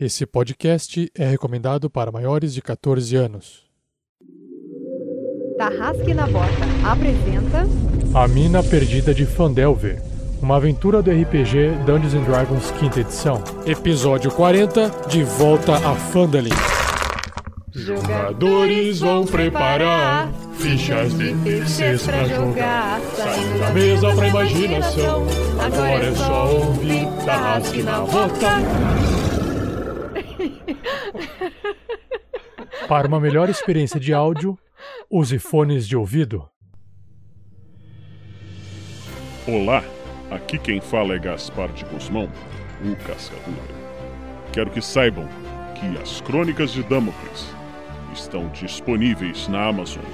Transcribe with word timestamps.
Esse 0.00 0.24
podcast 0.24 1.10
é 1.12 1.26
recomendado 1.28 1.90
para 1.90 2.12
maiores 2.12 2.54
de 2.54 2.62
14 2.62 3.16
anos. 3.16 3.64
Tarrasque 5.56 6.14
na 6.14 6.24
Bota 6.28 6.46
apresenta 6.84 7.66
A 8.14 8.28
Mina 8.28 8.62
Perdida 8.62 9.12
de 9.12 9.26
Fandelver, 9.26 10.00
uma 10.40 10.54
aventura 10.54 11.02
do 11.02 11.10
RPG 11.10 11.84
Dungeons 11.84 12.14
and 12.14 12.22
Dragons 12.22 12.70
quinta 12.78 13.00
edição. 13.00 13.42
Episódio 13.66 14.30
40, 14.30 14.88
De 15.08 15.24
Volta 15.24 15.74
a 15.74 15.96
Phandalin. 15.96 16.54
Jogadores 17.72 19.00
vão 19.00 19.26
preparar 19.26 20.32
fichas 20.54 21.12
de 21.18 21.34
terceiros 21.42 22.06
pra 22.06 22.24
jogar. 22.24 23.00
Saindo 23.16 23.58
da 23.58 23.70
mesa 23.72 24.14
pra 24.14 24.28
imaginação. 24.28 25.26
Agora 25.58 26.04
é 26.04 26.14
só 26.14 26.54
ouvir 26.54 27.08
Tarrasque 27.26 27.82
na 27.82 28.00
Bota. 28.02 29.07
Para 32.88 33.06
uma 33.06 33.20
melhor 33.20 33.48
experiência 33.48 34.00
de 34.00 34.12
áudio, 34.14 34.58
use 35.10 35.38
fones 35.38 35.86
de 35.86 35.96
ouvido. 35.96 36.48
Olá, 39.46 39.82
aqui 40.30 40.58
quem 40.58 40.80
fala 40.80 41.14
é 41.14 41.18
Gaspar 41.18 41.72
de 41.72 41.84
Guzmão, 41.86 42.30
o 42.84 42.96
Cascador. 43.06 43.54
Quero 44.52 44.70
que 44.70 44.80
saibam 44.80 45.28
que 45.74 45.98
as 46.00 46.20
Crônicas 46.20 46.72
de 46.72 46.82
Damocles 46.82 47.46
estão 48.12 48.48
disponíveis 48.48 49.48
na 49.48 49.66
Amazon. 49.66 50.04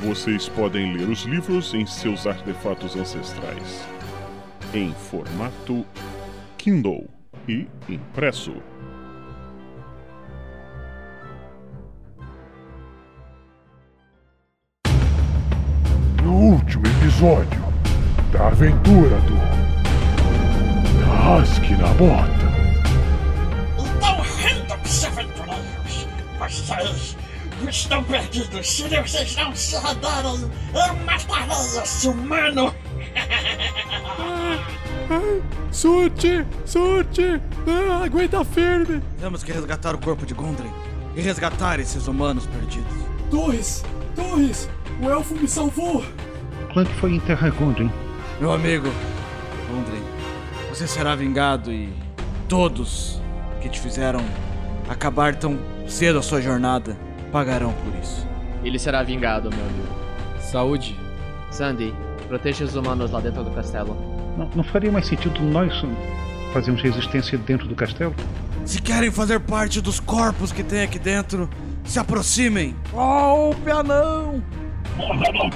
Vocês 0.00 0.48
podem 0.48 0.96
ler 0.96 1.08
os 1.08 1.22
livros 1.22 1.74
em 1.74 1.86
seus 1.86 2.26
artefatos 2.26 2.96
ancestrais, 2.96 3.86
em 4.74 4.92
formato 4.92 5.86
Kindle 6.58 7.08
e 7.48 7.66
impresso. 7.88 8.54
Último 16.46 16.86
episódio 16.86 17.60
da 18.30 18.46
aventura 18.46 19.16
do 19.22 19.34
Rasque 21.04 21.74
na 21.74 21.88
Bota. 21.94 22.46
Então 23.76 24.20
rendam-se, 24.20 25.06
aventureiros! 25.06 26.06
Vocês 26.38 27.16
estão 27.68 28.04
perdidos! 28.04 28.64
Se 28.64 28.82
vocês 28.84 29.34
não 29.34 29.52
se 29.56 29.74
renderem, 29.74 30.48
eu 30.72 30.96
matarei 31.04 31.82
esse 31.82 32.06
humano! 32.06 32.72
Sute! 35.72 36.46
Sute! 36.64 37.42
Ah, 37.66 38.04
aguenta 38.04 38.44
firme! 38.44 39.02
Temos 39.18 39.42
que 39.42 39.50
resgatar 39.50 39.96
o 39.96 39.98
corpo 39.98 40.24
de 40.24 40.32
Gondren 40.32 40.70
e 41.16 41.20
resgatar 41.20 41.80
esses 41.80 42.06
humanos 42.06 42.46
perdidos. 42.46 42.94
Torres! 43.32 43.84
Torres! 44.14 44.68
O 45.02 45.10
elfo 45.10 45.34
me 45.34 45.48
salvou! 45.48 46.04
Clank 46.76 46.92
foi 46.96 47.14
enterrar 47.14 47.50
Gondren. 47.52 47.90
Meu 48.38 48.52
amigo, 48.52 48.88
Gondren, 49.66 50.02
você 50.68 50.86
será 50.86 51.14
vingado 51.14 51.72
e 51.72 51.90
todos 52.50 53.18
que 53.62 53.68
te 53.70 53.80
fizeram 53.80 54.20
acabar 54.86 55.34
tão 55.34 55.58
cedo 55.88 56.18
a 56.18 56.22
sua 56.22 56.42
jornada 56.42 56.94
pagarão 57.32 57.72
por 57.72 57.98
isso. 57.98 58.28
Ele 58.62 58.78
será 58.78 59.02
vingado, 59.02 59.48
meu 59.48 59.64
amigo. 59.64 59.88
Saúde! 60.38 60.94
Sandy, 61.50 61.94
proteja 62.28 62.66
os 62.66 62.76
humanos 62.76 63.10
lá 63.10 63.20
dentro 63.20 63.42
do 63.42 63.52
castelo. 63.52 63.96
Não, 64.36 64.50
não 64.54 64.62
faria 64.62 64.92
mais 64.92 65.06
sentido 65.06 65.40
nós 65.40 65.72
fazermos 66.52 66.82
resistência 66.82 67.38
dentro 67.38 67.66
do 67.66 67.74
castelo? 67.74 68.14
Se 68.66 68.82
querem 68.82 69.10
fazer 69.10 69.40
parte 69.40 69.80
dos 69.80 69.98
corpos 69.98 70.52
que 70.52 70.62
tem 70.62 70.82
aqui 70.82 70.98
dentro, 70.98 71.48
se 71.84 71.98
aproximem! 71.98 72.76
Oh, 72.92 73.54
pianão! 74.96 75.50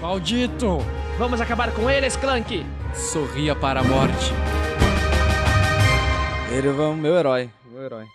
Maldito! 0.00 0.78
Vamos 1.18 1.40
acabar 1.40 1.72
com 1.72 1.90
eles, 1.90 2.16
Clank! 2.16 2.64
Sorria 2.94 3.54
para 3.54 3.80
a 3.80 3.84
morte. 3.84 4.32
Erevan, 6.52 6.96
meu 6.96 7.16
herói, 7.16 7.50
meu 7.70 7.82
herói. 7.82 8.06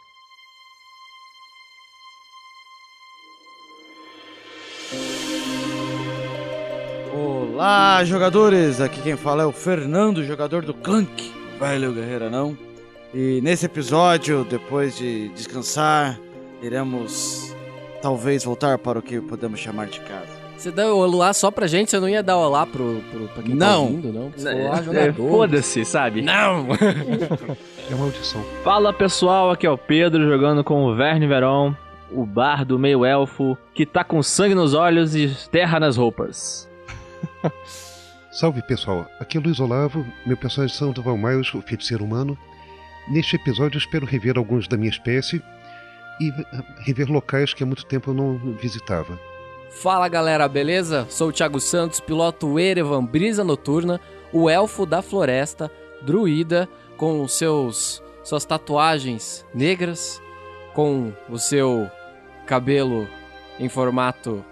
Olá, 7.14 8.04
jogadores! 8.04 8.82
Aqui 8.82 9.02
quem 9.02 9.16
fala 9.16 9.44
é 9.44 9.46
o 9.46 9.52
Fernando, 9.52 10.24
jogador 10.26 10.66
do 10.66 10.74
Clank, 10.74 11.32
velho 11.60 11.94
guerreiro 11.94 12.30
não. 12.30 12.58
E 13.14 13.40
nesse 13.42 13.66
episódio, 13.66 14.44
depois 14.44 14.98
de 14.98 15.30
descansar, 15.30 16.20
iremos 16.62 17.45
talvez 18.06 18.44
voltar 18.44 18.78
para 18.78 19.00
o 19.00 19.02
que 19.02 19.20
podemos 19.20 19.60
chamar 19.60 19.88
de 19.88 20.00
casa. 20.02 20.28
Você 20.56 20.70
deu 20.70 20.96
olá 20.96 21.34
só 21.34 21.50
pra 21.50 21.66
gente? 21.66 21.90
Você 21.90 22.00
não 22.00 22.08
ia 22.08 22.22
dar 22.22 22.38
olá 22.38 22.64
pro, 22.64 23.02
pro, 23.10 23.28
pra 23.30 23.42
quem 23.42 23.58
tá 23.58 23.66
Não. 23.66 23.82
ouvindo, 23.86 24.14
não? 24.14 24.30
Você 24.30 24.48
falou, 24.52 24.72
"Ah, 24.72 24.78
É, 24.78 24.84
jogador." 24.84 25.30
Foda-se, 25.32 25.84
sabe? 25.86 26.22
Não! 26.22 26.68
É 27.90 27.94
uma 27.96 28.06
audição. 28.06 28.44
Fala 28.64 28.92
pessoal, 28.94 29.50
aqui 29.52 29.66
é 29.66 29.70
o 29.70 29.78
Pedro 29.78 30.28
jogando 30.28 30.64
com 30.64 30.86
o 30.86 30.96
Verne 30.96 31.26
Veron, 31.28 31.76
o 32.12 32.26
bardo 32.28 32.78
meio 32.80 33.04
elfo, 33.06 33.56
que 33.76 33.86
tá 33.88 34.04
com 34.04 34.22
sangue 34.24 34.54
nos 34.56 34.74
olhos 34.76 35.16
e 35.16 35.28
terra 35.52 35.80
nas 35.80 35.98
roupas. 35.98 36.68
Salve 38.32 38.62
pessoal, 38.64 39.08
aqui 39.20 39.38
é 39.38 39.42
Luiz 39.42 39.60
Olavo, 39.60 40.06
meu 40.26 40.36
personagem 40.38 40.76
Sandoval 40.76 41.16
Miles, 41.18 41.54
o 41.56 41.62
feiticeiro 41.62 42.04
humano. 42.04 42.38
Neste 43.08 43.36
episódio 43.36 43.78
eu 43.78 43.82
espero 43.82 44.06
rever 44.06 44.36
alguns 44.38 44.68
da 44.68 44.78
minha 44.78 44.90
espécie 44.90 45.42
e 46.20 46.32
rever 46.80 47.12
locais 47.12 47.54
que 47.54 47.64
há 47.64 47.66
muito 47.66 47.86
tempo 47.86 48.12
eu 48.12 48.14
não 48.14 48.38
visitava. 48.54 49.20
Fala 49.70 50.08
galera, 50.08 50.48
beleza? 50.48 51.06
Sou 51.10 51.30
o 51.30 51.32
Thiago 51.34 51.60
Santos, 51.60 52.00
piloto 52.00 52.58
Erevan 52.60 53.04
Brisa 53.04 53.44
Noturna, 53.44 54.00
o 54.32 54.50
elfo 54.50 54.86
da 54.86 55.02
floresta, 55.02 55.70
druida, 56.02 56.70
com 56.98 57.28
seus 57.28 58.02
suas 58.24 58.44
tatuagens 58.44 59.46
negras, 59.54 60.20
com 60.74 61.14
o 61.30 61.38
seu 61.38 61.90
cabelo 62.48 63.08
em 63.60 63.70
formato 63.70 64.44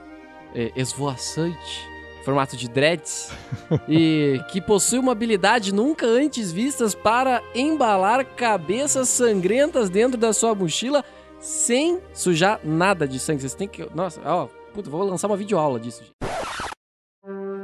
eh, 0.53 0.71
esvoaçante, 0.75 1.87
formato 2.23 2.55
de 2.55 2.69
dreads, 2.69 3.31
e 3.89 4.39
que 4.51 4.61
possui 4.61 4.99
uma 4.99 5.11
habilidade 5.11 5.73
nunca 5.73 6.05
antes 6.05 6.51
vistas 6.51 6.93
para 6.93 7.41
embalar 7.55 8.23
cabeças 8.25 9.09
sangrentas 9.09 9.89
dentro 9.89 10.17
da 10.17 10.33
sua 10.33 10.53
mochila 10.53 11.03
sem 11.43 11.99
sujar 12.13 12.59
nada 12.63 13.05
de 13.07 13.19
sangue. 13.19 13.41
Vocês 13.41 13.53
têm 13.53 13.67
que. 13.67 13.85
Nossa, 13.93 14.21
ó, 14.25 14.47
puta, 14.73 14.89
vou 14.89 15.03
lançar 15.03 15.27
uma 15.27 15.37
videoaula 15.37 15.79
disso. 15.79 16.01
gente. 16.03 16.13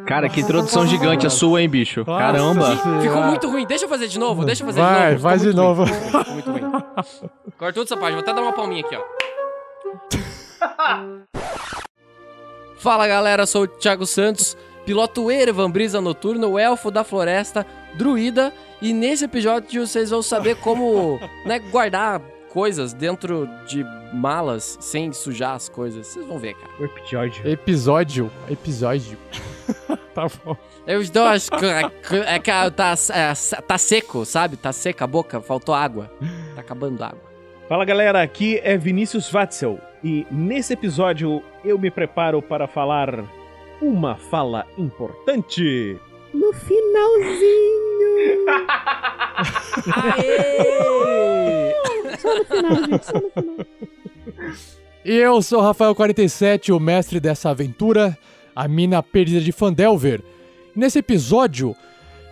Cara, 0.05 0.27
que 0.27 0.41
introdução 0.41 0.85
gigante 0.87 1.25
a 1.27 1.29
sua, 1.29 1.61
hein, 1.61 1.69
bicho? 1.69 2.03
Caramba! 2.03 2.75
Ficou 3.01 3.21
muito 3.23 3.47
ruim. 3.47 3.65
Deixa 3.65 3.85
eu 3.85 3.89
fazer 3.89 4.07
de 4.07 4.17
novo, 4.17 4.43
deixa 4.43 4.63
eu 4.63 4.67
fazer 4.67 4.81
Vai, 4.81 4.95
de 4.95 5.11
novo. 5.13 5.21
vai 5.23 5.37
Ficou 5.37 5.51
de 5.51 5.55
novo. 5.55 5.83
ruim. 5.83 5.93
Ficou 5.93 6.33
muito 6.33 6.51
ruim. 6.51 6.61
Corta 7.57 7.73
toda 7.73 7.81
essa 7.83 7.95
página, 7.97 8.13
vou 8.13 8.21
até 8.21 8.33
dar 8.33 8.41
uma 8.41 8.53
palminha 8.53 8.83
aqui, 8.83 8.95
ó. 8.95 9.03
Fala 12.79 13.07
galera, 13.07 13.45
sou 13.45 13.63
o 13.63 13.67
Thiago 13.67 14.05
Santos, 14.05 14.57
piloto 14.85 15.29
Erevan 15.29 15.69
Brisa 15.69 16.01
Noturna, 16.01 16.47
o 16.47 16.57
elfo 16.57 16.89
da 16.89 17.03
floresta, 17.03 17.65
druida, 17.95 18.51
e 18.81 18.93
nesse 18.93 19.25
episódio 19.25 19.85
vocês 19.85 20.09
vão 20.09 20.21
saber 20.23 20.55
como 20.55 21.19
né, 21.45 21.59
guardar 21.59 22.21
coisas 22.49 22.93
dentro 22.93 23.47
de 23.67 23.83
malas 24.13 24.77
sem 24.81 25.13
sujar 25.13 25.53
as 25.55 25.69
coisas. 25.69 26.07
Vocês 26.07 26.25
vão 26.25 26.37
ver, 26.39 26.55
cara. 26.55 26.71
O 26.79 26.85
episódio. 26.85 27.47
Episódio. 27.47 28.31
Episódio. 28.49 29.17
tá 30.13 30.27
bom. 30.43 30.57
Eu 30.87 31.03
dou 31.11 31.25
as 31.25 31.49
co- 31.49 31.57
é 31.65 32.39
que 32.39 32.51
tá, 32.71 32.93
é, 33.13 33.61
tá 33.61 33.77
seco, 33.77 34.25
sabe? 34.25 34.57
Tá 34.57 34.71
seca 34.73 35.03
a 35.03 35.07
boca, 35.07 35.39
faltou 35.41 35.73
água. 35.75 36.11
Tá 36.55 36.61
acabando 36.61 37.03
a 37.03 37.07
água. 37.07 37.29
Fala 37.67 37.85
galera, 37.85 38.21
aqui 38.21 38.59
é 38.63 38.75
Vinícius 38.75 39.29
Watzel 39.31 39.79
e 40.03 40.25
nesse 40.31 40.73
episódio 40.73 41.43
eu 41.63 41.77
me 41.77 41.91
preparo 41.91 42.41
para 42.41 42.67
falar 42.67 43.23
uma 43.79 44.15
fala 44.15 44.65
importante. 44.75 45.99
No 46.33 46.53
finalzinho. 46.53 47.89
Aê! 49.95 51.73
Só 52.17 52.37
no 52.37 52.45
final, 52.45 52.75
gente. 52.75 53.05
Só 53.05 53.13
no 53.13 53.29
final. 53.29 53.65
E 55.05 55.13
eu 55.13 55.41
sou 55.41 55.61
o 55.61 55.63
Rafael47, 55.63 56.75
o 56.75 56.79
mestre 56.79 57.19
dessa 57.19 57.49
aventura, 57.49 58.17
a 58.55 58.67
mina 58.67 59.01
perdida 59.01 59.39
de 59.39 59.51
Fandelver. 59.51 60.21
Nesse 60.75 60.99
episódio, 60.99 61.75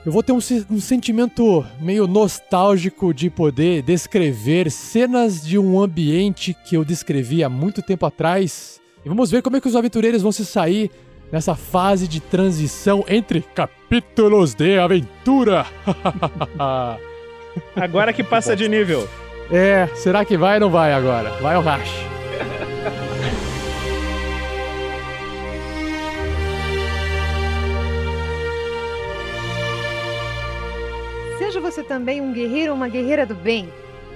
eu 0.05 0.11
vou 0.11 0.21
ter 0.21 0.31
um, 0.31 0.39
um 0.69 0.79
sentimento 0.79 1.65
meio 1.79 2.05
nostálgico 2.07 3.13
de 3.13 3.29
poder 3.29 3.81
descrever 3.81 4.69
cenas 4.69 5.41
de 5.45 5.57
um 5.57 5.81
ambiente 5.81 6.55
que 6.65 6.75
eu 6.75 6.85
descrevi 6.85 7.43
há 7.43 7.49
muito 7.49 7.81
tempo 7.81 8.05
atrás. 8.05 8.79
E 9.03 9.09
vamos 9.09 9.31
ver 9.31 9.41
como 9.41 9.57
é 9.57 9.61
que 9.61 9.67
os 9.67 9.75
aventureiros 9.75 10.21
vão 10.21 10.31
se 10.31 10.45
sair 10.45 10.91
nessa 11.31 11.55
fase 11.55 12.07
de 12.07 12.19
transição 12.19 13.03
entre 13.07 13.41
capítulos 13.41 14.53
de 14.53 14.77
aventura. 14.79 15.65
Agora 17.75 18.13
que 18.13 18.23
passa 18.23 18.55
de 18.55 18.67
nível. 18.67 19.07
É, 19.51 19.87
será 19.95 20.25
que 20.25 20.37
vai 20.37 20.55
ou 20.55 20.61
não 20.61 20.69
vai 20.69 20.93
agora? 20.93 21.31
Vai 21.41 21.55
ou 21.55 21.63
racha? 21.63 22.05
Seja 31.37 31.61
você 31.61 31.81
também 31.81 32.19
um 32.19 32.33
guerreiro 32.33 32.71
ou 32.71 32.77
uma 32.77 32.89
guerreira 32.89 33.25
do 33.25 33.33
bem. 33.33 33.69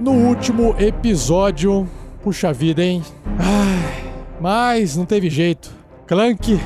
No 0.00 0.12
último 0.12 0.74
episódio, 0.78 1.88
puxa 2.22 2.52
vida, 2.52 2.82
hein? 2.82 3.02
Ai, 3.38 4.10
mas 4.40 4.96
não 4.96 5.04
teve 5.04 5.30
jeito. 5.30 5.70
Clank, 6.06 6.60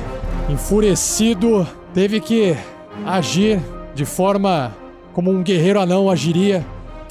enfurecido, 0.51 1.65
teve 1.93 2.19
que 2.19 2.57
agir 3.05 3.59
de 3.95 4.03
forma 4.03 4.75
como 5.13 5.31
um 5.31 5.41
guerreiro 5.41 5.79
anão 5.79 6.09
agiria 6.09 6.65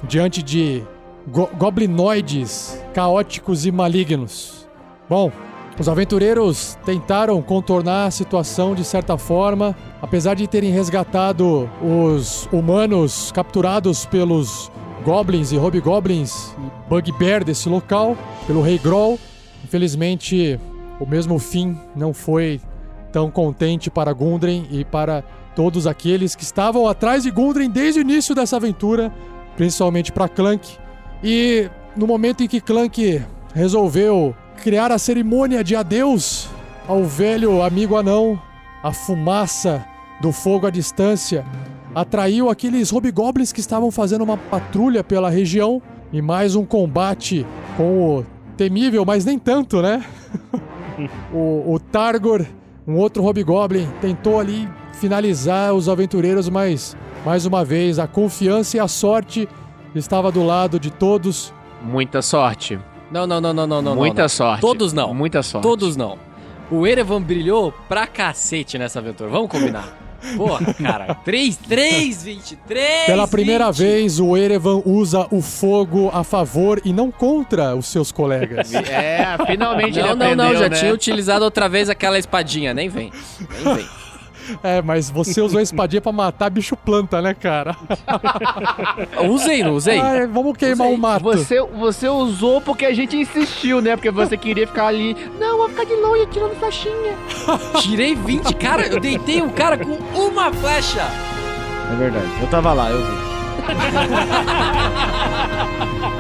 diante 0.07 0.43
de 0.43 0.83
go 1.27 1.49
goblinoides 1.59 2.79
caóticos 2.93 3.65
e 3.65 3.73
malignos. 3.73 4.69
Bom, 5.09 5.33
os 5.79 5.89
aventureiros 5.89 6.79
tentaram 6.85 7.41
contornar 7.41 8.07
a 8.07 8.11
situação 8.11 8.75
de 8.75 8.85
certa 8.85 9.17
forma, 9.17 9.75
apesar 10.03 10.35
de 10.35 10.47
terem 10.47 10.71
resgatado 10.71 11.69
os 11.83 12.47
humanos 12.53 13.33
capturados 13.33 14.05
pelos 14.05 14.71
goblins 15.03 15.51
e 15.51 15.57
hobgoblins 15.57 16.55
e 16.59 16.91
bugbear 16.91 17.43
desse 17.43 17.71
local, 17.71 18.17
pelo 18.47 18.61
Rei 18.61 18.79
Groll. 18.79 19.19
Infelizmente, 19.65 20.61
o 20.99 21.07
mesmo 21.07 21.39
fim 21.39 21.79
não 21.97 22.13
foi 22.13 22.61
tão 23.11 23.31
contente 23.31 23.91
para 23.91 24.13
Gundren 24.13 24.67
e 24.71 24.85
para 24.85 25.23
todos 25.55 25.87
aqueles 25.87 26.35
que 26.35 26.43
estavam 26.43 26.87
atrás 26.87 27.23
de 27.23 27.31
Gundren 27.31 27.69
desde 27.69 28.01
o 28.01 28.03
início 28.03 28.35
dessa 28.35 28.57
aventura, 28.57 29.13
principalmente 29.57 30.13
para 30.13 30.29
Clank. 30.29 30.77
E 31.23 31.69
no 31.97 32.07
momento 32.07 32.43
em 32.43 32.49
que 32.49 32.61
Clank 32.61 33.23
resolveu 33.55 34.35
criar 34.63 34.93
a 34.93 34.99
cerimônia 34.99 35.65
de 35.65 35.75
adeus 35.75 36.49
ao 36.87 37.05
velho 37.05 37.63
amigo 37.63 37.97
anão, 37.97 38.41
a 38.83 38.93
fumaça 38.93 39.85
do 40.21 40.33
fogo 40.33 40.67
à 40.67 40.71
distância 40.71 41.45
atraiu 41.95 42.49
aqueles 42.49 42.91
hobgoblins 42.91 43.53
que 43.53 43.61
estavam 43.61 43.91
fazendo 43.91 44.23
uma 44.23 44.37
patrulha 44.37 45.03
pela 45.03 45.31
região 45.31 45.83
e 46.13 46.23
mais 46.23 46.55
um 46.55 46.65
combate 46.65 47.47
com 47.77 48.19
o 48.19 48.27
temível, 48.57 49.05
mas 49.05 49.25
nem 49.25 49.39
tanto, 49.39 49.81
né? 49.81 50.05
o, 51.33 51.75
o 51.75 51.79
Targor, 51.79 52.45
um 52.91 52.97
outro 52.97 53.23
hobgoblin, 53.23 53.89
tentou 54.01 54.41
ali 54.41 54.69
finalizar 54.95 55.73
os 55.73 55.89
aventureiros, 55.89 56.49
mas 56.49 56.97
mais 57.25 57.47
uma 57.47 57.65
vez 57.65 57.99
a 58.01 58.09
confiança 58.09 58.77
e 58.77 58.81
a 58.81 58.89
sorte 58.89 59.49
estava 59.95 60.33
do 60.33 60.43
lado 60.43 60.81
de 60.81 60.91
todos. 60.91 61.55
Muita 61.83 62.21
sorte. 62.21 62.81
Não, 63.11 63.27
não, 63.27 63.41
não, 63.41 63.53
não, 63.55 63.67
não, 63.67 63.83
não. 63.83 63.97
Muita 63.97 64.23
não. 64.23 64.29
sorte. 64.29 64.61
Todos 64.61 64.93
não. 64.93 65.15
Muita 65.15 65.43
sorte. 65.43 65.63
Todos 65.63 65.97
não. 65.97 66.19
O 66.71 66.87
Erevan 66.87 67.23
brilhou 67.23 67.73
pra 67.89 68.07
cacete 68.07 68.77
nessa 68.77 68.99
aventura. 68.99 69.31
Vamos 69.31 69.51
combinar. 69.51 69.97
Porra, 70.37 70.75
cara. 70.75 71.15
3, 71.15 71.57
3, 71.57 72.23
23. 72.25 73.07
Pela 73.07 73.27
primeira 73.29 73.71
20. 73.71 73.77
vez, 73.79 74.21
o 74.21 74.37
Erevan 74.37 74.83
usa 74.85 75.27
o 75.31 75.41
fogo 75.41 76.11
a 76.13 76.23
favor 76.25 76.81
e 76.85 76.93
não 76.93 77.11
contra 77.11 77.75
os 77.75 77.87
seus 77.87 78.11
colegas. 78.13 78.71
É, 78.91 79.37
finalmente 79.47 79.99
ele 79.99 80.09
Não, 80.09 80.17
não, 80.17 80.27
aprendeu, 80.27 80.37
não. 80.37 80.55
Já 80.55 80.69
né? 80.69 80.77
tinha 80.77 80.93
utilizado 80.93 81.45
outra 81.45 81.69
vez 81.69 81.89
aquela 81.89 82.19
espadinha. 82.19 82.75
Nem 82.75 82.89
vem. 82.89 83.13
Nem 83.65 83.75
vem. 83.77 83.87
É, 84.63 84.83
mas 84.83 85.11
você 85.11 85.41
usou 85.41 85.59
a 85.59 85.63
espadinha 85.63 86.01
pra 86.01 86.13
matar 86.13 86.51
bicho 86.51 86.77
planta, 86.77 87.21
né, 87.21 87.35
cara? 87.35 87.77
Usei, 89.29 89.63
não 89.63 89.75
usei? 89.75 89.99
Ai, 89.99 90.27
vamos 90.27 90.57
queimar 90.57 90.89
o 90.89 90.97
mato. 90.99 91.23
Você, 91.23 91.61
você 91.61 92.09
usou 92.09 92.61
porque 92.61 92.85
a 92.87 92.95
gente 92.95 93.17
insistiu, 93.17 93.81
né? 93.81 93.97
Porque 93.97 94.11
você 94.11 94.37
queria 94.37 94.67
ficar 94.67 94.87
ali. 94.87 95.17
Não, 95.39 95.59
vou 95.59 95.69
ficar 95.69 95.85
de 95.85 95.95
longe 95.95 96.27
tirando 96.27 96.55
flechinha. 96.59 97.15
Tirei 97.81 98.15
20. 98.15 98.55
Cara, 98.55 98.87
eu 98.87 99.01
deitei 99.01 99.43
um 99.43 99.51
cara 99.51 99.79
com 99.79 99.93
uma 100.19 100.53
flecha. 100.53 101.07
É 101.93 101.97
verdade. 101.97 102.29
Eu 102.41 102.49
tava 102.49 102.73
lá, 102.73 102.91
eu 102.91 102.99
vi. 102.99 103.21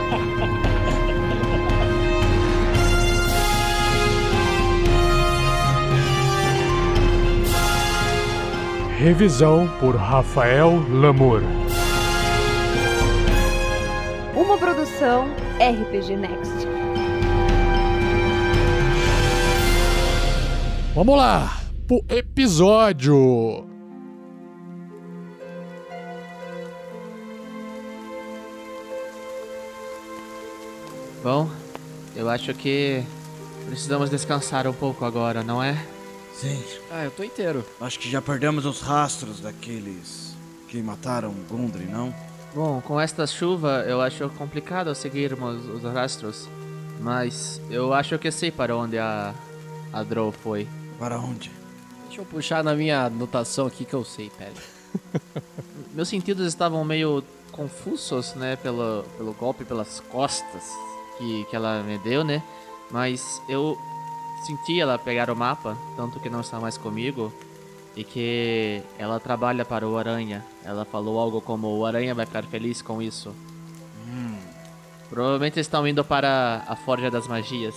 Revisão 9.00 9.66
por 9.80 9.96
Rafael 9.96 10.72
Lamour. 10.90 11.40
Uma 14.36 14.58
produção 14.58 15.26
RPG 15.54 16.16
Next. 16.16 16.66
Vamos 20.94 21.16
lá, 21.16 21.62
pro 21.88 22.04
episódio. 22.10 23.66
Bom, 31.24 31.48
eu 32.14 32.28
acho 32.28 32.52
que 32.52 33.02
precisamos 33.64 34.10
descansar 34.10 34.66
um 34.66 34.74
pouco 34.74 35.06
agora, 35.06 35.42
não 35.42 35.62
é? 35.62 35.82
Sim. 36.40 36.64
Ah, 36.90 37.04
eu 37.04 37.10
tô 37.10 37.22
inteiro. 37.22 37.62
Acho 37.78 37.98
que 37.98 38.10
já 38.10 38.22
perdemos 38.22 38.64
os 38.64 38.80
rastros 38.80 39.40
daqueles 39.40 40.34
que 40.68 40.82
mataram 40.82 41.34
Gundry, 41.50 41.84
não? 41.84 42.14
Bom, 42.54 42.80
com 42.80 42.98
esta 42.98 43.26
chuva 43.26 43.84
eu 43.86 44.00
acho 44.00 44.28
complicado 44.30 44.94
seguirmos 44.94 45.66
os 45.66 45.82
rastros, 45.82 46.48
mas 46.98 47.60
eu 47.68 47.92
acho 47.92 48.18
que 48.18 48.30
sei 48.30 48.50
para 48.50 48.74
onde 48.74 48.98
a 48.98 49.34
a 49.92 50.02
Drow 50.02 50.32
foi. 50.32 50.66
Para 50.98 51.18
onde? 51.18 51.50
Deixa 52.06 52.22
eu 52.22 52.24
puxar 52.24 52.64
na 52.64 52.74
minha 52.74 53.04
anotação 53.04 53.66
aqui 53.66 53.84
que 53.84 53.94
eu 53.94 54.04
sei, 54.04 54.30
pera. 54.30 54.52
Meus 55.92 56.08
sentidos 56.08 56.46
estavam 56.46 56.84
meio 56.84 57.22
confusos, 57.52 58.34
né, 58.34 58.56
pelo, 58.56 59.04
pelo 59.18 59.32
golpe 59.34 59.64
pelas 59.64 60.00
costas 60.10 60.62
que, 61.18 61.44
que 61.50 61.56
ela 61.56 61.82
me 61.82 61.98
deu, 61.98 62.24
né? 62.24 62.42
Mas 62.90 63.42
eu 63.48 63.76
senti 64.46 64.80
ela 64.80 64.98
pegar 64.98 65.30
o 65.30 65.36
mapa, 65.36 65.76
tanto 65.96 66.20
que 66.20 66.30
não 66.30 66.40
está 66.40 66.58
mais 66.60 66.76
comigo, 66.76 67.32
e 67.96 68.04
que 68.04 68.82
ela 68.98 69.18
trabalha 69.20 69.64
para 69.64 69.86
o 69.86 69.98
Aranha. 69.98 70.44
Ela 70.64 70.84
falou 70.84 71.18
algo 71.18 71.40
como 71.40 71.68
o 71.76 71.84
Aranha 71.84 72.14
vai 72.14 72.26
ficar 72.26 72.44
feliz 72.44 72.80
com 72.82 73.02
isso. 73.02 73.34
Provavelmente 75.10 75.58
estão 75.58 75.86
indo 75.88 76.04
para 76.04 76.62
a 76.68 76.76
Forja 76.76 77.10
das 77.10 77.26
Magias. 77.26 77.74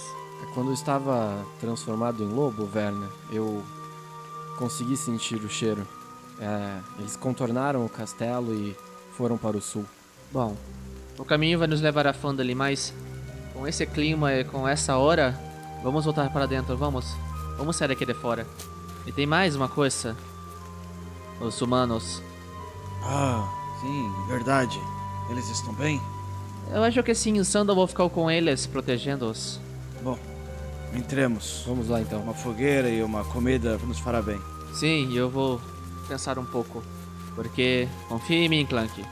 Quando 0.54 0.68
eu 0.68 0.74
estava 0.76 1.44
transformado 1.60 2.24
em 2.24 2.28
lobo, 2.28 2.70
Werner, 2.74 3.10
eu 3.32 3.64
consegui 4.60 4.96
sentir 4.96 5.38
o 5.38 5.50
cheiro. 5.50 5.88
É, 6.40 6.80
eles 7.00 7.16
contornaram 7.16 7.84
o 7.84 7.90
castelo 7.90 8.54
e 8.54 8.76
foram 9.18 9.36
para 9.36 9.58
o 9.58 9.62
sul. 9.62 9.84
Bom, 10.32 10.56
o 11.18 11.26
caminho 11.26 11.58
vai 11.58 11.68
nos 11.68 11.82
levar 11.82 12.06
a 12.06 12.14
Fandali, 12.14 12.54
mas 12.54 12.94
com 13.52 13.68
esse 13.68 13.84
clima 13.88 14.32
e 14.32 14.44
com 14.44 14.68
essa 14.68 14.96
hora, 14.98 15.36
vamos 15.84 16.06
voltar 16.06 16.32
para 16.32 16.46
dentro, 16.46 16.78
vamos. 16.78 17.16
Vamos 17.58 17.76
sair 17.76 17.92
aqui 17.92 18.06
de 18.06 18.14
fora. 18.14 18.48
E 19.06 19.12
tem 19.12 19.28
mais 19.28 19.56
uma 19.56 19.68
coisa. 19.68 20.16
Os 21.40 21.62
humanos. 21.62 22.22
Ah, 23.04 23.48
sim, 23.82 24.12
verdade. 24.28 24.80
Eles 25.30 25.50
estão 25.50 25.74
bem? 25.74 26.02
Eu 26.72 26.84
acho 26.84 27.04
que 27.04 27.14
sim, 27.14 27.40
o 27.40 27.46
Sandoval 27.46 27.86
ficou 27.88 28.10
com 28.10 28.32
eles, 28.32 28.66
protegendo-os. 28.66 29.60
Bom, 30.02 30.18
entremos. 30.94 31.64
Vamos 31.68 31.90
lá 31.90 32.02
então. 32.02 32.22
Uma 32.22 32.34
fogueira 32.34 32.90
e 32.90 33.04
uma 33.04 33.24
comida 33.26 33.78
nos 33.80 34.00
fará 34.00 34.22
bem. 34.22 34.42
Sim, 34.74 35.14
eu 35.14 35.30
vou 35.30 35.60
pensar 36.08 36.40
um 36.40 36.46
pouco. 36.46 36.82
Porque 37.36 37.88
confia 38.08 38.38
em 38.38 38.50
mim, 38.50 38.66
Clank. 38.66 39.06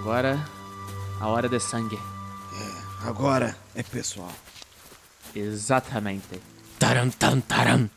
Agora, 0.00 0.42
a 1.20 1.28
hora 1.28 1.48
de 1.48 1.60
sangue. 1.60 1.98
Agora 3.04 3.56
é 3.74 3.82
pessoal. 3.82 4.30
Exatamente. 5.34 6.40
Taram. 6.78 7.88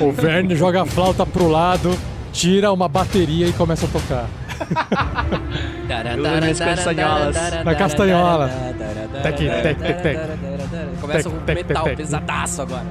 O 0.00 0.12
Verne 0.12 0.54
joga 0.56 0.82
a 0.82 0.86
flauta 0.86 1.26
pro 1.26 1.48
lado, 1.48 1.96
tira 2.32 2.72
uma 2.72 2.88
bateria 2.88 3.46
e 3.48 3.52
começa 3.52 3.86
a 3.86 3.88
tocar. 3.88 4.28
Minhas 6.40 6.58
castanholas. 6.58 7.36
Na 7.64 7.74
castanhola. 7.74 8.50
Tec, 9.22 9.36
tec, 9.36 9.78
tec, 9.78 10.02
tec. 10.02 10.20
Começa 11.00 11.30
tec, 11.30 11.56
metal 11.56 11.84
tec. 11.84 11.96
pesadaço 11.96 12.62
agora. 12.62 12.86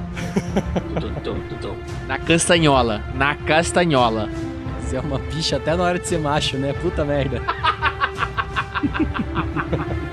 Na 2.06 2.18
castanhola. 2.18 3.02
Na 3.14 3.34
castanhola. 3.34 4.28
Você 4.80 4.96
é 4.96 5.00
uma 5.00 5.18
bicha 5.18 5.56
até 5.56 5.74
na 5.74 5.82
hora 5.82 5.98
de 5.98 6.06
ser 6.06 6.18
macho, 6.18 6.56
né? 6.56 6.72
Puta 6.74 7.04
merda. 7.04 7.42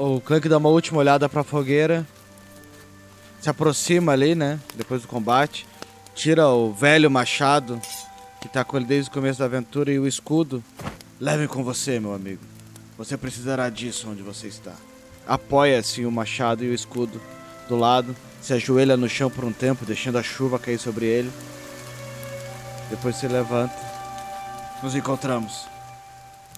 O 0.00 0.20
Clank 0.20 0.48
dá 0.48 0.58
uma 0.58 0.68
última 0.68 1.00
olhada 1.00 1.28
pra 1.28 1.42
fogueira. 1.42 2.06
Se 3.40 3.50
aproxima 3.50 4.12
ali, 4.12 4.32
né? 4.32 4.60
Depois 4.76 5.02
do 5.02 5.08
combate. 5.08 5.66
Tira 6.14 6.46
o 6.46 6.72
velho 6.72 7.10
machado 7.10 7.80
que 8.40 8.48
tá 8.48 8.64
com 8.64 8.76
ele 8.76 8.86
desde 8.86 9.10
o 9.10 9.12
começo 9.12 9.40
da 9.40 9.46
aventura 9.46 9.92
e 9.92 9.98
o 9.98 10.06
escudo. 10.06 10.62
Leve 11.20 11.48
com 11.48 11.64
você, 11.64 11.98
meu 11.98 12.14
amigo. 12.14 12.40
Você 12.96 13.16
precisará 13.16 13.68
disso 13.68 14.08
onde 14.08 14.22
você 14.22 14.46
está. 14.46 14.72
Apoia 15.26 15.80
assim 15.80 16.04
o 16.04 16.12
machado 16.12 16.64
e 16.64 16.70
o 16.70 16.74
escudo 16.74 17.20
do 17.68 17.76
lado. 17.76 18.14
Se 18.40 18.52
ajoelha 18.52 18.96
no 18.96 19.08
chão 19.08 19.28
por 19.28 19.44
um 19.44 19.52
tempo, 19.52 19.84
deixando 19.84 20.16
a 20.16 20.22
chuva 20.22 20.60
cair 20.60 20.78
sobre 20.78 21.06
ele. 21.06 21.32
Depois 22.88 23.16
se 23.16 23.26
levanta. 23.26 23.74
Nos 24.80 24.94
encontramos. 24.94 25.66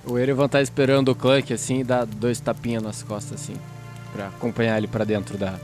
O 0.04 0.19
Erevan 0.19 0.49
tá 0.49 0.61
esperando 0.62 1.11
o 1.11 1.14
Clank 1.14 1.52
assim 1.52 1.80
e 1.80 1.85
dá 1.85 2.04
dois 2.04 2.40
tapinhas 2.40 2.83
nas 2.83 3.02
costas 3.02 3.40
assim. 3.42 3.54
Pra 4.12 4.26
acompanhar 4.28 4.76
ele 4.78 4.88
pra 4.88 5.04
dentro 5.04 5.37
da, 5.38 5.54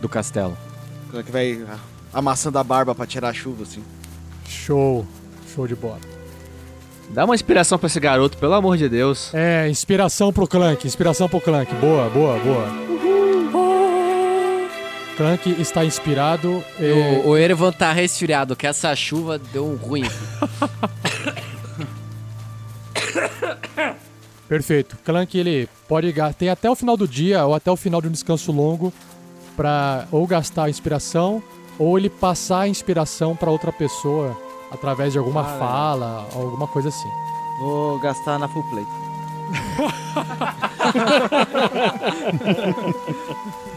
do 0.00 0.08
castelo. 0.08 0.56
O 1.08 1.10
Clank 1.12 1.30
vai 1.30 1.64
amassando 2.12 2.58
a 2.58 2.64
barba 2.64 2.94
pra 2.94 3.06
tirar 3.06 3.28
a 3.28 3.32
chuva, 3.34 3.62
assim. 3.64 3.82
Show. 4.48 5.06
Show 5.54 5.66
de 5.66 5.74
bola. 5.76 5.98
Dá 7.10 7.24
uma 7.24 7.34
inspiração 7.34 7.78
pra 7.78 7.86
esse 7.86 8.00
garoto, 8.00 8.36
pelo 8.36 8.54
amor 8.54 8.76
de 8.76 8.88
Deus. 8.88 9.32
É, 9.34 9.68
inspiração 9.68 10.32
pro 10.32 10.46
Clank, 10.46 10.86
inspiração 10.86 11.28
pro 11.28 11.40
Clank. 11.40 11.72
Boa, 11.76 12.08
boa, 12.10 12.38
boa. 12.38 12.68
Clank 15.16 15.56
está 15.60 15.84
inspirado. 15.84 16.62
e- 16.78 17.22
O, 17.24 17.30
o 17.30 17.36
Erevan 17.36 17.72
tá 17.72 17.92
resfriado, 17.92 18.54
que 18.54 18.66
essa 18.66 18.94
chuva 18.94 19.38
deu 19.38 19.66
um 19.66 19.74
ruim. 19.76 20.04
Perfeito. 24.48 24.96
Clank, 25.04 25.36
ele 25.36 25.68
pode 25.86 26.10
gastar. 26.12 26.34
Tem 26.38 26.48
até 26.48 26.70
o 26.70 26.74
final 26.74 26.96
do 26.96 27.06
dia 27.06 27.44
ou 27.44 27.54
até 27.54 27.70
o 27.70 27.76
final 27.76 28.00
de 28.00 28.08
um 28.08 28.10
descanso 28.10 28.50
longo 28.50 28.92
pra 29.56 30.06
ou 30.10 30.26
gastar 30.26 30.64
a 30.64 30.70
inspiração 30.70 31.42
ou 31.78 31.98
ele 31.98 32.08
passar 32.08 32.60
a 32.60 32.68
inspiração 32.68 33.36
pra 33.36 33.50
outra 33.50 33.70
pessoa 33.72 34.36
através 34.70 35.12
de 35.12 35.18
alguma 35.18 35.40
Ah, 35.40 35.52
legal. 35.52 35.58
fala, 35.68 36.26
alguma 36.34 36.66
coisa 36.66 36.88
assim. 36.88 37.08
Vou 37.60 37.98
gastar 38.00 38.38
na 38.38 38.48
full 38.48 38.62
play. 38.70 38.84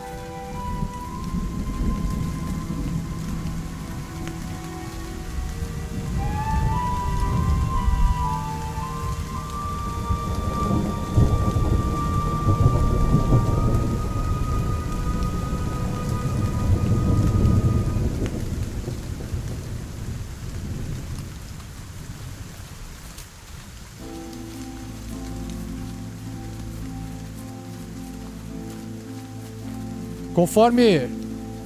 Conforme 30.41 31.07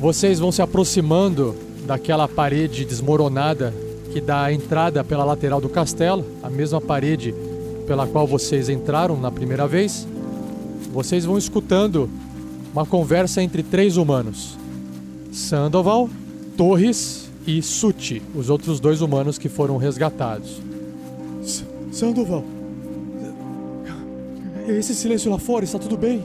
vocês 0.02 0.38
vão 0.38 0.52
se 0.52 0.62
aproximando 0.62 1.56
daquela 1.88 2.28
parede 2.28 2.84
desmoronada 2.84 3.74
que 4.12 4.20
dá 4.20 4.44
a 4.44 4.52
entrada 4.52 5.02
pela 5.02 5.24
lateral 5.24 5.62
do 5.62 5.70
castelo, 5.70 6.26
a 6.44 6.50
mesma 6.50 6.82
parede 6.82 7.34
pela 7.88 8.06
qual 8.06 8.28
vocês 8.28 8.68
entraram 8.68 9.16
na 9.16 9.32
primeira 9.32 9.66
vez, 9.66 10.06
vocês 10.92 11.24
vão 11.24 11.38
escutando 11.38 12.10
uma 12.74 12.86
conversa 12.86 13.42
entre 13.42 13.64
três 13.64 13.96
humanos: 13.96 14.58
Sandoval, 15.32 16.10
Torres 16.58 17.30
e 17.48 17.62
Suti, 17.62 18.22
os 18.36 18.50
outros 18.50 18.82
dois 18.82 19.00
humanos 19.00 19.38
que 19.38 19.48
foram 19.48 19.78
resgatados. 19.78 20.62
Sandoval, 21.94 22.44
esse 24.68 24.94
silêncio 24.94 25.32
lá 25.32 25.40
fora 25.40 25.64
está 25.64 25.80
tudo 25.80 25.96
bem? 25.96 26.22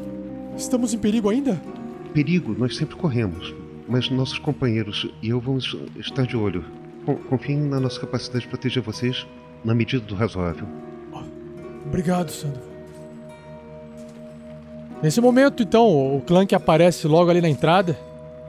Estamos 0.59 0.93
em 0.93 0.99
perigo 0.99 1.29
ainda? 1.29 1.80
Perigo, 2.13 2.55
nós 2.59 2.77
sempre 2.77 2.97
corremos. 2.97 3.55
Mas 3.89 4.09
nossos 4.11 4.39
companheiros 4.39 5.09
e 5.23 5.31
eu 5.31 5.41
vamos 5.41 5.77
estar 5.99 6.25
de 6.27 6.37
olho. 6.37 6.65
Con- 7.05 7.17
Confiem 7.29 7.59
na 7.59 7.81
nossa 7.81 7.99
capacidade 8.01 8.43
de 8.45 8.49
proteger 8.49 8.83
vocês 8.83 9.27
na 9.65 9.75
medida 9.75 10.05
do 10.05 10.15
razoável. 10.15 10.67
Obrigado, 11.87 12.31
Sandoval. 12.31 12.71
Nesse 15.03 15.21
momento, 15.21 15.63
então, 15.63 16.17
o 16.17 16.21
Clank 16.21 16.55
aparece 16.55 17.09
logo 17.09 17.31
ali 17.31 17.41
na 17.41 17.49
entrada. 17.49 17.99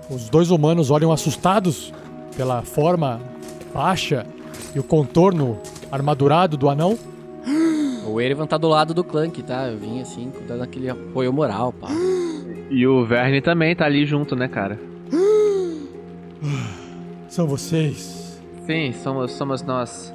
Os 0.10 0.30
dois 0.30 0.52
humanos 0.52 0.92
olham 0.92 1.12
assustados 1.12 1.94
pela 2.36 2.62
forma 2.62 3.22
baixa 3.74 4.26
e 4.76 4.80
o 4.80 4.84
contorno 4.84 5.58
armadurado 5.92 6.58
do 6.58 6.70
anão. 6.70 7.00
o 8.06 8.20
Erevan 8.20 8.46
tá 8.46 8.58
do 8.58 8.68
lado 8.68 8.94
do 8.94 9.04
Clank, 9.04 9.42
tá? 9.44 9.70
Eu 9.70 9.78
vim 9.78 10.02
assim, 10.02 10.32
dando 10.48 10.62
aquele 10.64 10.90
apoio 10.90 11.32
moral, 11.32 11.72
pá. 11.72 11.88
E 12.70 12.88
o 12.88 13.06
Verne 13.06 13.42
também 13.42 13.76
tá 13.76 13.86
ali 13.86 14.06
junto, 14.06 14.36
né, 14.36 14.48
cara? 14.48 14.80
São 17.28 17.48
vocês. 17.48 18.40
Sim, 18.66 18.94
somos, 18.94 19.32
somos 19.32 19.62
nós. 19.62 20.14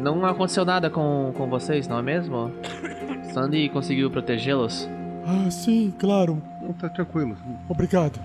Não 0.00 0.24
aconteceu 0.26 0.64
nada 0.64 0.90
com, 0.90 1.32
com 1.36 1.48
vocês, 1.48 1.88
não 1.88 1.98
é 1.98 2.02
mesmo? 2.02 2.50
Sandy 3.32 3.68
conseguiu 3.68 4.10
protegê-los. 4.10 4.88
Ah, 5.26 5.50
sim, 5.50 5.92
claro. 5.98 6.42
Não 6.62 6.72
tá 6.72 6.88
tranquilo. 6.88 7.36
Obrigado. 7.68 8.20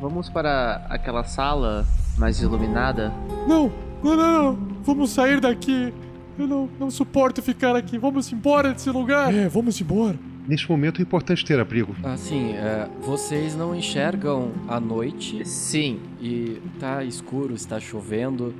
Vamos 0.00 0.28
para 0.28 0.82
aquela 0.88 1.24
sala 1.24 1.84
mais 2.16 2.40
iluminada. 2.40 3.12
Não, 3.46 3.72
não, 4.02 4.16
não, 4.16 4.44
não. 4.44 4.68
Vamos 4.82 5.10
sair 5.10 5.40
daqui. 5.40 5.92
Eu 6.38 6.46
não, 6.46 6.68
não 6.78 6.90
suporto 6.90 7.42
ficar 7.42 7.74
aqui. 7.74 7.98
Vamos 7.98 8.32
embora 8.32 8.72
desse 8.72 8.90
lugar. 8.90 9.34
É, 9.34 9.48
vamos 9.48 9.80
embora. 9.80 10.16
Neste 10.48 10.70
momento 10.70 10.98
é 10.98 11.02
importante 11.02 11.44
ter 11.44 11.60
abrigo. 11.60 11.94
Assim, 12.02 12.52
é, 12.54 12.88
vocês 13.02 13.54
não 13.54 13.74
enxergam 13.74 14.50
à 14.66 14.80
noite 14.80 15.46
Sim, 15.46 16.00
e 16.18 16.58
tá 16.80 17.04
escuro, 17.04 17.54
está 17.54 17.78
chovendo. 17.78 18.54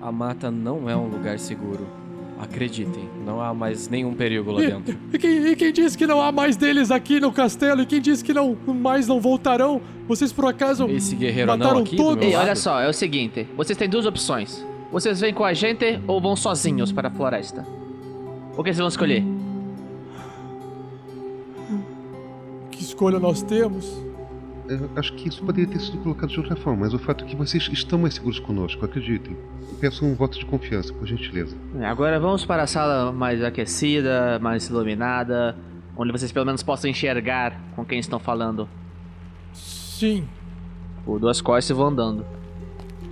A 0.00 0.10
mata 0.10 0.50
não 0.50 0.88
é 0.88 0.96
um 0.96 1.06
lugar 1.06 1.38
seguro. 1.38 1.86
Acreditem, 2.40 3.10
não 3.26 3.42
há 3.42 3.52
mais 3.52 3.88
nenhum 3.88 4.14
perigo 4.14 4.52
lá 4.52 4.62
dentro. 4.62 4.96
E 5.12 5.18
quem, 5.18 5.46
e 5.48 5.54
quem 5.54 5.70
disse 5.70 5.98
que 5.98 6.06
não 6.06 6.20
há 6.20 6.32
mais 6.32 6.56
deles 6.56 6.90
aqui 6.90 7.20
no 7.20 7.30
castelo? 7.30 7.82
E 7.82 7.86
quem 7.86 8.00
disse 8.00 8.24
que 8.24 8.32
não 8.32 8.56
mais 8.66 9.06
não 9.06 9.20
voltarão? 9.20 9.82
Vocês 10.08 10.32
por 10.32 10.46
acaso 10.46 10.86
Esse 10.86 11.14
guerreiro 11.14 11.50
não 11.50 11.58
mataram 11.58 11.80
aqui 11.80 11.96
todos? 11.96 12.24
Ei, 12.24 12.34
olha 12.34 12.56
só, 12.56 12.80
é 12.80 12.88
o 12.88 12.92
seguinte: 12.92 13.46
vocês 13.54 13.76
têm 13.76 13.88
duas 13.88 14.06
opções. 14.06 14.64
Vocês 14.90 15.20
vêm 15.20 15.34
com 15.34 15.44
a 15.44 15.52
gente 15.52 16.00
ou 16.06 16.20
vão 16.22 16.36
sozinhos 16.36 16.90
para 16.90 17.08
a 17.08 17.10
floresta? 17.10 17.66
O 18.56 18.62
que 18.62 18.70
vocês 18.70 18.78
vão 18.78 18.88
escolher? 18.88 19.22
Escolha 23.04 23.18
nós 23.20 23.42
temos? 23.42 24.02
Eu 24.66 24.88
acho 24.96 25.12
que 25.12 25.28
isso 25.28 25.42
poderia 25.44 25.70
ter 25.70 25.78
sido 25.78 25.98
colocado 25.98 26.30
de 26.30 26.38
outra 26.40 26.56
forma, 26.56 26.80
mas 26.80 26.94
o 26.94 26.98
fato 26.98 27.22
é 27.24 27.26
que 27.26 27.36
vocês 27.36 27.68
estão 27.70 27.98
mais 27.98 28.14
seguros 28.14 28.38
conosco, 28.38 28.82
acreditem. 28.82 29.36
Eu 29.60 29.76
peço 29.78 30.06
um 30.06 30.14
voto 30.14 30.38
de 30.38 30.46
confiança, 30.46 30.90
por 30.94 31.06
gentileza. 31.06 31.54
É, 31.78 31.84
Agora 31.84 32.18
vamos 32.18 32.46
para 32.46 32.62
a 32.62 32.66
sala 32.66 33.12
mais 33.12 33.44
aquecida, 33.44 34.38
mais 34.40 34.66
iluminada, 34.68 35.54
onde 35.94 36.10
vocês 36.12 36.32
pelo 36.32 36.46
menos 36.46 36.62
possam 36.62 36.88
enxergar 36.88 37.60
com 37.76 37.84
quem 37.84 37.98
estão 37.98 38.18
falando. 38.18 38.66
Sim. 39.52 40.24
Por 41.04 41.20
duas 41.20 41.42
costas 41.42 41.68
e 41.68 41.72
vou 41.74 41.86
andando. 41.86 42.24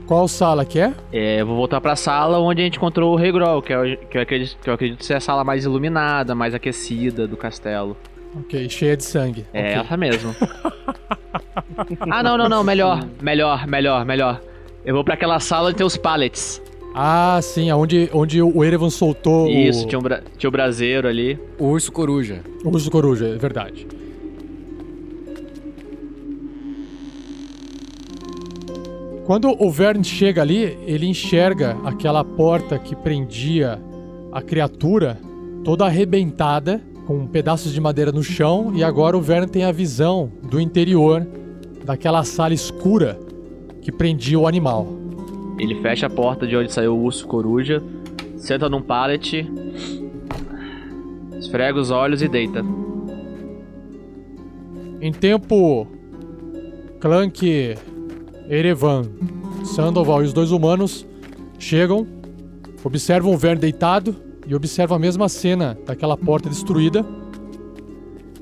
Qual 0.06 0.26
sala 0.26 0.64
que 0.64 0.78
é? 0.80 0.94
É, 1.12 1.42
eu 1.42 1.46
vou 1.46 1.56
voltar 1.56 1.82
para 1.82 1.92
a 1.92 1.96
sala 1.96 2.38
onde 2.38 2.62
a 2.62 2.64
gente 2.64 2.78
encontrou 2.78 3.12
o 3.12 3.16
Rei 3.16 3.30
Grol, 3.30 3.60
que, 3.60 3.72
é 3.74 3.78
o- 3.78 4.06
que, 4.08 4.16
eu 4.16 4.22
acredito, 4.22 4.56
que 4.58 4.70
eu 4.70 4.74
acredito 4.74 5.04
ser 5.04 5.14
a 5.14 5.20
sala 5.20 5.44
mais 5.44 5.64
iluminada, 5.66 6.34
mais 6.34 6.54
aquecida 6.54 7.28
do 7.28 7.36
castelo. 7.36 7.94
Ok, 8.38 8.68
cheia 8.68 8.96
de 8.96 9.04
sangue. 9.04 9.44
É 9.52 9.60
Ok. 9.60 9.82
essa 9.84 9.96
mesmo. 9.96 10.34
ah, 12.10 12.22
não, 12.22 12.36
não, 12.38 12.48
não, 12.48 12.64
melhor, 12.64 13.04
melhor, 13.20 13.66
melhor, 13.66 14.04
melhor. 14.04 14.40
Eu 14.84 14.94
vou 14.94 15.04
para 15.04 15.14
aquela 15.14 15.38
sala 15.38 15.68
onde 15.68 15.76
tem 15.76 15.86
os 15.86 15.96
pallets. 15.96 16.60
Ah, 16.94 17.38
sim, 17.42 17.70
onde, 17.72 18.10
onde 18.12 18.42
o 18.42 18.62
Erevan 18.64 18.90
soltou 18.90 19.48
Isso, 19.48 19.84
o, 19.84 19.88
tinha 19.88 19.98
um, 19.98 20.02
bra- 20.02 20.22
tinha 20.36 20.48
o 20.48 20.52
braseiro 20.52 21.08
ali. 21.08 21.38
O 21.58 21.66
urso 21.68 21.90
coruja. 21.92 22.40
o 22.64 22.68
urso 22.70 22.90
coruja, 22.90 23.28
é 23.28 23.36
verdade. 23.36 23.86
Quando 29.24 29.54
o 29.62 29.70
Vern 29.70 30.02
chega 30.02 30.42
ali, 30.42 30.76
ele 30.84 31.06
enxerga 31.06 31.76
aquela 31.84 32.24
porta 32.24 32.78
que 32.78 32.94
prendia 32.96 33.80
a 34.32 34.42
criatura 34.42 35.18
toda 35.64 35.86
arrebentada, 35.86 36.82
com 37.06 37.26
pedaços 37.26 37.72
de 37.72 37.80
madeira 37.80 38.12
no 38.12 38.22
chão, 38.22 38.72
e 38.74 38.84
agora 38.84 39.16
o 39.16 39.20
Vern 39.20 39.46
tem 39.46 39.64
a 39.64 39.72
visão 39.72 40.30
do 40.42 40.60
interior 40.60 41.26
daquela 41.84 42.22
sala 42.24 42.54
escura 42.54 43.18
que 43.80 43.90
prendia 43.90 44.38
o 44.38 44.46
animal. 44.46 44.86
Ele 45.58 45.80
fecha 45.82 46.06
a 46.06 46.10
porta 46.10 46.46
de 46.46 46.56
onde 46.56 46.72
saiu 46.72 46.96
o 46.96 47.02
urso 47.02 47.26
coruja, 47.26 47.82
senta 48.36 48.68
num 48.68 48.80
pallet, 48.80 49.50
esfrega 51.38 51.78
os 51.78 51.90
olhos 51.90 52.22
e 52.22 52.28
deita. 52.28 52.64
Em 55.00 55.12
tempo, 55.12 55.86
Clank, 57.00 57.76
Erevan, 58.48 59.02
Sandoval 59.64 60.22
e 60.22 60.26
os 60.26 60.32
dois 60.32 60.52
humanos 60.52 61.04
chegam, 61.58 62.06
observam 62.84 63.32
o 63.32 63.36
Vern 63.36 63.60
deitado 63.60 64.14
e 64.52 64.54
observam 64.54 64.96
a 64.98 65.00
mesma 65.00 65.30
cena 65.30 65.78
daquela 65.86 66.14
porta 66.14 66.46
destruída. 66.50 67.02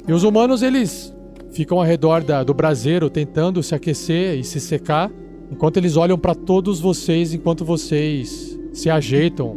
E 0.08 0.12
os 0.12 0.24
humanos, 0.24 0.60
eles 0.60 1.14
ficam 1.52 1.78
ao 1.78 1.84
redor 1.84 2.24
da- 2.24 2.42
do 2.42 2.52
braseiro 2.52 3.08
tentando 3.08 3.62
se 3.62 3.76
aquecer 3.76 4.36
e 4.36 4.42
se 4.42 4.58
secar, 4.58 5.08
enquanto 5.52 5.76
eles 5.76 5.96
olham 5.96 6.18
para 6.18 6.34
todos 6.34 6.80
vocês 6.80 7.32
enquanto 7.32 7.64
vocês 7.64 8.58
se 8.72 8.90
ajeitam. 8.90 9.56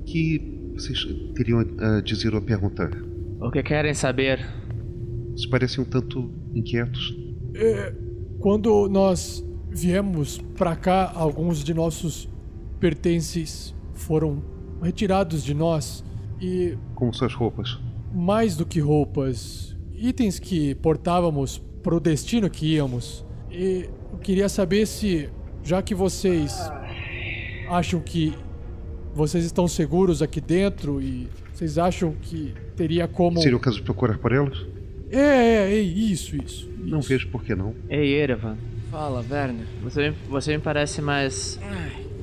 O 0.00 0.04
que 0.04 0.70
vocês 0.74 1.04
teriam 1.34 1.60
a 1.78 2.00
dizer 2.00 2.32
ou 2.32 2.38
a 2.38 2.42
perguntar? 2.42 2.90
O 3.40 3.50
que 3.50 3.62
querem 3.62 3.94
saber? 3.94 4.44
Vocês 5.32 5.46
parecem 5.46 5.82
um 5.84 5.86
tanto 5.86 6.30
inquietos. 6.54 7.14
É, 7.54 7.92
quando 8.40 8.88
nós 8.88 9.44
viemos 9.70 10.38
pra 10.56 10.74
cá, 10.76 11.12
alguns 11.14 11.62
de 11.64 11.74
nossos 11.74 12.28
pertences 12.80 13.74
foram 13.94 14.42
retirados 14.82 15.42
de 15.42 15.54
nós 15.54 16.04
e 16.40 16.76
Como 16.94 17.12
suas 17.12 17.32
roupas. 17.34 17.78
mais 18.14 18.56
do 18.56 18.64
que 18.66 18.78
roupas, 18.80 19.76
itens 19.94 20.38
que 20.38 20.74
portávamos 20.76 21.58
pro 21.82 21.98
destino 21.98 22.48
que 22.50 22.74
íamos. 22.74 23.24
E 23.50 23.88
eu 24.12 24.18
queria 24.18 24.48
saber 24.48 24.86
se, 24.86 25.30
já 25.62 25.80
que 25.82 25.94
vocês 25.94 26.54
acham 27.68 28.00
que 28.00 28.34
vocês 29.14 29.44
estão 29.44 29.66
seguros 29.66 30.20
aqui 30.20 30.40
dentro 30.40 31.00
e 31.00 31.28
vocês 31.52 31.78
acham 31.78 32.12
que 32.20 32.52
teria 32.76 33.08
como. 33.08 33.40
Seria 33.40 33.56
o 33.56 33.60
caso 33.60 33.76
de 33.78 33.82
procurar 33.82 34.18
por 34.18 34.30
elas? 34.32 34.58
É, 35.10 35.18
é, 35.18 35.72
é, 35.72 35.80
isso, 35.80 36.36
isso. 36.36 36.68
Não 36.78 37.00
vejo 37.00 37.28
por 37.28 37.42
que 37.44 37.54
não. 37.54 37.74
Ei, 37.88 38.12
Erevan. 38.14 38.56
Fala, 38.90 39.24
Werner. 39.28 39.66
Você, 39.82 40.10
me- 40.10 40.16
você 40.28 40.56
me 40.56 40.62
parece 40.62 41.00
mais. 41.02 41.58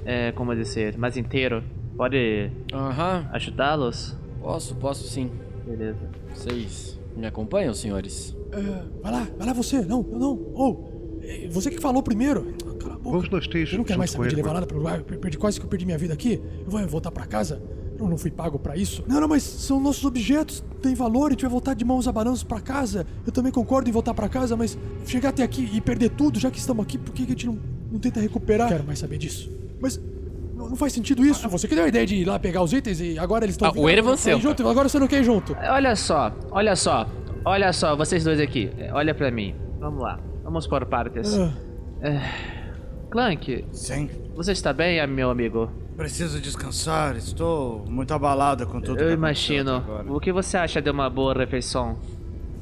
É, 0.06 0.32
como 0.34 0.54
dizer, 0.56 0.98
mais 0.98 1.16
inteiro. 1.18 1.64
Pode 1.96 2.50
Aham. 2.74 3.28
ajudá-los? 3.32 4.16
Posso, 4.42 4.76
posso 4.76 5.08
sim. 5.08 5.30
Beleza. 5.66 6.10
Vocês 6.34 7.00
me 7.16 7.26
acompanham, 7.26 7.74
senhores? 7.74 8.36
É, 8.52 8.60
vai 9.02 9.12
lá, 9.12 9.28
vai 9.38 9.48
lá 9.48 9.54
você. 9.54 9.82
Não, 9.82 10.06
eu 10.12 10.20
não. 10.20 10.32
Ou, 10.54 11.20
é, 11.22 11.48
você 11.50 11.70
que 11.70 11.80
falou 11.80 12.02
primeiro. 12.04 12.54
Cala 12.80 12.96
a 12.96 12.98
boca. 12.98 13.18
Vamos 13.18 13.30
nós 13.30 13.48
três 13.48 13.72
Eu 13.72 13.78
não 13.78 13.86
quero 13.86 14.00
mais 14.00 14.12
saber 14.12 14.30
de 14.30 14.36
levar 14.36 14.54
nada 14.54 14.66
pro 14.66 14.78
lugar. 14.78 15.00
Eu 15.00 15.06
perdi 15.20 15.38
quase 15.38 15.60
que 15.60 15.66
eu 15.66 15.70
perdi 15.70 15.86
minha 15.86 15.98
vida 15.98 16.14
aqui. 16.14 16.42
Eu 16.66 16.70
vou 16.72 16.86
voltar 16.88 17.12
pra 17.12 17.26
casa. 17.26 17.62
Eu 18.04 18.10
não 18.10 18.18
fui 18.18 18.32
pago 18.32 18.58
pra 18.60 18.76
isso. 18.76 19.04
Não, 19.08 19.20
não, 19.22 19.28
mas 19.28 19.44
são 19.44 19.80
nossos 19.80 20.04
objetos. 20.06 20.64
Tem 20.82 20.94
valor. 20.96 21.28
A 21.28 21.30
gente 21.32 21.42
vai 21.42 21.50
voltar 21.52 21.74
de 21.74 21.84
mãos 21.86 22.08
abanando 22.08 22.44
pra 22.46 22.60
casa. 22.60 23.06
Eu 23.26 23.32
também 23.32 23.52
concordo 23.52 23.90
em 23.90 23.94
voltar 23.94 24.14
pra 24.14 24.28
casa, 24.30 24.56
mas 24.56 24.78
chegar 25.06 25.30
até 25.30 25.44
aqui 25.44 25.70
e 25.74 25.80
perder 25.82 26.10
tudo, 26.10 26.40
já 26.40 26.52
que 26.52 26.60
estamos 26.60 26.84
aqui, 26.84 26.98
por 26.98 27.14
que 27.14 27.26
que 27.26 27.32
a 27.32 27.36
gente 27.36 27.46
não, 27.48 27.58
não 27.92 28.00
tenta 28.00 28.20
recuperar? 28.20 28.68
Quero 28.70 28.84
mais 28.84 29.00
saber 29.00 29.18
disso. 29.18 29.50
Mas 29.82 30.00
não, 30.56 30.70
não 30.70 30.76
faz 30.76 30.94
sentido 30.94 31.26
isso. 31.26 31.48
você 31.50 31.68
que 31.68 31.76
deu 31.76 31.86
a 31.86 31.88
ideia 31.88 32.06
de 32.06 32.16
ir 32.16 32.26
lá 32.26 32.38
pegar 32.40 32.62
os 32.62 32.74
itens 32.74 33.00
e 33.02 33.18
agora 33.18 33.46
eles 33.46 33.56
estão. 33.56 33.70
Ah, 33.70 33.74
o 33.80 33.90
Erevan 33.90 34.12
Aí 34.12 34.18
senta. 34.18 34.40
junto, 34.40 34.68
agora 34.68 34.88
você 34.90 35.00
não 35.00 35.08
quer 35.08 35.22
ir 35.22 35.24
junto. 35.24 35.56
Olha 35.70 35.96
só, 35.96 36.32
olha 36.52 36.76
só. 36.76 37.08
Olha 37.46 37.74
só, 37.74 37.96
vocês 37.96 38.24
dois 38.24 38.40
aqui. 38.40 38.70
É, 38.78 38.94
Olha 38.94 39.14
pra 39.14 39.30
mim. 39.30 39.54
Vamos 39.80 40.02
lá. 40.02 40.18
Vamos 40.44 40.66
por 40.66 40.86
partes. 40.86 41.38
Ah, 41.38 41.52
Clank, 43.10 43.66
Sim. 43.72 44.10
você 44.36 44.54
está 44.54 44.72
bem, 44.74 45.06
meu 45.08 45.30
amigo? 45.30 45.70
Preciso 45.96 46.42
descansar, 46.42 47.16
estou 47.16 47.86
muito 47.88 48.14
abalado 48.14 48.66
com 48.66 48.82
tudo 48.82 49.00
Eu 49.00 49.10
que 49.10 49.14
imagino. 49.14 49.84
O 50.10 50.20
que 50.20 50.32
você 50.32 50.58
acha 50.58 50.82
de 50.82 50.90
uma 50.90 51.08
boa 51.08 51.36
refeição? 51.36 52.00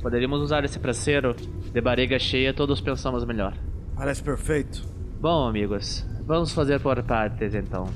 Poderíamos 0.02 0.42
usar 0.42 0.66
esse 0.66 0.78
praceiro. 0.78 1.34
De 1.72 1.80
barriga 1.80 2.20
cheia, 2.20 2.54
todos 2.54 2.82
pensamos 2.82 3.24
melhor. 3.24 3.54
Parece 3.96 4.22
perfeito. 4.22 4.86
Bom, 5.22 5.48
amigos, 5.48 6.06
vamos 6.26 6.52
fazer 6.54 6.82
por 6.82 7.02
partes 7.04 7.56
então. 7.56 7.88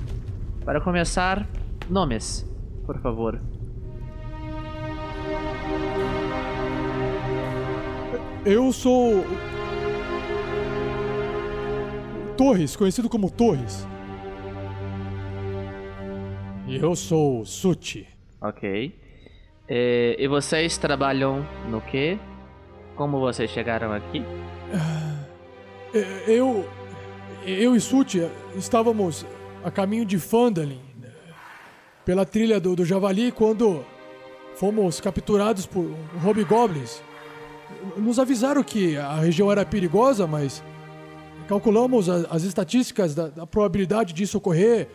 Para 0.63 0.79
começar, 0.79 1.45
nomes, 1.89 2.49
por 2.85 2.97
favor. 3.01 3.37
Eu 8.45 8.71
sou. 8.71 9.25
Torres, 12.37 12.75
conhecido 12.75 13.09
como 13.09 13.29
Torres. 13.29 13.85
E 16.75 16.81
eu 16.81 16.95
sou 16.95 17.45
Suti. 17.45 18.07
Ok. 18.41 18.93
Eh, 19.67 20.15
e 20.19 20.27
vocês 20.27 20.77
trabalham 20.77 21.45
no 21.69 21.81
quê? 21.81 22.17
Como 22.95 23.19
vocês 23.19 23.49
chegaram 23.49 23.91
aqui? 23.91 24.23
É, 25.93 26.23
Eu. 26.35 26.67
Eu 27.45 27.75
e 27.75 27.79
Suti 27.79 28.27
estávamos 28.55 29.23
a 29.63 29.69
caminho 29.69 30.03
de 30.03 30.17
Phandalin, 30.17 30.81
né, 30.99 31.09
pela 32.03 32.25
trilha 32.25 32.59
do, 32.59 32.75
do 32.75 32.83
Javali, 32.83 33.31
quando 33.31 33.85
fomos 34.55 34.99
capturados 34.99 35.67
por 35.67 35.85
hobgoblins. 36.23 37.03
Nos 37.97 38.17
avisaram 38.17 38.63
que 38.63 38.97
a 38.97 39.17
região 39.17 39.51
era 39.51 39.63
perigosa, 39.63 40.25
mas 40.25 40.63
calculamos 41.47 42.09
a- 42.09 42.25
as 42.31 42.41
estatísticas 42.41 43.13
da, 43.13 43.27
da 43.27 43.45
probabilidade 43.45 44.11
disso 44.11 44.39
ocorrer 44.39 44.87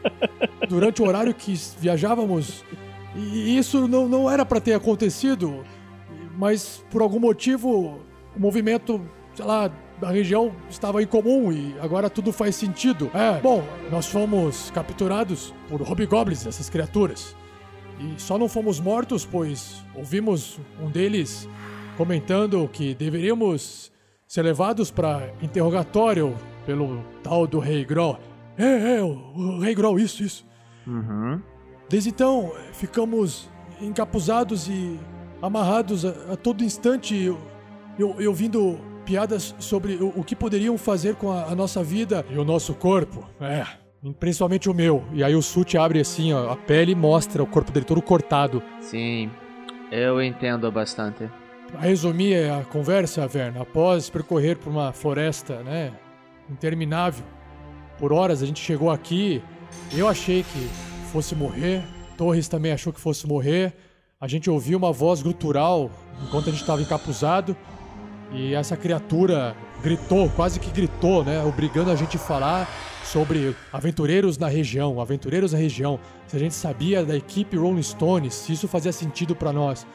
durante 0.68 1.02
o 1.02 1.06
horário 1.06 1.34
que 1.34 1.54
viajávamos. 1.78 2.64
E 3.14 3.56
isso 3.58 3.88
não, 3.88 4.08
não 4.08 4.30
era 4.30 4.44
para 4.44 4.60
ter 4.60 4.74
acontecido, 4.74 5.64
mas 6.36 6.84
por 6.90 7.02
algum 7.02 7.18
motivo 7.18 8.00
o 8.36 8.40
movimento, 8.40 9.00
sei 9.34 9.44
lá, 9.44 9.70
da 10.00 10.10
região 10.10 10.52
estava 10.70 11.02
incomum 11.02 11.52
e 11.52 11.74
agora 11.80 12.08
tudo 12.08 12.32
faz 12.32 12.54
sentido. 12.54 13.10
É, 13.12 13.40
bom, 13.40 13.64
nós 13.90 14.06
fomos 14.06 14.70
capturados 14.70 15.52
por 15.68 15.82
hobgoblins, 15.82 16.46
essas 16.46 16.70
criaturas. 16.70 17.34
E 17.98 18.20
só 18.20 18.38
não 18.38 18.48
fomos 18.48 18.78
mortos, 18.78 19.26
pois 19.26 19.84
ouvimos 19.94 20.60
um 20.80 20.88
deles 20.88 21.48
comentando 21.96 22.68
que 22.72 22.94
deveríamos 22.94 23.90
ser 24.26 24.42
levados 24.42 24.90
para 24.90 25.32
interrogatório 25.42 26.36
pelo 26.64 27.02
tal 27.24 27.46
do 27.46 27.58
Rei 27.58 27.84
Grol. 27.84 28.20
É, 28.56 28.96
é, 28.96 29.02
o, 29.02 29.08
o 29.34 29.58
Rei 29.58 29.74
Grol, 29.74 29.98
isso, 29.98 30.22
isso. 30.22 30.47
Uhum. 30.88 31.40
Desde 31.88 32.08
então, 32.10 32.52
ficamos 32.72 33.48
encapuzados 33.80 34.68
e 34.68 34.98
amarrados 35.40 36.04
a, 36.04 36.32
a 36.32 36.36
todo 36.36 36.64
instante, 36.64 37.14
eu, 37.14 37.38
eu, 37.98 38.16
eu 38.18 38.30
ouvindo 38.30 38.80
piadas 39.04 39.54
sobre 39.58 39.94
o, 39.94 40.12
o 40.16 40.24
que 40.24 40.34
poderiam 40.34 40.76
fazer 40.76 41.14
com 41.14 41.30
a, 41.30 41.44
a 41.44 41.54
nossa 41.54 41.82
vida 41.82 42.24
e 42.30 42.36
o 42.36 42.44
nosso 42.44 42.74
corpo. 42.74 43.26
É, 43.40 43.64
principalmente 44.18 44.68
o 44.68 44.74
meu. 44.74 45.04
E 45.12 45.22
aí 45.22 45.34
o 45.34 45.42
Sut 45.42 45.76
abre 45.78 46.00
assim 46.00 46.32
ó, 46.32 46.50
a 46.50 46.56
pele 46.56 46.92
e 46.92 46.94
mostra 46.94 47.42
o 47.42 47.46
corpo 47.46 47.72
dele 47.72 47.86
todo 47.86 48.02
cortado. 48.02 48.62
Sim, 48.80 49.30
eu 49.90 50.22
entendo 50.22 50.70
bastante. 50.70 51.28
Pra 51.70 51.80
resumir 51.80 52.50
a 52.50 52.64
conversa, 52.64 53.26
Verna, 53.26 53.62
após 53.62 54.08
percorrer 54.08 54.56
por 54.56 54.70
uma 54.70 54.92
floresta, 54.92 55.62
né, 55.62 55.92
interminável, 56.50 57.24
por 57.98 58.12
horas 58.12 58.42
a 58.42 58.46
gente 58.46 58.60
chegou 58.60 58.90
aqui. 58.90 59.42
Eu 59.92 60.08
achei 60.08 60.42
que 60.42 60.68
fosse 61.12 61.34
morrer. 61.34 61.82
Torres 62.16 62.48
também 62.48 62.72
achou 62.72 62.92
que 62.92 63.00
fosse 63.00 63.26
morrer. 63.26 63.74
A 64.20 64.26
gente 64.26 64.50
ouviu 64.50 64.76
uma 64.76 64.92
voz 64.92 65.22
gutural 65.22 65.90
enquanto 66.22 66.48
a 66.48 66.50
gente 66.50 66.60
estava 66.60 66.82
encapuzado. 66.82 67.56
E 68.32 68.54
essa 68.54 68.76
criatura 68.76 69.56
gritou, 69.82 70.28
quase 70.30 70.60
que 70.60 70.70
gritou, 70.70 71.24
né? 71.24 71.42
Obrigando 71.44 71.90
a 71.90 71.96
gente 71.96 72.16
a 72.16 72.20
falar 72.20 72.68
sobre 73.04 73.56
aventureiros 73.72 74.36
na 74.36 74.48
região, 74.48 75.00
aventureiros 75.00 75.52
na 75.52 75.58
região. 75.58 75.98
Se 76.26 76.36
a 76.36 76.38
gente 76.38 76.54
sabia 76.54 77.04
da 77.04 77.16
equipe 77.16 77.56
Rolling 77.56 77.82
Stones, 77.82 78.34
se 78.34 78.52
isso 78.52 78.68
fazia 78.68 78.92
sentido 78.92 79.34
pra 79.34 79.52
nós. 79.52 79.86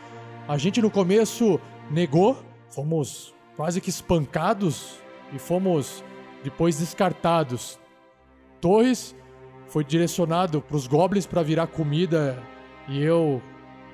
A 0.47 0.57
gente 0.57 0.81
no 0.81 0.89
começo 0.89 1.59
negou, 1.91 2.41
fomos 2.69 3.33
quase 3.55 3.79
que 3.79 3.89
espancados 3.89 4.95
e 5.33 5.37
fomos 5.37 6.03
depois 6.43 6.79
descartados. 6.79 7.79
Torres 8.59 9.15
foi 9.73 9.83
direcionado 9.83 10.62
pros 10.62 10.86
goblins 10.86 11.25
pra 11.25 11.41
virar 11.41 11.65
comida 11.65 12.38
e 12.88 13.01
eu 13.01 13.41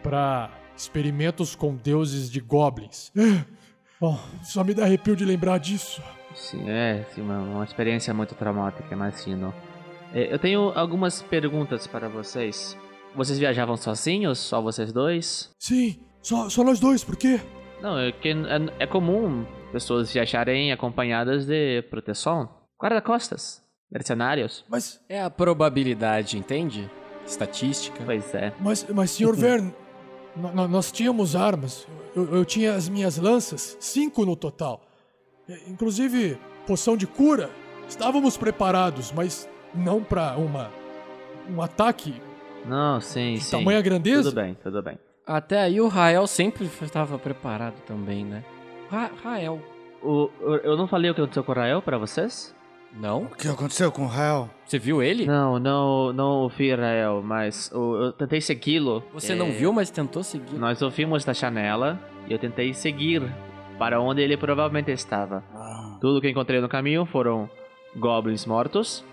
pra 0.04 0.52
experimentos 0.76 1.56
com 1.56 1.74
deuses 1.74 2.30
de 2.30 2.42
goblins. 2.42 3.14
Bom, 3.98 4.20
só 4.44 4.62
me 4.62 4.74
dá 4.74 4.84
arrepio 4.84 5.16
de 5.16 5.24
lembrar 5.24 5.58
disso. 5.58 6.04
Sim, 6.36 6.70
é, 6.70 7.06
sim, 7.16 7.22
uma, 7.22 7.40
uma 7.40 7.64
experiência 7.64 8.14
muito 8.14 8.36
traumática, 8.36 8.94
imagino. 8.94 9.54
É, 10.14 10.34
eu 10.34 10.38
tenho 10.38 10.74
algumas 10.76 11.22
perguntas 11.22 11.88
para 11.88 12.10
vocês. 12.10 12.78
Vocês 13.16 13.40
viajavam 13.40 13.78
sozinhos? 13.78 14.38
Só 14.38 14.62
vocês 14.62 14.92
dois? 14.92 15.50
Sim, 15.58 15.98
só, 16.22 16.50
só 16.50 16.62
nós 16.62 16.82
dois, 16.82 17.06
por 17.06 17.16
quê? 17.16 17.40
Não, 17.82 17.98
é 17.98 18.12
que 18.12 18.28
é, 18.28 18.84
é 18.84 18.86
comum 18.86 19.46
pessoas 19.72 20.12
viajarem 20.12 20.74
acompanhadas 20.74 21.46
de 21.46 21.82
proteção. 21.84 22.50
Guarda-costas, 22.78 23.62
mercenários. 23.92 24.64
Mas, 24.70 25.00
É 25.10 25.22
a 25.22 25.30
probabilidade, 25.30 26.38
entende? 26.38 26.90
Estatística. 27.26 28.02
Pois 28.06 28.34
é. 28.34 28.54
mas, 28.60 28.86
mas, 28.94 29.12
senhor 29.12 29.36
Vern, 29.38 29.74
no- 30.36 30.52
no- 30.54 30.68
nós 30.68 30.92
tínhamos 30.92 31.36
armas. 31.36 31.88
Eu, 32.16 32.36
eu 32.38 32.46
tinha 32.46 32.74
as 32.74 32.90
minhas 32.90 33.18
lanças, 33.18 33.78
cinco 33.80 34.26
no 34.26 34.36
total. 34.36 34.82
É, 35.48 35.58
Inclusive, 35.68 36.40
poção 36.66 36.98
de 36.98 37.06
cura. 37.08 37.50
Estávamos 37.88 38.38
preparados, 38.38 39.12
mas 39.12 39.50
não 39.74 40.04
pra 40.04 40.36
uma 40.38 40.70
um 41.50 41.62
ataque 41.62 42.22
Não, 42.66 43.02
sim, 43.02 43.34
de 43.34 43.42
sim. 43.42 43.58
tamanha 43.58 43.82
grandeza. 43.82 44.30
Tudo 44.30 44.36
bem, 44.36 44.54
tudo 44.62 44.84
bem. 44.84 45.00
Até 45.26 45.60
aí 45.62 45.82
o 45.82 45.88
Rael 45.88 46.28
sempre 46.28 46.66
estava 46.82 47.18
preparado 47.18 47.80
também, 47.88 48.24
né? 48.26 48.44
Ra 48.90 49.10
Rael. 49.24 49.60
O, 50.04 50.30
o- 50.42 50.56
eu 50.64 50.78
não 50.78 50.88
falei 50.88 51.10
o 51.10 51.16
que 51.16 51.22
aconteceu 51.22 51.44
com 51.44 51.52
o 51.52 51.56
Rael 51.56 51.82
pra 51.82 51.98
vocês? 51.98 52.56
Não? 52.94 53.24
O 53.24 53.30
que 53.36 53.48
aconteceu 53.48 53.92
com 53.92 54.04
o 54.04 54.08
Rael? 54.08 54.50
Você 54.66 54.80
viu 54.80 55.02
ele? 55.02 55.26
Não, 55.26 55.60
não, 55.60 56.12
não 56.14 56.30
ouvi 56.42 56.74
Rael, 56.74 57.22
mas 57.24 57.72
o- 57.74 57.96
eu 58.06 58.12
tentei 58.12 58.42
segui-lo. 58.42 59.04
Você 59.14 59.34
É, 59.34 59.36
não 59.36 59.52
viu, 59.52 59.72
mas 59.72 59.90
tentou 59.90 60.24
seguir. 60.24 60.56
Nós 60.58 60.82
ouvimos 60.82 61.24
da 61.24 61.34
janela 61.34 62.00
e 62.28 62.34
eu 62.34 62.40
tentei 62.40 62.74
seguir 62.74 63.22
para 63.78 64.02
onde 64.02 64.22
ele 64.22 64.36
provavelmente 64.36 64.92
estava. 64.92 65.44
Ah, 65.54 65.98
Tudo 66.02 66.20
que 66.20 66.30
encontrei 66.30 66.60
no 66.60 66.68
caminho 66.68 67.06
foram 67.06 67.50
goblins 67.96 68.46
mortos, 68.46 69.04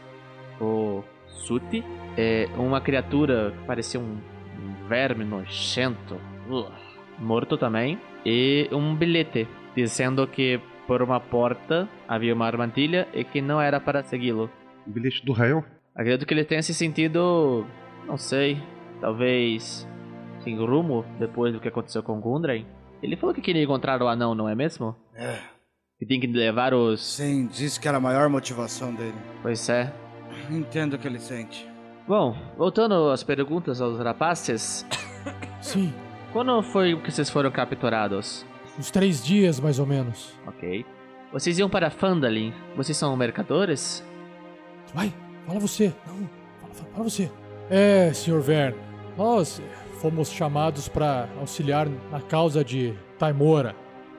o 0.60 1.02
Suti, 1.28 1.84
é, 2.16 2.48
uma 2.56 2.80
criatura 2.80 3.52
que 3.58 3.66
parecia 3.66 4.00
um, 4.00 4.16
verme 4.88 5.24
nojento, 5.24 6.16
ugh, 6.48 6.66
morto 7.18 7.56
também, 7.58 8.00
e 8.24 8.68
um 8.72 8.94
bilhete 8.94 9.46
dizendo 9.74 10.26
que 10.26 10.60
por 10.86 11.02
uma 11.02 11.20
porta 11.20 11.88
havia 12.08 12.34
uma 12.34 12.46
armadilha 12.46 13.08
e 13.12 13.24
que 13.24 13.40
não 13.40 13.60
era 13.60 13.80
para 13.80 14.02
segui-lo. 14.02 14.50
O 14.86 14.90
bilhete 14.90 15.24
do 15.24 15.32
Rael? 15.32 15.64
Acredito 15.94 16.26
que 16.26 16.34
ele 16.34 16.44
tenha 16.44 16.62
se 16.62 16.74
sentido, 16.74 17.66
não 18.06 18.16
sei, 18.16 18.60
talvez 19.00 19.86
sem 20.40 20.56
rumo 20.58 21.04
depois 21.18 21.52
do 21.52 21.60
que 21.60 21.68
aconteceu 21.68 22.02
com 22.02 22.20
Gundren. 22.20 22.66
Ele 23.02 23.16
falou 23.16 23.34
que 23.34 23.40
queria 23.40 23.62
encontrar 23.62 24.00
o 24.00 24.08
anão, 24.08 24.34
não 24.34 24.48
é 24.48 24.54
mesmo? 24.54 24.94
é. 25.14 25.38
Que 25.98 26.04
tem 26.04 26.20
que 26.20 26.26
levar 26.26 26.74
os. 26.74 27.02
Sim, 27.02 27.46
disse 27.46 27.80
que 27.80 27.88
era 27.88 27.96
a 27.96 28.00
maior 28.00 28.28
motivação 28.28 28.94
dele. 28.94 29.14
Pois 29.40 29.66
é. 29.70 29.90
Entendo 30.50 30.92
o 30.92 30.98
que 30.98 31.08
ele 31.08 31.18
sente. 31.18 31.66
Bom, 32.06 32.36
voltando 32.56 33.08
às 33.08 33.24
perguntas 33.24 33.80
aos 33.80 33.98
rapazes, 33.98 34.86
Sim, 35.60 35.94
quando 36.34 36.62
foi 36.62 36.94
que 37.00 37.10
vocês 37.10 37.30
foram 37.30 37.50
capturados? 37.50 38.44
Uns 38.78 38.90
três 38.90 39.24
dias 39.24 39.60
mais 39.60 39.78
ou 39.78 39.86
menos. 39.86 40.32
Ok. 40.46 40.84
Vocês 41.32 41.58
iam 41.58 41.68
para 41.68 41.90
Fandalin. 41.90 42.52
Vocês 42.76 42.96
são 42.96 43.16
mercadores? 43.16 44.02
Vai, 44.94 45.12
fala 45.46 45.58
você. 45.58 45.92
Não, 46.06 46.28
fala, 46.60 46.90
fala, 46.92 47.04
você. 47.04 47.30
É, 47.68 48.12
senhor 48.12 48.40
Vern, 48.40 48.76
nós 49.16 49.60
fomos 50.00 50.30
chamados 50.30 50.88
para 50.88 51.28
auxiliar 51.40 51.88
na 52.10 52.20
causa 52.20 52.64
de 52.64 52.94
Taimora. 53.18 53.74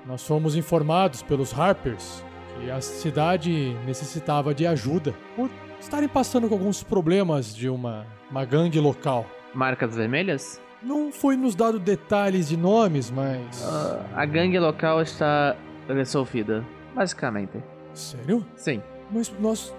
Nós 0.05 0.25
fomos 0.25 0.55
informados 0.55 1.21
pelos 1.21 1.57
Harpers 1.57 2.23
que 2.59 2.71
a 2.71 2.81
cidade 2.81 3.75
necessitava 3.85 4.53
de 4.53 4.65
ajuda 4.65 5.13
por 5.35 5.49
estarem 5.79 6.09
passando 6.09 6.47
com 6.47 6.55
alguns 6.55 6.83
problemas 6.83 7.55
de 7.55 7.69
uma, 7.69 8.05
uma 8.29 8.43
gangue 8.43 8.79
local. 8.79 9.25
Marcas 9.53 9.95
vermelhas? 9.95 10.61
Não 10.81 11.11
foi 11.11 11.35
nos 11.35 11.55
dado 11.55 11.79
detalhes 11.79 12.49
de 12.49 12.57
nomes, 12.57 13.09
mas. 13.09 13.63
Ah, 13.65 14.05
a 14.15 14.25
gangue 14.25 14.59
local 14.59 15.01
está 15.01 15.55
resolvida, 15.87 16.63
basicamente. 16.93 17.61
Sério? 17.93 18.45
Sim. 18.55 18.81
Mas 19.11 19.33
nós. 19.39 19.73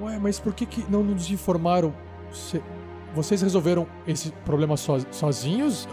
Ué, 0.00 0.18
mas 0.18 0.38
por 0.38 0.52
que, 0.52 0.66
que 0.66 0.84
não 0.90 1.02
nos 1.02 1.30
informaram? 1.30 1.94
Se- 2.30 2.62
Vocês 3.14 3.40
resolveram 3.40 3.86
esse 4.06 4.30
problema 4.44 4.76
so- 4.76 5.06
sozinhos? 5.10 5.88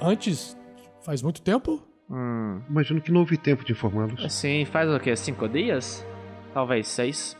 Antes? 0.00 0.56
Faz 1.02 1.22
muito 1.22 1.40
tempo? 1.42 1.80
Hum. 2.10 2.60
Imagino 2.68 3.00
que 3.00 3.12
não 3.12 3.20
houve 3.20 3.36
tempo 3.36 3.64
de 3.64 3.72
informá-los. 3.72 4.24
Assim, 4.24 4.64
faz 4.64 4.90
o 4.90 4.98
quê? 4.98 5.14
Cinco 5.14 5.48
dias? 5.48 6.04
Talvez 6.52 6.88
seis? 6.88 7.36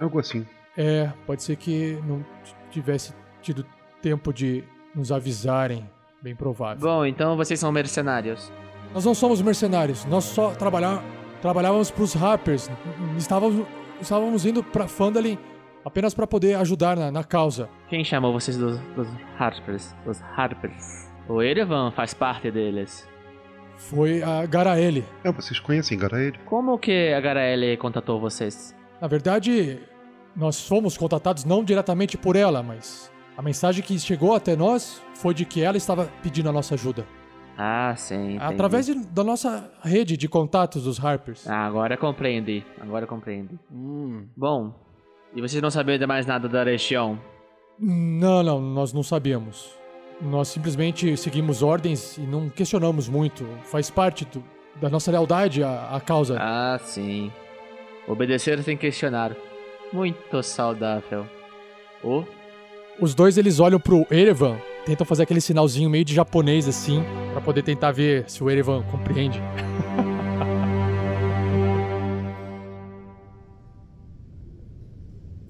Algo 0.00 0.18
assim. 0.18 0.46
É, 0.76 1.12
pode 1.26 1.42
ser 1.42 1.56
que 1.56 1.98
não 2.06 2.24
tivesse 2.70 3.12
tido 3.42 3.66
tempo 4.00 4.32
de 4.32 4.64
nos 4.94 5.12
avisarem. 5.12 5.88
Bem 6.22 6.34
provável. 6.36 6.80
Bom, 6.80 7.06
então 7.06 7.36
vocês 7.36 7.58
são 7.58 7.72
mercenários. 7.72 8.52
Nós 8.92 9.04
não 9.04 9.14
somos 9.14 9.40
mercenários, 9.40 10.04
nós 10.04 10.24
só 10.24 10.50
trabalhar, 10.50 11.02
trabalhávamos 11.40 11.90
pros 11.90 12.14
Harpers. 12.16 12.68
Estávamos, 13.16 13.66
estávamos 14.00 14.44
indo 14.44 14.62
pra 14.62 14.88
Fandalin 14.88 15.38
apenas 15.84 16.12
para 16.12 16.26
poder 16.26 16.54
ajudar 16.56 16.96
na, 16.96 17.10
na 17.10 17.24
causa. 17.24 17.68
Quem 17.88 18.04
chamou 18.04 18.32
vocês 18.32 18.56
dos, 18.56 18.78
dos 18.96 19.08
Harpers? 19.38 19.94
Dos 20.04 20.20
Harpers. 20.36 21.10
O 21.28 21.40
Erevan 21.40 21.90
faz 21.92 22.12
parte 22.12 22.50
deles. 22.50 23.08
Foi 23.76 24.22
a 24.22 24.44
Garaele. 24.44 25.04
Ah, 25.24 25.30
vocês 25.30 25.58
conhecem 25.58 25.98
Garaele? 25.98 26.38
Como 26.44 26.78
que 26.78 27.12
a 27.14 27.20
HRL 27.20 27.76
contatou 27.78 28.20
vocês? 28.20 28.76
Na 29.00 29.08
verdade, 29.08 29.80
nós 30.36 30.66
fomos 30.66 30.98
contatados 30.98 31.44
não 31.44 31.64
diretamente 31.64 32.18
por 32.18 32.36
ela, 32.36 32.62
mas 32.62 33.10
a 33.40 33.42
mensagem 33.42 33.82
que 33.82 33.98
chegou 33.98 34.34
até 34.34 34.54
nós 34.54 35.02
foi 35.14 35.32
de 35.32 35.46
que 35.46 35.62
ela 35.62 35.78
estava 35.78 36.10
pedindo 36.22 36.50
a 36.50 36.52
nossa 36.52 36.74
ajuda. 36.74 37.06
Ah, 37.56 37.94
sim. 37.96 38.34
entendi. 38.34 38.38
Através 38.54 38.84
de- 38.86 38.94
da 39.06 39.24
nossa 39.24 39.70
rede 39.82 40.14
de 40.14 40.28
contatos 40.28 40.84
dos 40.84 41.02
Harpers. 41.02 41.48
Ah, 41.48 41.64
agora 41.66 41.96
compreendi. 41.96 42.62
Agora 42.78 43.06
compreendi. 43.06 43.58
Hum. 43.72 44.26
Bom, 44.36 44.74
e 45.34 45.40
vocês 45.40 45.62
não 45.62 45.70
sabiam 45.70 45.96
de 45.98 46.06
mais 46.06 46.26
nada 46.26 46.48
da 46.50 46.62
região? 46.64 47.18
Não, 47.78 48.42
não, 48.42 48.60
nós 48.60 48.92
não 48.92 49.02
sabíamos. 49.02 49.70
Nós 50.20 50.48
simplesmente 50.48 51.16
seguimos 51.16 51.62
ordens 51.62 52.18
e 52.18 52.20
não 52.20 52.50
questionamos 52.50 53.08
muito. 53.08 53.46
Faz 53.64 53.88
parte 53.88 54.26
do- 54.26 54.44
da 54.78 54.90
nossa 54.90 55.10
lealdade 55.10 55.62
à, 55.64 55.96
à 55.96 56.00
causa. 56.00 56.36
Ah, 56.38 56.78
sim. 56.82 57.32
Obedecer 58.06 58.62
sem 58.62 58.76
questionar. 58.76 59.34
Muito 59.92 60.42
saudável. 60.42 61.26
O 62.04 62.22
Os 63.00 63.14
dois 63.14 63.38
eles 63.38 63.58
olham 63.60 63.80
pro 63.80 64.06
Erevan, 64.10 64.58
tentam 64.84 65.06
fazer 65.06 65.22
aquele 65.22 65.40
sinalzinho 65.40 65.88
meio 65.88 66.04
de 66.04 66.14
japonês 66.14 66.68
assim, 66.68 67.02
pra 67.32 67.40
poder 67.40 67.62
tentar 67.62 67.92
ver 67.92 68.28
se 68.28 68.44
o 68.44 68.50
Erevan 68.50 68.82
compreende. 68.82 69.40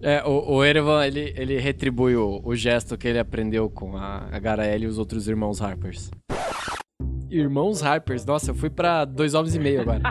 É, 0.02 0.24
o, 0.24 0.54
o 0.54 0.64
Erevan, 0.64 1.04
ele, 1.06 1.34
ele 1.36 1.58
retribui 1.58 2.16
o, 2.16 2.40
o 2.42 2.56
gesto 2.56 2.96
que 2.96 3.06
ele 3.06 3.18
aprendeu 3.18 3.68
com 3.68 3.98
a, 3.98 4.28
a 4.32 4.38
Garaele 4.38 4.86
e 4.86 4.88
os 4.88 4.96
outros 4.96 5.28
irmãos 5.28 5.60
Harpers. 5.60 6.10
Irmãos 7.28 7.82
Harpers? 7.82 8.24
Nossa, 8.24 8.52
eu 8.52 8.54
fui 8.54 8.70
pra 8.70 9.04
dois 9.04 9.34
homens 9.34 9.54
e 9.54 9.58
meio 9.58 9.82
agora. 9.82 10.00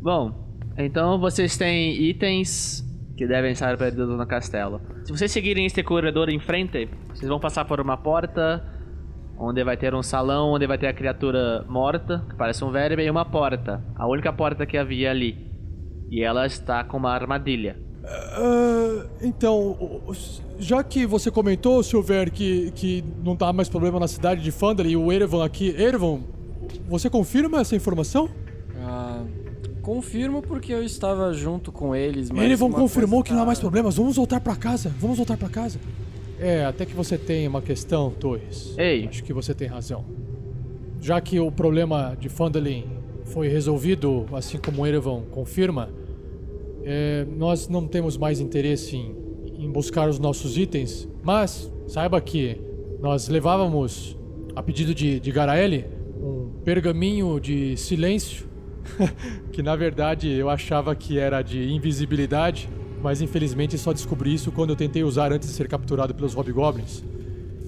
Bom, 0.00 0.49
então 0.84 1.18
vocês 1.18 1.56
têm 1.56 2.00
itens 2.02 2.84
que 3.16 3.26
devem 3.26 3.52
estar 3.52 3.76
perdidos 3.76 4.16
no 4.16 4.26
castelo. 4.26 4.80
Se 5.04 5.12
vocês 5.12 5.30
seguirem 5.30 5.66
este 5.66 5.82
corredor 5.82 6.30
em 6.30 6.40
frente, 6.40 6.88
vocês 7.08 7.28
vão 7.28 7.38
passar 7.38 7.64
por 7.64 7.80
uma 7.80 7.96
porta 7.96 8.64
onde 9.40 9.64
vai 9.64 9.76
ter 9.76 9.94
um 9.94 10.02
salão 10.02 10.52
onde 10.52 10.66
vai 10.66 10.76
ter 10.76 10.86
a 10.86 10.92
criatura 10.92 11.64
morta, 11.66 12.24
que 12.28 12.36
parece 12.36 12.62
um 12.62 12.70
verme, 12.70 13.04
e 13.04 13.10
uma 13.10 13.24
porta. 13.24 13.82
A 13.96 14.06
única 14.06 14.32
porta 14.32 14.66
que 14.66 14.76
havia 14.76 15.10
ali. 15.10 15.50
E 16.10 16.22
ela 16.22 16.46
está 16.46 16.84
com 16.84 16.98
uma 16.98 17.10
armadilha. 17.10 17.76
Ah, 18.04 19.06
então, 19.22 20.02
já 20.58 20.82
que 20.82 21.06
você 21.06 21.30
comentou, 21.30 21.82
Silver, 21.82 22.30
que, 22.30 22.70
que 22.72 23.04
não 23.24 23.34
tá 23.34 23.52
mais 23.52 23.68
problema 23.68 23.98
na 23.98 24.08
cidade 24.08 24.42
de 24.42 24.50
Fandalin 24.50 24.90
e 24.90 24.96
o 24.96 25.10
Erevan 25.10 25.44
aqui. 25.44 25.68
Erevan, 25.70 26.20
você 26.88 27.08
confirma 27.08 27.60
essa 27.60 27.74
informação? 27.74 28.28
Confirmo 29.90 30.40
porque 30.40 30.72
eu 30.72 30.84
estava 30.84 31.32
junto 31.34 31.72
com 31.72 31.96
eles, 31.96 32.30
mas... 32.30 32.44
Erevan 32.44 32.70
confirmou 32.70 33.22
coisa 33.22 33.24
que 33.24 33.32
não 33.32 33.38
há 33.38 33.42
tá- 33.42 33.46
mais 33.46 33.58
problemas. 33.58 33.96
Vamos 33.96 34.14
voltar 34.14 34.40
pra 34.40 34.54
casa. 34.54 34.94
Vamos 35.00 35.16
voltar 35.16 35.36
pra 35.36 35.48
casa. 35.48 35.80
É, 36.38 36.64
até 36.64 36.86
que 36.86 36.94
você 36.94 37.18
tem 37.18 37.48
uma 37.48 37.60
questão, 37.60 38.08
Torres. 38.08 38.72
Ei. 38.78 39.08
Acho 39.08 39.24
que 39.24 39.32
você 39.32 39.52
tem 39.52 39.66
razão. 39.66 40.04
Já 41.00 41.20
que 41.20 41.40
o 41.40 41.50
problema 41.50 42.16
de 42.20 42.28
Fandalin 42.28 42.84
foi 43.24 43.48
resolvido, 43.48 44.26
assim 44.32 44.58
como 44.58 44.86
Erevan 44.86 45.22
confirma, 45.32 45.90
é, 46.84 47.26
nós 47.36 47.66
não 47.66 47.88
temos 47.88 48.16
mais 48.16 48.38
interesse 48.38 48.94
em, 48.94 49.16
em 49.58 49.68
buscar 49.72 50.08
os 50.08 50.20
nossos 50.20 50.56
itens, 50.56 51.08
mas 51.20 51.68
saiba 51.88 52.20
que 52.20 52.60
nós 53.00 53.26
levávamos, 53.26 54.16
a 54.54 54.62
pedido 54.62 54.94
de, 54.94 55.18
de 55.18 55.32
Garaele, 55.32 55.84
um 56.22 56.62
pergaminho 56.62 57.40
de 57.40 57.76
silêncio, 57.76 58.49
que 59.52 59.62
na 59.62 59.76
verdade 59.76 60.30
eu 60.30 60.48
achava 60.48 60.94
que 60.94 61.18
era 61.18 61.42
de 61.42 61.70
invisibilidade, 61.70 62.68
mas 63.02 63.20
infelizmente 63.20 63.76
só 63.78 63.92
descobri 63.92 64.34
isso 64.34 64.52
quando 64.52 64.70
eu 64.70 64.76
tentei 64.76 65.02
usar 65.02 65.32
antes 65.32 65.48
de 65.48 65.54
ser 65.54 65.68
capturado 65.68 66.14
pelos 66.14 66.34
Hobgoblins. 66.34 67.02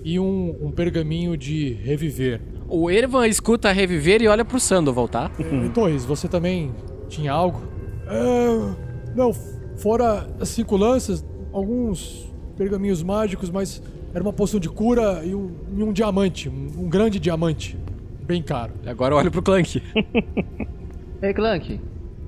E 0.05 0.19
um, 0.19 0.57
um 0.61 0.71
pergaminho 0.71 1.37
de 1.37 1.75
reviver. 1.75 2.41
O 2.69 2.91
Ervan 2.91 3.27
escuta 3.29 3.71
reviver 3.71 4.21
e 4.23 4.29
olha 4.29 4.45
pro 4.45 4.59
Sandoval, 4.59 5.07
tá? 5.07 5.31
E, 5.39 5.69
Torres, 5.69 6.05
você 6.05 6.27
também 6.27 6.75
tinha 7.09 7.33
algo? 7.33 7.63
É, 8.09 9.13
não, 9.15 9.33
fora 9.77 10.29
as 10.41 10.49
cinco 10.49 10.77
lanças, 10.77 11.25
alguns 11.53 12.33
pergaminhos 12.57 13.03
mágicos, 13.03 13.51
mas 13.51 13.83
era 14.15 14.23
uma 14.23 14.33
poção 14.33 14.59
de 14.59 14.69
cura 14.69 15.23
e 15.25 15.35
um, 15.35 15.51
e 15.77 15.83
um 15.83 15.93
diamante, 15.93 16.49
um, 16.49 16.71
um 16.79 16.89
grande 16.89 17.21
diamante. 17.21 17.79
Bem 18.23 18.43
caro. 18.43 18.73
Agora 18.87 19.15
olha 19.15 19.31
pro 19.31 19.43
Clank. 19.43 19.83
Ei, 21.23 21.33
Clank. 21.33 21.81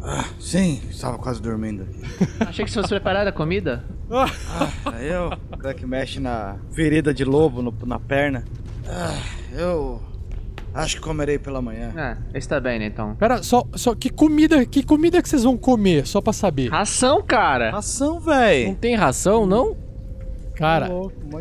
Ah, 0.02 0.24
sim, 0.38 0.80
estava 0.90 1.18
quase 1.18 1.40
dormindo 1.40 1.82
aqui. 1.82 2.00
Achei 2.46 2.64
que 2.64 2.70
você 2.70 2.80
fosse 2.80 2.90
preparar 2.90 3.26
a 3.26 3.32
comida. 3.32 3.84
Aí 4.92 5.08
eu, 5.08 5.30
Clank 5.58 5.84
mexe 5.86 6.20
na 6.20 6.56
ferida 6.72 7.12
de 7.12 7.24
lobo 7.24 7.62
no- 7.62 7.74
na 7.86 7.98
perna. 7.98 8.44
Ah, 8.86 9.18
eu 9.56 10.00
acho 10.74 10.96
que 10.96 11.02
comerei 11.02 11.38
pela 11.38 11.62
manhã. 11.62 11.92
Ah, 11.96 12.16
está 12.34 12.60
bem, 12.60 12.78
né, 12.78 12.86
então. 12.86 13.14
Pera, 13.16 13.42
só, 13.42 13.64
só 13.74 13.94
que 13.94 14.10
comida, 14.10 14.64
que 14.66 14.82
comida 14.82 15.22
que 15.22 15.28
vocês 15.28 15.42
vão 15.42 15.56
comer, 15.56 16.06
só 16.06 16.20
pra 16.20 16.32
saber? 16.34 16.68
Ração, 16.70 17.22
cara. 17.22 17.70
Ração, 17.70 18.20
véi. 18.20 18.68
Não 18.68 18.74
tem 18.74 18.94
ração, 18.94 19.46
não? 19.46 19.74
Cara, 20.54 20.88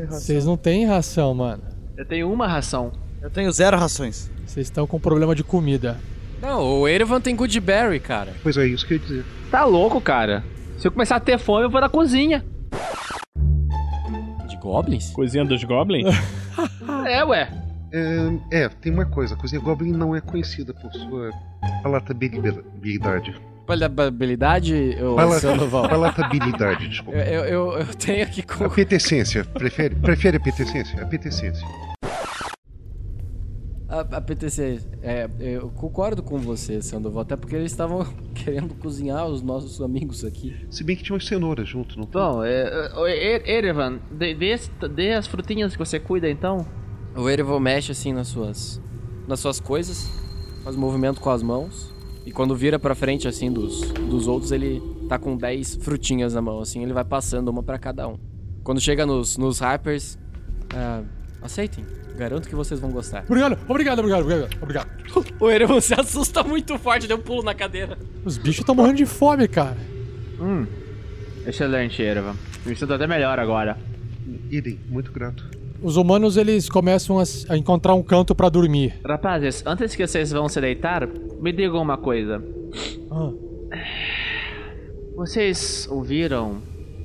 vocês 0.10 0.46
não 0.46 0.56
têm 0.58 0.86
ração, 0.86 1.34
mano. 1.36 1.62
Eu 1.98 2.06
tenho 2.06 2.32
uma 2.32 2.48
ração. 2.48 2.94
Eu 3.22 3.30
tenho 3.30 3.52
zero 3.52 3.78
rações. 3.78 4.32
Vocês 4.46 4.66
estão 4.68 4.88
com 4.88 5.00
problema 5.00 5.36
de 5.36 5.44
comida. 5.44 6.00
Não, 6.43 6.82
o 6.82 6.88
Ervan 6.89 7.21
tem 7.21 7.34
Goodberry, 7.36 8.01
cara. 8.01 8.34
Pois 8.43 8.58
é, 8.58 8.67
isso 8.67 8.86
que 8.86 8.95
eu 8.95 8.97
ia 8.97 9.03
dizer. 9.03 9.25
Tá 9.49 9.63
louco, 9.63 10.01
cara. 10.01 10.43
Se 10.77 10.86
eu 10.86 10.91
começar 10.91 11.15
a 11.15 11.19
ter 11.21 11.38
fome, 11.39 11.63
eu 11.63 11.69
vou 11.69 11.79
na 11.79 11.88
cozinha. 11.88 12.43
De 14.49 14.58
Goblins? 14.58 15.10
Coisinha 15.12 15.45
dos 15.45 15.63
Goblins? 15.63 16.13
É, 17.08 17.23
ué. 17.25 17.49
É, 17.91 18.63
é, 18.63 18.69
tem 18.69 18.91
uma 18.93 19.06
coisa. 19.06 19.34
A 19.36 19.38
cozinha 19.38 19.60
Goblin 19.62 19.91
não 19.91 20.15
é 20.15 20.21
conhecida 20.21 20.73
por 20.73 20.91
sua 20.93 21.32
palatabilidade. 21.82 23.34
Palatabilidade, 23.65 24.97
Pala- 25.15 25.39
Sandoval? 25.39 25.89
palatabilidade, 25.89 26.88
desculpa. 26.89 27.17
Eu, 27.19 27.43
eu, 27.45 27.71
eu 27.79 27.86
tenho 27.95 28.23
aqui 28.23 28.43
com... 28.43 28.65
Apetecência. 28.65 29.43
Prefere, 29.45 29.95
prefere 29.95 30.38
apetecência? 30.38 31.01
Apetecência. 31.01 31.65
A, 33.93 33.99
a 34.17 34.21
PTC, 34.21 34.79
é, 35.03 35.29
eu 35.39 35.69
concordo 35.69 36.23
com 36.23 36.39
você, 36.39 36.82
Sandoval, 36.82 37.21
até 37.21 37.36
porque 37.36 37.56
eles 37.56 37.71
estavam 37.71 38.03
querendo 38.34 38.73
cozinhar 38.73 39.27
os 39.27 39.43
nossos 39.43 39.79
amigos 39.82 40.25
aqui. 40.25 40.56
Se 40.71 40.84
bem 40.84 40.95
que 40.95 41.03
tinha 41.03 41.13
umas 41.13 41.27
cenouras 41.27 41.69
junto, 41.69 41.95
não 41.99 42.08
tem? 42.08 42.19
Bom, 42.19 42.43
é, 42.43 42.89
é, 43.08 43.51
é, 43.51 43.58
Erevan, 43.58 43.99
dê, 44.10 44.34
dê, 44.34 44.53
as- 44.53 44.71
dê 44.95 45.12
as 45.13 45.27
frutinhas 45.27 45.73
que 45.73 45.77
você 45.77 45.99
cuida, 45.99 46.27
então. 46.27 46.65
O 47.15 47.29
Ervan 47.29 47.60
mexe 47.60 47.91
assim 47.91 48.12
nas 48.12 48.29
suas, 48.29 48.82
nas 49.27 49.39
suas 49.39 49.60
coisas, 49.60 50.10
faz 50.63 50.75
movimento 50.75 51.21
com 51.21 51.29
as 51.29 51.43
mãos, 51.43 51.93
e 52.25 52.32
quando 52.32 52.56
vira 52.56 52.79
pra 52.79 52.95
frente 52.95 53.27
assim 53.27 53.51
dos, 53.51 53.82
dos 53.91 54.27
outros, 54.27 54.51
ele 54.51 54.82
tá 55.08 55.19
com 55.19 55.38
10 55.38 55.75
frutinhas 55.75 56.34
na 56.34 56.41
mão, 56.41 56.60
assim, 56.60 56.82
ele 56.82 56.93
vai 56.93 57.06
passando 57.06 57.49
uma 57.49 57.62
pra 57.62 57.77
cada 57.77 58.08
um. 58.08 58.17
Quando 58.63 58.82
chega 58.82 59.06
nos, 59.06 59.38
nos 59.38 59.62
Harpers, 59.62 60.17
ah, 60.73 61.03
aceitem, 61.43 61.86
garanto 62.15 62.47
que 62.47 62.56
vocês 62.56 62.79
vão 62.79 62.91
gostar. 62.91 63.23
Obrigado, 63.27 63.58
obrigado, 63.67 63.99
obrigado, 63.99 64.21
obrigado. 64.21 64.58
obrigado. 64.62 64.89
O 65.39 65.49
Ervan 65.49 65.82
se 65.82 65.93
assusta 65.93 66.43
muito 66.43 66.77
forte, 66.79 67.08
deu 67.08 67.17
um 67.17 67.21
pulo 67.21 67.43
na 67.43 67.53
cadeira. 67.53 67.97
Os 68.23 68.38
bichos 68.38 68.60
estão 68.60 68.73
morrendo 68.73 68.97
de 68.97 69.06
fome, 69.06 69.47
cara. 69.47 69.77
Hum. 70.39 70.65
Excelente, 71.45 72.01
Erevan. 72.01 72.36
Me 72.65 72.75
sinto 72.75 72.93
até 72.93 73.06
melhor 73.06 73.38
agora. 73.39 73.77
Idem, 74.49 74.79
muito 74.89 75.12
grato. 75.12 75.49
Os 75.82 75.97
humanos, 75.97 76.38
eles 76.38 76.69
começam 76.69 77.17
a, 77.19 77.58
encontrar 77.58 77.93
um 77.93 78.01
canto 78.01 78.34
pra 78.34 78.47
dormir. 78.47 78.93
Rapazes, 79.06 79.62
antes 79.65 79.93
que 79.95 80.08
vocês 80.08 80.32
vão 80.32 80.47
se 80.47 80.62
deitar, 80.62 81.06
me 81.41 81.51
digam 81.51 81.82
uma 81.82 81.97
coisa. 81.97 82.41
Ah, 83.12 83.32
Vocês 85.15 85.86
ouviram 85.91 86.62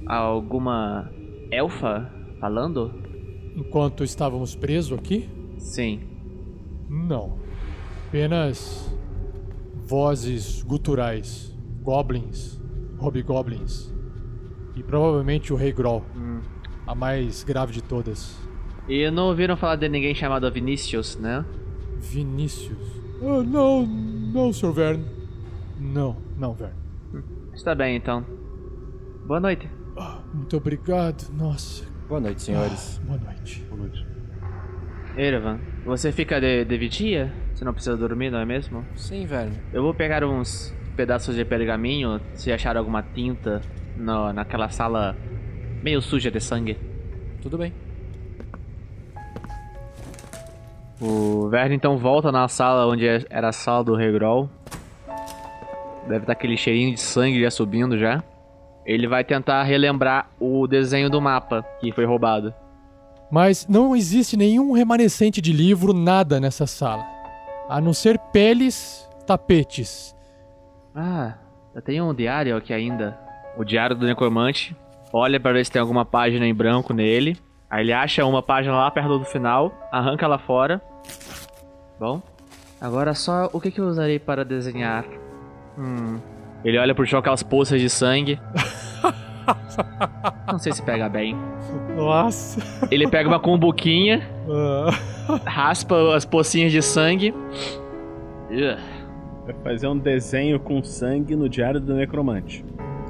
alguma 0.06 1.10
elfa 1.50 2.08
falando? 2.40 3.07
Enquanto 3.58 4.04
estávamos 4.04 4.54
presos 4.54 4.96
aqui? 4.96 5.28
Sim. 5.58 6.00
Não. 6.88 7.38
Apenas 8.06 8.90
vozes 9.86 10.62
guturais. 10.62 11.54
Goblins. 11.82 12.60
Hobgoblins. 12.98 13.92
E 14.76 14.82
provavelmente 14.82 15.52
o 15.52 15.56
Rei 15.56 15.72
Groll. 15.72 16.04
A 16.86 16.94
mais 16.94 17.42
grave 17.42 17.72
de 17.72 17.82
todas. 17.82 18.36
E 18.88 19.10
não 19.10 19.26
ouviram 19.26 19.56
falar 19.56 19.76
de 19.76 19.88
ninguém 19.88 20.14
chamado 20.14 20.50
Vinicius, 20.50 21.16
né? 21.16 21.44
Vinícius. 21.98 22.78
Ah, 23.20 23.42
não, 23.42 23.84
não, 23.84 24.52
Sr. 24.52 24.72
Verne. 24.72 25.04
Não, 25.78 26.16
não, 26.38 26.54
Verne. 26.54 26.78
Está 27.52 27.74
bem, 27.74 27.96
então. 27.96 28.24
Boa 29.26 29.40
noite. 29.40 29.68
Ah, 29.96 30.20
muito 30.32 30.56
obrigado. 30.56 31.28
Nossa. 31.32 31.84
Boa 32.08 32.20
noite, 32.20 32.40
senhores. 32.40 32.98
Ah, 33.02 33.06
boa 33.06 33.18
noite. 33.18 33.62
Boa 33.68 33.82
noite. 33.82 34.06
Erevan, 35.14 35.60
você 35.84 36.10
fica 36.10 36.40
de, 36.40 36.64
de 36.64 36.78
vigia? 36.78 37.30
Você 37.52 37.66
não 37.66 37.74
precisa 37.74 37.98
dormir, 37.98 38.30
não 38.30 38.38
é 38.38 38.46
mesmo? 38.46 38.82
Sim, 38.96 39.26
velho. 39.26 39.52
Eu 39.74 39.82
vou 39.82 39.92
pegar 39.92 40.24
uns 40.24 40.74
pedaços 40.96 41.36
de 41.36 41.44
pergaminho, 41.44 42.18
se 42.32 42.50
achar 42.50 42.78
alguma 42.78 43.02
tinta 43.02 43.60
no, 43.94 44.32
naquela 44.32 44.70
sala 44.70 45.14
meio 45.82 46.00
suja 46.00 46.30
de 46.30 46.40
sangue. 46.40 46.78
Tudo 47.42 47.58
bem. 47.58 47.74
O 50.98 51.46
Verne 51.50 51.76
então 51.76 51.98
volta 51.98 52.32
na 52.32 52.48
sala 52.48 52.86
onde 52.86 53.06
era 53.06 53.50
a 53.50 53.52
sala 53.52 53.84
do 53.84 53.94
Regrol. 53.94 54.48
Deve 56.08 56.20
estar 56.20 56.32
aquele 56.32 56.56
cheirinho 56.56 56.94
de 56.94 57.00
sangue 57.00 57.42
já 57.42 57.50
subindo 57.50 57.98
já. 57.98 58.24
Ele 58.88 59.06
vai 59.06 59.22
tentar 59.22 59.62
relembrar 59.64 60.30
o 60.40 60.66
desenho 60.66 61.10
do 61.10 61.20
mapa 61.20 61.62
que 61.78 61.92
foi 61.92 62.06
roubado. 62.06 62.54
Mas 63.30 63.68
não 63.68 63.94
existe 63.94 64.34
nenhum 64.34 64.72
remanescente 64.72 65.42
de 65.42 65.52
livro, 65.52 65.92
nada 65.92 66.40
nessa 66.40 66.66
sala. 66.66 67.04
A 67.68 67.82
não 67.82 67.92
ser 67.92 68.18
peles, 68.32 69.06
tapetes. 69.26 70.16
Ah, 70.94 71.34
eu 71.74 71.82
tenho 71.82 72.08
um 72.08 72.14
diário 72.14 72.56
aqui 72.56 72.72
ainda. 72.72 73.14
O 73.58 73.62
diário 73.62 73.94
do 73.94 74.06
necromante. 74.06 74.74
Olha 75.12 75.38
pra 75.38 75.52
ver 75.52 75.66
se 75.66 75.70
tem 75.70 75.82
alguma 75.82 76.06
página 76.06 76.46
em 76.46 76.54
branco 76.54 76.94
nele. 76.94 77.36
Aí 77.68 77.84
ele 77.84 77.92
acha 77.92 78.24
uma 78.24 78.42
página 78.42 78.74
lá 78.74 78.90
perto 78.90 79.18
do 79.18 79.24
final, 79.26 79.70
arranca 79.92 80.24
ela 80.24 80.38
fora. 80.38 80.80
Bom, 82.00 82.22
agora 82.80 83.12
só 83.12 83.50
o 83.52 83.60
que, 83.60 83.70
que 83.70 83.82
eu 83.82 83.86
usarei 83.86 84.18
para 84.18 84.46
desenhar? 84.46 85.04
Hum. 85.76 86.18
Ele 86.64 86.78
olha 86.78 86.94
pro 86.94 87.06
chão 87.06 87.18
aquelas 87.18 87.42
poças 87.42 87.80
de 87.80 87.90
sangue. 87.90 88.40
Não 90.50 90.58
sei 90.58 90.72
se 90.72 90.82
pega 90.82 91.08
bem. 91.08 91.36
Nossa. 91.96 92.60
Ele 92.90 93.08
pega 93.08 93.28
uma 93.28 93.38
cumbuquinha, 93.40 94.28
Ah. 94.50 94.90
raspa 95.46 96.14
as 96.16 96.24
pocinhas 96.24 96.72
de 96.72 96.80
sangue. 96.82 97.34
Vai 99.44 99.54
fazer 99.64 99.86
um 99.88 99.98
desenho 99.98 100.58
com 100.60 100.82
sangue 100.82 101.34
no 101.36 101.48
diário 101.48 101.80
do 101.80 101.94
necromante. 101.94 102.64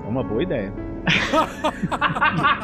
É 0.05 0.09
uma 0.09 0.23
boa 0.23 0.43
ideia. 0.43 0.73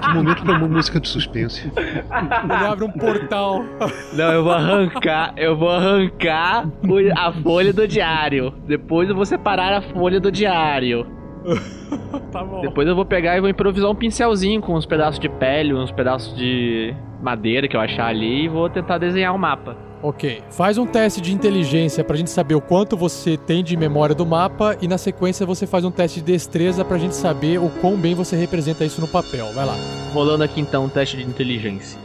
Que 0.03 0.15
momento 0.15 0.43
pra 0.43 0.57
uma 0.59 0.69
música 0.69 1.01
de 1.01 1.09
suspense. 1.09 1.71
Ele 1.77 2.53
abre 2.67 2.85
um 2.85 2.91
portal. 2.91 3.65
Não, 4.13 4.33
eu 4.33 4.45
vou 4.45 4.53
arrancar, 4.53 5.33
eu 5.37 5.57
vou 5.57 5.71
arrancar 5.71 6.67
o- 6.87 7.19
a 7.19 7.33
folha 7.33 7.73
do 7.73 7.87
diário. 7.89 8.53
Depois 8.67 9.09
eu 9.09 9.15
vou 9.15 9.25
separar 9.25 9.73
a 9.73 9.81
folha 9.83 10.21
do 10.21 10.31
diário. 10.31 11.07
tá 12.33 12.43
bom. 12.43 12.61
Depois 12.61 12.89
eu 12.89 12.95
vou 12.95 13.05
pegar 13.05 13.37
e 13.37 13.41
vou 13.41 13.49
improvisar 13.49 13.91
um 13.91 13.95
pincelzinho 13.95 14.61
com 14.61 14.75
uns 14.75 14.87
pedaços 14.87 15.21
de 15.21 15.29
pele, 15.29 15.75
uns 15.75 15.93
pedaços 15.93 16.35
de 16.37 16.95
madeira 17.23 17.69
que 17.69 17.77
eu 17.77 17.81
achar 17.81 18.07
ali 18.07 18.45
e 18.45 18.49
vou 18.49 18.69
tentar 18.69 18.99
desenhar 18.99 19.35
um 19.35 19.39
mapa. 19.39 19.77
Ok, 20.03 20.43
faz 20.51 20.77
um 20.77 20.87
teste 20.87 21.19
de 21.19 21.33
inteligência 21.33 22.05
pra 22.05 22.15
gente 22.15 22.29
saber 22.29 22.55
o 22.55 22.61
quanto 22.61 22.95
você 22.95 23.39
tem 23.39 23.65
de 23.65 23.75
memória 23.75 24.15
do 24.15 24.27
mapa 24.27 24.77
e 24.83 24.87
na 24.87 24.99
sequência 24.99 25.47
você 25.47 25.67
faz 25.67 25.83
um 25.83 25.91
teste 25.91 26.21
de 26.21 26.27
destreza 26.27 26.85
pra 26.85 26.99
gente 26.99 27.15
saber 27.15 27.59
o 27.59 27.71
quão 27.81 27.97
bem 27.97 28.15
você 28.15 28.37
representa 28.37 28.85
isso 28.85 29.01
no 29.01 29.09
papel. 29.09 29.47
Vai 29.55 29.65
lá. 29.65 29.77
Rolando 30.13 30.45
aqui 30.45 30.61
então 30.61 30.85
um 30.85 30.89
teste 30.91 31.17
de 31.17 31.23
inteligência. 31.23 31.99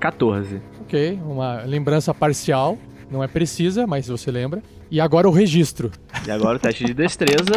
Quatorze. 0.00 0.73
Ok, 0.94 1.18
uma 1.26 1.62
lembrança 1.62 2.14
parcial, 2.14 2.78
não 3.10 3.20
é 3.20 3.26
precisa, 3.26 3.84
mas 3.84 4.06
você 4.06 4.30
lembra. 4.30 4.62
E 4.88 5.00
agora 5.00 5.28
o 5.28 5.32
registro. 5.32 5.90
E 6.24 6.30
agora 6.30 6.56
o 6.56 6.60
teste 6.60 6.84
de 6.84 6.94
destreza, 6.94 7.56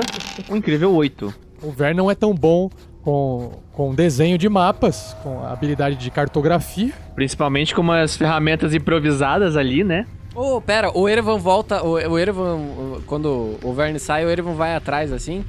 um 0.50 0.56
incrível 0.56 0.91
8. 0.91 1.32
O 1.62 1.69
Ver 1.69 1.93
não 1.93 2.10
é 2.10 2.15
tão 2.15 2.34
bom 2.34 2.67
com, 3.04 3.62
com 3.71 3.93
desenho 3.93 4.39
de 4.39 4.50
mapas, 4.50 5.15
com 5.21 5.41
a 5.41 5.52
habilidade 5.52 5.97
de 5.97 6.10
cartografia. 6.10 6.91
Principalmente 7.13 7.76
com 7.76 7.82
umas 7.82 8.17
ferramentas 8.17 8.73
improvisadas 8.73 9.56
ali, 9.56 9.84
né? 9.84 10.08
Ô, 10.34 10.60
pera, 10.60 10.89
o 10.97 11.08
Erevan 11.08 11.38
volta. 11.38 11.84
O, 11.86 11.91
o 11.91 12.17
Erevan, 12.17 12.60
quando 13.06 13.60
o 13.62 13.71
Verne 13.71 14.00
sai, 14.00 14.26
o 14.26 14.32
Erevan 14.32 14.54
vai 14.54 14.73
atrás 14.73 15.13
assim. 15.13 15.45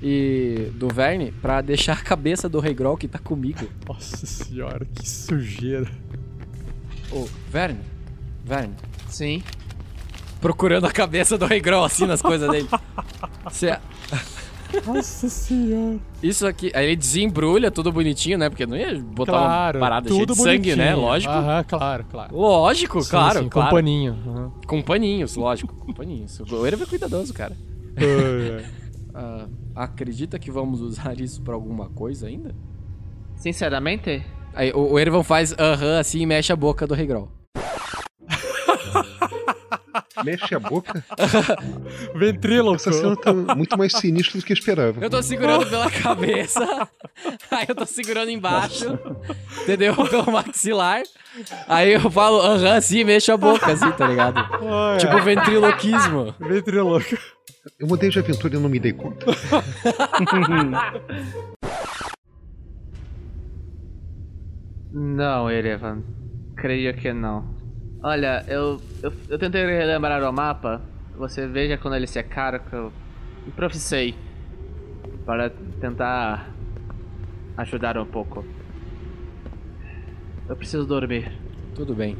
E. 0.00 0.70
do 0.74 0.86
Verne 0.86 1.32
pra 1.42 1.60
deixar 1.60 1.94
a 1.94 2.02
cabeça 2.02 2.48
do 2.48 2.60
Rei 2.60 2.72
Grol 2.72 2.96
que 2.96 3.08
tá 3.08 3.18
comigo. 3.18 3.66
Nossa 3.88 4.26
senhora, 4.26 4.86
que 4.94 5.08
sujeira. 5.10 5.90
Ô, 7.12 7.28
Verne. 7.48 7.80
Verne. 8.44 8.74
Sim. 9.08 9.42
Procurando 10.40 10.86
a 10.86 10.90
cabeça 10.90 11.36
do 11.38 11.46
Rei 11.46 11.60
Grol 11.60 11.84
assim 11.84 12.06
nas 12.06 12.20
coisas 12.22 12.50
dele. 12.50 12.68
Cê- 13.50 13.78
Nossa 14.86 15.28
senhora. 15.28 15.98
Isso 16.22 16.46
aqui. 16.46 16.72
Aí 16.74 16.86
ele 16.86 16.96
desembrulha 16.96 17.70
tudo 17.70 17.92
bonitinho, 17.92 18.38
né? 18.38 18.48
Porque 18.48 18.66
não 18.66 18.76
ia 18.76 18.98
botar 18.98 19.32
Claro, 19.32 19.78
uma 19.78 19.84
parada 19.86 20.08
cheia 20.08 20.26
de 20.26 20.34
sangue, 20.34 20.74
né? 20.74 20.94
Lógico. 20.94 21.32
Aham, 21.32 21.62
claro, 21.64 22.04
claro. 22.10 22.34
Lógico, 22.36 23.02
Sim, 23.02 23.10
claro, 23.10 23.38
sim, 23.42 23.48
claro. 23.48 23.68
Com 23.70 23.76
paninho. 23.76 24.18
aham. 24.26 24.52
Com 24.66 24.82
paninhos, 24.82 25.36
lógico. 25.36 25.74
Com 25.74 25.92
paninhos. 25.92 26.40
O 26.40 26.66
Erevan 26.66 26.84
é 26.84 26.86
cuidadoso, 26.86 27.32
cara. 27.34 27.56
Ah, 29.14 29.46
acredita 29.76 30.38
que 30.38 30.50
vamos 30.50 30.80
usar 30.80 31.20
isso 31.20 31.42
pra 31.42 31.52
alguma 31.52 31.90
coisa 31.90 32.28
ainda? 32.28 32.54
Sinceramente, 33.36 34.24
Aí 34.54 34.70
o, 34.72 34.92
o 34.92 34.98
Erevan 34.98 35.22
faz 35.22 35.52
aham 35.58 35.98
assim 35.98 36.20
e 36.20 36.26
mexe 36.26 36.52
a 36.52 36.56
boca 36.56 36.86
do 36.86 36.94
Rei 36.94 37.06
Grol. 37.06 37.28
Mexe 40.24 40.54
a 40.54 40.58
boca. 40.60 41.04
Ventríloco. 42.14 42.76
Essa 42.76 42.92
cena 42.92 43.16
tá 43.16 43.32
muito 43.32 43.76
mais 43.76 43.92
sinistra 43.92 44.38
do 44.38 44.44
que 44.44 44.52
eu 44.52 44.56
esperava. 44.56 45.00
Eu 45.02 45.10
tô 45.10 45.22
segurando 45.22 45.66
pela 45.68 45.90
cabeça, 45.90 46.88
aí 47.50 47.66
eu 47.68 47.74
tô 47.74 47.86
segurando 47.86 48.30
embaixo, 48.30 48.98
entendeu? 49.62 49.94
Pelo 50.08 50.30
maxilar. 50.30 51.02
Aí 51.66 51.94
eu 51.94 52.10
falo 52.10 52.40
aham 52.40 52.76
assim 52.76 52.98
e 52.98 53.04
mexo 53.04 53.32
a 53.32 53.36
boca, 53.36 53.72
assim, 53.72 53.90
tá 53.92 54.06
ligado? 54.06 54.38
Ai, 54.38 54.98
Tipo 54.98 55.20
ventriloquismo. 55.22 56.34
Ventríloco. 56.38 57.18
Eu 57.78 57.86
mudei 57.86 58.10
de 58.10 58.18
aventura 58.18 58.54
e 58.56 58.58
não 58.58 58.68
me 58.68 58.78
dei 58.78 58.92
conta. 58.92 59.26
Não, 64.92 65.50
Erevan. 65.50 66.02
Creio 66.56 66.94
que 66.94 67.12
não. 67.12 67.44
Olha, 68.02 68.44
eu, 68.46 68.80
eu, 69.02 69.12
eu 69.28 69.38
tentei 69.38 69.64
relembrar 69.64 70.22
o 70.28 70.32
mapa. 70.32 70.82
Você 71.16 71.46
veja 71.46 71.78
quando 71.78 71.94
ele 71.94 72.06
secar 72.06 72.58
que 72.58 72.74
eu 72.74 72.92
improvisei. 73.46 74.14
Para 75.24 75.50
tentar 75.80 76.50
ajudar 77.56 77.96
um 77.96 78.04
pouco. 78.04 78.44
Eu 80.48 80.56
preciso 80.56 80.84
dormir. 80.84 81.32
Tudo 81.74 81.94
bem. 81.94 82.16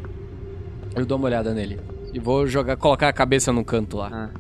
Eu 0.97 1.05
dou 1.05 1.19
uma 1.19 1.27
olhada 1.27 1.53
nele. 1.53 1.81
E 2.15 2.19
vou 2.19 2.47
jogar, 2.47 2.77
colocar 2.77 3.09
a 3.09 3.13
cabeça 3.13 3.53
no 3.53 3.65
canto 3.65 3.97
lá. 3.97 4.11
Ah, 4.13 4.31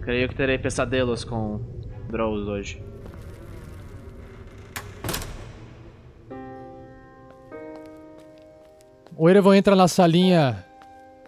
creio 0.00 0.28
que 0.28 0.34
terei 0.34 0.58
pesadelos 0.58 1.22
com 1.22 1.60
Drows 2.08 2.48
hoje. 2.48 2.87
O 9.20 9.28
Erevan 9.28 9.56
entra 9.56 9.74
na 9.74 9.88
salinha 9.88 10.64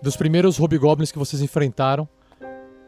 dos 0.00 0.14
primeiros 0.14 0.56
hobgoblins 0.56 1.10
que 1.10 1.18
vocês 1.18 1.42
enfrentaram. 1.42 2.08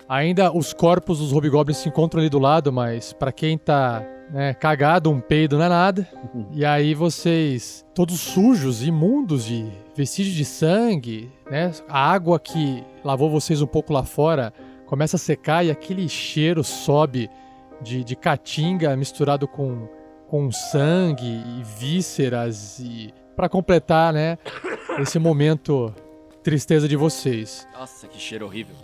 Ainda 0.09 0.57
os 0.57 0.73
corpos 0.73 1.19
dos 1.19 1.33
hobgoblins 1.33 1.79
se 1.79 1.89
encontram 1.89 2.21
ali 2.21 2.31
do 2.31 2.39
lado, 2.39 2.73
mas 2.73 3.13
pra 3.13 3.33
quem 3.33 3.59
tá 3.59 4.01
né, 4.31 4.55
cagado, 4.55 5.11
um 5.11 5.21
peido 5.21 5.59
não 5.59 5.65
é 5.65 5.69
nada. 5.69 6.09
E 6.53 6.65
aí 6.65 6.95
vocês, 6.95 7.85
todos 7.93 8.21
sujos, 8.21 8.87
imundos 8.87 9.45
de 9.45 9.67
vestígios 9.97 10.37
de 10.37 10.45
sangue, 10.45 11.29
né? 11.51 11.73
A 11.89 12.13
água 12.13 12.39
que 12.39 12.85
lavou 13.05 13.29
vocês 13.29 13.61
um 13.61 13.67
pouco 13.67 13.93
lá 13.93 14.05
fora 14.05 14.55
começa 14.87 15.17
a 15.17 15.19
secar 15.19 15.65
e 15.65 15.71
aquele 15.73 16.09
cheiro 16.09 16.63
sobe 16.63 17.29
de, 17.81 18.05
de 18.05 18.15
caatinga 18.15 18.97
misturado 18.97 19.49
com, 19.49 19.89
com 20.29 20.53
sangue 20.53 21.27
e 21.27 21.65
vísceras 21.77 22.79
e 22.79 23.13
para 23.35 23.49
completar, 23.49 24.13
né, 24.13 24.39
esse 25.01 25.19
momento 25.19 25.93
tristeza 26.43 26.89
de 26.89 26.97
vocês. 26.97 27.67
Nossa, 27.79 28.07
que 28.09 28.19
cheiro 28.19 28.47
horrível. 28.47 28.75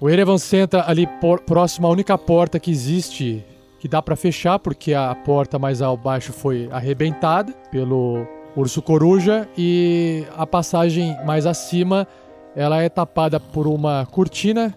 O 0.00 0.08
Erevan 0.10 0.38
senta 0.38 0.84
ali 0.88 1.06
por- 1.20 1.40
próximo 1.40 1.86
à 1.86 1.90
única 1.90 2.16
porta 2.18 2.58
que 2.58 2.70
existe 2.70 3.44
que 3.78 3.88
dá 3.88 4.00
pra 4.00 4.14
fechar, 4.14 4.58
porque 4.58 4.94
a 4.94 5.14
porta 5.14 5.58
mais 5.58 5.82
abaixo 5.82 6.32
foi 6.32 6.68
arrebentada 6.70 7.52
pelo 7.70 8.26
urso 8.56 8.80
coruja 8.80 9.48
e 9.58 10.24
a 10.36 10.46
passagem 10.46 11.16
mais 11.24 11.46
acima 11.46 12.06
ela 12.54 12.80
é 12.82 12.88
tapada 12.88 13.40
por 13.40 13.66
uma 13.66 14.06
cortina, 14.06 14.74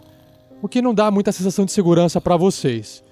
o 0.61 0.67
que 0.67 0.81
não 0.81 0.93
dá 0.93 1.11
muita 1.11 1.31
sensação 1.31 1.65
de 1.65 1.71
segurança 1.71 2.19
pra 2.21 2.37
vocês. 2.37 3.03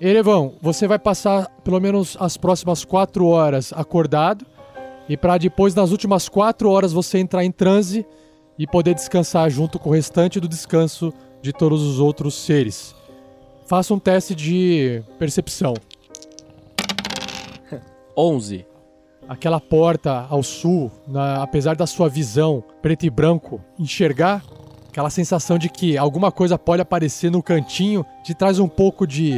Erevan, 0.00 0.52
você 0.60 0.86
vai 0.86 0.98
passar 0.98 1.46
pelo 1.64 1.80
menos 1.80 2.16
as 2.20 2.36
próximas 2.36 2.84
quatro 2.84 3.26
horas 3.26 3.72
acordado 3.72 4.44
e 5.12 5.16
pra 5.18 5.36
depois 5.36 5.74
nas 5.74 5.90
últimas 5.90 6.26
quatro 6.26 6.70
horas 6.70 6.90
você 6.90 7.18
entrar 7.18 7.44
em 7.44 7.52
transe 7.52 8.06
e 8.58 8.66
poder 8.66 8.94
descansar 8.94 9.50
junto 9.50 9.78
com 9.78 9.90
o 9.90 9.92
restante 9.92 10.40
do 10.40 10.48
descanso 10.48 11.12
de 11.42 11.52
todos 11.52 11.82
os 11.82 12.00
outros 12.00 12.34
seres. 12.34 12.94
Faça 13.66 13.92
um 13.92 13.98
teste 13.98 14.34
de 14.34 15.02
percepção. 15.18 15.74
11. 18.16 18.64
Aquela 19.28 19.60
porta 19.60 20.26
ao 20.30 20.42
sul, 20.42 20.90
na- 21.06 21.42
apesar 21.42 21.76
da 21.76 21.86
sua 21.86 22.08
visão 22.08 22.64
preto 22.80 23.04
e 23.04 23.10
branco, 23.10 23.60
enxergar 23.78 24.42
aquela 24.88 25.10
sensação 25.10 25.58
de 25.58 25.68
que 25.68 25.98
alguma 25.98 26.32
coisa 26.32 26.58
pode 26.58 26.80
aparecer 26.80 27.30
no 27.30 27.42
cantinho, 27.42 28.02
te 28.24 28.32
traz 28.34 28.58
um 28.58 28.68
pouco 28.68 29.06
de, 29.06 29.34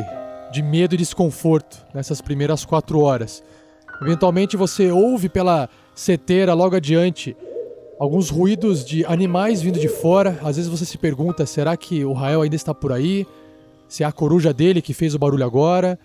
de 0.53 0.63
medo 0.63 0.95
e 0.95 0.99
desconforto 0.99 1.85
nessas 1.93 2.21
primeiras 2.21 2.65
quatro 2.65 3.01
horas. 3.01 3.43
Eventualmente 4.03 4.57
você 4.57 4.91
ouve 4.91 5.29
pela 5.29 5.69
seteira 5.95 6.55
logo 6.55 6.75
adiante 6.77 7.37
alguns 7.99 8.29
ruídos 8.29 8.85
de 8.85 9.05
animais 9.07 9.63
vindo 9.63 9.79
de 9.79 9.89
fora. 9.89 10.39
Às 10.43 10.57
vezes 10.57 10.71
você 10.71 10.85
se 10.85 10.99
pergunta: 10.99 11.47
será 11.47 11.77
que 11.77 12.05
o 12.05 12.13
Rael 12.13 12.43
ainda 12.43 12.57
está 12.57 12.75
por 12.75 12.93
aí? 12.93 13.27
Se 13.89 14.03
é 14.03 14.07
a 14.07 14.13
coruja 14.13 14.53
dele 14.53 14.83
que 14.83 14.95
fez 14.95 15.15
o 15.15 15.19
barulho 15.19 15.45
agora? 15.45 15.99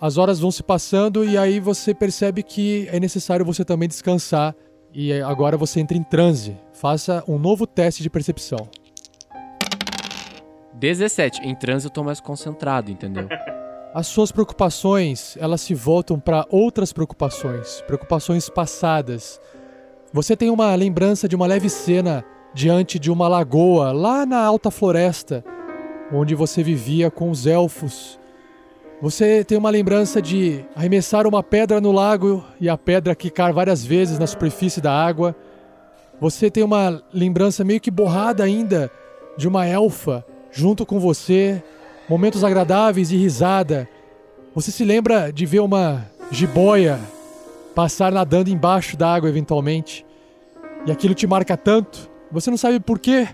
As 0.00 0.16
horas 0.16 0.40
vão 0.40 0.50
se 0.50 0.62
passando 0.62 1.24
e 1.24 1.36
aí 1.36 1.60
você 1.60 1.92
percebe 1.94 2.42
que 2.42 2.88
é 2.90 2.98
necessário 2.98 3.44
você 3.44 3.64
também 3.64 3.88
descansar. 3.88 4.54
E 4.92 5.12
agora 5.20 5.56
você 5.56 5.78
entra 5.78 5.96
em 5.96 6.02
transe. 6.02 6.56
Faça 6.72 7.22
um 7.28 7.38
novo 7.38 7.66
teste 7.66 8.02
de 8.02 8.10
percepção. 8.10 8.68
17. 10.80 11.46
Em 11.46 11.54
transe 11.54 11.86
eu 11.86 11.90
tô 11.90 12.02
mais 12.02 12.20
concentrado, 12.20 12.90
entendeu? 12.90 13.28
As 13.92 14.06
suas 14.06 14.32
preocupações, 14.32 15.36
elas 15.38 15.60
se 15.60 15.74
voltam 15.74 16.18
para 16.18 16.46
outras 16.48 16.92
preocupações, 16.92 17.82
preocupações 17.88 18.48
passadas. 18.48 19.40
Você 20.12 20.36
tem 20.36 20.48
uma 20.48 20.74
lembrança 20.76 21.28
de 21.28 21.34
uma 21.34 21.46
leve 21.46 21.68
cena 21.68 22.24
diante 22.54 23.00
de 23.00 23.10
uma 23.10 23.26
lagoa 23.26 23.90
lá 23.90 24.24
na 24.24 24.40
alta 24.40 24.70
floresta, 24.70 25.44
onde 26.12 26.36
você 26.36 26.62
vivia 26.62 27.10
com 27.10 27.30
os 27.30 27.46
elfos. 27.48 28.18
Você 29.02 29.42
tem 29.42 29.58
uma 29.58 29.70
lembrança 29.70 30.22
de 30.22 30.64
arremessar 30.74 31.26
uma 31.26 31.42
pedra 31.42 31.80
no 31.80 31.90
lago 31.90 32.44
e 32.60 32.68
a 32.68 32.78
pedra 32.78 33.14
quicar 33.16 33.52
várias 33.52 33.84
vezes 33.84 34.20
na 34.20 34.26
superfície 34.26 34.80
da 34.80 34.92
água. 34.92 35.34
Você 36.20 36.48
tem 36.48 36.62
uma 36.62 37.02
lembrança 37.12 37.64
meio 37.64 37.80
que 37.80 37.90
borrada 37.90 38.44
ainda 38.44 38.88
de 39.36 39.48
uma 39.48 39.66
elfa 39.66 40.24
junto 40.50 40.84
com 40.84 40.98
você, 40.98 41.62
momentos 42.08 42.42
agradáveis 42.44 43.10
e 43.10 43.16
risada. 43.16 43.88
Você 44.54 44.70
se 44.70 44.84
lembra 44.84 45.32
de 45.32 45.46
ver 45.46 45.60
uma 45.60 46.06
jiboia 46.30 46.98
passar 47.74 48.12
nadando 48.12 48.50
embaixo 48.50 48.96
da 48.96 49.12
água 49.12 49.28
eventualmente. 49.28 50.04
E 50.86 50.92
aquilo 50.92 51.14
te 51.14 51.26
marca 51.26 51.56
tanto. 51.56 52.10
Você 52.32 52.50
não 52.50 52.56
sabe 52.56 52.80
por 52.80 52.98
quê, 52.98 53.28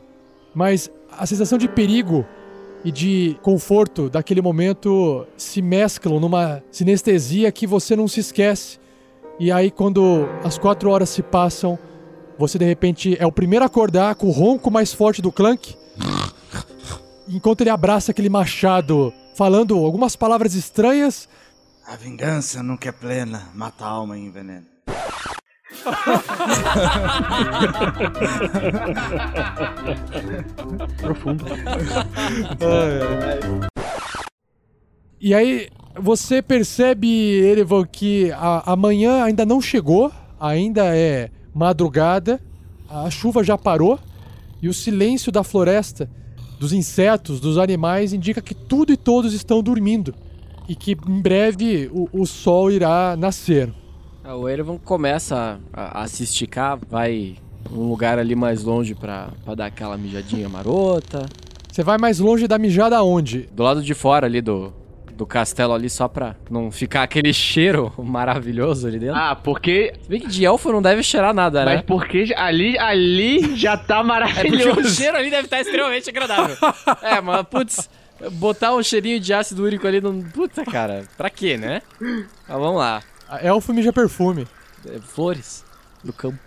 mas 0.54 0.90
a 1.10 1.26
sensação 1.26 1.58
de 1.58 1.68
perigo 1.68 2.24
e 2.84 2.92
de 2.92 3.36
conforto 3.42 4.08
daquele 4.08 4.40
momento 4.40 5.26
se 5.36 5.60
mesclam 5.60 6.20
numa 6.20 6.62
sinestesia 6.70 7.50
que 7.50 7.66
você 7.66 7.96
não 7.96 8.06
se 8.06 8.20
esquece. 8.20 8.78
E 9.38 9.50
aí, 9.50 9.70
quando 9.70 10.28
as 10.42 10.56
quatro 10.56 10.90
horas 10.90 11.10
se 11.10 11.22
passam, 11.22 11.78
você 12.38 12.58
de 12.58 12.64
repente 12.64 13.16
é 13.18 13.26
o 13.26 13.32
primeiro 13.32 13.64
a 13.64 13.66
acordar 13.66 14.14
com 14.14 14.28
o 14.28 14.30
ronco 14.30 14.70
mais 14.70 14.92
forte 14.92 15.20
do 15.20 15.32
Clank. 15.32 15.74
Enquanto 17.28 17.62
ele 17.62 17.70
abraça 17.70 18.12
aquele 18.12 18.28
machado, 18.28 19.12
falando 19.34 19.76
algumas 19.76 20.14
palavras 20.16 20.54
estranhas. 20.54 21.28
A 21.86 21.96
vingança 21.96 22.62
nunca 22.62 22.88
é 22.88 22.92
plena, 22.92 23.48
mata 23.54 23.84
a 23.84 23.88
alma 23.88 24.16
e 24.16 24.22
envenena. 24.22 24.64
Profundo. 30.96 31.44
E 35.20 35.34
aí, 35.34 35.68
você 35.98 36.42
percebe, 36.42 37.08
Erevan, 37.08 37.86
que 37.86 38.30
a, 38.32 38.72
amanhã 38.72 39.24
ainda 39.24 39.46
não 39.46 39.60
chegou, 39.60 40.12
ainda 40.38 40.96
é 40.96 41.30
madrugada, 41.54 42.40
a 42.88 43.10
chuva 43.10 43.42
já 43.42 43.56
parou 43.56 43.98
e 44.60 44.68
o 44.68 44.74
silêncio 44.74 45.32
da 45.32 45.42
floresta, 45.42 46.10
dos 46.58 46.72
insetos, 46.72 47.40
dos 47.40 47.58
animais, 47.58 48.12
indica 48.12 48.40
que 48.40 48.54
tudo 48.54 48.92
e 48.92 48.96
todos 48.96 49.32
estão 49.34 49.62
dormindo 49.62 50.14
e 50.68 50.74
que 50.74 50.92
em 50.92 51.20
breve 51.20 51.90
o, 51.92 52.08
o 52.12 52.26
sol 52.26 52.70
irá 52.70 53.16
nascer. 53.16 53.72
Ah, 54.24 54.34
O 54.34 54.48
Erevan 54.48 54.78
começa 54.78 55.60
a, 55.72 56.02
a 56.02 56.08
se 56.08 56.24
esticar, 56.24 56.78
vai 56.90 57.36
um 57.70 57.88
lugar 57.88 58.18
ali 58.18 58.34
mais 58.34 58.62
longe 58.62 58.94
pra, 58.94 59.28
pra 59.44 59.54
dar 59.54 59.66
aquela 59.66 59.96
mijadinha 59.96 60.48
marota. 60.48 61.26
Você 61.70 61.82
vai 61.82 61.98
mais 61.98 62.18
longe 62.18 62.48
da 62.48 62.58
mijada 62.58 62.96
aonde? 62.96 63.48
Do 63.52 63.62
lado 63.62 63.82
de 63.82 63.94
fora 63.94 64.26
ali 64.26 64.40
do, 64.40 64.72
do 65.16 65.24
castelo 65.26 65.72
ali, 65.72 65.88
só 65.88 66.06
pra 66.06 66.36
não 66.50 66.70
ficar 66.70 67.02
aquele 67.02 67.32
cheiro 67.32 67.92
maravilhoso 67.98 68.86
ali 68.86 68.98
dentro. 68.98 69.16
Ah, 69.16 69.34
porque. 69.34 69.94
Se 70.02 70.08
bem 70.08 70.20
que 70.20 70.28
de 70.28 70.44
elfo 70.44 70.70
não 70.70 70.82
deve 70.82 71.02
cheirar 71.02 71.32
nada, 71.32 71.64
né? 71.64 71.76
Mas 71.76 71.82
porque 71.82 72.34
ali, 72.36 72.78
ali 72.78 73.56
já 73.56 73.76
tá 73.76 73.96
É 73.96 73.98
porque 73.98 74.02
o 74.02 74.06
maravilhoso. 74.06 74.94
cheiro 74.94 75.16
ali 75.16 75.30
deve 75.30 75.46
estar 75.46 75.60
extremamente 75.60 76.10
agradável. 76.10 76.56
é, 77.02 77.20
mas 77.20 77.46
putz, 77.46 77.88
botar 78.32 78.74
um 78.74 78.82
cheirinho 78.82 79.18
de 79.18 79.32
ácido 79.32 79.62
úrico 79.62 79.86
ali 79.86 80.00
não. 80.00 80.22
Puta, 80.22 80.64
cara, 80.64 81.04
pra 81.16 81.30
quê, 81.30 81.56
né? 81.56 81.80
Mas 82.00 82.58
vamos 82.58 82.78
lá. 82.78 83.02
A 83.28 83.44
elfo 83.44 83.72
mija 83.72 83.92
perfume. 83.92 84.46
É, 84.86 84.98
Flores 84.98 85.64
do 86.04 86.12
campo. 86.12 86.38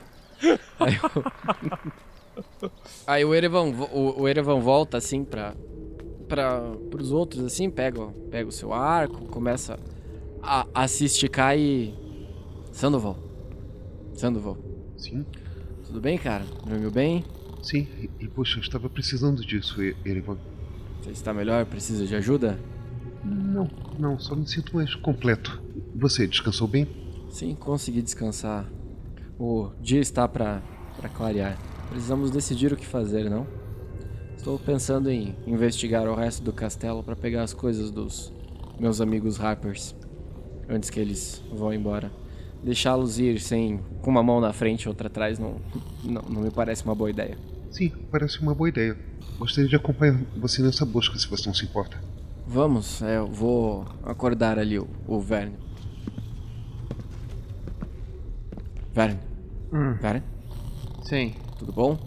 Aí, 0.80 0.98
o... 1.04 2.62
Aí 3.06 3.26
o 3.26 3.36
Erevan, 3.36 3.74
o, 3.92 4.22
o 4.22 4.28
Erevan 4.28 4.60
volta 4.60 4.98
assim 4.98 5.26
pra, 5.26 5.54
pra, 6.30 6.62
pros 6.90 7.12
outros, 7.12 7.44
assim, 7.44 7.70
pega, 7.70 8.00
o- 8.02 8.12
pega 8.32 8.48
o 8.48 8.52
seu 8.52 8.72
arco, 8.72 9.26
começa 9.26 9.78
a, 10.42 10.66
a 10.74 10.88
se 10.88 11.04
esticar 11.06 11.58
e. 11.58 11.94
Sandoval. 12.72 13.18
Sandoval. 14.14 14.58
Sim, 14.98 15.26
Tudo 15.86 16.00
bem, 16.00 16.18
cara? 16.18 16.46
Dormiu 16.66 16.92
bem? 16.92 17.26
sim. 17.62 17.88
E, 18.00 18.10
e, 18.26 18.28
poxa, 18.28 18.58
eu 18.58 18.62
estava 18.62 18.90
precisando 18.90 19.42
disso, 19.46 19.82
Erevan. 20.06 20.38
Você 21.02 21.10
está 21.12 21.34
melhor? 21.34 21.66
Precisa 21.66 22.06
de 22.06 22.16
ajuda? 22.16 22.60
Não, 23.24 23.68
não, 23.98 24.18
só 24.20 24.36
me 24.36 24.48
sinto 24.48 24.76
mais 24.76 24.94
completo. 24.96 25.62
Você 25.96 26.26
descansou 26.28 26.68
bem? 26.68 26.88
Sim, 27.30 27.56
consegui 27.56 28.02
descansar. 28.02 28.66
O 29.38 29.72
dia 29.82 30.00
está 30.00 30.28
pra 30.28 30.62
clarear. 31.16 31.58
Precisamos 31.90 32.30
decidir 32.32 32.72
o 32.72 32.78
que 32.78 32.86
fazer, 32.86 33.30
não? 33.30 33.48
Estou 34.40 34.58
pensando 34.58 35.12
em 35.12 35.36
investigar 35.46 36.08
o 36.08 36.16
resto 36.16 36.42
do 36.42 36.54
castelo 36.54 37.04
para 37.04 37.14
pegar 37.14 37.44
as 37.44 37.54
coisas 37.54 37.92
dos 37.92 38.32
meus 38.80 39.02
amigos 39.02 39.38
Harpers 39.38 39.94
antes 40.70 40.90
que 40.90 40.98
eles 40.98 41.44
vão 41.52 41.74
embora. 41.74 42.10
Deixá-los 42.64 43.20
ir 43.20 43.42
sem 43.42 43.82
com 44.02 44.10
uma 44.10 44.24
mão 44.24 44.40
na 44.40 44.54
frente 44.54 44.84
e 44.84 44.88
outra 44.88 45.08
atrás 45.08 45.38
não, 45.38 45.58
não, 46.02 46.22
não 46.22 46.42
me 46.42 46.52
parece 46.52 46.86
uma 46.86 46.96
boa 46.96 47.10
ideia. 47.10 47.38
Sim, 47.70 47.92
parece 48.10 48.40
uma 48.40 48.56
boa 48.56 48.70
ideia. 48.70 48.98
Gostaria 49.38 49.70
de 49.70 49.76
acompanhar 49.76 50.18
você 50.38 50.62
nessa 50.62 50.86
busca, 50.86 51.20
se 51.20 51.28
você 51.28 51.46
não 51.46 51.54
se 51.54 51.66
importa. 51.66 52.02
Vamos, 52.48 53.02
é, 53.02 53.18
eu 53.18 53.28
vou 53.28 53.86
acordar 54.04 54.58
ali 54.58 54.80
o, 54.80 54.88
o 55.06 55.20
Verne. 55.20 55.58
Verne. 58.94 59.20
Hum. 59.74 59.96
Verne, 59.96 60.24
Sim. 61.04 61.36
tudo 61.58 61.74
bom? 61.74 61.98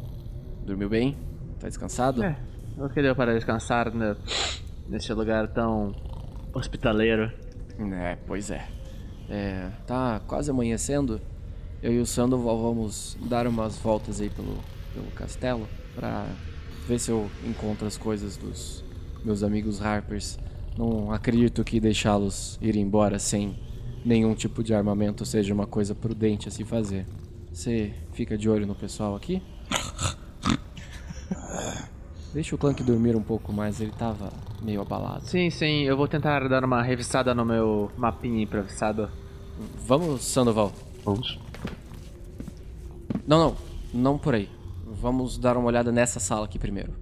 Dormiu 0.64 0.89
bem? 0.89 1.14
Tá 1.62 1.68
descansado? 1.68 2.24
É. 2.24 2.36
O 2.76 2.88
que 2.88 3.00
deu 3.00 3.14
para 3.14 3.34
descansar 3.34 3.94
ne- 3.94 4.16
nesse 4.88 5.12
lugar 5.14 5.46
tão 5.46 5.94
hospitaleiro? 6.52 7.30
É, 7.78 8.16
pois 8.26 8.50
é. 8.50 8.66
É, 9.30 9.70
tá 9.86 10.20
quase 10.26 10.50
amanhecendo. 10.50 11.20
Eu 11.80 11.92
e 11.92 12.00
o 12.00 12.06
Sandoval 12.06 12.60
vamos 12.60 13.16
dar 13.28 13.46
umas 13.46 13.78
voltas 13.78 14.20
aí 14.20 14.28
pelo, 14.28 14.58
pelo 14.92 15.06
castelo 15.12 15.68
pra 15.94 16.26
ver 16.88 16.98
se 16.98 17.12
eu 17.12 17.30
encontro 17.46 17.86
as 17.86 17.96
coisas 17.96 18.36
dos 18.36 18.84
meus 19.24 19.44
amigos 19.44 19.80
Harpers. 19.80 20.40
Não 20.76 21.12
acredito 21.12 21.62
que 21.62 21.78
deixá-los 21.78 22.58
ir 22.60 22.74
embora 22.74 23.20
sem 23.20 23.56
nenhum 24.04 24.34
tipo 24.34 24.64
de 24.64 24.74
armamento 24.74 25.24
seja 25.24 25.54
uma 25.54 25.66
coisa 25.66 25.94
prudente 25.94 26.48
a 26.48 26.50
se 26.50 26.64
fazer. 26.64 27.06
Você 27.52 27.94
fica 28.12 28.36
de 28.36 28.50
olho 28.50 28.66
no 28.66 28.74
pessoal 28.74 29.14
aqui? 29.14 29.40
Deixa 32.32 32.54
o 32.54 32.58
Clank 32.58 32.82
dormir 32.82 33.14
um 33.14 33.22
pouco 33.22 33.52
mais, 33.52 33.80
ele 33.80 33.92
tava 33.92 34.32
meio 34.62 34.80
abalado. 34.80 35.26
Sim, 35.26 35.50
sim, 35.50 35.82
eu 35.82 35.96
vou 35.96 36.08
tentar 36.08 36.48
dar 36.48 36.64
uma 36.64 36.82
revistada 36.82 37.34
no 37.34 37.44
meu 37.44 37.90
mapinha 37.96 38.42
improvisado. 38.42 39.10
Vamos, 39.86 40.24
Sandoval. 40.24 40.72
Vamos. 41.04 41.38
Não, 43.26 43.38
não. 43.38 43.56
Não 43.92 44.18
por 44.18 44.34
aí. 44.34 44.48
Vamos 44.86 45.36
dar 45.36 45.56
uma 45.56 45.66
olhada 45.66 45.92
nessa 45.92 46.18
sala 46.18 46.46
aqui 46.46 46.58
primeiro. 46.58 46.94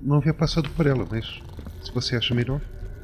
Não 0.00 0.16
havia 0.16 0.32
passado 0.32 0.70
por 0.70 0.86
ela, 0.86 1.06
mas 1.10 1.40
se 1.82 1.92
você 1.92 2.16
acha 2.16 2.34
melhor. 2.34 2.60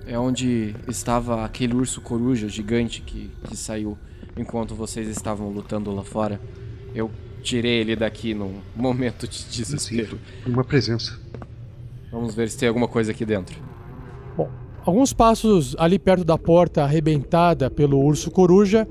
É 0.06 0.18
onde 0.18 0.74
estava 0.88 1.44
aquele 1.44 1.74
urso 1.74 2.00
coruja 2.00 2.48
gigante 2.48 3.02
que, 3.02 3.30
que 3.44 3.56
saiu 3.56 3.96
enquanto 4.36 4.74
vocês 4.74 5.06
estavam 5.08 5.50
lutando 5.50 5.94
lá 5.94 6.02
fora. 6.02 6.40
Eu 6.94 7.10
tirei 7.42 7.80
ele 7.80 7.96
daqui 7.96 8.34
num 8.34 8.54
momento 8.74 9.26
de 9.28 9.44
desespero. 9.44 10.18
Foi 10.42 10.52
uma 10.52 10.64
presença. 10.64 11.18
Vamos 12.10 12.34
ver 12.34 12.48
se 12.48 12.58
tem 12.58 12.68
alguma 12.68 12.88
coisa 12.88 13.10
aqui 13.10 13.24
dentro. 13.24 13.72
Alguns 14.84 15.12
passos 15.12 15.76
ali 15.78 15.96
perto 15.96 16.24
da 16.24 16.36
porta 16.36 16.82
arrebentada 16.82 17.70
pelo 17.70 18.00
urso 18.00 18.32
coruja, 18.32 18.86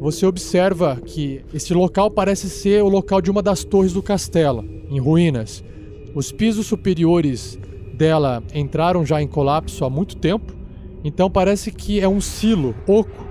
você 0.00 0.24
observa 0.24 0.96
que 1.04 1.44
este 1.52 1.74
local 1.74 2.10
parece 2.10 2.48
ser 2.48 2.82
o 2.82 2.88
local 2.88 3.20
de 3.20 3.30
uma 3.30 3.42
das 3.42 3.62
torres 3.62 3.92
do 3.92 4.02
castelo, 4.02 4.64
em 4.88 4.98
ruínas. 4.98 5.62
Os 6.14 6.32
pisos 6.32 6.66
superiores 6.66 7.58
dela 7.92 8.42
entraram 8.54 9.04
já 9.04 9.20
em 9.20 9.28
colapso 9.28 9.84
há 9.84 9.90
muito 9.90 10.16
tempo, 10.16 10.54
então 11.04 11.30
parece 11.30 11.70
que 11.70 12.00
é 12.00 12.08
um 12.08 12.22
silo 12.22 12.74
oco 12.86 13.26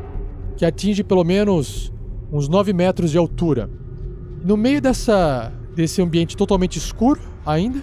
que 0.55 0.65
atinge 0.65 1.03
pelo 1.03 1.23
menos 1.23 1.91
uns 2.31 2.47
9 2.47 2.73
metros 2.73 3.09
de 3.09 3.17
altura. 3.17 3.71
No 4.43 4.57
meio 4.57 4.81
dessa, 4.81 5.53
desse 5.73 6.01
ambiente 6.01 6.35
totalmente 6.35 6.77
escuro 6.77 7.21
ainda, 7.45 7.81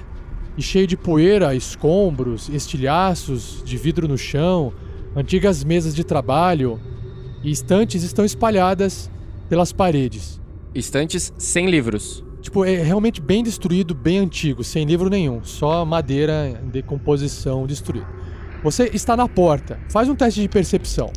e 0.59 0.63
cheio 0.63 0.87
de 0.87 0.95
poeira, 0.95 1.55
escombros, 1.55 2.51
estilhaços 2.51 3.63
de 3.65 3.79
vidro 3.79 4.07
no 4.07 4.19
chão, 4.19 4.71
antigas 5.17 5.65
mesas 5.65 5.95
de 5.95 6.05
trabalho 6.05 6.79
e 7.43 7.51
estantes 7.51 8.03
estão 8.03 8.27
espalhadas 8.27 9.11
pelas 9.49 9.73
paredes. 9.73 10.39
Estantes 10.75 11.33
sem 11.39 11.71
livros. 11.71 12.23
Tipo, 12.43 12.67
é 12.67 12.83
realmente 12.83 13.23
bem 13.23 13.43
destruído, 13.43 13.95
bem 13.95 14.19
antigo, 14.19 14.63
sem 14.63 14.85
livro 14.85 15.09
nenhum, 15.09 15.43
só 15.43 15.83
madeira 15.87 16.61
em 16.63 16.69
decomposição 16.69 17.67
destruída. 17.67 18.07
Você 18.63 18.91
está 18.93 19.17
na 19.17 19.27
porta. 19.27 19.81
Faz 19.91 20.11
um 20.11 20.15
teste 20.15 20.43
de 20.43 20.49
percepção. 20.49 21.11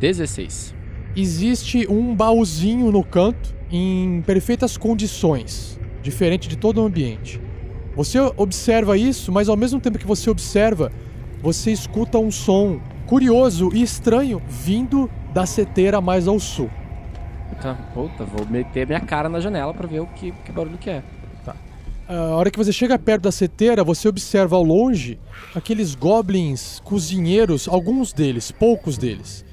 16. 0.00 0.74
Existe 1.16 1.86
um 1.90 2.14
baúzinho 2.14 2.92
no 2.92 3.02
canto 3.02 3.56
em 3.76 4.22
perfeitas 4.22 4.76
condições, 4.76 5.78
diferente 6.02 6.48
de 6.48 6.56
todo 6.56 6.80
o 6.80 6.86
ambiente. 6.86 7.40
Você 7.94 8.18
observa 8.36 8.96
isso, 8.96 9.30
mas 9.32 9.48
ao 9.48 9.56
mesmo 9.56 9.80
tempo 9.80 9.98
que 9.98 10.06
você 10.06 10.28
observa, 10.30 10.92
você 11.42 11.70
escuta 11.70 12.18
um 12.18 12.30
som 12.30 12.80
curioso 13.06 13.70
e 13.72 13.82
estranho 13.82 14.42
vindo 14.48 15.10
da 15.32 15.46
seteira 15.46 16.00
mais 16.00 16.26
ao 16.26 16.38
sul. 16.38 16.70
Tá, 17.60 17.74
puta, 17.94 18.24
vou 18.24 18.46
meter 18.46 18.86
minha 18.86 19.00
cara 19.00 19.28
na 19.28 19.40
janela 19.40 19.72
pra 19.72 19.86
ver 19.86 20.00
o 20.00 20.06
que, 20.06 20.32
que 20.32 20.52
barulho 20.52 20.78
que 20.78 20.90
é. 20.90 21.02
A 22.08 22.36
hora 22.36 22.52
que 22.52 22.58
você 22.58 22.72
chega 22.72 22.96
perto 22.96 23.22
da 23.22 23.32
seteira, 23.32 23.82
você 23.82 24.06
observa 24.06 24.54
ao 24.54 24.62
longe 24.62 25.18
aqueles 25.52 25.96
goblins 25.96 26.80
cozinheiros, 26.84 27.66
alguns 27.66 28.12
deles, 28.12 28.52
poucos 28.52 28.96
deles, 28.96 29.44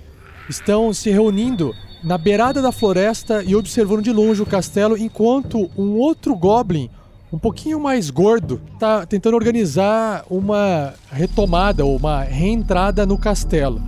estão 0.47 0.93
se 0.93 1.09
reunindo 1.09 1.74
na 2.04 2.18
beirada 2.18 2.62
da 2.62 2.72
floresta 2.72 3.43
e 3.43 3.56
observando 3.56 4.04
de 4.04 4.12
longe 4.12 4.41
o 4.41 4.45
castelo, 4.45 4.97
enquanto 4.97 5.70
um 5.78 5.91
outro 5.93 6.36
goblin, 6.36 6.89
um 7.32 7.39
pouquinho 7.39 7.80
mais 7.80 8.10
gordo, 8.10 8.62
está 8.74 9.06
tentando 9.06 9.36
organizar 9.36 10.24
uma 10.30 10.93
retomada 11.12 11.84
ou 11.84 11.95
uma 11.95 12.22
reentrada 12.22 13.06
no 13.06 13.18
castelo. 13.18 13.82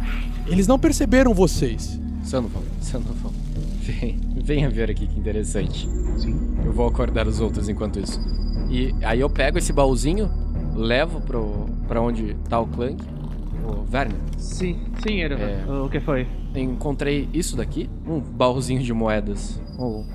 Eles 0.47 0.67
não 0.67 0.79
perceberam 0.79 1.33
vocês. 1.33 1.99
Sandoval, 2.23 2.63
Sandoval. 2.81 3.31
Vem, 3.81 4.19
venha 4.35 4.69
ver 4.69 4.89
aqui 4.89 5.05
que 5.05 5.19
interessante. 5.19 5.87
Sim. 6.17 6.39
Eu 6.65 6.73
vou 6.73 6.87
acordar 6.87 7.27
os 7.27 7.39
outros 7.39 7.69
enquanto 7.69 7.99
isso. 7.99 8.19
E 8.69 8.95
aí 9.03 9.19
eu 9.19 9.29
pego 9.29 9.59
esse 9.59 9.71
baúzinho, 9.71 10.31
levo 10.73 11.21
pro, 11.21 11.67
pra 11.87 12.01
onde 12.01 12.35
tá 12.49 12.59
o 12.59 12.65
Clank, 12.65 13.03
Ô, 13.63 13.83
Werner, 13.91 14.17
Sim, 14.37 14.79
sim, 15.03 15.21
Erevan. 15.21 15.43
É. 15.43 15.65
O 15.71 15.89
que 15.89 15.99
foi? 15.99 16.27
Encontrei 16.63 17.29
isso 17.33 17.55
daqui, 17.55 17.89
um 18.07 18.19
baúzinho 18.19 18.81
de 18.81 18.93
moedas, 18.93 19.61
ou 19.77 20.05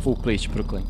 full 0.00 0.16
plate 0.16 0.48
pro 0.48 0.64
Clank. 0.64 0.86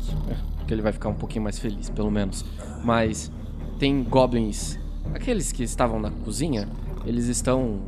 Que 0.67 0.73
ele 0.73 0.81
vai 0.81 0.91
ficar 0.91 1.09
um 1.09 1.13
pouquinho 1.13 1.43
mais 1.43 1.59
feliz, 1.59 1.89
pelo 1.89 2.09
menos. 2.09 2.43
Mas 2.83 3.31
tem 3.79 4.03
goblins, 4.03 4.79
aqueles 5.13 5.51
que 5.51 5.63
estavam 5.63 5.99
na 5.99 6.11
cozinha, 6.11 6.67
eles 7.05 7.27
estão 7.27 7.81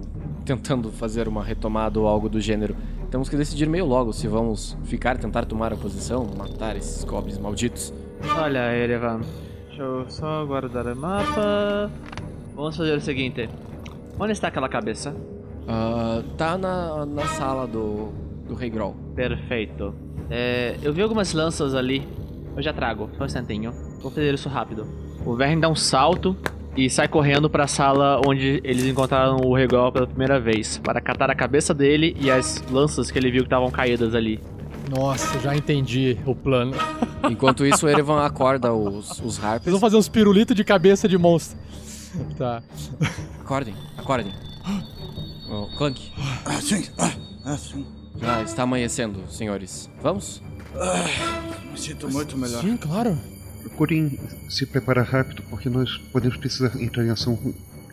tentando 0.46 0.92
fazer 0.92 1.28
uma 1.28 1.44
retomada 1.44 2.00
ou 2.00 2.08
algo 2.08 2.30
do 2.30 2.40
gênero. 2.40 2.76
Temos 3.10 3.30
que 3.30 3.38
decidir 3.38 3.68
meio 3.68 3.86
logo 3.86 4.14
se 4.14 4.28
vamos 4.28 4.78
ficar, 4.84 5.18
tentar 5.18 5.46
tomar 5.46 5.74
a 5.74 5.78
posição, 5.78 6.28
matar 6.38 6.76
esses 6.76 7.04
goblins 7.04 7.38
malditos. 7.38 7.94
Olha, 8.38 8.76
Erevan. 8.76 9.22
Deixa 9.68 9.82
eu 9.82 10.10
só 10.10 10.46
guardar 10.46 10.88
o 10.88 10.96
mapa. 10.96 11.92
Vamos 12.56 12.76
fazer 12.76 12.98
o 12.98 13.02
seguinte. 13.02 13.50
Onde 14.20 14.32
está 14.32 14.48
aquela 14.48 14.68
cabeça? 14.68 15.16
Ah, 15.68 16.24
tá 16.38 16.58
na, 16.58 17.06
na 17.06 17.26
sala 17.28 17.68
do, 17.68 18.14
do 18.48 18.56
Rei 18.56 18.70
Groll. 18.70 18.96
Perfeito. 19.16 19.94
É, 20.30 20.78
eu 20.82 20.94
vi 20.94 21.02
algumas 21.02 21.34
lanças 21.34 21.76
ali. 21.76 22.08
Eu 22.56 22.64
já 22.64 22.74
trago, 22.74 23.10
só 23.18 23.24
um 23.24 23.26
instantinho. 23.26 23.72
Vou 24.02 24.10
fazer 24.10 24.34
isso 24.34 24.50
rápido. 24.50 24.88
O 25.26 25.36
Vern 25.36 25.60
dá 25.60 25.70
um 25.70 25.76
salto 25.76 26.36
e 26.76 26.90
sai 26.90 27.08
correndo 27.08 27.50
para 27.50 27.66
a 27.66 27.68
sala 27.68 28.22
onde 28.26 28.62
eles 28.64 28.86
encontraram 28.86 29.38
o 29.38 29.54
Regol 29.54 29.92
pela 29.92 30.08
primeira 30.08 30.40
vez, 30.40 30.78
para 30.78 31.02
catar 31.02 31.30
a 31.30 31.36
cabeça 31.36 31.74
dele 31.74 32.16
e 32.20 32.32
as 32.32 32.64
lanças 32.72 33.12
que 33.12 33.18
ele 33.18 33.30
viu 33.32 33.42
que 33.42 33.48
estavam 33.48 33.70
caídas 33.70 34.16
ali. 34.16 34.40
Nossa, 34.90 35.40
já 35.40 35.56
entendi 35.56 36.18
o 36.26 36.34
plano. 36.34 36.74
Enquanto 37.30 37.66
isso, 37.66 37.86
o 37.86 37.90
Erevan 37.90 38.24
acorda 38.24 38.74
os, 38.74 39.20
os 39.20 39.44
harpers. 39.44 39.68
Eles 39.68 39.72
vão 39.72 39.80
fazer 39.80 39.98
uns 39.98 40.08
pirulitos 40.08 40.56
de 40.56 40.64
cabeça 40.64 41.08
de 41.08 41.18
monstro. 41.18 41.58
Tá. 42.36 42.64
Acordem, 43.40 43.76
acordem. 43.96 44.34
Ô, 45.50 45.68
Clank, 45.78 46.12
Ah, 46.46 46.62
sim. 46.62 46.84
Ah, 46.98 47.12
ah, 47.46 47.58
sim. 47.58 47.86
já 48.20 48.42
está 48.44 48.64
amanhecendo, 48.64 49.20
senhores. 49.30 49.90
Vamos? 50.02 50.42
Me 51.72 51.80
sinto 51.80 52.10
muito 52.10 52.38
melhor. 52.38 52.62
Sim, 52.62 52.78
claro. 52.78 53.18
Procurem 53.62 54.18
se 54.50 54.66
preparar 54.66 55.06
rápido, 55.06 55.44
porque 55.50 55.70
nós 55.70 55.98
podemos 56.12 56.38
precisar 56.38 56.76
entrar 56.82 57.04
em 57.06 57.10
ação 57.10 57.38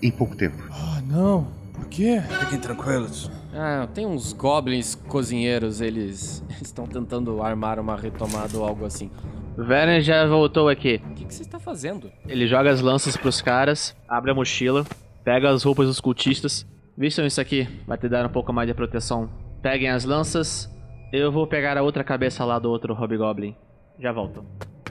em 0.02 0.10
pouco 0.10 0.36
tempo. 0.36 0.56
Ah, 0.70 1.00
não. 1.06 1.48
Por 1.72 1.86
quê? 1.88 2.22
Fiquem 2.40 2.60
tranquilos. 2.60 3.30
Ah, 3.52 3.88
tem 3.92 4.06
uns 4.06 4.32
goblins 4.32 4.94
cozinheiros, 4.94 5.80
eles 5.80 6.42
estão 6.62 6.86
tentando 6.86 7.42
armar 7.42 7.78
uma 7.78 7.96
retomada 7.96 8.56
ou 8.58 8.64
algo 8.64 8.84
assim. 8.84 9.10
O 9.56 9.62
Werner 9.62 10.02
já 10.02 10.26
voltou 10.26 10.68
aqui. 10.68 11.00
O 11.10 11.14
que, 11.14 11.24
que 11.24 11.34
você 11.34 11.42
está 11.42 11.60
fazendo? 11.60 12.10
Ele 12.26 12.46
joga 12.48 12.70
as 12.70 12.80
lanças 12.80 13.16
pros 13.16 13.40
caras, 13.40 13.94
abre 14.08 14.30
a 14.32 14.34
mochila, 14.34 14.84
pega 15.24 15.50
as 15.50 15.62
roupas 15.62 15.86
dos 15.86 16.00
cultistas. 16.00 16.66
Vistam 16.96 17.26
isso 17.26 17.40
aqui, 17.40 17.68
vai 17.86 17.98
te 17.98 18.08
dar 18.08 18.24
um 18.24 18.28
pouco 18.28 18.52
mais 18.52 18.68
de 18.68 18.74
proteção. 18.74 19.28
Peguem 19.60 19.90
as 19.90 20.04
lanças, 20.04 20.70
eu 21.12 21.32
vou 21.32 21.46
pegar 21.46 21.76
a 21.76 21.82
outra 21.82 22.04
cabeça 22.04 22.44
lá 22.44 22.58
do 22.58 22.70
outro 22.70 22.94
Hobgoblin. 22.94 23.56
Já 23.98 24.12
volto. 24.12 24.44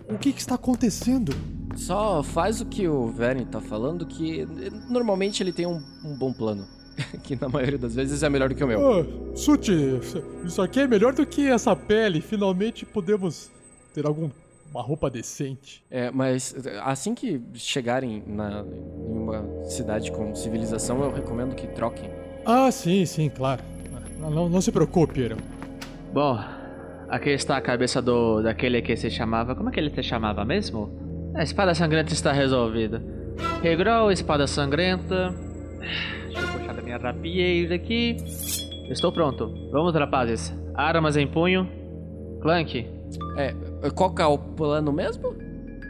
O 0.10 0.18
que, 0.18 0.34
que 0.34 0.40
está 0.40 0.56
acontecendo? 0.56 1.34
Só 1.76 2.22
faz 2.22 2.60
o 2.60 2.66
que 2.66 2.88
o 2.88 3.08
Veren 3.08 3.46
tá 3.46 3.62
falando, 3.62 4.06
que 4.06 4.46
normalmente 4.90 5.42
ele 5.42 5.54
tem 5.54 5.66
um, 5.66 5.82
um 6.04 6.18
bom 6.18 6.34
plano. 6.34 6.68
que 7.24 7.40
na 7.40 7.50
maioria 7.50 7.78
das 7.78 7.96
vezes 7.96 8.22
é 8.22 8.30
melhor 8.30 8.50
do 8.50 8.56
que 8.56 8.64
o 8.64 8.68
meu. 8.68 9.00
Ah, 9.00 9.36
Suti, 9.36 10.00
isso 10.44 10.62
aqui 10.62 10.82
é 10.82 10.88
melhor 10.88 11.14
do 11.14 11.26
que 11.26 11.48
essa 11.48 11.76
pele. 11.76 12.22
Finalmente 12.22 12.86
podemos 12.86 13.50
ter 13.94 14.06
alguma 14.74 14.82
roupa 14.82 15.10
decente. 15.10 15.84
É, 15.90 16.10
mas 16.12 16.66
eh, 16.66 16.82
assim 16.84 17.14
que 17.14 17.42
chegarem 17.54 18.24
na, 18.26 18.66
em 19.08 19.18
uma 19.18 19.64
cidade 19.66 20.12
com 20.12 20.34
civilização, 20.36 21.02
eu 21.04 21.12
recomendo 21.12 21.56
que 21.56 21.68
troquem. 21.68 22.10
Ah, 22.46 22.72
sim, 22.72 23.06
sim, 23.06 23.30
claro. 23.30 23.62
Não, 24.20 24.30
não, 24.32 24.50
não 24.50 24.62
se 24.62 24.72
preocupe, 24.72 25.24
Aaron. 25.24 25.38
Bom, 26.12 26.40
aqui 27.10 27.30
está 27.30 27.58
a 27.58 27.62
cabeça 27.62 28.02
do 28.02 28.42
daquele 28.42 28.82
que 28.82 28.96
se 28.98 29.10
chamava. 29.10 29.56
Como 29.56 29.70
é 29.70 29.72
que 29.72 29.80
ele 29.80 29.90
se 29.90 30.02
chamava 30.04 30.44
mesmo? 30.44 30.92
A 31.36 31.44
espada 31.44 31.74
sangrenta 31.74 32.14
está 32.14 32.32
resolvida. 32.32 33.02
Regrol, 33.62 34.12
espada 34.12 34.48
sangrenta. 34.48 35.34
Deixa 36.28 36.40
eu 36.42 36.48
puxar 36.60 36.74
da 36.74 36.82
minha 36.82 36.98
rapieira 36.98 37.76
aqui. 37.76 38.18
Estou 38.90 39.12
pronto. 39.12 39.52
Vamos, 39.72 39.94
rapazes. 39.96 40.54
Armas 40.76 41.18
em 41.18 41.28
punho. 41.28 41.68
Clank, 42.42 42.86
É, 43.38 43.54
qual 43.92 44.14
que 44.14 44.22
é 44.22 44.26
o 44.26 44.38
plano 44.38 44.92
mesmo? 44.92 45.36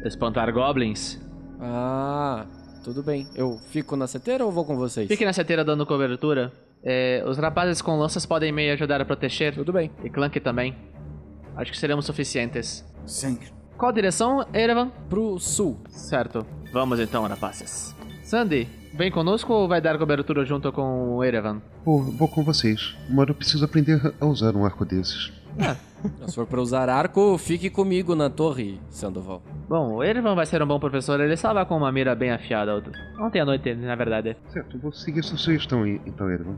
espantar 0.08 0.52
goblins. 0.52 1.20
Ah, 1.60 2.46
tudo 2.84 3.02
bem. 3.02 3.28
Eu 3.36 3.58
fico 3.70 3.96
na 3.96 4.08
seteira 4.08 4.46
ou 4.46 4.52
vou 4.52 4.66
com 4.66 4.76
vocês? 4.76 5.08
Fique 5.08 5.26
na 5.26 5.34
seteira 5.34 5.64
dando 5.64 5.86
cobertura. 5.86 6.52
É, 6.84 7.24
os 7.26 7.38
rapazes 7.38 7.82
com 7.82 7.98
lanças 7.98 8.26
podem 8.26 8.52
me 8.52 8.70
ajudar 8.72 9.00
a 9.00 9.06
proteger. 9.06 9.54
Tudo 9.54 9.72
bem. 9.72 9.89
E 10.04 10.10
Clank 10.10 10.38
também. 10.41 10.76
Acho 11.56 11.72
que 11.72 11.78
seremos 11.78 12.06
suficientes. 12.06 12.84
Sim. 13.06 13.39
Qual 13.78 13.91
direção, 13.91 14.46
Erevan? 14.54 14.89
Pro 15.10 15.39
sul. 15.39 15.80
Certo. 15.88 16.46
Vamos 16.74 17.00
então, 17.00 17.26
rapazes. 17.28 17.96
Sandy, 18.24 18.68
vem 18.94 19.12
conosco 19.12 19.54
ou 19.54 19.68
vai 19.68 19.80
dar 19.80 19.98
cobertura 19.98 20.44
junto 20.46 20.72
com 20.72 21.16
o 21.16 21.24
Erevan? 21.24 21.62
Vou, 21.86 22.02
vou 22.02 22.28
com 22.28 22.44
vocês, 22.44 22.96
mas 23.10 23.28
eu 23.28 23.36
preciso 23.36 23.64
aprender 23.64 24.14
a 24.20 24.26
usar 24.26 24.56
um 24.56 24.66
arco 24.66 24.84
desses. 24.84 25.32
Se 26.28 26.36
for 26.36 26.45
pra 26.45 26.62
usar 26.62 26.89
arco, 26.89 27.38
fique 27.38 27.70
comigo 27.70 28.16
na 28.16 28.30
torre, 28.30 28.80
Sandoval. 28.89 29.41
Bom, 29.68 29.95
o 29.95 30.04
Erevan 30.04 30.36
vai 30.36 30.45
ser 30.45 30.62
um 30.62 30.68
bom 30.68 30.80
professor, 30.80 31.20
ele 31.20 31.34
estava 31.34 31.66
com 31.66 31.78
uma 31.78 31.91
mira 31.91 32.14
bem 32.16 32.32
afiada 32.32 32.82
ontem 33.20 33.39
à 33.39 33.45
noite, 33.45 33.74
na 33.76 33.95
verdade. 33.95 34.36
Certo, 34.49 34.78
vou 34.80 34.91
seguir 34.91 35.20
essa 35.20 35.38
sugestão 35.38 35.84
aí, 35.84 36.01
então, 36.06 36.32
Edvan. 36.32 36.56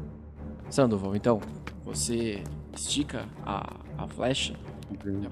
Sandoval, 0.69 1.15
então, 1.15 1.39
você 1.85 2.43
estica 2.73 3.25
a, 3.45 3.75
a 3.97 4.07
flecha. 4.07 4.53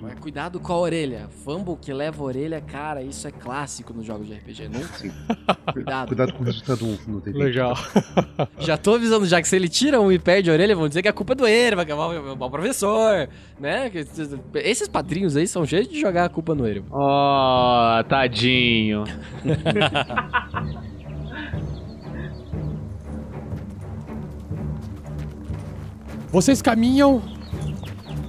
Mas 0.01 0.19
cuidado 0.19 0.59
com 0.59 0.73
a 0.73 0.77
orelha. 0.77 1.29
Fumble 1.43 1.77
que 1.77 1.93
leva 1.93 2.21
a 2.21 2.25
orelha, 2.25 2.59
cara, 2.59 3.03
isso 3.03 3.27
é 3.27 3.31
clássico 3.31 3.93
nos 3.93 4.05
jogos 4.05 4.27
de 4.27 4.33
RPG, 4.33 4.67
não? 4.67 4.81
Sim. 4.81 5.11
Cuidado. 5.71 6.07
Cuidado 6.07 6.33
com 6.33 6.41
o 6.41 6.45
resultado 6.45 6.85
1 6.85 6.97
no 7.07 7.21
D20. 7.21 7.33
Legal. 7.35 7.73
Já 8.59 8.77
tô 8.77 8.95
avisando 8.95 9.25
já 9.25 9.41
que 9.41 9.47
se 9.47 9.55
ele 9.55 9.69
tira 9.69 10.01
um 10.01 10.11
e 10.11 10.17
perde 10.17 10.49
a 10.49 10.53
orelha, 10.53 10.75
vão 10.75 10.87
dizer 10.87 11.01
que 11.03 11.07
a 11.07 11.13
culpa 11.13 11.33
é 11.33 11.35
do 11.35 11.45
Erva, 11.45 11.85
que 11.85 11.91
é 11.91 11.95
o 11.95 12.35
mau, 12.35 12.49
professor, 12.49 13.29
né? 13.59 13.91
Esses 14.55 14.87
padrinhos 14.87 15.37
aí 15.37 15.47
são 15.47 15.65
cheios 15.65 15.87
de 15.87 15.99
jogar 15.99 16.25
a 16.25 16.29
culpa 16.29 16.55
no 16.55 16.65
Erva. 16.65 16.87
Oh, 16.91 18.03
tadinho. 18.05 19.03
Vocês 26.31 26.61
caminham 26.61 27.21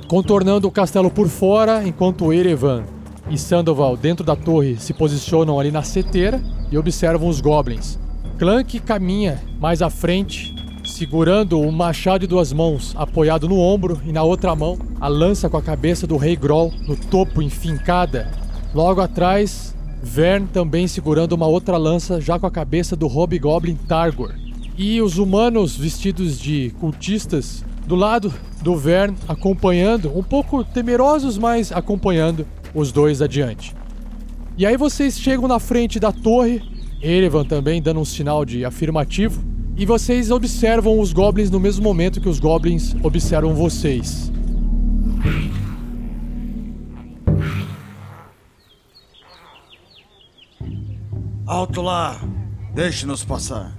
contornando 0.08 0.68
o 0.68 0.70
castelo 0.70 1.10
por 1.10 1.28
fora, 1.28 1.86
enquanto 1.86 2.32
Erevan 2.32 2.84
e 3.30 3.38
Sandoval, 3.38 3.96
dentro 3.96 4.24
da 4.24 4.36
torre, 4.36 4.76
se 4.76 4.92
posicionam 4.92 5.58
ali 5.58 5.70
na 5.70 5.82
seteira 5.82 6.42
e 6.70 6.76
observam 6.76 7.28
os 7.28 7.40
goblins. 7.40 7.98
Clank 8.38 8.80
caminha 8.80 9.40
mais 9.60 9.80
à 9.80 9.88
frente, 9.88 10.54
segurando 10.84 11.60
o 11.60 11.72
machado 11.72 12.20
de 12.20 12.26
duas 12.26 12.52
mãos 12.52 12.94
apoiado 12.96 13.48
no 13.48 13.58
ombro 13.58 14.00
e 14.04 14.12
na 14.12 14.22
outra 14.22 14.54
mão 14.54 14.78
a 15.00 15.08
lança 15.08 15.48
com 15.48 15.56
a 15.56 15.62
cabeça 15.62 16.06
do 16.06 16.16
Rei 16.16 16.36
Groll 16.36 16.72
no 16.86 16.96
topo 16.96 17.40
enfincada. 17.40 18.30
Logo 18.74 19.00
atrás, 19.00 19.74
Vern 20.02 20.46
também 20.52 20.86
segurando 20.86 21.32
uma 21.32 21.46
outra 21.46 21.78
lança 21.78 22.20
já 22.20 22.38
com 22.38 22.46
a 22.46 22.50
cabeça 22.50 22.94
do 22.94 23.06
Hobgoblin 23.06 23.76
Targor. 23.88 24.34
E 24.76 25.00
os 25.00 25.16
humanos 25.16 25.76
vestidos 25.76 26.38
de 26.38 26.74
cultistas 26.80 27.64
do 27.86 27.94
lado 27.94 28.32
do 28.64 28.74
Vern 28.74 29.14
acompanhando, 29.28 30.10
um 30.16 30.22
pouco 30.22 30.64
temerosos, 30.64 31.36
mas 31.36 31.70
acompanhando 31.70 32.46
os 32.74 32.90
dois 32.90 33.20
adiante. 33.20 33.76
E 34.56 34.64
aí 34.64 34.76
vocês 34.76 35.20
chegam 35.20 35.46
na 35.46 35.60
frente 35.60 36.00
da 36.00 36.10
torre, 36.10 36.62
Erevan 37.02 37.44
também 37.44 37.82
dando 37.82 38.00
um 38.00 38.04
sinal 38.04 38.44
de 38.44 38.64
afirmativo, 38.64 39.44
e 39.76 39.84
vocês 39.84 40.30
observam 40.30 40.98
os 40.98 41.12
goblins 41.12 41.50
no 41.50 41.60
mesmo 41.60 41.84
momento 41.84 42.20
que 42.20 42.28
os 42.28 42.40
goblins 42.40 42.96
observam 43.02 43.54
vocês. 43.54 44.32
Alto 51.46 51.82
lá! 51.82 52.18
Deixe-nos 52.72 53.24
passar. 53.24 53.76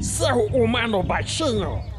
Seu 0.00 0.46
humano 0.46 1.02
baixinho! 1.02 1.89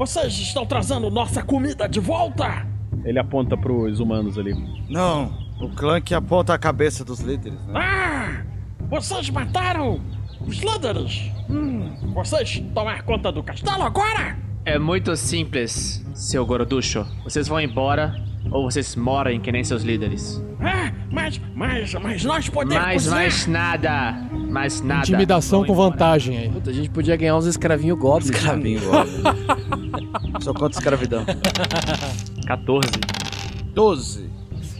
Vocês 0.00 0.32
estão 0.38 0.64
trazendo 0.64 1.10
nossa 1.10 1.42
comida 1.42 1.86
de 1.86 2.00
volta? 2.00 2.66
Ele 3.04 3.18
aponta 3.18 3.54
pros 3.54 4.00
humanos 4.00 4.38
ali. 4.38 4.54
Não, 4.88 5.30
o 5.60 5.68
clã 5.68 6.00
que 6.00 6.14
aponta 6.14 6.54
a 6.54 6.58
cabeça 6.58 7.04
dos 7.04 7.20
líderes, 7.20 7.62
né? 7.66 7.74
Ah! 7.78 8.42
Vocês 8.88 9.28
mataram 9.28 10.00
os 10.40 10.56
líderes! 10.56 11.30
Hum, 11.50 12.14
vocês 12.14 12.62
tomar 12.74 13.02
conta 13.02 13.30
do 13.30 13.42
castelo 13.42 13.82
agora? 13.82 14.38
É 14.64 14.78
muito 14.78 15.14
simples, 15.16 16.02
seu 16.14 16.46
gorducho. 16.46 17.06
Vocês 17.22 17.46
vão 17.46 17.60
embora 17.60 18.14
ou 18.50 18.70
vocês 18.70 18.96
morrem 18.96 19.40
que 19.40 19.50
nem 19.52 19.62
seus 19.62 19.82
líderes. 19.82 20.42
Ah, 20.60 20.92
mas, 21.10 21.40
mas, 21.54 21.94
mas 21.94 22.24
nós 22.24 22.48
podemos. 22.48 22.82
Mais, 22.82 23.06
mais 23.06 23.46
nada. 23.46 24.12
Mais 24.50 24.80
nada. 24.80 25.02
Intimidação 25.02 25.64
com 25.64 25.72
embora. 25.72 25.90
vantagem 25.90 26.38
aí. 26.38 26.48
Puta, 26.50 26.70
a 26.70 26.72
gente 26.72 26.90
podia 26.90 27.16
ganhar 27.16 27.36
uns 27.36 27.46
escravinhos 27.46 27.98
goblins. 27.98 28.30
Escravinho, 28.30 28.80
goblin. 28.80 29.22
Só 30.40 30.52
contra 30.52 30.78
escravidão. 30.78 31.24
14. 32.46 32.88
12. 33.74 34.30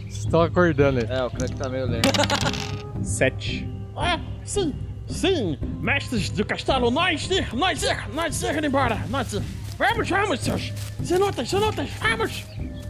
Estão 0.07 0.41
acordando 0.41 0.99
aí. 0.99 1.05
É, 1.09 1.23
o 1.23 1.29
Clank 1.29 1.55
tá 1.55 1.69
meio 1.69 1.85
lento. 1.87 2.09
7. 3.01 3.67
Ah, 3.95 4.19
sim, 4.43 4.73
sim, 5.07 5.57
mestres 5.81 6.29
do 6.29 6.45
castelo, 6.45 6.91
nós 6.91 7.29
ir, 7.29 7.53
nós 7.53 7.83
ir, 7.83 7.97
nós 8.13 8.41
ir 8.41 8.63
embora, 8.63 8.97
nós 9.09 9.33
ir. 9.33 9.41
Vamos, 9.77 10.07
vamos, 10.09 10.39
seus 10.39 10.71
cenotas, 11.03 11.49
cenotas, 11.49 11.89
vamos! 11.99 12.45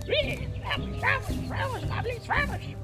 Ih, 0.07 0.50
Vamos, 0.63 0.97
vamos, 0.99 1.47
vamos, 1.47 1.83
goblins, 1.85 2.27
vamos! 2.27 2.81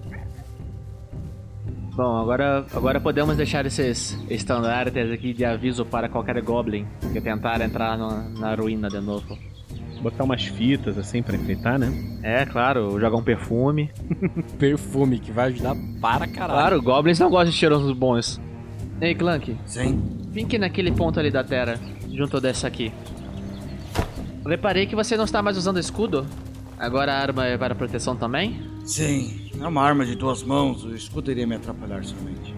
Bom, 1.95 2.17
agora, 2.17 2.65
agora 2.75 2.99
podemos 2.99 3.35
deixar 3.37 3.65
esses 3.65 4.17
estandartes 4.29 5.11
aqui 5.11 5.33
de 5.33 5.43
aviso 5.43 5.83
para 5.85 6.07
qualquer 6.07 6.39
goblin 6.43 6.85
que 7.11 7.19
tentar 7.19 7.59
entrar 7.61 7.97
no- 7.97 8.29
na 8.39 8.53
ruína 8.53 8.87
de 8.87 8.99
novo. 8.99 9.37
Botar 10.01 10.23
umas 10.25 10.43
fitas 10.45 10.95
assim 10.97 11.23
pra 11.23 11.35
enfeitar, 11.35 11.79
né? 11.79 11.91
É, 12.21 12.45
claro, 12.45 12.99
jogar 12.99 13.17
um 13.17 13.23
perfume. 13.23 13.89
Perfume, 14.59 15.17
que 15.17 15.31
vai 15.31 15.47
ajudar 15.47 15.75
para 15.99 16.27
caralho. 16.27 16.53
Claro, 16.59 16.81
goblins 16.83 17.17
não 17.19 17.31
gostam 17.31 17.49
de 17.49 17.57
cheiros 17.57 17.91
bons. 17.93 18.39
Ei, 19.01 19.15
Clank, 19.15 19.57
Sim. 19.65 19.99
fique 20.33 20.59
naquele 20.59 20.91
ponto 20.91 21.19
ali 21.19 21.31
da 21.31 21.43
terra, 21.43 21.79
junto 22.13 22.39
dessa 22.39 22.67
aqui. 22.67 22.91
Reparei 24.45 24.85
que 24.85 24.95
você 24.95 25.17
não 25.17 25.25
está 25.25 25.41
mais 25.41 25.57
usando 25.57 25.79
escudo. 25.79 26.27
Agora 26.77 27.11
a 27.11 27.17
arma 27.19 27.45
é 27.45 27.57
para 27.57 27.73
proteção 27.73 28.15
também? 28.15 28.61
Sim. 28.85 29.49
É 29.59 29.67
uma 29.67 29.81
arma 29.81 30.05
de 30.05 30.15
duas 30.15 30.43
mãos, 30.43 30.83
o 30.83 30.93
escudo 30.93 31.31
iria 31.31 31.47
me 31.47 31.55
atrapalhar 31.55 32.03
somente. 32.03 32.55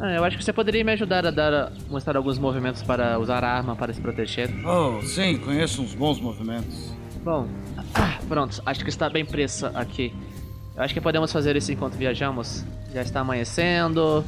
Ah, 0.00 0.12
eu 0.12 0.24
acho 0.24 0.38
que 0.38 0.44
você 0.44 0.52
poderia 0.52 0.84
me 0.84 0.92
ajudar 0.92 1.26
a 1.26 1.30
dar, 1.30 1.72
mostrar 1.90 2.16
alguns 2.16 2.38
movimentos 2.38 2.82
para 2.82 3.18
usar 3.18 3.44
a 3.44 3.48
arma 3.48 3.76
para 3.76 3.92
se 3.92 4.00
proteger. 4.00 4.48
Oh, 4.64 5.02
sim, 5.02 5.38
conheço 5.38 5.82
uns 5.82 5.94
bons 5.94 6.20
movimentos. 6.20 6.94
Bom, 7.24 7.48
ah, 7.94 8.16
pronto, 8.28 8.62
acho 8.64 8.82
que 8.84 8.90
está 8.90 9.10
bem 9.10 9.24
pressa 9.24 9.70
aqui. 9.74 10.14
Eu 10.76 10.82
acho 10.82 10.94
que 10.94 11.00
podemos 11.00 11.32
fazer 11.32 11.56
isso 11.56 11.72
enquanto 11.72 11.94
viajamos. 11.94 12.64
Já 12.94 13.02
está 13.02 13.20
amanhecendo, 13.20 14.24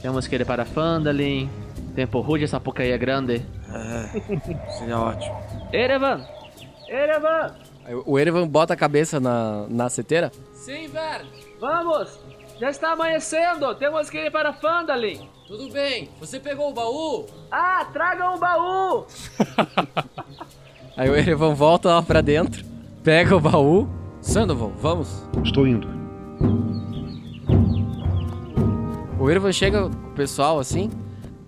temos 0.00 0.26
que 0.26 0.34
ir 0.34 0.46
para 0.46 0.64
Fandalin. 0.64 1.48
Tempo 1.94 2.20
rude, 2.20 2.44
essa 2.44 2.58
porcaria 2.58 2.94
é 2.94 2.98
grande. 2.98 3.42
É, 3.70 4.20
seria 4.78 4.98
ótimo. 4.98 5.36
Erevan! 5.72 6.26
Erevan! 6.88 7.54
O 8.04 8.18
Erevan 8.18 8.48
bota 8.48 8.74
a 8.74 8.76
cabeça 8.76 9.20
na, 9.20 9.66
na 9.68 9.88
seteira. 9.88 10.32
Sim, 10.52 10.88
Vern! 10.88 11.26
Vamos! 11.60 12.18
Já 12.58 12.70
está 12.70 12.92
amanhecendo, 12.92 13.74
temos 13.74 14.08
que 14.08 14.16
ir 14.18 14.30
para 14.30 14.52
Fandalin. 14.52 15.28
Tudo 15.46 15.70
bem, 15.70 16.08
você 16.18 16.40
pegou 16.40 16.70
o 16.70 16.74
baú? 16.74 17.26
Ah, 17.50 17.86
traga 17.92 18.30
um 18.30 18.38
baú! 18.38 19.06
Aí 20.96 21.10
o 21.10 21.14
Erevan 21.14 21.54
volta 21.54 21.90
lá 21.90 22.02
pra 22.02 22.20
dentro, 22.20 22.64
pega 23.04 23.36
o 23.36 23.40
baú. 23.40 23.88
Sandoval, 24.22 24.72
vamos. 24.80 25.22
Estou 25.44 25.66
indo. 25.66 25.86
O 29.20 29.30
Erevan 29.30 29.52
chega 29.52 29.82
com 29.82 29.88
o 29.88 30.14
pessoal 30.14 30.58
assim. 30.58 30.90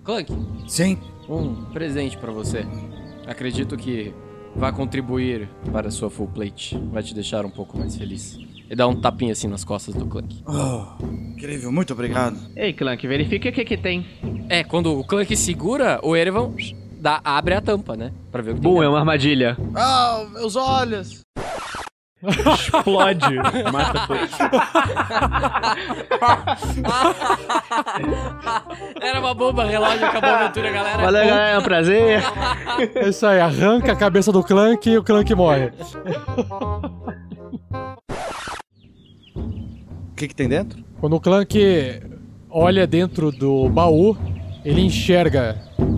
Clank, 0.04 0.32
Sim. 0.68 0.98
um 1.28 1.64
presente 1.72 2.16
pra 2.18 2.30
você. 2.30 2.64
Acredito 3.26 3.76
que 3.76 4.14
vai 4.58 4.72
contribuir 4.72 5.48
para 5.72 5.88
a 5.88 5.90
sua 5.90 6.10
full 6.10 6.26
plate. 6.26 6.76
Vai 6.92 7.02
te 7.02 7.14
deixar 7.14 7.46
um 7.46 7.50
pouco 7.50 7.78
mais 7.78 7.96
feliz. 7.96 8.38
E 8.68 8.74
dá 8.76 8.86
um 8.86 9.00
tapinha 9.00 9.32
assim 9.32 9.48
nas 9.48 9.64
costas 9.64 9.94
do 9.94 10.04
Clank. 10.04 10.42
Oh, 10.46 11.02
incrível, 11.32 11.72
muito 11.72 11.92
obrigado. 11.92 12.36
Ei, 12.54 12.72
Clank, 12.72 13.06
verifique 13.06 13.48
o 13.48 13.52
que 13.52 13.64
que 13.64 13.76
tem. 13.78 14.04
É, 14.48 14.62
quando 14.62 14.98
o 14.98 15.04
Clank 15.04 15.34
segura, 15.36 15.98
o 16.02 16.14
Erevan 16.14 16.52
dá, 17.00 17.20
abre 17.24 17.54
a 17.54 17.60
tampa, 17.62 17.96
né? 17.96 18.12
Pra 18.30 18.42
ver 18.42 18.50
o 18.50 18.54
que 18.56 18.60
tem 18.60 18.70
Bum, 18.70 18.82
é 18.82 18.88
uma 18.88 18.98
armadilha. 18.98 19.56
Ah, 19.74 20.26
meus 20.34 20.54
olhos! 20.56 21.22
Explode. 22.22 23.36
Mata 23.72 24.06
tudo. 24.06 24.18
Era 29.00 29.20
uma 29.20 29.34
bomba, 29.34 29.64
relógio, 29.64 30.04
acabou 30.04 30.30
a 30.30 30.40
aventura, 30.40 30.70
galera. 30.70 31.02
Valeu, 31.02 31.26
galera, 31.26 31.48
é 31.50 31.58
um 31.58 31.62
prazer. 31.62 32.22
É 32.94 33.08
isso 33.08 33.24
aí, 33.24 33.40
arranca 33.40 33.92
a 33.92 33.96
cabeça 33.96 34.32
do 34.32 34.42
Clank 34.42 34.90
e 34.90 34.98
o 34.98 35.04
Clank 35.04 35.32
morre. 35.34 35.70
O 39.36 40.14
que 40.16 40.26
que 40.28 40.34
tem 40.34 40.48
dentro? 40.48 40.82
Quando 41.00 41.14
o 41.14 41.20
Clank 41.20 42.02
olha 42.50 42.86
dentro 42.86 43.30
do 43.30 43.68
baú, 43.68 44.16
ele 44.64 44.80
enxerga 44.80 45.56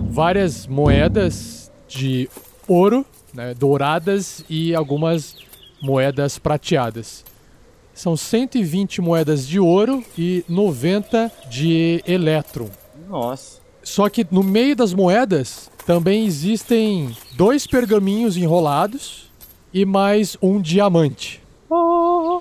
várias 0.09 0.67
moedas 0.67 1.71
de 1.87 2.29
ouro, 2.67 3.03
né, 3.33 3.55
douradas 3.55 4.45
e 4.47 4.75
algumas 4.75 5.35
moedas 5.81 6.37
prateadas. 6.37 7.25
São 7.93 8.15
120 8.15 9.01
moedas 9.01 9.47
de 9.47 9.59
ouro 9.59 10.03
e 10.17 10.45
90 10.47 11.31
de 11.49 12.01
elétron. 12.07 12.69
Nossa. 13.09 13.59
Só 13.83 14.07
que 14.09 14.25
no 14.29 14.43
meio 14.43 14.75
das 14.75 14.93
moedas 14.93 15.69
também 15.85 16.25
existem 16.25 17.15
dois 17.35 17.65
pergaminhos 17.67 18.37
enrolados 18.37 19.31
e 19.73 19.83
mais 19.85 20.37
um 20.41 20.61
diamante. 20.61 21.41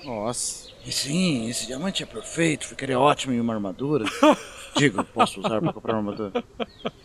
Nossa. 0.05 0.71
E 0.85 0.93
sim, 0.93 1.49
esse 1.49 1.67
diamante 1.67 2.03
é 2.03 2.07
perfeito, 2.07 2.67
ficaria 2.67 2.99
ótimo 2.99 3.35
em 3.35 3.41
uma 3.41 3.55
armadura. 3.55 4.05
Digo, 4.77 5.05
posso 5.05 5.41
usar 5.41 5.61
pra 5.61 5.73
comprar 5.73 5.93
uma 5.93 5.99
armadura. 6.13 6.45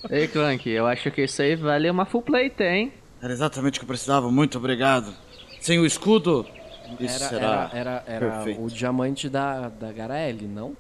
Ei, 0.10 0.28
Clank, 0.28 0.70
eu 0.70 0.86
acho 0.86 1.10
que 1.12 1.24
isso 1.24 1.42
aí 1.42 1.56
vale 1.56 1.90
uma 1.90 2.06
full 2.06 2.22
plate, 2.22 2.64
hein? 2.64 2.94
Era 3.22 3.34
exatamente 3.34 3.78
o 3.78 3.80
que 3.80 3.86
eu 3.86 3.88
precisava, 3.88 4.32
muito 4.32 4.58
obrigado. 4.58 5.14
Sem 5.66 5.80
o 5.80 5.86
escudo, 5.86 6.46
isso 7.00 7.16
Era, 7.24 7.30
será 7.30 7.70
era, 7.74 8.04
era, 8.06 8.26
era 8.46 8.60
o 8.62 8.68
diamante 8.68 9.28
da, 9.28 9.68
da 9.68 9.92
Garaele, 9.92 10.46
não? 10.48 10.78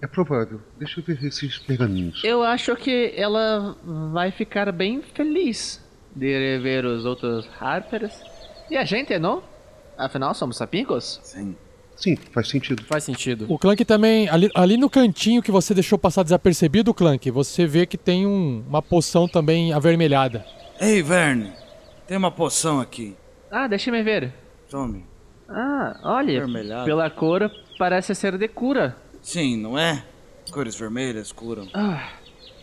É 0.00 0.06
provável. 0.06 0.58
Deixa 0.78 1.00
eu 1.00 1.04
ver 1.04 1.22
esses 1.22 1.58
pergaminhos. 1.58 2.24
Eu 2.24 2.42
acho 2.42 2.74
que 2.76 3.12
ela 3.14 3.76
vai 4.10 4.30
ficar 4.30 4.72
bem 4.72 5.02
feliz 5.02 5.82
de 6.16 6.32
rever 6.32 6.86
os 6.86 7.04
outros 7.04 7.46
Harpers. 7.60 8.14
E 8.70 8.76
a 8.78 8.86
gente, 8.86 9.18
não? 9.18 9.42
Afinal, 9.98 10.32
somos 10.32 10.56
sapingos? 10.56 11.20
Sim. 11.22 11.54
Sim, 11.94 12.16
faz 12.16 12.48
sentido. 12.48 12.82
Faz 12.84 13.04
sentido. 13.04 13.44
O 13.50 13.58
Clank 13.58 13.84
também, 13.84 14.30
ali, 14.30 14.50
ali 14.54 14.78
no 14.78 14.88
cantinho 14.88 15.42
que 15.42 15.50
você 15.50 15.74
deixou 15.74 15.98
passar 15.98 16.22
desapercebido, 16.22 16.94
Clank, 16.94 17.30
você 17.30 17.66
vê 17.66 17.84
que 17.84 17.98
tem 17.98 18.26
um- 18.26 18.64
uma 18.66 18.80
poção 18.80 19.28
também 19.28 19.74
avermelhada. 19.74 20.42
Ei, 20.80 21.02
Verne, 21.02 21.52
tem 22.06 22.16
uma 22.16 22.30
poção 22.30 22.80
aqui. 22.80 23.14
Ah, 23.52 23.66
deixa-me 23.68 24.02
ver. 24.02 24.32
Tome. 24.70 25.04
Ah, 25.48 26.00
olha, 26.02 26.40
Vermelhado. 26.40 26.86
pela 26.86 27.10
cor 27.10 27.50
parece 27.78 28.14
ser 28.14 28.38
de 28.38 28.48
cura. 28.48 28.96
Sim, 29.20 29.58
não 29.58 29.78
é? 29.78 30.02
Cores 30.50 30.74
vermelhas 30.76 31.30
curam. 31.32 31.68
Ah, 31.74 32.08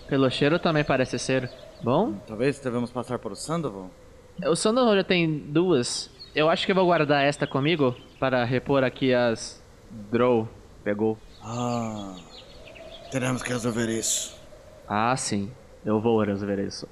pelo 0.07 0.27
cheiro 0.31 0.57
também 0.57 0.83
parece 0.83 1.19
ser. 1.19 1.49
Bom, 1.83 2.13
Talvez 2.27 2.59
devemos 2.59 2.91
passar 2.91 3.19
para 3.19 3.31
o 3.33 3.35
Sandoval? 3.35 3.89
o 4.45 4.55
Sandoval 4.55 4.95
já 4.95 5.03
tem 5.03 5.37
duas. 5.37 6.09
Eu 6.35 6.49
acho 6.49 6.65
que 6.65 6.71
eu 6.71 6.75
vou 6.75 6.85
guardar 6.85 7.23
esta 7.23 7.45
comigo 7.45 7.95
para 8.19 8.43
repor 8.43 8.83
aqui 8.83 9.13
as 9.13 9.63
Drow 10.11 10.47
pegou. 10.83 11.17
Ah, 11.43 12.15
teremos 13.11 13.43
que 13.43 13.49
resolver 13.49 13.87
isso. 13.89 14.35
Ah, 14.87 15.15
sim. 15.15 15.51
Eu 15.85 16.01
vou 16.01 16.21
resolver 16.23 16.59
isso. 16.65 16.87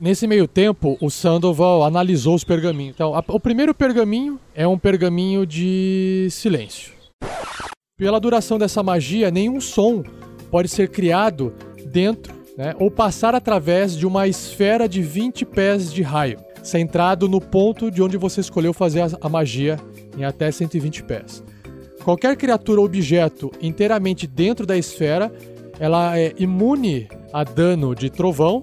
Nesse 0.00 0.26
meio 0.26 0.48
tempo, 0.48 0.96
o 0.98 1.10
Sandoval 1.10 1.84
analisou 1.84 2.34
os 2.34 2.42
pergaminhos. 2.42 2.94
Então, 2.94 3.14
a- 3.14 3.22
o 3.28 3.38
primeiro 3.38 3.74
pergaminho 3.74 4.40
é 4.54 4.66
um 4.66 4.78
pergaminho 4.78 5.44
de 5.44 6.26
silêncio. 6.30 6.92
Pela 7.98 8.18
duração 8.18 8.58
dessa 8.58 8.82
magia, 8.82 9.30
nenhum 9.30 9.60
som 9.60 10.02
pode 10.50 10.68
ser 10.68 10.88
criado 10.88 11.52
dentro 11.86 12.40
né, 12.56 12.74
ou 12.78 12.90
passar 12.90 13.34
através 13.34 13.94
de 13.96 14.06
uma 14.06 14.26
esfera 14.26 14.88
de 14.88 15.02
20 15.02 15.44
pés 15.44 15.92
de 15.92 16.02
raio, 16.02 16.38
centrado 16.62 17.28
no 17.28 17.40
ponto 17.40 17.90
de 17.90 18.02
onde 18.02 18.16
você 18.16 18.40
escolheu 18.40 18.72
fazer 18.72 19.00
a, 19.02 19.08
a 19.20 19.28
magia 19.28 19.78
em 20.16 20.24
até 20.24 20.50
120 20.50 21.02
pés. 21.04 21.42
Qualquer 22.04 22.36
criatura 22.36 22.80
ou 22.80 22.86
objeto 22.86 23.50
inteiramente 23.62 24.26
dentro 24.26 24.66
da 24.66 24.76
esfera, 24.76 25.32
ela 25.78 26.18
é 26.18 26.34
imune 26.38 27.06
a 27.32 27.44
dano 27.44 27.94
de 27.94 28.10
trovão 28.10 28.62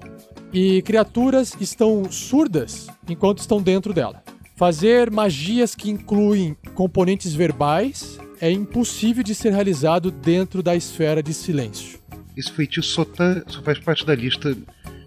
e 0.57 0.81
criaturas 0.81 1.55
estão 1.61 2.11
surdas 2.11 2.87
enquanto 3.07 3.37
estão 3.37 3.61
dentro 3.61 3.93
dela. 3.93 4.23
Fazer 4.55 5.11
magias 5.11 5.75
que 5.75 5.91
incluem 5.91 6.57
componentes 6.73 7.31
verbais 7.35 8.19
é 8.41 8.49
impossível 8.49 9.23
de 9.23 9.35
ser 9.35 9.53
realizado 9.53 10.09
dentro 10.09 10.63
da 10.63 10.75
esfera 10.75 11.21
de 11.21 11.31
silêncio. 11.31 11.99
Esse 12.35 12.51
feitiço 12.51 12.89
só, 12.89 13.05
tá, 13.05 13.43
só 13.45 13.61
faz 13.61 13.77
parte 13.77 14.03
da 14.03 14.15
lista 14.15 14.57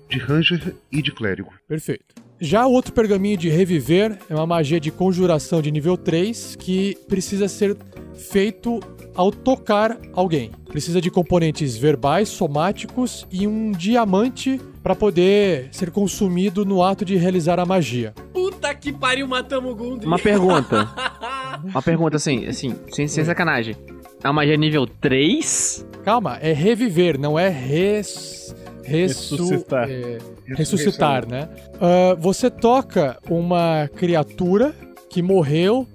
de 0.09 0.19
Ranger 0.19 0.77
e 0.93 1.03
de 1.03 1.11
Clérigo. 1.11 1.53
Perfeito. 1.67 2.15
Já 2.41 2.65
o 2.65 2.73
outro 2.73 2.93
pergaminho 2.93 3.37
de 3.37 3.49
reviver 3.49 4.21
é 4.31 4.35
uma 4.37 4.47
magia 4.47 4.79
de 4.79 4.93
conjuração 4.93 5.61
de 5.61 5.73
nível 5.73 5.97
3 5.97 6.55
que 6.55 6.97
precisa 7.09 7.49
ser 7.49 7.77
feito 8.15 8.79
ao 9.17 9.33
tocar 9.33 9.99
alguém. 10.13 10.53
Precisa 10.67 11.01
de 11.01 11.11
componentes 11.11 11.77
verbais, 11.77 12.29
somáticos 12.29 13.27
e 13.33 13.49
um 13.49 13.73
diamante 13.73 14.61
para 14.83 14.95
poder 14.95 15.69
ser 15.73 15.91
consumido 15.91 16.65
no 16.65 16.83
ato 16.83 17.05
de 17.05 17.17
realizar 17.17 17.59
a 17.61 17.67
magia. 17.67 18.15
Puta 18.33 18.75
que 18.75 18.93
pariu, 18.93 19.27
matamos 19.29 19.73
o 19.73 19.75
Gundry. 19.75 20.07
Uma 20.07 20.19
pergunta. 20.19 20.89
Uma 21.65 21.83
pergunta 21.83 22.17
assim, 22.17 22.47
assim, 22.47 22.75
sem, 22.91 23.07
sem 23.07 23.25
sacanagem. 23.25 23.77
É 24.23 24.27
uma 24.29 24.33
magia 24.35 24.57
nível 24.57 24.87
3? 24.87 25.87
Calma, 26.05 26.39
é 26.41 26.53
reviver, 26.53 27.19
não 27.19 27.39
é 27.39 27.49
res... 27.49 28.55
ressu- 28.83 29.37
Ressuscitar. 29.37 29.91
é, 29.91 30.19
ressuscitar, 30.57 31.29
né? 31.29 31.49
Ah, 31.81 32.17
você 32.19 32.51
toca 32.51 33.19
uma 33.29 33.89
criatura 33.95 34.75
que 35.11 35.21
morreu 35.23 35.87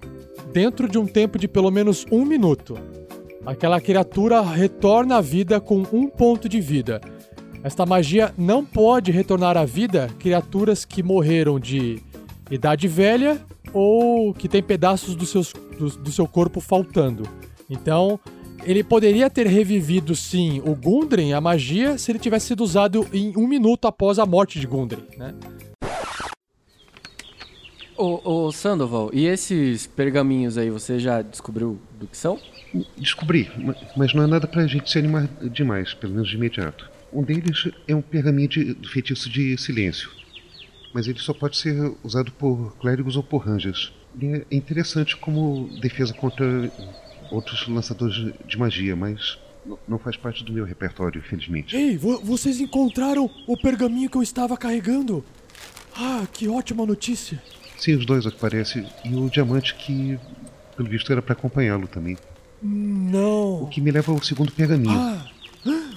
dentro 0.54 0.88
de 0.88 0.98
um 1.00 1.06
tempo 1.08 1.40
de 1.40 1.48
pelo 1.48 1.72
menos 1.72 2.06
um 2.12 2.24
minuto. 2.24 2.78
Aquela 3.46 3.80
criatura 3.82 4.42
retorna 4.42 5.18
à 5.18 5.22
vida 5.22 5.60
com 5.60 5.84
um 5.92 6.08
ponto 6.08 6.48
de 6.50 6.60
vida. 6.62 7.00
Esta 7.66 7.84
magia 7.84 8.32
não 8.38 8.64
pode 8.64 9.10
retornar 9.12 9.58
à 9.58 9.66
vida 9.66 10.08
criaturas 10.20 10.86
que 10.86 11.02
morreram 11.02 11.60
de 11.60 12.00
idade 12.52 12.88
velha 12.88 13.42
ou 13.74 14.36
que 14.36 14.48
tem 14.48 14.62
pedaços 14.62 15.16
do, 15.16 15.26
seus, 15.26 15.52
do, 15.52 15.90
do 15.90 16.12
seu 16.12 16.28
corpo 16.28 16.62
faltando. 16.62 17.28
Então, 17.68 18.20
ele 18.64 18.84
poderia 18.84 19.32
ter 19.32 19.48
revivido 19.48 20.16
sim 20.16 20.62
o 20.64 20.76
Gundren, 20.76 21.34
a 21.34 21.42
magia, 21.42 21.98
se 21.98 22.12
ele 22.12 22.20
tivesse 22.20 22.46
sido 22.50 22.64
usado 22.64 23.08
em 23.12 23.34
um 23.36 23.48
minuto 23.48 23.88
após 23.88 24.20
a 24.20 24.28
morte 24.28 24.60
de 24.60 24.68
Gundren, 24.68 25.04
né? 25.18 25.34
Ô, 27.98 28.46
ô 28.46 28.52
Sandoval, 28.52 29.10
e 29.12 29.26
esses 29.26 29.88
pergaminhos 29.88 30.56
aí, 30.56 30.70
você 30.70 31.00
já 31.00 31.24
descobriu 31.24 31.80
do 32.00 32.06
que 32.06 32.16
são? 32.16 32.38
Descobri, 32.96 33.50
ma- 33.58 33.74
mas 33.98 34.14
não 34.14 34.22
é 34.22 34.28
nada 34.28 34.46
pra 34.46 34.68
gente 34.68 34.92
se 34.92 35.00
animar 35.00 35.28
demais, 35.52 35.96
pelo 35.96 36.14
menos 36.14 36.30
de 36.30 36.36
imediato. 36.36 36.94
Um 37.16 37.24
deles 37.24 37.70
é 37.88 37.96
um 37.96 38.02
pergaminho 38.02 38.48
de, 38.50 38.74
do 38.74 38.90
feitiço 38.90 39.30
de 39.30 39.58
silêncio, 39.58 40.10
mas 40.94 41.08
ele 41.08 41.20
só 41.20 41.34
pode 41.34 41.56
ser 41.58 41.94
usado 42.04 42.32
por 42.34 42.76
clérigos 42.80 43.16
ou 43.16 43.24
por 43.24 43.38
rangers. 43.40 43.94
Ele 44.20 44.46
é 44.50 44.56
interessante 44.56 45.16
como 45.16 45.70
defesa 45.82 46.14
contra 46.14 46.72
outros 47.32 47.68
lançadores 47.68 48.34
de 48.48 48.58
magia, 48.58 48.96
mas 48.96 49.38
não 49.88 49.98
faz 49.98 50.16
parte 50.18 50.44
do 50.44 50.52
meu 50.54 50.66
repertório, 50.66 51.20
infelizmente. 51.20 51.76
Ei, 51.76 51.98
vo- 51.98 52.20
vocês 52.22 52.60
encontraram 52.60 53.30
o 53.48 53.58
pergaminho 53.58 54.10
que 54.10 54.18
eu 54.18 54.24
estava 54.24 54.56
carregando? 54.58 55.24
Ah, 55.96 56.28
que 56.32 56.48
ótima 56.50 56.86
notícia! 56.86 57.42
Sim, 57.78 57.96
os 57.96 58.06
dois, 58.06 58.26
ao 58.26 58.32
que 58.32 58.40
parece, 58.40 58.86
e 59.04 59.16
o 59.16 59.30
diamante 59.30 59.74
que, 59.76 60.20
pelo 60.78 60.90
visto, 60.90 61.12
era 61.12 61.22
pra 61.22 61.34
acompanhá-lo 61.34 61.88
também. 61.88 62.18
Não! 62.62 63.64
O 63.64 63.68
que 63.68 63.80
me 63.82 63.92
leva 63.92 64.12
ao 64.12 64.22
segundo 64.24 64.52
pergaminho. 64.52 64.92
Ah, 64.98 65.26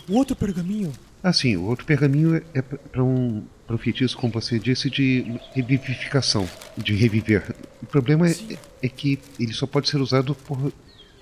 o 0.08 0.14
outro 0.14 0.34
pergaminho? 0.34 0.92
Ah, 1.22 1.32
sim, 1.32 1.56
o 1.56 1.64
outro 1.64 1.84
pergaminho 1.84 2.36
é- 2.36 2.42
é 2.54 2.62
para 2.62 3.02
um, 3.02 3.44
pra 3.66 3.74
um 3.74 3.78
feitiço, 3.78 4.16
como 4.16 4.32
você 4.32 4.58
disse, 4.58 4.88
de 4.88 5.38
revivificação, 5.54 6.48
de 6.76 6.94
reviver. 6.94 7.54
O 7.82 7.86
problema 7.86 8.28
é, 8.28 8.34
é 8.82 8.88
que 8.88 9.18
ele 9.38 9.52
só 9.52 9.66
pode 9.66 9.88
ser 9.88 9.98
usado 10.00 10.34
por, 10.34 10.72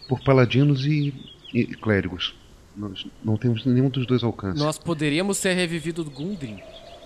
por 0.09 0.23
paladinos 0.23 0.85
e, 0.85 1.15
e 1.53 1.65
clérigos. 1.75 2.35
Nós 2.77 3.07
não 3.25 3.37
temos 3.39 3.65
nenhum 3.65 3.89
dos 3.89 4.07
dois 4.07 4.23
alcances. 4.23 4.61
Nós 4.63 4.79
poderíamos 4.79 5.39
ser 5.39 5.55
revividos 5.55 6.05
do 6.05 6.11
Gundren. 6.11 6.63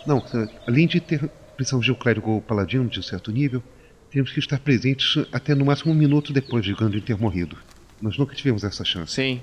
Não, 0.06 0.24
além 0.66 0.86
de 0.86 1.00
ter 1.00 1.30
precisamos 1.56 1.84
de 1.84 1.92
um 1.92 1.94
clérigo 1.94 2.30
ou 2.30 2.40
paladino 2.40 2.88
de 2.88 2.98
um 2.98 3.02
certo 3.02 3.30
nível, 3.30 3.62
temos 4.10 4.32
que 4.32 4.38
estar 4.40 4.58
presentes 4.58 5.22
até 5.30 5.54
no 5.54 5.66
máximo 5.66 5.92
um 5.92 5.94
minuto 5.94 6.32
depois 6.32 6.64
de 6.64 6.72
Gandalf 6.74 7.04
ter 7.04 7.16
morrido. 7.18 7.54
Nós 8.00 8.16
nunca 8.16 8.34
tivemos 8.34 8.64
essa 8.64 8.82
chance. 8.82 9.12
Sim. 9.12 9.42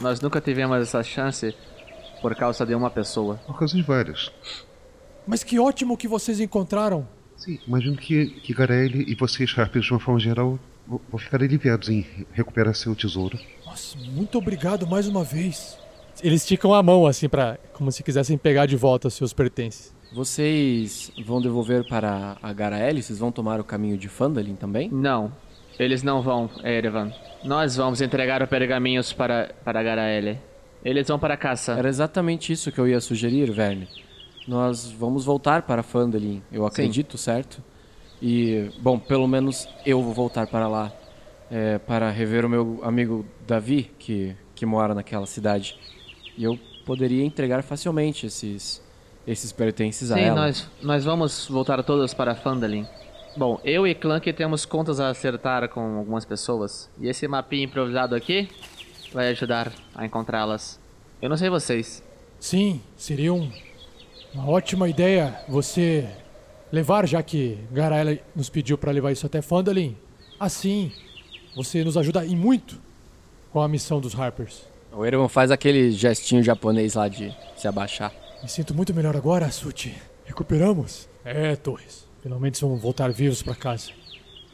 Nós 0.00 0.20
nunca 0.20 0.40
tivemos 0.40 0.76
essa 0.80 1.02
chance 1.02 1.52
por 2.22 2.34
causa 2.36 2.64
de 2.64 2.74
uma 2.74 2.88
pessoa. 2.88 3.34
Por 3.46 3.58
causa 3.58 3.76
de 3.76 3.82
várias. 3.82 4.32
Mas 5.26 5.42
que 5.42 5.58
ótimo 5.58 5.96
que 5.96 6.08
vocês 6.08 6.40
encontraram! 6.40 7.06
Sim, 7.36 7.58
imagino 7.66 7.96
que, 7.96 8.26
que 8.40 8.54
Garelli 8.54 9.04
e 9.10 9.14
vocês, 9.16 9.52
Harpers, 9.58 9.84
de 9.84 9.92
uma 9.92 10.00
forma 10.00 10.20
geral, 10.20 10.58
vão 10.86 11.18
ficar 11.18 11.42
aliviados 11.42 11.88
em 11.88 12.06
recuperar 12.32 12.74
seu 12.74 12.94
tesouro. 12.94 13.38
Nossa, 13.66 13.98
muito 13.98 14.38
obrigado 14.38 14.86
mais 14.86 15.08
uma 15.08 15.24
vez. 15.24 15.76
Eles 16.22 16.42
esticam 16.42 16.72
a 16.72 16.82
mão 16.82 17.06
assim 17.06 17.28
para 17.28 17.58
como 17.72 17.90
se 17.90 18.02
quisessem 18.02 18.38
pegar 18.38 18.66
de 18.66 18.76
volta 18.76 19.08
os 19.08 19.14
seus 19.14 19.32
pertences. 19.32 19.92
Vocês 20.14 21.10
vão 21.24 21.40
devolver 21.40 21.88
para 21.88 22.36
a 22.42 22.52
Garaele? 22.52 23.02
Vocês 23.02 23.18
vão 23.18 23.32
tomar 23.32 23.58
o 23.58 23.64
caminho 23.64 23.96
de 23.96 24.08
Fandalin 24.08 24.54
também? 24.54 24.88
Não. 24.90 25.32
Eles 25.78 26.02
não 26.02 26.20
vão, 26.20 26.50
Erevan. 26.62 27.12
Nós 27.42 27.76
vamos 27.76 28.00
entregar 28.02 28.42
os 28.42 28.48
pergaminhos 28.48 29.12
para, 29.12 29.54
para 29.64 29.82
Garaele. 29.82 30.38
Eles 30.84 31.06
vão 31.08 31.18
para 31.18 31.34
a 31.34 31.36
caça. 31.36 31.72
Era 31.72 31.88
exatamente 31.88 32.52
isso 32.52 32.72
que 32.72 32.78
eu 32.78 32.88
ia 32.88 33.00
sugerir, 33.00 33.50
Verne. 33.52 33.88
Nós 34.46 34.90
vamos 34.90 35.24
voltar 35.24 35.62
para 35.62 35.82
Fandalin, 35.82 36.42
eu 36.50 36.66
acredito, 36.66 37.16
certo? 37.16 37.62
E, 38.20 38.70
bom, 38.80 38.98
pelo 38.98 39.26
menos 39.28 39.68
eu 39.86 40.02
vou 40.02 40.12
voltar 40.12 40.46
para 40.46 40.66
lá 40.66 40.92
é, 41.50 41.78
para 41.78 42.10
rever 42.10 42.44
o 42.44 42.48
meu 42.48 42.80
amigo 42.82 43.24
Davi, 43.46 43.90
que, 43.98 44.34
que 44.54 44.66
mora 44.66 44.94
naquela 44.94 45.26
cidade. 45.26 45.78
E 46.36 46.42
eu 46.42 46.58
poderia 46.84 47.24
entregar 47.24 47.62
facilmente 47.62 48.26
esses, 48.26 48.82
esses 49.26 49.52
pertences 49.52 50.10
a 50.10 50.14
Sim, 50.14 50.22
ela. 50.22 50.36
nós, 50.36 50.70
nós 50.82 51.04
vamos 51.04 51.46
voltar 51.46 51.82
todos 51.82 52.12
para 52.14 52.34
Fandalin. 52.34 52.86
Bom, 53.36 53.60
eu 53.64 53.86
e 53.86 53.94
Clank 53.94 54.30
temos 54.32 54.64
contas 54.66 55.00
a 55.00 55.08
acertar 55.08 55.68
com 55.68 55.98
algumas 55.98 56.24
pessoas. 56.24 56.90
E 57.00 57.08
esse 57.08 57.26
mapinha 57.28 57.64
improvisado 57.64 58.14
aqui 58.14 58.48
vai 59.12 59.28
ajudar 59.28 59.72
a 59.94 60.04
encontrá-las. 60.04 60.78
Eu 61.20 61.28
não 61.28 61.36
sei 61.36 61.48
vocês. 61.48 62.02
Sim, 62.40 62.80
seria 62.96 63.32
um- 63.32 63.50
uma 64.34 64.48
ótima 64.48 64.88
ideia 64.88 65.40
você 65.48 66.08
levar, 66.72 67.06
já 67.06 67.22
que 67.22 67.58
Garaela 67.70 68.18
nos 68.34 68.48
pediu 68.48 68.76
para 68.78 68.90
levar 68.90 69.12
isso 69.12 69.26
até 69.26 69.40
Fandalin. 69.42 69.96
Assim, 70.40 70.90
você 71.54 71.84
nos 71.84 71.96
ajuda 71.96 72.24
e 72.24 72.34
muito 72.34 72.80
com 73.52 73.60
a 73.60 73.68
missão 73.68 74.00
dos 74.00 74.18
Harpers. 74.18 74.62
O 74.90 75.04
Erevan 75.06 75.28
faz 75.28 75.50
aquele 75.50 75.90
gestinho 75.92 76.42
japonês 76.42 76.94
lá 76.94 77.08
de 77.08 77.34
se 77.56 77.68
abaixar. 77.68 78.12
Me 78.42 78.48
sinto 78.48 78.74
muito 78.74 78.92
melhor 78.92 79.16
agora, 79.16 79.50
Suti. 79.50 79.94
Recuperamos? 80.24 81.08
É, 81.24 81.54
Torres. 81.56 82.06
Finalmente 82.22 82.60
vamos 82.60 82.80
voltar 82.80 83.10
vivos 83.12 83.42
para 83.42 83.54
casa. 83.54 83.90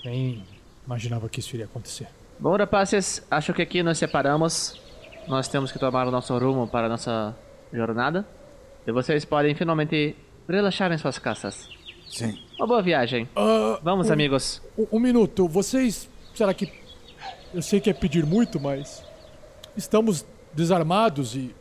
Nem 0.04 0.44
imaginava 0.84 1.28
que 1.28 1.40
isso 1.40 1.54
iria 1.56 1.64
acontecer. 1.66 2.08
Bom, 2.40 2.56
rapazes, 2.56 3.22
acho 3.30 3.52
que 3.52 3.62
aqui 3.62 3.82
nos 3.82 3.98
separamos. 3.98 4.80
Nós 5.26 5.48
temos 5.48 5.72
que 5.72 5.78
tomar 5.78 6.06
o 6.06 6.10
nosso 6.10 6.36
rumo 6.38 6.66
para 6.68 6.86
a 6.86 6.88
nossa 6.88 7.36
jornada. 7.72 8.26
E 8.86 8.92
vocês 8.92 9.24
podem 9.24 9.54
finalmente 9.54 10.16
relaxar 10.48 10.90
em 10.92 10.98
suas 10.98 11.18
casas. 11.18 11.68
Sim. 12.08 12.38
Uma 12.56 12.66
boa 12.66 12.82
viagem. 12.82 13.28
Ah, 13.36 13.78
Vamos, 13.82 14.08
um- 14.08 14.12
amigos. 14.12 14.62
Um, 14.78 14.86
um 14.92 15.00
minuto, 15.00 15.48
vocês. 15.48 16.08
Será 16.34 16.54
que. 16.54 16.72
Eu 17.52 17.60
sei 17.60 17.80
que 17.80 17.90
é 17.90 17.92
pedir 17.92 18.24
muito, 18.24 18.58
mas. 18.60 19.04
Estamos 19.76 20.24
desarmados 20.54 21.34
e. 21.34 21.54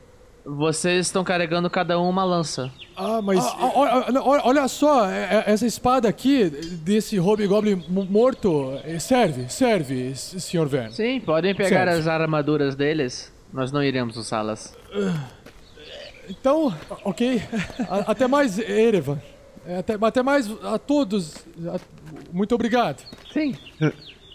Vocês 0.49 1.07
estão 1.07 1.23
carregando 1.25 1.69
cada 1.69 1.99
um 1.99 2.07
uma 2.09 2.23
lança. 2.23 2.71
Ah, 2.95 3.21
mas. 3.21 3.37
Ah, 3.45 3.71
olha, 3.75 4.21
olha- 4.23 4.41
olha 4.45 4.67
só, 4.69 5.05
é- 5.09 5.43
é- 5.45 5.51
essa 5.51 5.65
espada 5.67 6.07
aqui, 6.07 6.45
desse 6.49 7.17
Hobgoblin 7.19 7.83
mo- 7.89 8.05
morto, 8.05 8.79
eh, 8.85 8.97
serve, 8.97 9.49
serve, 9.49 10.11
s- 10.11 10.39
Sr. 10.39 10.65
Verne. 10.65 10.93
Sim, 10.93 11.19
podem 11.19 11.53
pegar 11.53 11.85
Certo. 11.85 11.99
as 11.99 12.07
armaduras 12.07 12.75
deles. 12.75 13.31
Nós 13.51 13.71
não 13.73 13.83
iremos 13.83 14.15
usá-las. 14.15 14.73
Então, 16.29 16.73
ok. 17.03 17.41
Até 18.07 18.27
mais, 18.27 18.57
Erevan. 18.57 19.19
É, 19.65 19.79
Até, 19.79 19.97
até 20.01 20.23
mais 20.23 20.49
a 20.63 20.79
todos. 20.79 21.45
Muito 22.31 22.55
obrigado. 22.55 23.03
Sim. 23.33 23.53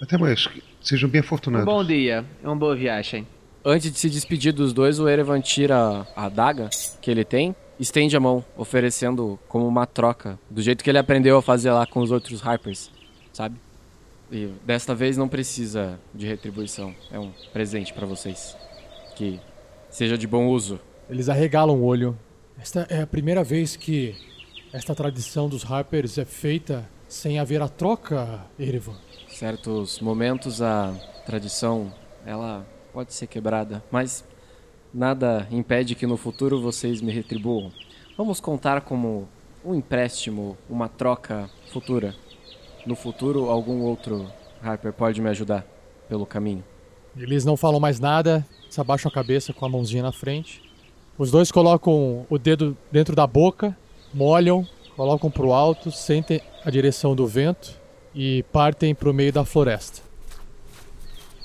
Até 0.00 0.18
mais. 0.18 0.46
Sejam 0.82 1.08
bem 1.08 1.22
Um 1.22 1.24
afortunados. 1.24 1.64
bom 1.64 1.82
dia. 1.82 2.22
Uma 2.44 2.54
boa 2.56 2.76
viagem. 2.76 3.26
Antes 3.64 3.92
de 3.92 3.98
se 3.98 4.10
despedir 4.10 4.52
dos 4.52 4.72
dois, 4.72 4.98
o 4.98 5.08
Erevan 5.08 5.40
tira 5.40 6.04
a 6.16 6.26
adaga 6.26 6.68
que 7.00 7.08
ele 7.08 7.24
tem, 7.24 7.54
estende 7.78 8.16
a 8.16 8.20
mão, 8.20 8.44
oferecendo 8.56 9.38
como 9.48 9.68
uma 9.68 9.86
troca, 9.86 10.36
do 10.50 10.60
jeito 10.60 10.82
que 10.82 10.90
ele 10.90 10.98
aprendeu 10.98 11.36
a 11.36 11.42
fazer 11.42 11.70
lá 11.70 11.86
com 11.86 12.00
os 12.00 12.10
outros 12.10 12.44
Harpers, 12.44 12.90
sabe? 13.32 13.56
E 14.32 14.50
desta 14.66 14.96
vez 14.96 15.16
não 15.16 15.28
precisa 15.28 16.00
de 16.12 16.26
retribuição, 16.26 16.92
é 17.12 17.20
um 17.20 17.30
presente 17.52 17.92
pra 17.92 18.04
vocês. 18.04 18.56
Que 19.14 19.38
seja 19.90 20.18
de 20.18 20.26
bom 20.26 20.48
uso. 20.48 20.80
Eles 21.08 21.28
arregalam 21.28 21.76
o 21.76 21.84
olho. 21.84 22.18
Esta 22.60 22.84
é 22.90 23.02
a 23.02 23.06
primeira 23.06 23.44
vez 23.44 23.76
que 23.76 24.16
esta 24.72 24.92
tradição 24.92 25.48
dos 25.48 25.70
Harpers 25.70 26.18
é 26.18 26.24
feita 26.24 26.88
sem 27.06 27.38
haver 27.38 27.62
a 27.62 27.68
troca, 27.68 28.40
Erevan. 28.58 28.96
Certos 29.28 30.00
momentos 30.00 30.60
a 30.60 30.92
tradição 31.26 31.92
ela 32.24 32.66
pode 32.92 33.14
ser 33.14 33.26
quebrada, 33.26 33.82
mas 33.90 34.24
nada 34.92 35.46
impede 35.50 35.94
que 35.94 36.06
no 36.06 36.16
futuro 36.16 36.60
vocês 36.60 37.00
me 37.00 37.10
retribuam. 37.10 37.72
Vamos 38.16 38.40
contar 38.40 38.82
como 38.82 39.28
um 39.64 39.74
empréstimo, 39.74 40.56
uma 40.68 40.88
troca 40.88 41.48
futura. 41.72 42.14
No 42.84 42.94
futuro 42.94 43.48
algum 43.48 43.82
outro 43.82 44.30
Harper 44.62 44.92
pode 44.92 45.20
me 45.20 45.28
ajudar 45.30 45.66
pelo 46.08 46.26
caminho. 46.26 46.62
Eles 47.16 47.44
não 47.44 47.56
falam 47.56 47.80
mais 47.80 48.00
nada, 48.00 48.46
se 48.68 48.80
abaixam 48.80 49.10
a 49.10 49.14
cabeça 49.14 49.52
com 49.52 49.64
a 49.64 49.68
mãozinha 49.68 50.02
na 50.02 50.12
frente. 50.12 50.62
Os 51.16 51.30
dois 51.30 51.50
colocam 51.50 52.26
o 52.28 52.38
dedo 52.38 52.76
dentro 52.90 53.14
da 53.14 53.26
boca, 53.26 53.76
molham, 54.12 54.66
colocam 54.96 55.30
pro 55.30 55.52
alto, 55.52 55.90
sentem 55.90 56.40
a 56.64 56.70
direção 56.70 57.14
do 57.14 57.26
vento 57.26 57.80
e 58.14 58.42
partem 58.52 58.94
pro 58.94 59.12
meio 59.12 59.32
da 59.32 59.44
floresta. 59.44 60.02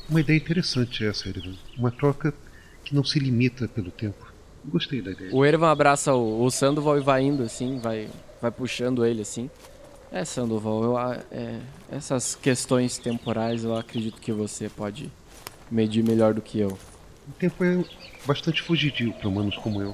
Uma 0.10 0.22
ideia 0.22 0.38
interessante 0.38 1.06
essa, 1.06 1.28
Erevan. 1.28 1.56
Uma 1.78 1.92
troca 1.92 2.34
que 2.84 2.96
não 2.96 3.04
se 3.04 3.20
limita 3.20 3.68
pelo 3.68 3.92
tempo. 3.92 4.32
Gostei 4.64 5.02
da 5.02 5.12
ideia. 5.12 5.34
O 5.34 5.46
Ervan 5.46 5.70
abraça 5.70 6.14
o, 6.14 6.44
o 6.44 6.50
Sandoval 6.50 6.98
e 6.98 7.02
vai 7.02 7.24
indo 7.24 7.44
assim, 7.44 7.80
vai, 7.80 8.10
vai 8.42 8.52
puxando 8.52 9.06
ele 9.06 9.22
assim. 9.22 9.50
É, 10.12 10.24
Sandoval, 10.24 10.84
eu, 10.84 11.00
é, 11.32 11.60
essas 11.92 12.36
questões 12.36 12.98
temporais 12.98 13.64
eu 13.64 13.76
acredito 13.76 14.22
que 14.22 14.32
você 14.32 14.70
pode 14.70 15.12
medir 15.70 16.04
melhor 16.04 16.34
do 16.34 16.42
que 16.42 16.60
eu. 16.60 16.78
O 17.28 17.32
tempo 17.38 17.64
é 17.64 17.84
bastante 18.26 18.62
fugidio 18.62 19.14
para 19.14 19.28
humanos 19.28 19.58
como 19.58 19.82
eu. 19.82 19.94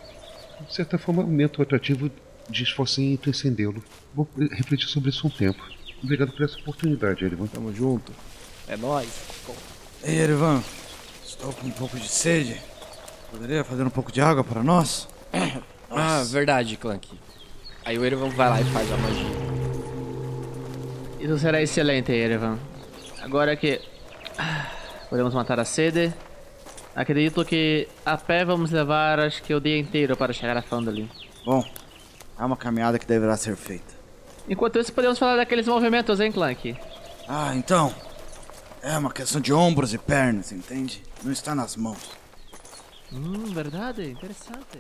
De 0.68 0.74
certa 0.74 1.00
forma, 1.00 1.24
aumenta 1.24 1.60
o 1.60 1.64
atrativo 1.64 2.12
de 2.48 2.64
esforço 2.64 3.02
em 3.02 3.18
transcendê-lo. 3.18 3.84
Vou 4.14 4.30
refletir 4.52 4.88
sobre 4.88 5.10
isso 5.10 5.26
um 5.26 5.30
tempo. 5.32 5.64
Obrigado 6.04 6.32
por 6.32 6.44
essa 6.44 6.60
oportunidade, 6.60 7.26
Erevan. 7.26 7.48
Tamo 7.48 7.74
junto. 7.74 8.12
É 8.68 8.78
nóis. 8.78 9.10
Ei, 10.06 10.20
Erivan, 10.20 10.62
estou 11.26 11.54
com 11.54 11.66
um 11.66 11.72
pouco 11.72 11.98
de 11.98 12.10
sede. 12.10 12.60
Poderia 13.32 13.64
fazer 13.64 13.84
um 13.84 13.90
pouco 13.90 14.12
de 14.12 14.20
água 14.20 14.44
para 14.44 14.62
nós? 14.62 15.08
Ah, 15.90 16.24
verdade, 16.26 16.76
Clank. 16.76 17.08
Aí 17.86 17.98
o 17.98 18.04
Ervan 18.04 18.28
vai 18.30 18.50
lá 18.50 18.62
e 18.62 18.66
faz 18.66 18.92
a 18.92 18.98
magia. 18.98 19.32
Isso 21.22 21.38
será 21.38 21.62
excelente, 21.62 22.12
Erevan. 22.12 22.60
Agora 23.22 23.56
que 23.56 23.80
ah, 24.38 24.68
podemos 25.10 25.34
matar 25.34 25.58
a 25.58 25.64
sede, 25.64 26.14
acredito 26.94 27.46
que 27.46 27.88
a 28.06 28.18
pé 28.18 28.44
vamos 28.44 28.72
levar 28.72 29.22
acho 29.22 29.42
que 29.42 29.54
o 29.54 29.62
dia 29.62 29.78
inteiro 29.80 30.18
para 30.18 30.34
chegar 30.34 30.58
a 30.58 30.62
Fandalin. 30.62 31.10
Bom, 31.46 31.64
é 32.38 32.44
uma 32.44 32.58
caminhada 32.58 33.00
que 33.00 33.06
deverá 33.06 33.38
ser 33.38 33.56
feita. 33.56 33.94
Enquanto 34.50 34.80
isso, 34.80 34.92
podemos 34.92 35.18
falar 35.18 35.38
daqueles 35.38 35.66
movimentos, 35.66 36.20
hein, 36.20 36.30
Clank? 36.30 36.76
Ah, 37.26 37.54
então. 37.56 37.94
É 38.84 38.98
uma 38.98 39.14
questão 39.14 39.40
de 39.40 39.54
ombros 39.54 39.94
e 39.94 39.98
pernas, 39.98 40.52
entende? 40.52 41.02
Não 41.24 41.32
está 41.32 41.56
nas 41.56 41.78
mãos. 41.78 42.12
Hum, 43.14 43.46
verdade, 43.54 44.12
interessante. 44.12 44.80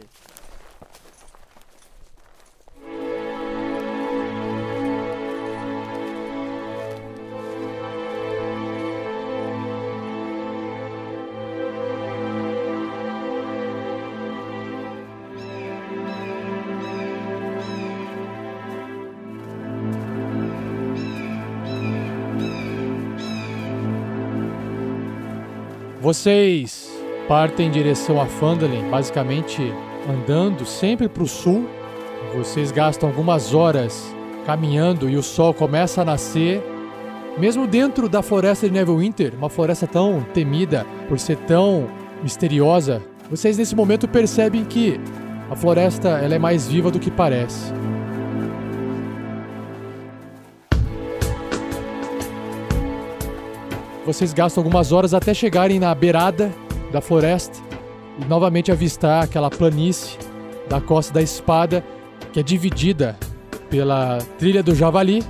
Vocês 26.03 26.91
partem 27.29 27.67
em 27.67 27.71
direção 27.71 28.19
a 28.19 28.25
Phandalin, 28.25 28.89
basicamente 28.89 29.61
andando 30.05 30.65
sempre 30.65 31.07
para 31.07 31.23
o 31.23 31.27
sul. 31.29 31.65
Vocês 32.35 32.73
gastam 32.73 33.07
algumas 33.07 33.53
horas 33.53 34.13
caminhando 34.45 35.09
e 35.09 35.15
o 35.15 35.23
sol 35.23 35.53
começa 35.53 36.01
a 36.01 36.05
nascer. 36.05 36.61
Mesmo 37.37 37.65
dentro 37.65 38.09
da 38.09 38.21
floresta 38.21 38.67
de 38.67 38.73
Neverwinter, 38.73 39.33
uma 39.33 39.47
floresta 39.47 39.87
tão 39.87 40.21
temida 40.33 40.85
por 41.07 41.17
ser 41.17 41.37
tão 41.37 41.87
misteriosa, 42.21 43.01
vocês 43.29 43.57
nesse 43.57 43.73
momento 43.73 44.05
percebem 44.05 44.65
que 44.65 44.99
a 45.49 45.55
floresta 45.55 46.09
ela 46.19 46.35
é 46.35 46.39
mais 46.39 46.67
viva 46.67 46.91
do 46.91 46.99
que 46.99 47.09
parece. 47.09 47.71
Vocês 54.05 54.33
gastam 54.33 54.61
algumas 54.61 54.91
horas 54.91 55.13
até 55.13 55.33
chegarem 55.33 55.79
na 55.79 55.95
beirada 55.95 56.51
da 56.91 56.99
floresta 56.99 57.57
e 58.19 58.25
novamente 58.25 58.71
avistar 58.71 59.23
aquela 59.23 59.49
planície 59.49 60.17
da 60.69 60.81
Costa 60.81 61.13
da 61.13 61.21
Espada, 61.21 61.83
que 62.33 62.39
é 62.39 62.43
dividida 62.43 63.17
pela 63.69 64.17
Trilha 64.37 64.61
do 64.61 64.75
Javali. 64.75 65.23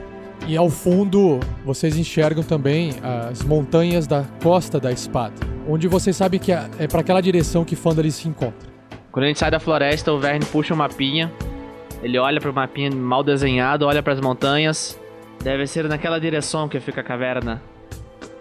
E 0.48 0.58
ao 0.58 0.70
fundo 0.70 1.40
vocês 1.64 1.96
enxergam 1.98 2.44
também 2.44 2.96
as 3.30 3.44
montanhas 3.44 4.08
da 4.08 4.26
Costa 4.42 4.80
da 4.80 4.92
Espada, 4.92 5.36
onde 5.70 5.88
vocês 5.88 6.18
sabem 6.18 6.40
que 6.40 6.52
é 6.52 6.88
para 6.90 7.00
aquela 7.00 7.22
direção 7.22 7.64
que 7.64 7.76
Fandali 7.76 8.12
se 8.12 8.28
encontra. 8.28 8.74
Quando 9.12 9.26
a 9.26 9.28
gente 9.28 9.40
sai 9.40 9.52
da 9.52 9.60
floresta, 9.60 10.12
o 10.12 10.20
Verne 10.20 10.46
puxa 10.46 10.74
um 10.74 10.78
mapinha. 10.78 11.32
Ele 12.02 12.18
olha 12.18 12.42
pro 12.42 12.52
mapinha 12.52 12.90
mal 12.92 13.24
desenhado, 13.24 13.86
olha 13.86 14.04
pras 14.04 14.20
montanhas. 14.20 15.00
Deve 15.42 15.66
ser 15.68 15.88
naquela 15.88 16.20
direção 16.20 16.68
que 16.68 16.80
fica 16.80 17.00
a 17.00 17.04
caverna. 17.04 17.62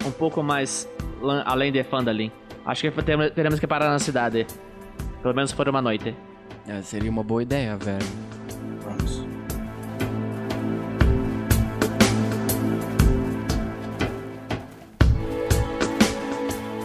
Um 0.06 0.10
pouco 0.10 0.42
mais 0.42 0.88
além 1.44 1.70
de 1.70 1.82
Fandalin. 1.84 2.30
Acho 2.64 2.90
que 2.90 3.02
teremos 3.34 3.58
que 3.58 3.66
parar 3.66 3.90
na 3.90 3.98
cidade. 3.98 4.46
Pelo 5.22 5.34
menos 5.34 5.52
por 5.52 5.68
uma 5.68 5.82
noite. 5.82 6.14
É, 6.66 6.80
seria 6.82 7.10
uma 7.10 7.22
boa 7.22 7.42
ideia, 7.42 7.76
velho. 7.76 8.06
Vamos. 8.82 9.24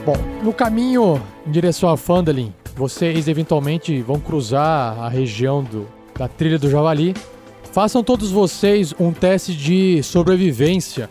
Bom, 0.05 0.15
no 0.41 0.53
caminho 0.53 1.22
em 1.45 1.51
direção 1.51 1.89
a 1.89 1.97
Phandalin, 1.97 2.53
vocês 2.76 3.28
eventualmente 3.28 4.01
vão 4.01 4.20
cruzar 4.20 4.97
a 4.99 5.09
região 5.09 5.63
do, 5.63 5.88
da 6.18 6.28
trilha 6.28 6.57
do 6.57 6.70
Javali. 6.70 7.13
Façam 7.74 8.03
todos 8.03 8.32
vocês 8.32 8.93
um 8.99 9.11
teste 9.11 9.53
de 9.53 10.01
sobrevivência. 10.03 11.09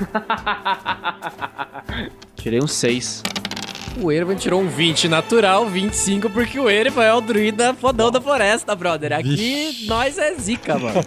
Tirei 2.36 2.60
um 2.60 2.66
6. 2.66 3.22
O 4.00 4.10
Ervan 4.10 4.36
tirou 4.36 4.60
um 4.60 4.68
20 4.68 5.08
natural, 5.08 5.66
25 5.66 6.30
porque 6.30 6.58
o 6.58 6.70
Ervan 6.70 7.02
é 7.02 7.12
o 7.12 7.20
druida 7.20 7.74
fodão 7.74 8.10
da 8.10 8.20
floresta, 8.20 8.74
brother. 8.74 9.12
Aqui 9.12 9.84
nós 9.86 10.16
é 10.16 10.34
zica, 10.34 10.78
mano. 10.78 11.00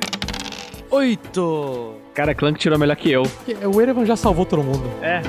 Oito! 0.90 1.94
Cara, 2.14 2.34
Clank 2.34 2.58
tirou 2.58 2.78
melhor 2.78 2.96
que 2.96 3.10
eu. 3.10 3.22
O 3.72 3.80
Erevan 3.80 4.06
já 4.06 4.16
salvou 4.16 4.46
todo 4.46 4.62
mundo. 4.62 4.88
É. 5.02 5.20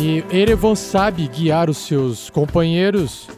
E 0.00 0.24
Erevan 0.30 0.74
sabe 0.74 1.28
guiar 1.28 1.68
os 1.68 1.76
seus 1.76 2.30
companheiros, 2.30 3.28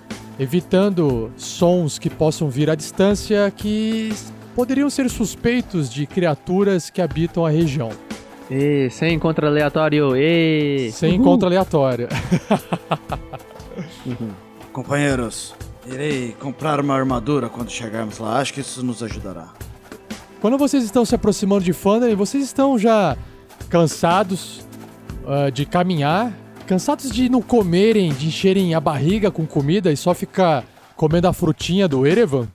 evitando 0.42 1.30
sons 1.36 1.98
que 1.98 2.10
possam 2.10 2.50
vir 2.50 2.68
à 2.68 2.74
distância 2.74 3.50
que 3.54 4.12
poderiam 4.54 4.90
ser 4.90 5.08
suspeitos 5.08 5.88
de 5.88 6.06
criaturas 6.06 6.90
que 6.90 7.00
habitam 7.00 7.46
a 7.46 7.50
região. 7.50 7.90
E 8.50 8.90
sem 8.90 9.14
encontro 9.14 9.46
aleatório. 9.46 10.16
E 10.16 10.90
Sem 10.92 11.14
encontro 11.14 11.46
aleatório. 11.46 12.08
Companheiros, 14.72 15.54
irei 15.86 16.34
comprar 16.38 16.80
uma 16.80 16.94
armadura 16.94 17.48
quando 17.48 17.70
chegarmos 17.70 18.18
lá. 18.18 18.38
Acho 18.38 18.52
que 18.52 18.60
isso 18.60 18.84
nos 18.84 19.02
ajudará. 19.02 19.48
Quando 20.40 20.58
vocês 20.58 20.82
estão 20.82 21.04
se 21.04 21.14
aproximando 21.14 21.62
de 21.64 21.72
Fandalin, 21.72 22.16
vocês 22.16 22.42
estão 22.42 22.76
já 22.76 23.16
cansados 23.70 24.66
ah, 25.26 25.50
de 25.50 25.64
caminhar, 25.64 26.32
cansados 26.72 27.10
de 27.10 27.28
não 27.28 27.42
comerem, 27.42 28.14
de 28.14 28.28
encherem 28.28 28.74
a 28.74 28.80
barriga 28.80 29.30
com 29.30 29.46
comida 29.46 29.92
e 29.92 29.96
só 29.96 30.14
ficar 30.14 30.64
comendo 30.96 31.28
a 31.28 31.32
frutinha 31.34 31.86
do 31.86 32.06
Erevan. 32.06 32.48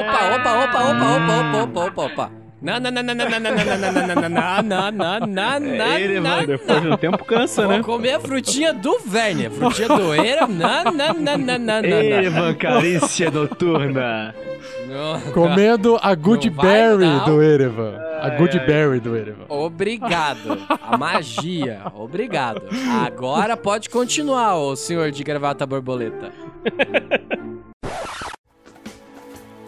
Opa, 0.00 0.36
opa, 0.36 0.64
opa, 0.64 0.84
opa, 0.88 1.04
opa, 1.16 1.60
opa, 1.60 1.84
opa, 1.84 2.04
opa, 2.06 2.32
não, 2.62 2.78
não, 2.78 2.90
não, 2.90 3.02
não, 3.02 3.14
não, 3.14 3.26
não, 3.28 3.40
não, 3.40 3.50
não, 3.50 3.92
não, 3.92 4.62
não, 4.62 4.92
não, 4.92 5.20
não, 5.26 5.60
não, 5.60 5.98
Ele, 5.98 6.20
mano, 6.20 6.46
depois 6.46 6.80
de 6.80 6.88
um 6.88 6.96
tempo 6.96 7.24
cansa, 7.24 7.62
Vou 7.62 7.72
né? 7.72 7.82
comer 7.82 8.12
a 8.14 8.20
frutinha 8.20 8.72
do 8.72 8.96
Werner. 9.12 9.50
Frutinha 9.50 9.88
do 9.88 10.14
Eira. 10.14 10.46
Não, 10.46 10.84
não, 10.84 11.14
não, 11.14 11.38
não, 11.38 11.58
não, 11.58 11.82
não. 11.82 11.88
Evan, 12.00 12.54
carícia 12.54 13.30
noturna. 13.30 14.34
Comendo 15.32 15.98
a 16.00 16.14
Good 16.14 16.50
Berry 16.50 17.20
do 17.24 17.42
Erevan. 17.42 17.98
A 18.20 18.30
Good. 18.30 18.60
Berry 18.60 19.00
do 19.00 19.16
Erevan. 19.16 19.46
Obrigado. 19.48 20.58
A 20.68 20.96
magia. 20.96 21.80
Obrigado. 21.94 22.62
Agora 23.04 23.56
pode 23.56 23.90
continuar, 23.90 24.56
ô 24.56 24.76
senhor 24.76 25.10
de 25.10 25.24
gravata 25.24 25.66
borboleta. 25.66 26.30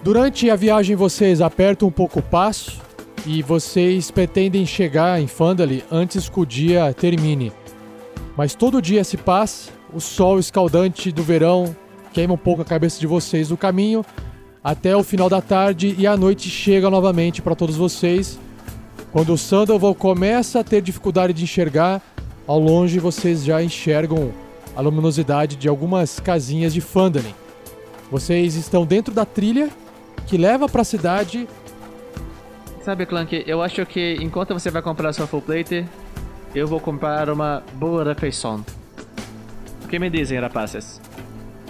Durante 0.05 0.51
a 0.51 0.55
viagem 0.55 0.95
vocês 0.95 1.41
apertam 1.41 1.89
um 1.89 1.91
pouco 1.91 2.19
o 2.19 2.23
passo 2.23 2.79
e 3.25 3.43
vocês 3.43 4.11
pretendem 4.11 4.67
chegar 4.67 5.19
em 5.19 5.27
Fandali 5.27 5.83
antes 5.91 6.29
que 6.29 6.39
o 6.39 6.45
dia 6.45 6.93
termine. 6.93 7.51
Mas 8.37 8.55
todo 8.55 8.83
dia 8.83 9.03
se 9.03 9.17
passa, 9.17 9.71
o 9.95 10.03
sol 10.03 10.39
escaldante 10.39 11.11
do 11.11 11.23
verão 11.23 11.75
queima 12.13 12.35
um 12.35 12.37
pouco 12.37 12.61
a 12.61 12.67
cabeça 12.67 13.01
de 13.01 13.07
vocês 13.07 13.49
no 13.49 13.57
caminho 13.57 14.05
até 14.63 14.95
o 14.95 15.03
final 15.03 15.31
da 15.31 15.41
tarde 15.41 15.95
e 15.97 16.07
a 16.07 16.19
noite 16.19 16.51
chega 16.51 16.91
novamente 16.91 17.41
para 17.41 17.55
todos 17.55 17.75
vocês. 17.75 18.39
Quando 19.11 19.33
o 19.33 19.39
Sandoval 19.39 19.95
começa 19.95 20.61
a 20.61 20.65
ter 20.65 20.83
dificuldade 20.83 21.33
de 21.33 21.45
enxergar, 21.45 22.03
ao 22.47 22.59
longe 22.59 22.99
vocês 22.99 23.43
já 23.43 23.63
enxergam 23.63 24.33
a 24.77 24.83
luminosidade 24.83 25.57
de 25.57 25.67
algumas 25.67 26.21
casinhas 26.21 26.75
de 26.75 26.83
Phandalin. 26.83 27.35
Vocês 28.11 28.55
estão 28.55 28.85
dentro 28.85 29.15
da 29.15 29.25
trilha 29.25 29.71
que 30.27 30.37
leva 30.37 30.69
para 30.69 30.83
a 30.83 30.85
cidade. 30.85 31.49
Sabe, 32.85 33.07
Clank, 33.07 33.45
eu 33.47 33.63
acho 33.63 33.85
que 33.87 34.17
enquanto 34.21 34.53
você 34.53 34.71
vai 34.71 34.83
comprar 34.83 35.13
sua 35.13 35.27
full 35.27 35.41
plate, 35.43 35.87
eu 36.55 36.67
vou 36.67 36.81
comprar 36.81 37.31
uma 37.31 37.63
boa 37.75 38.05
refeição. 38.05 38.65
O 39.85 39.89
que 39.89 39.99
me 39.99 40.11
dizem, 40.11 40.39
rapazes? 40.39 41.01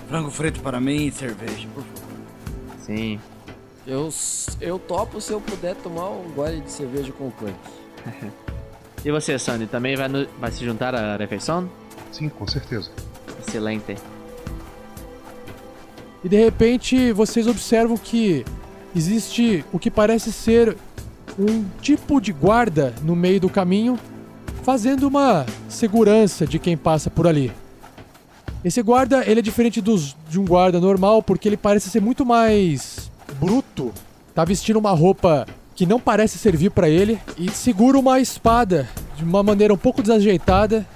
Frango 0.08 0.30
frito 0.30 0.60
para 0.60 0.80
mim 0.80 1.06
e 1.06 1.12
cerveja, 1.12 1.68
por 1.74 1.82
favor. 1.82 2.78
Sim. 2.80 3.20
Eu, 3.86 4.08
eu 4.60 4.78
topo 4.78 5.20
se 5.20 5.32
eu 5.32 5.40
puder 5.40 5.74
tomar 5.76 6.08
um 6.10 6.30
gole 6.34 6.60
de 6.60 6.70
cerveja 6.70 7.12
com 7.12 7.28
o 7.28 7.32
Clank. 7.32 7.56
E 9.06 9.10
você, 9.10 9.38
Sandy, 9.38 9.66
também 9.66 9.94
vai, 9.96 10.08
no- 10.08 10.26
vai 10.40 10.50
se 10.50 10.64
juntar 10.64 10.94
à 10.94 11.14
refeição? 11.18 11.68
Sim, 12.10 12.30
com 12.30 12.46
certeza. 12.46 12.90
Excelente. 13.46 13.96
E 16.24 16.28
de 16.28 16.42
repente 16.42 17.12
vocês 17.12 17.46
observam 17.46 17.98
que 17.98 18.44
existe 18.96 19.62
o 19.70 19.78
que 19.78 19.90
parece 19.90 20.32
ser 20.32 20.74
um 21.38 21.64
tipo 21.82 22.18
de 22.20 22.32
guarda 22.32 22.94
no 23.02 23.14
meio 23.14 23.40
do 23.40 23.50
caminho, 23.50 23.98
fazendo 24.62 25.06
uma 25.06 25.44
segurança 25.68 26.46
de 26.46 26.58
quem 26.58 26.76
passa 26.76 27.10
por 27.10 27.26
ali. 27.26 27.52
Esse 28.64 28.80
guarda, 28.82 29.22
ele 29.26 29.40
é 29.40 29.42
diferente 29.42 29.82
dos, 29.82 30.16
de 30.30 30.40
um 30.40 30.46
guarda 30.46 30.80
normal 30.80 31.22
porque 31.22 31.46
ele 31.46 31.56
parece 31.58 31.90
ser 31.90 32.00
muito 32.00 32.24
mais 32.24 33.10
bruto. 33.38 33.92
Tá 34.34 34.42
vestindo 34.44 34.78
uma 34.78 34.92
roupa 34.92 35.46
que 35.76 35.84
não 35.84 36.00
parece 36.00 36.38
servir 36.38 36.70
pra 36.70 36.88
ele 36.88 37.18
e 37.36 37.50
segura 37.50 37.98
uma 37.98 38.18
espada 38.20 38.88
de 39.16 39.24
uma 39.24 39.42
maneira 39.42 39.74
um 39.74 39.76
pouco 39.76 40.00
desajeitada. 40.00 40.86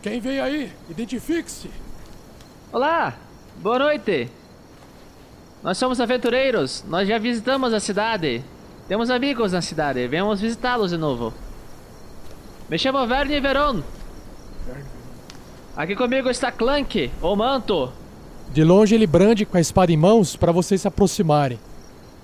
Quem 0.00 0.20
vem 0.20 0.38
aí? 0.38 0.72
Identifique-se! 0.88 1.68
Olá! 2.72 3.14
Boa 3.56 3.80
noite! 3.80 4.28
Nós 5.60 5.76
somos 5.76 6.00
aventureiros, 6.00 6.84
nós 6.86 7.08
já 7.08 7.18
visitamos 7.18 7.74
a 7.74 7.80
cidade. 7.80 8.44
Temos 8.86 9.10
amigos 9.10 9.52
na 9.52 9.60
cidade, 9.60 10.06
viemos 10.06 10.40
visitá-los 10.40 10.92
de 10.92 10.96
novo. 10.96 11.34
Me 12.70 12.78
chamo 12.78 13.04
Verne 13.08 13.40
Veron. 13.40 13.82
Aqui 15.76 15.96
comigo 15.96 16.30
está 16.30 16.52
Clank, 16.52 17.10
o 17.20 17.34
manto. 17.34 17.92
De 18.52 18.62
longe 18.62 18.94
ele 18.94 19.06
brande 19.06 19.44
com 19.44 19.56
a 19.56 19.60
espada 19.60 19.90
em 19.90 19.96
mãos 19.96 20.36
para 20.36 20.52
vocês 20.52 20.80
se 20.80 20.86
aproximarem. 20.86 21.58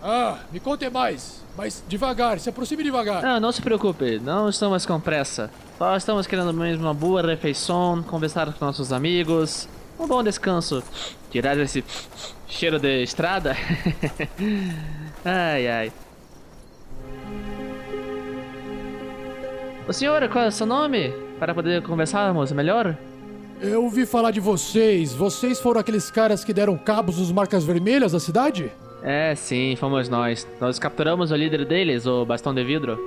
Ah, 0.01 0.39
me 0.53 0.61
conte 0.61 0.89
mais, 0.91 1.44
mas 1.57 1.85
devagar, 1.89 2.39
se 2.41 2.49
aproxime 2.49 2.83
devagar. 2.83 3.23
Não, 3.23 3.41
não 3.41 3.53
se 3.53 3.63
preocupe, 3.63 4.19
não 4.19 4.49
estamos 4.49 4.85
com 4.85 5.01
pressa. 5.01 5.51
Só 5.79 5.97
estamos 5.97 6.27
querendo 6.27 6.53
mesmo 6.53 6.85
uma 6.85 6.95
boa 6.95 7.23
refeição, 7.23 8.03
conversar 8.03 8.53
com 8.53 8.65
nossos 8.65 8.93
amigos, 8.93 9.69
um 9.99 10.07
bom 10.07 10.23
descanso, 10.23 10.83
tirar 11.31 11.57
esse 11.59 11.85
cheiro 12.49 12.79
de 12.79 13.03
estrada. 13.03 13.57
ai, 15.25 15.69
ai. 15.69 15.93
O 19.87 19.93
senhor, 19.93 20.27
qual 20.29 20.45
é 20.45 20.49
o 20.49 20.53
seu 20.53 20.67
nome? 20.67 21.13
Para 21.39 21.55
poder 21.55 21.83
conversarmos 21.83 22.51
melhor? 22.53 22.97
Eu 23.61 23.85
ouvi 23.85 24.07
falar 24.07 24.31
de 24.31 24.41
vocês. 24.41 25.13
Vocês 25.13 25.61
foram 25.61 25.81
aqueles 25.81 26.11
caras 26.11 26.43
que 26.45 26.53
deram 26.53 26.77
cabos 26.77 27.19
nos 27.19 27.31
marcas 27.31 27.65
vermelhas 27.65 28.13
da 28.13 28.19
cidade? 28.19 28.73
É, 29.05 29.35
sim, 29.35 29.77
fomos 29.77 30.09
nós. 30.09 30.49
Nós 30.59 30.79
capturamos 30.79 31.31
o 31.31 31.37
líder 31.37 31.67
deles, 31.67 32.07
o 32.07 32.25
Bastão 32.25 32.55
de 32.55 32.65
Vidro. 32.65 32.99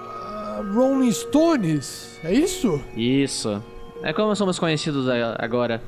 Ah, 0.00 0.62
Rolling 0.74 1.12
Stones, 1.12 2.18
é 2.24 2.32
isso? 2.32 2.80
Isso. 2.96 3.62
É 4.02 4.14
como 4.14 4.34
somos 4.34 4.58
conhecidos 4.58 5.06
agora. 5.38 5.82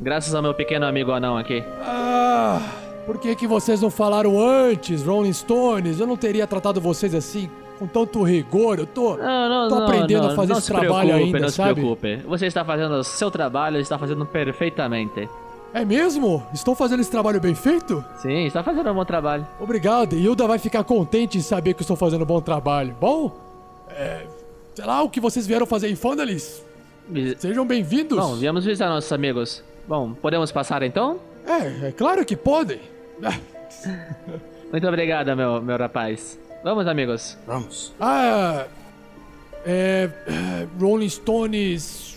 Graças 0.00 0.32
ao 0.34 0.40
meu 0.40 0.54
pequeno 0.54 0.86
amigo 0.86 1.10
anão 1.10 1.36
aqui. 1.36 1.62
Ah, 1.82 2.60
por 3.04 3.18
que, 3.18 3.34
que 3.34 3.46
vocês 3.48 3.82
não 3.82 3.90
falaram 3.90 4.38
antes, 4.40 5.02
Rolling 5.04 5.32
Stones? 5.32 5.98
Eu 5.98 6.06
não 6.06 6.16
teria 6.16 6.46
tratado 6.46 6.80
vocês 6.80 7.12
assim, 7.12 7.50
com 7.80 7.88
tanto 7.88 8.22
rigor. 8.22 8.78
Eu 8.78 8.86
tô, 8.86 9.16
Não, 9.16 9.48
não, 9.48 9.68
tô 9.68 9.74
não, 9.74 9.84
aprendendo 9.84 10.22
não, 10.22 10.30
a 10.30 10.36
fazer 10.36 10.52
não 10.52 10.58
esse 10.58 10.66
se 10.68 10.72
trabalho 10.72 11.08
preocupe, 11.08 11.24
ainda, 11.26 11.38
não 11.40 11.48
sabe? 11.48 11.68
se 11.68 11.74
preocupe. 11.74 12.16
Você 12.28 12.46
está 12.46 12.64
fazendo 12.64 12.92
o 12.94 13.02
seu 13.04 13.30
trabalho, 13.30 13.78
está 13.78 13.98
fazendo 13.98 14.24
perfeitamente. 14.24 15.28
É 15.72 15.84
mesmo? 15.84 16.44
Estão 16.52 16.74
fazendo 16.74 17.00
esse 17.00 17.10
trabalho 17.10 17.40
bem 17.40 17.54
feito? 17.54 18.04
Sim, 18.20 18.46
está 18.46 18.62
fazendo 18.62 18.90
um 18.90 18.94
bom 18.94 19.04
trabalho. 19.04 19.46
Obrigado, 19.60 20.16
Hilda 20.16 20.46
vai 20.46 20.58
ficar 20.58 20.82
contente 20.82 21.38
em 21.38 21.40
saber 21.40 21.74
que 21.74 21.82
estou 21.82 21.96
fazendo 21.96 22.22
um 22.22 22.26
bom 22.26 22.40
trabalho. 22.40 22.96
Bom, 23.00 23.36
é, 23.90 24.26
sei 24.74 24.84
lá 24.84 25.00
o 25.02 25.08
que 25.08 25.20
vocês 25.20 25.46
vieram 25.46 25.66
fazer 25.66 25.88
em 25.88 25.94
Fondalis. 25.94 26.64
Vi- 27.08 27.36
Sejam 27.38 27.64
bem-vindos. 27.64 28.18
Bom, 28.18 28.34
viemos 28.34 28.64
visitar 28.64 28.88
nossos 28.88 29.12
amigos. 29.12 29.62
Bom, 29.86 30.12
podemos 30.14 30.50
passar 30.50 30.82
então? 30.82 31.20
É, 31.46 31.88
é 31.88 31.92
claro 31.92 32.24
que 32.24 32.36
podem. 32.36 32.80
Muito 34.72 34.86
obrigado, 34.88 35.34
meu, 35.36 35.62
meu 35.62 35.76
rapaz. 35.78 36.38
Vamos, 36.64 36.86
amigos. 36.88 37.38
Vamos. 37.46 37.94
Ah, 38.00 38.66
é, 39.64 40.10
é, 40.26 40.66
Rolling 40.80 41.08
Stones, 41.08 42.16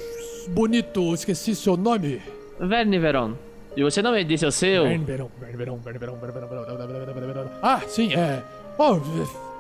bonito, 0.50 1.14
esqueci 1.14 1.56
seu 1.56 1.78
nome. 1.78 2.20
Verne 2.60 3.00
Veron. 3.00 3.34
E 3.76 3.84
você 3.84 4.02
não 4.02 4.12
me 4.12 4.24
disse 4.24 4.46
o 4.46 4.52
seu? 4.52 4.84
Verne 4.84 5.06
Verão, 5.06 5.32
Verne 5.40 5.58
Verão, 5.58 5.78
Verne 5.78 5.98
Verne 5.98 7.34
Verne. 7.34 7.50
Ah, 7.62 7.82
sim, 7.88 8.14
é. 8.14 8.42
Oh, 8.78 8.98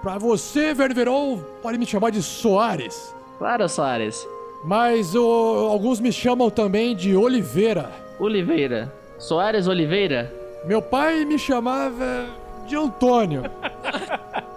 pra 0.01 0.17
você, 0.17 0.73
Verne 0.73 0.93
Verão, 0.93 1.43
pode 1.61 1.77
me 1.77 1.85
chamar 1.85 2.11
de 2.11 2.21
Soares. 2.21 3.13
Claro, 3.39 3.67
Soares. 3.67 4.27
Mas 4.63 5.15
alguns 5.15 5.99
me 5.99 6.11
chamam 6.11 6.49
também 6.49 6.95
de 6.95 7.15
Oliveira. 7.15 7.91
Oliveira. 8.19 8.93
Soares 9.17 9.67
Oliveira? 9.67 10.33
Meu 10.65 10.81
pai 10.81 11.25
me 11.25 11.37
chamava 11.37 12.25
de 12.67 12.75
Antônio. 12.75 13.43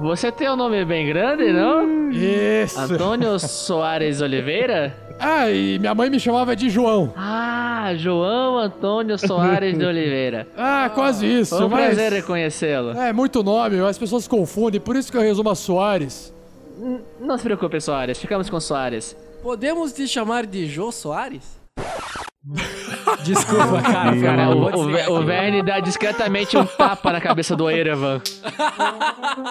Você 0.00 0.32
tem 0.32 0.48
um 0.50 0.56
nome 0.56 0.82
bem 0.84 1.06
grande, 1.06 1.52
não? 1.52 2.10
Isso. 2.10 2.78
Antônio 2.80 3.38
Soares 3.38 4.20
Oliveira? 4.20 4.96
Ah, 5.18 5.50
e 5.50 5.78
minha 5.78 5.94
mãe 5.94 6.08
me 6.08 6.18
chamava 6.18 6.56
de 6.56 6.70
João. 6.70 7.12
Ah, 7.16 7.92
João 7.96 8.56
Antônio 8.56 9.18
Soares 9.18 9.76
de 9.76 9.84
Oliveira. 9.84 10.46
Ah, 10.56 10.90
quase 10.94 11.26
isso. 11.26 11.56
Foi 11.56 11.66
um 11.66 11.68
mas... 11.68 11.86
prazer 11.94 12.12
reconhecê-lo. 12.12 12.92
É 12.98 13.12
muito 13.12 13.42
nome, 13.42 13.78
as 13.80 13.98
pessoas 13.98 14.26
confundem, 14.26 14.80
por 14.80 14.96
isso 14.96 15.10
que 15.12 15.18
eu 15.18 15.22
resumo 15.22 15.50
a 15.50 15.54
Soares. 15.54 16.32
N- 16.78 17.00
Não 17.20 17.36
se 17.36 17.44
preocupe, 17.44 17.78
Soares. 17.80 18.18
Ficamos 18.18 18.48
com 18.48 18.58
Soares. 18.58 19.14
Podemos 19.42 19.92
te 19.92 20.08
chamar 20.08 20.46
de 20.46 20.66
Jô 20.66 20.90
Soares? 20.90 21.60
Desculpa, 23.24 23.82
cara. 23.82 24.20
Cara, 24.20 24.50
o, 24.50 24.64
o, 24.64 25.18
o. 25.18 25.24
Verne 25.24 25.62
dá 25.62 25.80
discretamente 25.80 26.56
um 26.56 26.64
tapa 26.64 27.12
na 27.12 27.20
cabeça 27.20 27.54
do 27.56 27.70
Erevan. 27.70 28.20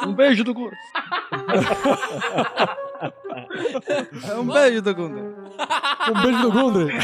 Um 0.08 0.14
beijo 0.14 0.44
do 0.44 0.54
Gunda. 0.54 0.76
É 4.28 4.36
um 4.36 4.46
beijo 4.46 4.82
do 4.82 4.96
Gunda. 4.96 5.22
Um 6.10 6.22
beijo 6.22 6.42
do 6.42 6.52
Gundry. 6.52 6.98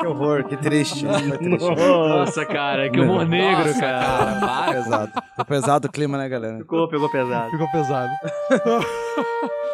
Que 0.00 0.06
horror, 0.06 0.44
que 0.44 0.56
triste. 0.56 1.04
Nossa, 1.04 2.44
cara, 2.44 2.90
que 2.90 3.00
humor 3.00 3.26
negro, 3.26 3.66
Nossa, 3.66 3.80
cara. 3.80 4.40
para. 4.40 4.72
pesado. 4.72 5.12
Ficou 5.30 5.44
pesado 5.44 5.88
o 5.88 5.92
clima, 5.92 6.18
né, 6.18 6.28
galera? 6.28 6.58
Ficou, 6.58 6.88
pegou 6.88 7.08
pesado. 7.08 7.50
Ficou 7.50 7.70
pesado. 7.70 8.10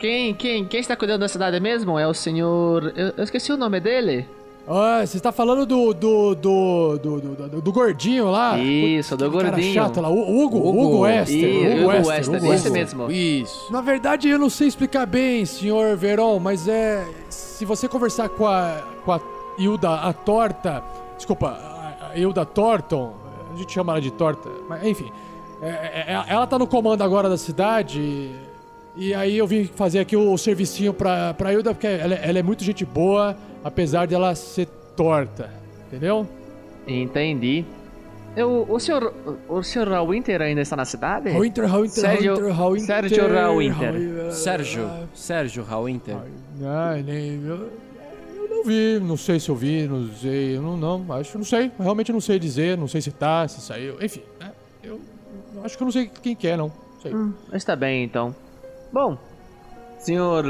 Quem, 0.00 0.34
quem, 0.34 0.64
quem 0.64 0.80
está 0.80 0.96
cuidando 0.96 1.20
da 1.20 1.28
cidade 1.28 1.60
mesmo? 1.60 1.98
É 1.98 2.06
o 2.06 2.14
senhor. 2.14 2.92
Eu, 2.96 3.12
eu 3.16 3.24
esqueci 3.24 3.52
o 3.52 3.56
nome 3.56 3.78
dele. 3.80 4.26
Ah, 4.66 5.02
você 5.04 5.18
tá 5.18 5.32
falando 5.32 5.66
do 5.66 5.92
do, 5.92 6.34
do, 6.34 6.98
do, 6.98 7.20
do, 7.20 7.48
do- 7.48 7.60
do 7.60 7.72
gordinho 7.72 8.30
lá? 8.30 8.56
Isso, 8.58 9.16
do 9.16 9.30
cara 9.30 9.50
gordinho. 9.50 9.74
chato 9.74 10.00
lá, 10.00 10.08
o 10.08 10.20
Hugo, 10.44 10.58
Hugo, 10.58 10.82
Hugo. 10.84 10.98
Wester. 11.00 11.36
Ih, 11.38 11.56
Hugo, 11.58 11.78
Hugo 11.80 11.88
Wester, 11.88 12.06
Wester, 12.08 12.26
Hugo 12.36 12.36
esse 12.36 12.50
Wester. 12.70 12.72
mesmo. 12.72 13.10
Isso. 13.10 13.72
Na 13.72 13.80
verdade, 13.80 14.28
eu 14.28 14.38
não 14.38 14.48
sei 14.48 14.68
explicar 14.68 15.06
bem, 15.06 15.44
senhor 15.44 15.96
Veron, 15.96 16.38
mas 16.38 16.68
é. 16.68 17.04
Se 17.28 17.64
você 17.64 17.88
conversar 17.88 18.28
com 18.28 18.46
a. 18.46 18.80
com 19.04 19.12
a 19.12 19.20
Hilda 19.58 19.90
a 19.94 20.12
Torta. 20.12 20.82
Desculpa, 21.16 21.48
a, 22.12 22.16
Hilda 22.16 22.46
Thornton. 22.46 23.12
A 23.52 23.56
gente 23.58 23.72
chama 23.72 23.92
ela 23.92 24.00
de 24.00 24.10
Torta, 24.12 24.48
mas 24.68 24.84
enfim. 24.84 25.10
é- 25.60 25.66
é- 25.68 26.04
é- 26.14 26.24
ela 26.28 26.46
tá 26.46 26.58
no 26.58 26.66
comando 26.66 27.02
agora 27.02 27.28
da 27.28 27.36
cidade. 27.36 28.30
E 29.00 29.14
aí 29.14 29.38
eu 29.38 29.46
vim 29.46 29.64
fazer 29.64 29.98
aqui 29.98 30.14
o, 30.14 30.36
servicinho 30.36 30.92
pra, 30.92 31.32
pra 31.32 31.54
Hilda, 31.54 31.72
porque 31.72 31.86
ela, 31.86 32.14
ela 32.16 32.38
é 32.38 32.42
muito 32.42 32.62
gente 32.62 32.84
boa, 32.84 33.34
apesar 33.64 34.06
dela 34.06 34.34
ser 34.34 34.66
torta. 34.94 35.50
Entendeu? 35.86 36.28
Entendi. 36.86 37.64
Eu, 38.36 38.66
o 38.68 38.78
senhor. 38.78 39.14
O 39.48 39.62
senhor 39.62 40.06
Winter 40.06 40.42
ainda 40.42 40.60
está 40.60 40.76
na 40.76 40.84
cidade? 40.84 41.30
Winter, 41.30 41.64
Winter, 41.64 41.88
Sérgio, 41.88 42.34
Winter, 42.34 42.70
Winter. 42.70 42.86
Sérgio 42.86 43.56
Winter. 43.56 44.32
Sérgio, 44.32 44.90
Sérgio 45.14 45.64
Hallwinter. 45.64 46.16
Ah, 46.62 46.96
nem, 47.02 47.42
eu, 47.42 47.70
eu 48.36 48.48
não 48.50 48.64
vi, 48.64 49.00
não 49.00 49.16
sei 49.16 49.40
se 49.40 49.48
eu 49.48 49.56
vi, 49.56 49.88
não 49.88 50.10
sei, 50.12 50.58
eu 50.58 50.62
não, 50.62 50.76
não, 50.76 51.12
acho, 51.14 51.38
não 51.38 51.44
sei, 51.44 51.72
realmente 51.80 52.12
não 52.12 52.20
sei 52.20 52.38
dizer, 52.38 52.76
não 52.76 52.86
sei 52.86 53.00
se 53.00 53.10
tá, 53.10 53.48
se 53.48 53.62
saiu, 53.62 53.96
enfim, 54.02 54.22
né, 54.38 54.52
eu, 54.84 55.00
acho 55.64 55.76
que 55.76 55.82
eu 55.82 55.86
não 55.86 55.92
sei 55.92 56.10
quem 56.22 56.36
que 56.36 56.46
é, 56.46 56.56
não, 56.56 56.70
sei. 57.02 57.14
Hum, 57.14 57.32
está 57.54 57.74
bem 57.74 58.04
então. 58.04 58.34
Bom, 58.92 59.16
senhor 59.98 60.44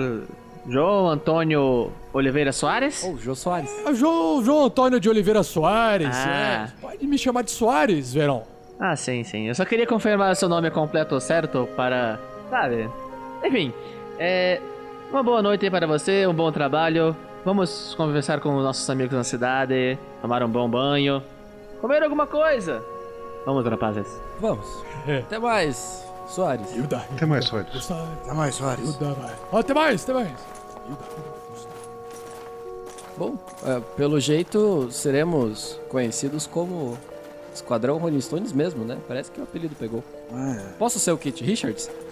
João 0.69 1.09
Antônio 1.09 1.91
Oliveira 2.13 2.53
Soares? 2.53 3.03
Oh, 3.05 3.17
Jô 3.17 3.35
Soares. 3.35 3.71
Ah, 3.87 3.93
João, 3.93 4.43
João 4.43 4.65
Antônio 4.67 4.99
de 5.01 5.09
Oliveira 5.09 5.43
Soares, 5.43 6.09
Ah. 6.17 6.69
é, 6.77 6.81
pode 6.81 7.07
me 7.07 7.19
chamar 7.19 7.43
de 7.43 7.51
Soares, 7.51 8.13
Verão. 8.13 8.45
Ah, 8.79 8.97
sim, 8.97 9.23
sim. 9.25 9.47
Eu 9.49 9.55
só 9.55 9.65
queria 9.65 9.87
confirmar 9.87 10.35
seu 10.37 10.49
nome 10.49 10.71
completo 10.71 11.21
certo 11.21 11.69
para. 11.77 12.19
Sabe? 12.49 12.89
Enfim, 13.45 13.73
é. 14.19 14.61
Uma 15.11 15.23
boa 15.25 15.43
noite 15.43 15.65
aí 15.65 15.71
para 15.71 15.87
você, 15.89 16.25
um 16.27 16.33
bom 16.33 16.53
trabalho. 16.53 17.17
Vamos 17.45 17.95
conversar 17.97 18.39
com 18.41 18.57
os 18.57 18.63
nossos 18.63 18.89
amigos 18.89 19.13
na 19.17 19.25
cidade, 19.25 19.99
tomar 20.23 20.43
um 20.43 20.49
bom 20.49 20.69
banho, 20.69 21.23
comer 21.81 22.03
alguma 22.03 22.27
coisa. 22.27 22.83
Vamos, 23.45 23.65
rapazes. 23.67 24.07
Vamos. 24.41 24.67
Até 25.27 25.39
mais, 25.39 26.07
Soares. 26.31 26.73
Yuda. 26.75 27.05
Até 27.13 27.27
mais, 27.27 27.45
Soares. 27.45 27.91
Até 27.91 28.33
mais, 28.35 28.55
Soares. 28.55 28.99
Até 29.53 29.75
mais, 29.75 30.03
até 30.05 30.13
mais. 30.13 30.31
Bom, 33.19 33.37
é, 33.67 33.81
pelo 33.97 34.21
jeito 34.21 34.89
seremos 34.91 35.79
conhecidos 35.89 36.47
como 36.47 36.97
Esquadrão 37.53 37.99
Rolling 37.99 38.21
Stones 38.21 38.53
mesmo, 38.53 38.85
né? 38.85 38.97
Parece 39.09 39.31
que 39.31 39.41
o 39.41 39.43
apelido 39.43 39.75
pegou. 39.75 40.05
É, 40.33 40.63
Posso 40.79 40.99
ser 41.01 41.11
o 41.11 41.19
Kit 41.19 41.45
Richards? 41.45 41.91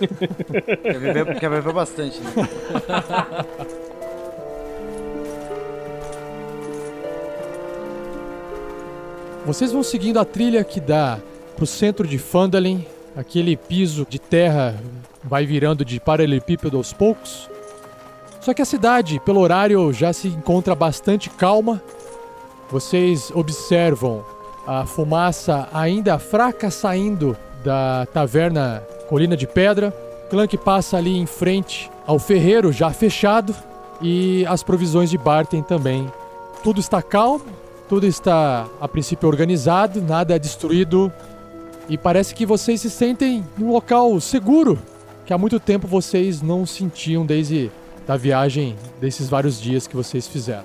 quer, 0.83 0.99
beber, 0.99 1.39
quer 1.39 1.49
beber 1.49 1.73
bastante, 1.73 2.21
né? 2.21 2.31
Vocês 9.47 9.73
vão 9.73 9.83
seguindo 9.83 10.19
a 10.21 10.27
trilha 10.27 10.63
que 10.63 10.79
dá 10.79 11.19
pro 11.57 11.67
centro 11.67 12.07
de 12.07 12.19
Phandalin, 12.19 12.85
aquele 13.19 13.57
piso 13.57 14.07
de 14.09 14.17
terra 14.17 14.77
vai 15.25 15.45
virando 15.45 15.85
de 15.85 15.99
paralelepípedo 15.99 16.77
aos 16.77 16.93
poucos. 16.93 17.51
Só 18.41 18.55
que 18.55 18.63
a 18.63 18.65
cidade, 18.65 19.21
pelo 19.25 19.41
horário, 19.41 19.93
já 19.93 20.13
se 20.13 20.29
encontra 20.29 20.73
bastante 20.73 21.29
calma. 21.29 21.83
Vocês 22.71 23.33
observam 23.35 24.25
a 24.65 24.87
fumaça 24.87 25.69
ainda 25.73 26.17
fraca 26.21 26.71
saindo 26.71 27.37
da 27.65 28.07
taverna 28.15 28.85
Colina 29.09 29.37
de 29.37 29.49
Pedra. 29.49 29.91
Clank 30.31 30.57
passa 30.59 30.97
ali 30.97 31.19
em 31.19 31.27
frente 31.27 31.91
ao 32.07 32.21
ferreiro 32.21 32.71
já 32.71 32.91
fechado 32.91 33.53
e 34.01 34.47
as 34.47 34.63
provisões 34.63 35.11
de 35.11 35.19
Barton 35.19 35.63
também. 35.63 36.09
Tudo 36.63 36.79
está 36.79 37.03
calmo, 37.03 37.45
tudo 37.89 38.07
está 38.07 38.69
a 38.81 38.87
princípio 38.87 39.29
organizado, 39.29 40.01
nada 40.01 40.37
é 40.37 40.39
destruído 40.39 41.13
e 41.89 41.97
parece 41.97 42.35
que 42.35 42.45
vocês 42.45 42.81
se 42.81 42.91
sentem 42.91 43.45
num 43.57 43.73
local 43.73 44.21
seguro 44.21 44.79
que 45.25 45.33
há 45.33 45.39
muito 45.39 45.59
tempo 45.59 45.87
vocês 45.87 46.43
não 46.43 46.65
sentiam 46.65 47.25
desde 47.25 47.71
da 48.07 48.17
viagem 48.17 48.75
desses 48.99 49.29
vários 49.29 49.61
dias 49.61 49.87
que 49.87 49.95
vocês 49.95 50.27
fizeram. 50.27 50.65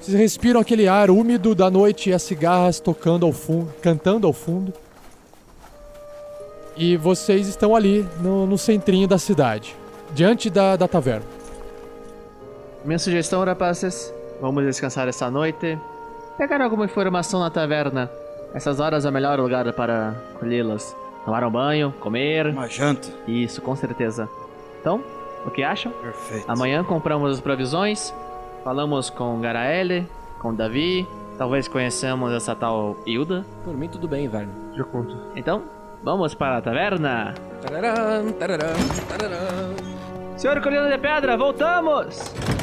Vocês 0.00 0.16
respiram 0.16 0.60
aquele 0.60 0.86
ar 0.86 1.10
úmido 1.10 1.52
da 1.52 1.68
noite 1.68 2.10
e 2.10 2.12
as 2.12 2.22
cigarras 2.22 2.78
tocando 2.78 3.26
ao 3.26 3.32
fundo, 3.32 3.74
cantando 3.82 4.24
ao 4.24 4.32
fundo. 4.32 4.72
E 6.76 6.96
vocês 6.96 7.48
estão 7.48 7.74
ali 7.74 8.06
no, 8.20 8.46
no 8.46 8.56
centrinho 8.56 9.08
da 9.08 9.18
cidade, 9.18 9.74
diante 10.14 10.48
da, 10.48 10.76
da 10.76 10.86
taverna. 10.86 11.26
Minha 12.84 13.00
sugestão, 13.00 13.44
rapazes, 13.44 14.14
vamos 14.40 14.64
descansar 14.64 15.08
esta 15.08 15.28
noite. 15.28 15.76
Pegar 16.38 16.60
alguma 16.60 16.84
informação 16.84 17.40
na 17.40 17.50
taverna. 17.50 18.08
Essas 18.54 18.80
horas 18.80 19.04
é 19.04 19.08
o 19.08 19.12
melhor 19.12 19.38
lugar 19.38 19.70
para 19.72 20.14
colhê-las. 20.38 20.96
Tomar 21.24 21.44
um 21.44 21.50
banho, 21.50 21.92
comer. 22.00 22.46
Uma 22.46 22.68
janta. 22.68 23.08
Isso, 23.26 23.60
com 23.60 23.74
certeza. 23.74 24.28
Então, 24.80 25.02
o 25.44 25.50
que 25.50 25.62
acham? 25.62 25.92
Perfeito. 25.92 26.44
Amanhã 26.48 26.82
compramos 26.84 27.32
as 27.32 27.40
provisões, 27.40 28.14
falamos 28.62 29.10
com 29.10 29.40
Garaele, 29.40 30.08
com 30.38 30.54
Davi, 30.54 31.06
talvez 31.36 31.68
conheçamos 31.68 32.32
essa 32.32 32.54
tal 32.54 32.96
Hilda. 33.04 33.44
Por 33.64 33.76
mim, 33.76 33.88
tudo 33.88 34.06
bem, 34.08 34.24
Inverno. 34.24 34.52
Já 34.74 34.84
conto. 34.84 35.16
Então, 35.34 35.64
vamos 36.02 36.34
para 36.34 36.58
a 36.58 36.62
taverna. 36.62 37.34
Tararam, 37.60 38.32
tararam, 38.32 38.74
tararam. 39.08 39.96
Senhor 40.36 40.60
Colina 40.60 40.88
de 40.88 40.98
Pedra, 40.98 41.36
voltamos! 41.36 42.55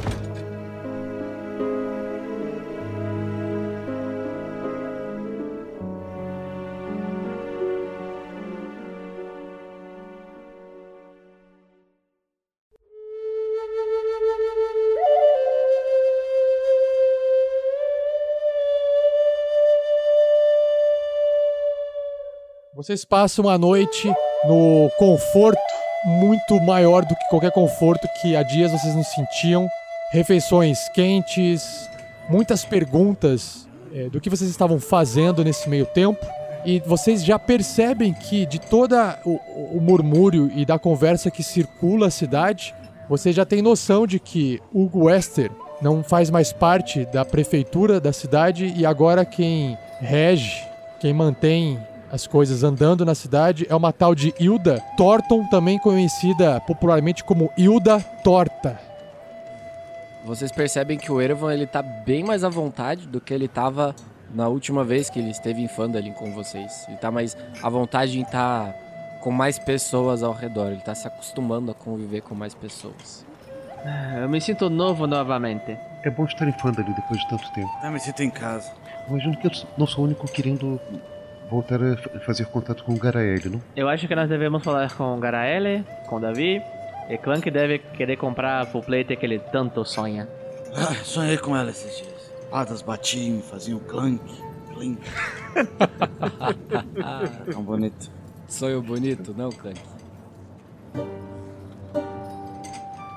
Vocês 22.83 23.05
passam 23.05 23.47
a 23.47 23.57
noite 23.57 24.13
no 24.45 24.91
conforto 24.97 25.57
muito 26.03 26.59
maior 26.59 27.05
do 27.05 27.15
que 27.15 27.29
qualquer 27.29 27.53
conforto 27.53 28.05
que 28.21 28.35
há 28.35 28.43
dias 28.43 28.73
vocês 28.73 28.93
não 28.93 29.05
sentiam. 29.05 29.69
Refeições 30.11 30.89
quentes, 30.89 31.89
muitas 32.27 32.65
perguntas 32.65 33.69
eh, 33.93 34.09
do 34.09 34.19
que 34.19 34.29
vocês 34.29 34.49
estavam 34.49 34.81
fazendo 34.81 35.45
nesse 35.45 35.69
meio 35.69 35.85
tempo. 35.85 36.19
E 36.65 36.81
vocês 36.81 37.23
já 37.23 37.39
percebem 37.39 38.13
que 38.13 38.45
de 38.45 38.59
toda 38.59 39.17
o, 39.23 39.39
o 39.77 39.79
murmúrio 39.79 40.51
e 40.53 40.65
da 40.65 40.77
conversa 40.77 41.31
que 41.31 41.41
circula 41.41 42.07
a 42.07 42.11
cidade, 42.11 42.75
vocês 43.07 43.33
já 43.33 43.45
têm 43.45 43.61
noção 43.61 44.05
de 44.05 44.19
que 44.19 44.59
Hugo 44.73 45.05
Wester 45.05 45.49
não 45.81 46.03
faz 46.03 46.29
mais 46.29 46.51
parte 46.51 47.05
da 47.05 47.23
prefeitura 47.23 48.01
da 48.01 48.11
cidade 48.11 48.73
e 48.75 48.85
agora 48.85 49.23
quem 49.23 49.77
rege, 50.01 50.61
quem 50.99 51.13
mantém 51.13 51.79
as 52.13 52.27
coisas 52.27 52.63
andando 52.63 53.03
na 53.03 53.15
cidade 53.15 53.65
é 53.67 53.75
uma 53.75 53.91
tal 53.91 54.13
de 54.13 54.31
Hilda 54.39 54.79
Thornton, 54.95 55.47
também 55.47 55.79
conhecida 55.79 56.61
popularmente 56.61 57.23
como 57.23 57.51
Hilda 57.57 57.99
Torta. 58.23 58.79
Vocês 60.23 60.51
percebem 60.51 60.95
que 60.95 61.11
o 61.11 61.19
Erevan 61.19 61.51
ele 61.51 61.65
tá 61.65 61.81
bem 61.81 62.23
mais 62.23 62.43
à 62.43 62.49
vontade 62.49 63.07
do 63.07 63.19
que 63.19 63.33
ele 63.33 63.47
tava 63.47 63.95
na 64.31 64.47
última 64.47 64.83
vez 64.83 65.09
que 65.09 65.17
ele 65.17 65.31
esteve 65.31 65.63
em 65.63 65.67
Phandalin 65.67 66.13
com 66.13 66.31
vocês. 66.31 66.85
Ele 66.87 66.97
tá 66.97 67.09
mais 67.09 67.35
à 67.63 67.67
vontade 67.67 68.19
em 68.19 68.21
estar 68.21 68.75
com 69.19 69.31
mais 69.31 69.57
pessoas 69.57 70.21
ao 70.21 70.33
redor. 70.33 70.67
Ele 70.67 70.81
tá 70.81 70.93
se 70.93 71.07
acostumando 71.07 71.71
a 71.71 71.73
conviver 71.73 72.21
com 72.21 72.35
mais 72.35 72.53
pessoas. 72.53 73.25
Eu 74.21 74.29
me 74.29 74.39
sinto 74.39 74.69
novo 74.69 75.07
novamente. 75.07 75.75
É 76.03 76.11
bom 76.11 76.25
estar 76.25 76.47
em 76.47 76.53
Fandali 76.53 76.93
depois 76.93 77.19
de 77.21 77.27
tanto 77.27 77.51
tempo. 77.53 77.71
Eu 77.83 77.91
me 77.91 77.99
sinto 77.99 78.21
em 78.21 78.29
casa. 78.29 78.71
Imagino 79.09 79.35
que 79.35 79.47
eu 79.47 79.51
não 79.79 79.87
sou 79.87 80.03
o 80.03 80.07
único 80.07 80.27
querendo 80.27 80.79
voltar 81.49 81.81
a 81.83 81.95
fa- 81.97 82.19
fazer 82.21 82.45
contato 82.47 82.83
com 82.83 82.93
o 82.93 82.97
Garaele, 82.99 83.49
não? 83.49 83.61
Eu 83.75 83.87
acho 83.89 84.07
que 84.07 84.15
nós 84.15 84.27
devemos 84.29 84.63
falar 84.63 84.91
com 84.95 85.19
Garaele, 85.19 85.85
com 86.07 86.19
Davi. 86.19 86.61
E 87.09 87.17
Clank 87.17 87.49
deve 87.51 87.79
querer 87.79 88.15
comprar 88.17 88.61
a 88.61 88.65
full 88.65 88.81
plate 88.81 89.15
que 89.17 89.25
ele 89.25 89.37
tanto 89.39 89.83
sonha. 89.83 90.27
Ah, 90.75 90.93
sonhei 91.03 91.37
com 91.37 91.55
ela 91.55 91.69
esses 91.69 91.97
dias. 91.97 92.31
Espadas 92.43 92.81
batiam, 92.81 93.41
faziam 93.41 93.79
clank, 93.79 94.21
clink. 94.73 95.01
Tão 97.51 97.61
bonito. 97.63 98.09
Sonho 98.47 98.81
bonito, 98.81 99.33
não, 99.37 99.49
Clank? 99.49 99.81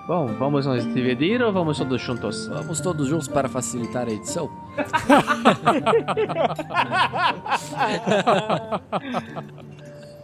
Bom, 0.06 0.26
vamos 0.38 0.66
nos 0.66 0.84
dividir 0.94 1.42
ou 1.42 1.52
vamos 1.52 1.78
todos 1.78 2.00
juntos? 2.00 2.46
Vamos 2.46 2.80
todos 2.80 3.08
juntos 3.08 3.26
para 3.26 3.48
facilitar 3.48 4.06
a 4.06 4.10
edição? 4.12 4.48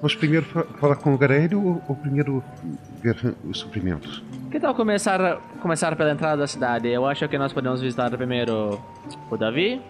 Vamos 0.00 0.16
primeiro 0.16 0.44
fa- 0.46 0.64
falar 0.80 0.96
com 0.96 1.14
o 1.14 1.18
Garaele 1.18 1.54
ou, 1.54 1.80
ou 1.88 1.94
primeiro 1.94 2.42
ver 3.00 3.16
os 3.48 3.60
suprimentos? 3.60 4.22
Que 4.50 4.58
tal 4.58 4.74
começar, 4.74 5.36
começar 5.60 5.94
pela 5.96 6.10
entrada 6.10 6.38
da 6.38 6.46
cidade? 6.46 6.88
Eu 6.88 7.06
acho 7.06 7.26
que 7.28 7.38
nós 7.38 7.52
podemos 7.52 7.80
visitar 7.80 8.10
primeiro 8.10 8.80
o 9.30 9.36
Davi, 9.36 9.80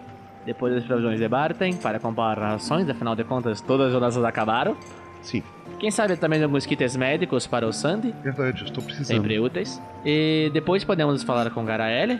depois 0.45 0.75
as 0.75 0.83
provisões 0.83 1.19
de 1.19 1.27
Barton 1.27 1.73
para 1.81 1.99
comprar 1.99 2.37
rações, 2.37 2.87
afinal 2.87 3.15
de 3.15 3.23
contas 3.23 3.59
todas 3.61 3.93
elas 3.93 4.15
acabaram. 4.17 4.75
Sim, 5.23 5.41
Quem 5.79 5.89
sabe 5.89 6.15
também 6.17 6.43
alguns 6.43 6.65
kits 6.65 6.95
médicos 6.95 7.47
para 7.47 7.65
o 7.67 7.73
Sandy, 7.73 8.13
verdade, 8.23 8.63
estou 8.63 8.83
precisando. 8.83 9.07
sempre 9.17 9.39
úteis. 9.39 9.81
E 10.05 10.51
depois 10.53 10.83
podemos 10.83 11.23
falar 11.23 11.49
com 11.49 11.65
Garaele, 11.65 12.19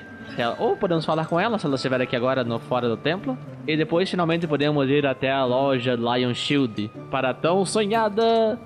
ou 0.57 0.75
podemos 0.75 1.05
falar 1.05 1.27
com 1.27 1.39
ela 1.39 1.59
se 1.59 1.65
ela 1.65 1.75
estiver 1.75 2.01
aqui 2.01 2.15
agora 2.15 2.43
no 2.43 2.59
fora 2.59 2.87
do 2.89 2.97
templo. 2.97 3.37
E 3.67 3.77
depois 3.77 4.09
finalmente 4.09 4.47
podemos 4.47 4.89
ir 4.89 5.05
até 5.05 5.31
a 5.31 5.45
loja 5.45 5.95
Lion 5.95 6.33
Shield 6.33 6.89
para 7.11 7.29
a 7.29 7.33
tão 7.33 7.65
sonhada. 7.65 8.59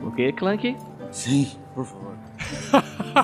O 0.00 0.10
que, 0.12 0.32
Clank? 0.32 0.76
Sim, 1.10 1.48
por 1.74 1.84
favor. 1.84 2.14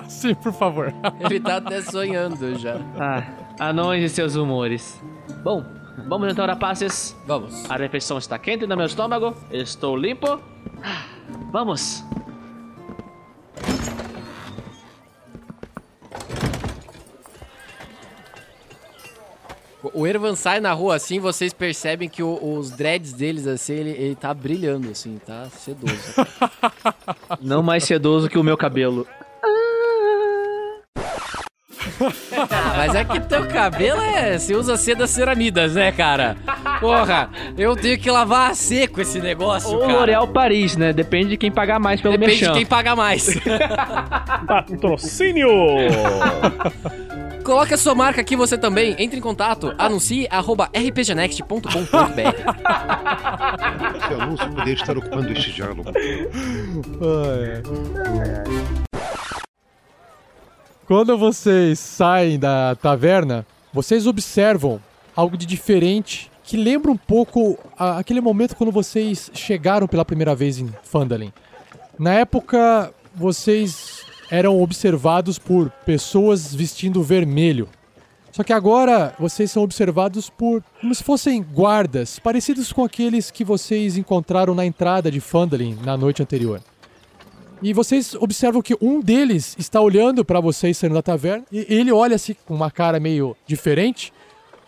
Sim, 0.07 0.35
por 0.35 0.53
favor. 0.53 0.93
Ele 1.21 1.39
tá 1.39 1.57
até 1.57 1.81
sonhando 1.81 2.57
já. 2.59 2.77
Ah, 2.99 3.23
anões 3.69 4.03
e 4.03 4.09
seus 4.13 4.35
humores. 4.35 5.01
Bom, 5.43 5.63
vamos 6.07 6.31
então, 6.31 6.45
rapazes. 6.45 7.15
Vamos. 7.25 7.69
A 7.69 7.75
refeição 7.77 8.17
está 8.17 8.37
quente 8.37 8.65
no 8.67 8.75
meu 8.75 8.85
estômago. 8.85 9.35
Estou 9.51 9.95
limpo. 9.95 10.39
Vamos. 11.51 12.03
O 19.93 20.07
Ervan 20.07 20.35
sai 20.35 20.59
na 20.59 20.73
rua 20.73 20.95
assim, 20.95 21.19
vocês 21.19 21.53
percebem 21.53 22.09
que 22.09 22.23
o- 22.23 22.57
os 22.57 22.71
dreads 22.71 23.13
deles, 23.13 23.45
assim, 23.45 23.73
ele, 23.73 23.89
ele 23.91 24.15
tá 24.15 24.33
brilhando, 24.33 24.89
assim, 24.89 25.19
tá 25.23 25.47
sedoso. 25.51 25.93
Não 27.39 27.61
mais 27.61 27.83
sedoso 27.83 28.27
que 28.27 28.37
o 28.37 28.43
meu 28.43 28.57
cabelo. 28.57 29.05
Ah, 32.49 32.73
mas 32.77 32.95
é 32.95 33.03
que 33.03 33.19
teu 33.21 33.47
cabelo 33.47 34.01
é. 34.01 34.37
Você 34.37 34.55
usa 34.55 34.77
seda 34.77 35.07
ceramidas, 35.07 35.73
né, 35.75 35.91
cara? 35.91 36.35
Porra, 36.79 37.29
eu 37.57 37.75
tenho 37.75 37.97
que 37.97 38.09
lavar 38.09 38.51
a 38.51 38.53
seco 38.55 39.01
esse 39.01 39.19
negócio, 39.19 39.71
Ou 39.71 39.81
cara. 39.81 39.93
L'Oréal 39.93 40.27
Paris, 40.27 40.75
né? 40.75 40.91
Depende 40.93 41.29
de 41.29 41.37
quem 41.37 41.51
pagar 41.51 41.79
mais 41.79 42.01
pelo 42.01 42.17
Depende 42.17 42.33
mexão. 42.33 42.53
de 42.53 42.59
quem 42.59 42.65
paga 42.65 42.95
mais. 42.95 43.27
Patrocínio! 44.47 45.49
Coloque 47.43 47.75
a 47.75 47.77
sua 47.77 47.93
marca 47.93 48.21
aqui 48.21 48.35
você 48.35 48.57
também. 48.57 48.95
Entre 48.97 49.19
em 49.19 49.21
contato. 49.21 49.73
Anuncie 49.77 50.27
arroba 50.31 50.67
rpgnext.com.br. 50.73 51.69
Anúncio 54.19 54.49
poderia 54.49 54.73
estar 54.73 54.97
ocupando 54.97 55.31
este 55.31 55.51
diálogo. 55.51 55.83
Quando 60.87 61.17
vocês 61.17 61.79
saem 61.79 62.37
da 62.37 62.75
taverna, 62.75 63.45
vocês 63.73 64.05
observam 64.05 64.79
algo 65.15 65.35
de 65.37 65.45
diferente 65.45 66.29
que 66.43 66.55
lembra 66.57 66.91
um 66.91 66.97
pouco 66.97 67.57
a- 67.77 67.97
aquele 67.97 68.21
momento 68.21 68.55
quando 68.55 68.71
vocês 68.71 69.31
chegaram 69.33 69.87
pela 69.87 70.05
primeira 70.05 70.35
vez 70.35 70.59
em 70.59 70.71
Phandalin. 70.83 71.33
Na 71.97 72.13
época, 72.13 72.93
vocês 73.15 74.03
eram 74.29 74.61
observados 74.61 75.39
por 75.39 75.71
pessoas 75.85 76.53
vestindo 76.53 77.01
vermelho. 77.01 77.67
Só 78.31 78.43
que 78.43 78.53
agora 78.53 79.15
vocês 79.17 79.49
são 79.49 79.63
observados 79.63 80.29
por 80.29 80.61
como 80.81 80.93
se 80.93 81.03
fossem 81.03 81.41
guardas, 81.41 82.19
parecidos 82.19 82.71
com 82.73 82.83
aqueles 82.83 83.31
que 83.31 83.45
vocês 83.45 83.97
encontraram 83.97 84.53
na 84.53 84.65
entrada 84.65 85.09
de 85.09 85.21
Phandalin 85.21 85.77
na 85.83 85.95
noite 85.97 86.21
anterior. 86.21 86.59
E 87.65 87.73
vocês 87.73 88.13
observam 88.13 88.61
que 88.61 88.77
um 88.79 88.99
deles 89.01 89.55
está 89.57 89.81
olhando 89.81 90.23
para 90.23 90.39
vocês 90.39 90.77
saindo 90.77 90.93
da 90.93 91.01
taverna 91.01 91.43
e 91.51 91.65
ele 91.67 91.91
olha 91.91 92.15
assim 92.15 92.35
com 92.45 92.53
uma 92.53 92.69
cara 92.69 92.99
meio 92.99 93.35
diferente, 93.47 94.13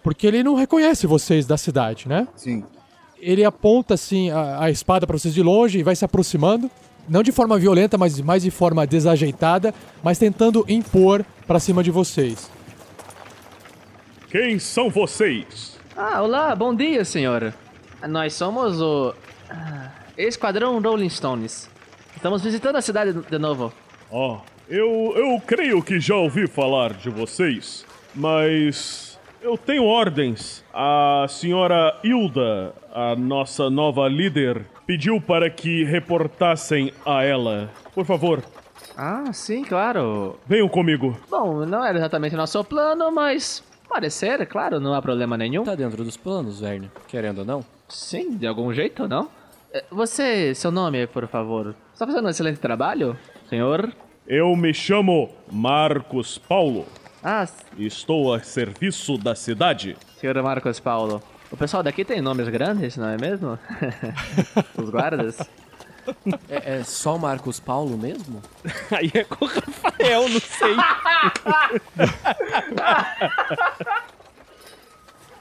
porque 0.02 0.26
ele 0.26 0.42
não 0.42 0.56
reconhece 0.56 1.06
vocês 1.06 1.46
da 1.46 1.58
cidade, 1.58 2.10
né? 2.10 2.28
Sim. 2.36 2.64
Ele 3.20 3.46
aponta 3.46 3.94
assim 3.94 4.32
a, 4.32 4.64
a 4.64 4.72
espada 4.72 5.06
para 5.06 5.16
vocês 5.16 5.32
de 5.32 5.44
longe 5.44 5.78
e 5.78 5.84
vai 5.84 5.96
se 5.96 6.04
aproximando, 6.04 6.72
não 7.08 7.22
de 7.22 7.32
forma 7.32 7.56
violenta, 7.60 8.00
mas 8.00 8.20
mais 8.20 8.42
de 8.42 8.50
forma 8.50 8.88
desajeitada, 8.88 9.76
mas 10.02 10.18
tentando 10.18 10.66
impor 10.68 11.24
para 11.46 11.60
cima 11.60 11.84
de 11.84 11.92
vocês. 11.92 12.50
Quem 14.32 14.58
são 14.58 14.90
vocês? 14.90 15.78
Ah, 15.96 16.24
olá, 16.24 16.56
bom 16.56 16.74
dia, 16.74 17.06
senhora. 17.06 17.54
Nós 18.10 18.34
somos 18.34 18.82
o. 18.82 19.14
ah, 19.52 19.92
Esquadrão 20.18 20.82
Rolling 20.82 21.10
Stones. 21.10 21.77
Estamos 22.18 22.42
visitando 22.42 22.76
a 22.78 22.82
cidade 22.82 23.14
de 23.14 23.38
novo. 23.38 23.72
Ah, 24.12 24.40
eu, 24.68 25.14
eu 25.16 25.40
creio 25.46 25.82
que 25.84 26.00
já 26.00 26.16
ouvi 26.16 26.48
falar 26.48 26.94
de 26.94 27.10
vocês, 27.10 27.86
mas 28.16 29.20
eu 29.42 29.56
tenho 29.58 29.84
ordens. 29.86 30.64
A 30.74 31.26
senhora 31.30 31.96
Hilda, 32.04 32.74
a 32.94 33.16
nossa 33.16 33.70
nova 33.70 34.08
líder, 34.08 34.66
pediu 34.86 35.22
para 35.22 35.48
que 35.50 35.84
reportassem 35.84 36.92
a 37.06 37.24
ela. 37.24 37.70
Por 37.94 38.04
favor, 38.06 38.44
Ah, 38.98 39.32
sim, 39.32 39.64
claro. 39.64 40.40
venham 40.48 40.68
comigo. 40.68 41.16
Bom, 41.30 41.66
não 41.68 41.86
era 41.86 41.98
exatamente 42.00 42.36
nosso 42.36 42.64
plano, 42.64 43.12
mas 43.12 43.64
pode 43.88 44.10
ser, 44.10 44.44
claro, 44.48 44.80
não 44.80 44.94
há 44.96 45.02
problema 45.04 45.38
nenhum. 45.38 45.64
Tá 45.64 45.76
dentro 45.76 46.04
dos 46.04 46.18
planos, 46.18 46.60
Verne. 46.62 46.90
Querendo 47.08 47.40
ou 47.40 47.46
não. 47.46 47.64
Sim, 47.88 48.36
de 48.36 48.48
algum 48.48 48.74
jeito, 48.74 49.08
não? 49.08 49.30
Eh, 49.72 49.84
Você, 49.92 50.56
seu 50.56 50.72
nome, 50.72 51.06
por 51.08 51.28
favor. 51.28 51.76
Está 51.98 52.06
fazendo 52.06 52.28
um 52.28 52.30
excelente 52.30 52.60
trabalho, 52.60 53.18
senhor? 53.50 53.92
Eu 54.28 54.56
me 54.56 54.72
chamo 54.72 55.34
Marcos 55.52 56.38
Paulo. 56.38 56.86
Ah, 57.24 57.44
Estou 57.76 58.36
a 58.36 58.40
serviço 58.40 59.18
da 59.18 59.34
cidade. 59.34 59.98
senhor 60.20 60.40
Marcos 60.44 60.80
Paulo. 60.80 61.24
O 61.52 61.58
pessoal 61.58 61.82
daqui 61.82 62.06
tem 62.06 62.22
nomes 62.22 62.50
grandes, 62.50 62.98
não 62.98 63.08
é 63.10 63.18
mesmo? 63.18 63.58
Os 64.78 64.92
guardas. 64.92 65.40
É, 66.48 66.78
é 66.78 66.84
só 66.84 67.16
o 67.16 67.20
Marcos 67.20 67.60
Paulo 67.60 67.98
mesmo? 67.98 68.44
Aí 68.96 69.12
é 69.16 69.24
com 69.24 69.46
o 69.46 69.48
Rafael, 69.48 70.30
não 70.30 70.40
sei. 70.40 70.76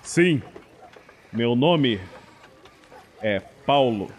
Sim, 0.02 0.42
meu 1.30 1.54
nome 1.54 2.00
é 3.20 3.40
Paulo. 3.66 4.10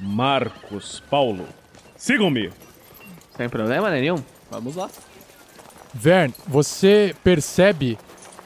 Marcos 0.00 1.02
Paulo. 1.10 1.46
Sigam-me. 1.96 2.50
Sem 3.36 3.48
problema 3.48 3.90
nenhum. 3.90 4.16
Vamos 4.50 4.76
lá. 4.76 4.88
Vern, 5.92 6.32
você 6.46 7.14
percebe 7.22 7.98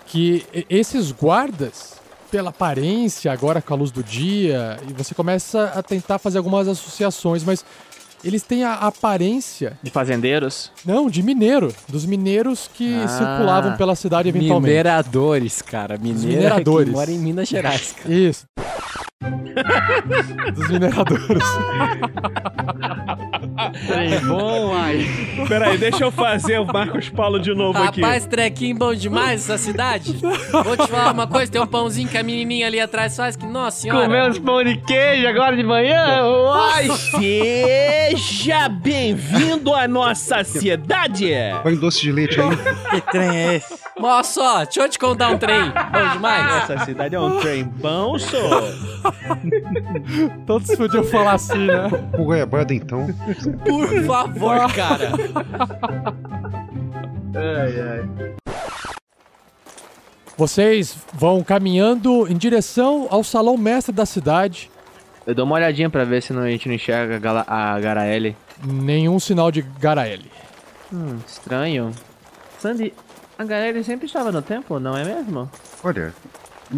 que 0.06 0.44
esses 0.68 1.10
guardas, 1.12 2.01
pela 2.31 2.51
aparência, 2.51 3.31
agora 3.32 3.60
com 3.62 3.74
a 3.74 3.76
luz 3.76 3.90
do 3.90 4.02
dia, 4.02 4.78
e 4.89 4.93
você 4.93 5.14
começa 5.14 5.66
a 5.74 5.82
tentar 5.82 6.18
fazer 6.18 6.39
algumas 6.39 6.66
associações, 6.68 7.44
mas 7.44 7.64
eles 8.24 8.43
têm 8.43 8.64
a 8.64 8.74
aparência, 8.74 9.78
De 9.82 9.90
fazendeiros. 9.90 10.72
não, 10.85 11.10
de 11.10 11.22
mineiro, 11.22 11.74
dos 11.89 12.06
mineiros 12.06 12.68
que 12.72 12.94
Ah. 12.94 13.09
circulavam 13.09 13.76
pela 13.76 13.94
cidade 13.94 14.28
eventualmente. 14.31 14.68
Mineradores, 14.70 15.60
cara. 15.60 15.98
Mineira 15.98 16.28
mineradores. 16.36 16.89
que 16.89 16.94
mora 16.97 17.10
em 17.10 17.18
Minas 17.18 17.48
Gerais, 17.48 17.93
cara. 17.93 18.14
Isso. 18.14 18.47
dos 20.55 20.68
mineradores. 20.68 21.44
bom, 24.26 24.74
ai. 24.74 25.06
Peraí, 25.48 25.78
deixa 25.78 26.05
eu 26.05 26.10
fazer 26.10 26.59
o 26.60 26.66
Marcos 26.66 27.09
Paulo 27.09 27.38
de 27.38 27.55
novo 27.55 27.80
aqui. 27.82 28.01
Rapaz, 28.01 28.26
trequinho 28.26 28.76
bom 28.76 28.94
demais 28.94 29.42
essa 29.42 29.59
cidade. 29.59 30.16
Vou 30.64 30.76
te 30.76 30.88
falar 30.88 31.12
uma 31.12 31.26
coisa, 31.26 31.51
tem 31.51 31.60
um 31.60 31.66
pãozinho 31.66 32.09
que 32.09 32.18
a 32.18 32.22
menininha 32.22 32.66
ali 32.66 32.80
atrás 32.80 33.16
faz 33.16 33.36
que, 33.36 33.46
nossa 33.46 33.82
senhora. 33.82 34.06
Comemos 34.06 34.38
pão 34.38 34.62
de 34.62 34.76
queijo 34.78 35.26
agora 35.26 35.56
de 35.56 35.62
manhã? 35.62 36.22
Ai, 36.52 36.88
seja 36.90 38.68
bem-vindo 38.68 39.74
à 39.74 39.86
nossa 39.86 40.42
cidade! 40.44 41.32
Põe 41.62 41.76
doce 41.76 42.01
de 42.01 42.12
leite 42.12 42.40
aí. 42.40 42.56
Que 42.90 43.01
trem 43.10 43.28
é 43.36 43.56
esse? 43.56 43.84
Olha 44.01 44.22
só, 44.24 44.64
deixa 44.64 44.82
eu 44.82 44.88
te 44.88 44.98
contar 44.98 45.28
um 45.28 45.38
trem. 45.38 45.70
Bom 45.70 46.12
demais. 46.12 46.70
Essa 46.70 46.84
cidade 46.84 47.14
é 47.14 47.20
um 47.20 47.38
trem 47.38 47.64
bom, 47.64 48.18
só. 48.18 48.60
Todos 50.47 50.74
podiam 50.77 51.05
falar 51.05 51.32
assim, 51.35 51.66
né? 51.66 51.89
Com 52.15 52.24
goiabada, 52.24 52.73
então. 52.74 53.07
Por 53.65 54.05
favor, 54.05 54.73
cara. 54.74 55.11
Vocês 60.36 60.97
vão 61.12 61.43
caminhando 61.45 62.27
em 62.31 62.36
direção 62.36 63.07
ao 63.11 63.23
salão 63.23 63.57
mestre 63.57 63.95
da 63.95 64.05
cidade. 64.05 64.70
Eu 65.27 65.35
dou 65.35 65.45
uma 65.47 65.55
olhadinha 65.55 65.89
pra 65.89 66.05
ver 66.05 66.23
se 66.23 66.32
não- 66.32 66.43
a 66.43 66.51
gente 66.51 66.66
não 66.69 66.74
enxerga 66.74 67.16
a, 67.16 67.19
Gala- 67.19 67.45
a 67.47 67.81
Garaele. 67.81 68.36
Nenhum 68.65 69.19
sinal 69.20 69.51
de 69.51 69.62
Garaele. 69.62 70.31
Hum, 70.93 71.19
estranho. 71.27 71.93
Sandy, 72.59 72.93
a 73.39 73.45
Garaele 73.45 73.82
sempre 73.85 74.07
estava 74.07 74.31
no 74.32 74.43
templo, 74.43 74.78
não 74.81 74.97
é 74.97 75.05
mesmo? 75.05 75.49
Olha, 75.82 76.12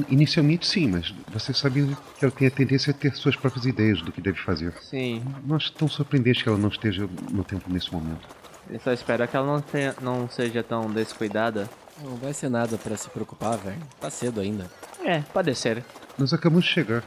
inicialmente 0.08 0.66
sim, 0.66 0.88
mas 0.88 1.14
você 1.32 1.52
sabe 1.52 1.96
que 2.18 2.24
ela 2.24 2.32
tem 2.32 2.48
a 2.48 2.50
tendência 2.50 2.90
a 2.90 2.94
ter 2.94 3.14
suas 3.14 3.36
próprias 3.36 3.64
ideias 3.66 4.00
do 4.02 4.12
que 4.12 4.20
deve 4.20 4.38
fazer. 4.38 4.72
Sim. 4.80 5.22
Não 5.44 5.56
acho 5.56 5.72
tão 5.72 5.88
surpreendente 5.88 6.42
que 6.42 6.48
ela 6.48 6.58
não 6.58 6.68
esteja 6.68 7.08
no 7.30 7.44
tempo 7.44 7.70
nesse 7.70 7.92
momento. 7.92 8.26
Eu 8.68 8.80
só 8.80 8.92
espero 8.92 9.26
que 9.28 9.36
ela 9.36 9.46
não, 9.46 9.60
tenha, 9.60 9.94
não 10.00 10.28
seja 10.28 10.62
tão 10.62 10.90
descuidada. 10.90 11.68
Não 12.02 12.16
vai 12.16 12.32
ser 12.32 12.48
nada 12.48 12.76
pra 12.76 12.96
se 12.96 13.08
preocupar, 13.08 13.56
velho. 13.56 13.78
Tá 14.00 14.10
cedo 14.10 14.40
ainda. 14.40 14.70
É, 15.04 15.20
pode 15.20 15.54
ser. 15.54 15.84
Nós 16.18 16.32
acabamos 16.32 16.64
de 16.64 16.70
chegar. 16.70 17.02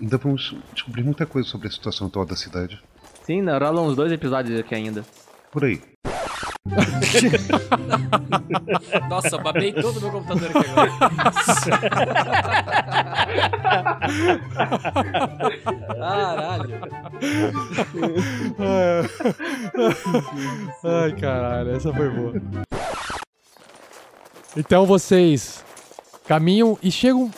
Ainda 0.00 0.18
vamos 0.18 0.54
descobrir 0.72 1.02
muita 1.02 1.26
coisa 1.26 1.48
sobre 1.48 1.68
a 1.68 1.70
situação 1.70 2.06
atual 2.06 2.24
da 2.24 2.36
cidade. 2.36 2.80
Sim, 3.24 3.44
rolam 3.44 3.86
uns 3.86 3.96
dois 3.96 4.12
episódios 4.12 4.58
aqui 4.60 4.74
ainda. 4.74 5.04
Por 5.50 5.64
aí. 5.64 5.82
Nossa, 9.08 9.38
babei 9.38 9.72
todo 9.72 10.00
meu 10.00 10.10
computador 10.10 10.50
aqui 10.56 10.70
agora. 10.70 10.90
Caralho. 15.96 16.80
Ai, 20.84 21.12
caralho, 21.12 21.76
essa 21.76 21.92
foi 21.92 22.10
boa. 22.10 22.34
Então 24.56 24.86
vocês 24.86 25.64
caminham 26.26 26.78
e 26.82 26.90
chegam 26.90 27.30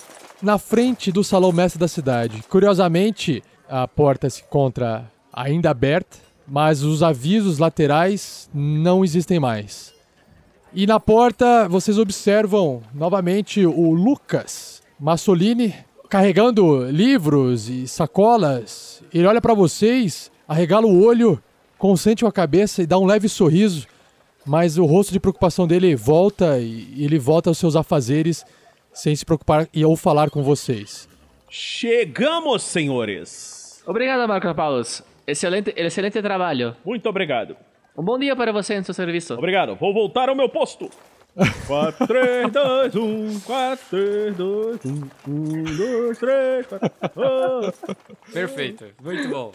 na 0.43 0.57
frente 0.59 1.13
do 1.13 1.23
salão 1.23 1.53
mestre 1.53 1.79
da 1.79 1.89
cidade. 1.89 2.43
Curiosamente, 2.49 3.43
a 3.69 3.87
porta 3.87 4.31
se 4.31 4.43
encontra 4.43 5.05
ainda 5.33 5.71
aberta, 5.71 6.17
mas 6.51 6.83
os 6.83 7.01
avisos 7.01 7.59
laterais 7.59 8.51
não 8.53 9.05
existem 9.05 9.39
mais. 9.39 9.95
E 10.75 10.85
na 10.85 10.99
porta 10.99 11.69
vocês 11.69 11.97
observam 11.97 12.83
novamente 12.93 13.65
o 13.65 13.93
Lucas 13.93 14.83
Massolini 14.99 15.73
carregando 16.09 16.91
livros 16.91 17.69
e 17.69 17.87
sacolas. 17.87 19.01
Ele 19.15 19.29
olha 19.29 19.41
para 19.41 19.55
vocês, 19.55 20.29
arregala 20.49 20.87
o 20.87 21.05
olho, 21.05 21.41
consente 21.79 22.25
com 22.25 22.29
a 22.29 22.33
cabeça 22.33 22.83
e 22.83 22.87
dá 22.87 22.99
um 22.99 23.07
leve 23.07 23.29
sorriso, 23.29 23.87
mas 24.45 24.77
o 24.77 24.85
rosto 24.85 25.13
de 25.13 25.21
preocupação 25.21 25.69
dele 25.69 25.95
volta 25.95 26.59
e 26.59 26.93
ele 26.99 27.19
volta 27.19 27.49
aos 27.49 27.59
seus 27.59 27.77
afazeres 27.77 28.45
sem 28.93 29.15
se 29.15 29.25
preocupar 29.25 29.69
e 29.73 29.85
ou 29.85 29.97
falar 29.97 30.31
com 30.31 30.43
vocês. 30.43 31.09
Chegamos, 31.49 32.65
senhores! 32.65 33.85
Obrigado, 33.87 34.27
Marco 34.27 34.53
Paulos. 34.53 35.10
Excelente, 35.31 35.73
excelente 35.77 36.21
trabalho. 36.21 36.75
Muito 36.85 37.09
obrigado. 37.09 37.57
Um 37.97 38.03
bom 38.03 38.19
dia 38.19 38.35
para 38.35 38.53
você 38.53 38.77
no 38.77 38.85
seu 38.85 38.93
serviço. 38.93 39.35
Obrigado. 39.35 39.77
Vou 39.77 39.95
voltar 39.95 40.29
ao 40.29 40.35
meu 40.35 40.49
posto. 40.49 40.91
4, 41.69 42.07
3, 42.09 42.53
2, 42.53 42.97
1, 42.97 43.41
4, 43.41 43.87
3, 43.91 44.37
2, 44.37 44.85
1, 44.85 45.11
1, 45.29 45.63
2, 45.77 46.19
3, 46.19 46.67
4. 46.67 46.91
Perfeito, 48.33 48.87
muito 49.01 49.29
bom. 49.29 49.53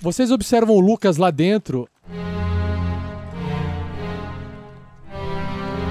Vocês 0.00 0.30
observam 0.30 0.76
o 0.76 0.80
Lucas 0.80 1.16
lá 1.16 1.32
dentro. 1.32 1.88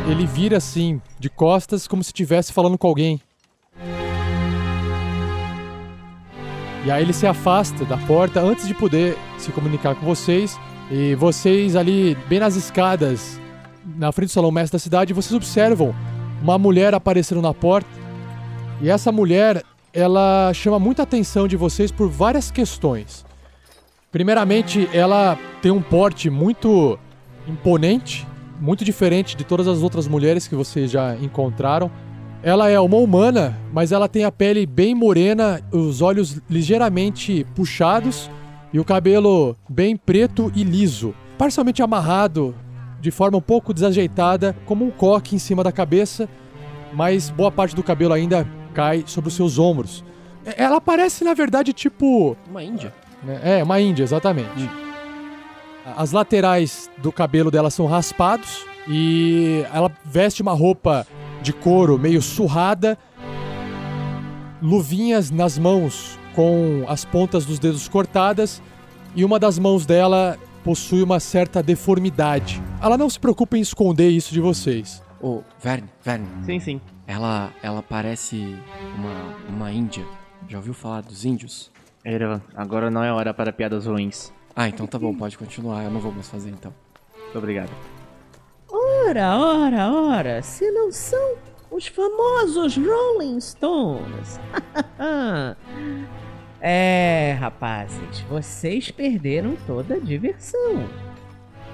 Ele 0.09 0.25
vira 0.25 0.57
assim, 0.57 0.99
de 1.19 1.29
costas, 1.29 1.87
como 1.87 2.03
se 2.03 2.09
estivesse 2.09 2.51
falando 2.51 2.77
com 2.77 2.87
alguém. 2.87 3.21
E 6.83 6.89
aí 6.89 7.03
ele 7.03 7.13
se 7.13 7.27
afasta 7.27 7.85
da 7.85 7.95
porta 7.95 8.41
antes 8.41 8.67
de 8.67 8.73
poder 8.73 9.15
se 9.37 9.51
comunicar 9.51 9.93
com 9.93 10.05
vocês. 10.05 10.59
E 10.89 11.13
vocês 11.13 11.75
ali, 11.75 12.17
bem 12.27 12.39
nas 12.39 12.55
escadas, 12.55 13.39
na 13.85 14.11
frente 14.11 14.29
do 14.29 14.33
salão 14.33 14.49
mestre 14.49 14.77
da 14.77 14.81
cidade, 14.81 15.13
vocês 15.13 15.33
observam 15.33 15.93
uma 16.41 16.57
mulher 16.57 16.95
aparecendo 16.95 17.41
na 17.41 17.53
porta. 17.53 17.89
E 18.81 18.89
essa 18.89 19.11
mulher, 19.11 19.63
ela 19.93 20.51
chama 20.55 20.79
muita 20.79 21.03
atenção 21.03 21.47
de 21.47 21.55
vocês 21.55 21.91
por 21.91 22.09
várias 22.09 22.49
questões. 22.49 23.23
Primeiramente, 24.11 24.89
ela 24.91 25.37
tem 25.61 25.71
um 25.71 25.81
porte 25.81 26.31
muito 26.31 26.97
imponente, 27.47 28.25
muito 28.59 28.83
diferente 28.83 29.35
de 29.37 29.43
todas 29.43 29.67
as 29.67 29.81
outras 29.81 30.07
mulheres 30.07 30.47
que 30.47 30.55
vocês 30.55 30.91
já 30.91 31.15
encontraram. 31.15 31.89
Ela 32.41 32.69
é 32.69 32.79
uma 32.79 32.97
humana, 32.97 33.57
mas 33.73 33.91
ela 33.91 34.07
tem 34.07 34.23
a 34.23 34.31
pele 34.31 34.65
bem 34.65 34.95
morena, 34.95 35.61
os 35.71 36.01
olhos 36.01 36.41
ligeiramente 36.49 37.45
puxados 37.55 38.29
e 38.71 38.79
o 38.79 38.85
cabelo 38.85 39.55
bem 39.67 39.97
preto 39.97 40.51
e 40.55 40.63
liso, 40.63 41.13
parcialmente 41.37 41.81
amarrado 41.81 42.55
de 43.01 43.11
forma 43.11 43.37
um 43.37 43.41
pouco 43.41 43.73
desajeitada, 43.73 44.55
como 44.65 44.85
um 44.85 44.91
coque 44.91 45.35
em 45.35 45.39
cima 45.39 45.63
da 45.63 45.71
cabeça, 45.71 46.27
mas 46.93 47.29
boa 47.29 47.51
parte 47.51 47.75
do 47.75 47.81
cabelo 47.83 48.13
ainda 48.13 48.45
cai 48.73 49.03
sobre 49.07 49.29
os 49.29 49.33
seus 49.35 49.57
ombros. 49.57 50.03
É- 50.45 50.63
Ela 50.63 50.79
parece, 50.81 51.23
na 51.23 51.33
verdade, 51.33 51.71
tipo 51.73 52.35
Uma 52.49 52.63
índia. 52.63 52.93
É, 53.43 53.61
uma 53.63 53.79
índia, 53.81 54.03
exatamente. 54.03 54.69
As 55.95 56.11
laterais 56.11 56.89
do 56.97 57.11
cabelo 57.11 57.51
dela 57.51 57.69
são 57.69 57.85
raspados 57.85 58.65
e 58.87 59.63
ela 59.73 59.91
veste 60.03 60.41
uma 60.41 60.53
roupa 60.53 61.05
de 61.41 61.53
couro 61.53 61.97
meio 61.97 62.21
surrada, 62.21 62.97
luvinhas 64.61 65.31
nas 65.31 65.57
mãos 65.57 66.17
com 66.35 66.85
as 66.87 67.05
pontas 67.05 67.45
dos 67.45 67.59
dedos 67.59 67.87
cortadas 67.87 68.61
e 69.15 69.23
uma 69.23 69.39
das 69.39 69.57
mãos 69.57 69.85
dela 69.85 70.37
possui 70.63 71.01
uma 71.01 71.19
certa 71.19 71.63
deformidade. 71.63 72.61
Ela 72.81 72.97
não 72.97 73.09
se 73.09 73.19
preocupa 73.19 73.57
em 73.57 73.61
esconder 73.61 74.09
isso 74.09 74.33
de 74.33 74.39
vocês. 74.39 75.03
Ô, 75.21 75.41
Verne, 75.61 75.89
Verne. 76.03 76.27
Sim, 76.43 76.59
sim. 76.59 76.81
Ela, 77.05 77.51
ela 77.61 77.81
parece 77.81 78.55
uma, 78.95 79.35
uma 79.49 79.71
índia. 79.71 80.05
Já 80.47 80.57
ouviu 80.57 80.73
falar 80.73 81.01
dos 81.01 81.25
índios? 81.25 81.71
Erevan, 82.05 82.41
agora 82.55 82.89
não 82.89 83.03
é 83.03 83.11
hora 83.11 83.33
para 83.33 83.51
piadas 83.51 83.85
ruins. 83.85 84.31
Ah, 84.55 84.67
então 84.67 84.85
tá 84.85 84.99
bom, 84.99 85.13
pode 85.13 85.37
continuar. 85.37 85.83
Eu 85.83 85.91
não 85.91 85.99
vou 85.99 86.11
mais 86.11 86.27
fazer 86.27 86.49
então. 86.49 86.73
Muito 87.23 87.37
obrigado. 87.37 87.69
Ora, 88.69 89.37
ora, 89.37 89.91
ora, 89.91 90.41
se 90.41 90.69
não 90.71 90.91
são 90.91 91.35
os 91.71 91.87
famosos 91.87 92.77
Rolling 92.77 93.39
Stones. 93.39 94.39
é, 96.61 97.35
rapazes, 97.39 98.21
vocês 98.21 98.91
perderam 98.91 99.55
toda 99.65 99.95
a 99.95 99.99
diversão. 99.99 100.87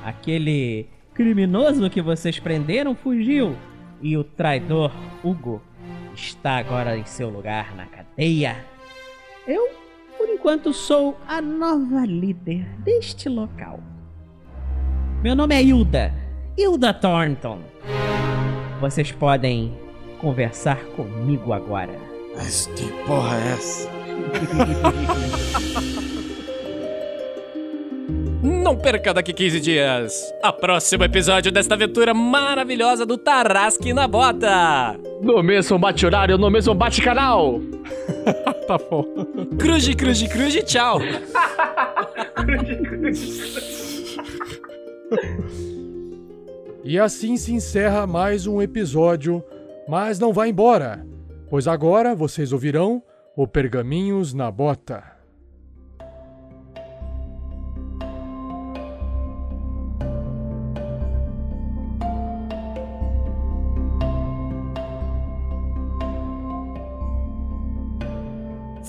Aquele 0.04 0.88
criminoso 1.14 1.90
que 1.90 2.02
vocês 2.02 2.40
prenderam 2.40 2.96
fugiu 2.96 3.56
e 4.02 4.18
o 4.18 4.24
traidor 4.24 4.92
Hugo 5.24 5.62
está 6.14 6.58
agora 6.58 6.98
em 6.98 7.06
seu 7.06 7.30
lugar 7.30 7.76
na 7.76 7.86
cadeia. 7.86 8.64
Eu, 9.48 9.70
por 10.18 10.30
enquanto, 10.30 10.74
sou 10.74 11.18
a 11.28 11.42
nova 11.42 12.06
líder 12.06 12.66
deste 12.80 13.30
local. 13.30 13.80
Meu 15.22 15.36
nome 15.36 15.56
é 15.56 15.64
Hilda. 15.64 16.14
Hilda 16.58 16.94
Thornton. 16.94 17.60
Vocês 18.80 19.12
podem 19.12 19.74
conversar 20.20 20.78
comigo 20.96 21.52
agora. 21.54 22.00
Mas 22.36 22.68
que 22.68 22.92
porra 23.06 23.38
é 23.38 23.54
essa? 23.54 23.90
Não 28.46 28.78
perca 28.78 29.12
daqui 29.12 29.34
15 29.34 29.60
dias 29.60 30.32
a 30.44 30.54
próximo 30.54 31.04
episódio 31.04 31.52
desta 31.52 31.74
aventura 31.74 32.14
maravilhosa 32.14 33.04
do 33.04 33.18
Tarrasque 33.18 33.92
na 33.92 34.08
Bota. 34.08 35.00
No 35.20 35.42
mesmo 35.42 35.80
bate-horário, 35.80 36.38
no 36.38 36.52
mesmo 36.52 36.76
bate-canal. 36.76 37.60
Tá 38.68 38.80
bom. 38.80 39.06
Cruze, 39.60 39.94
cruze, 39.94 40.28
cruze, 40.28 40.64
tchau. 40.64 40.98
E 46.84 46.98
assim 46.98 47.38
se 47.38 47.54
encerra 47.54 48.08
mais 48.08 48.48
um 48.48 48.60
episódio, 48.60 49.44
mas 49.88 50.18
não 50.18 50.34
vá 50.34 50.48
embora, 50.48 51.06
pois 51.48 51.68
agora 51.68 52.16
vocês 52.16 52.52
ouvirão 52.52 53.04
o 53.36 53.48
Pergaminhos 53.48 54.34
na 54.34 54.50
Bota. 54.50 55.15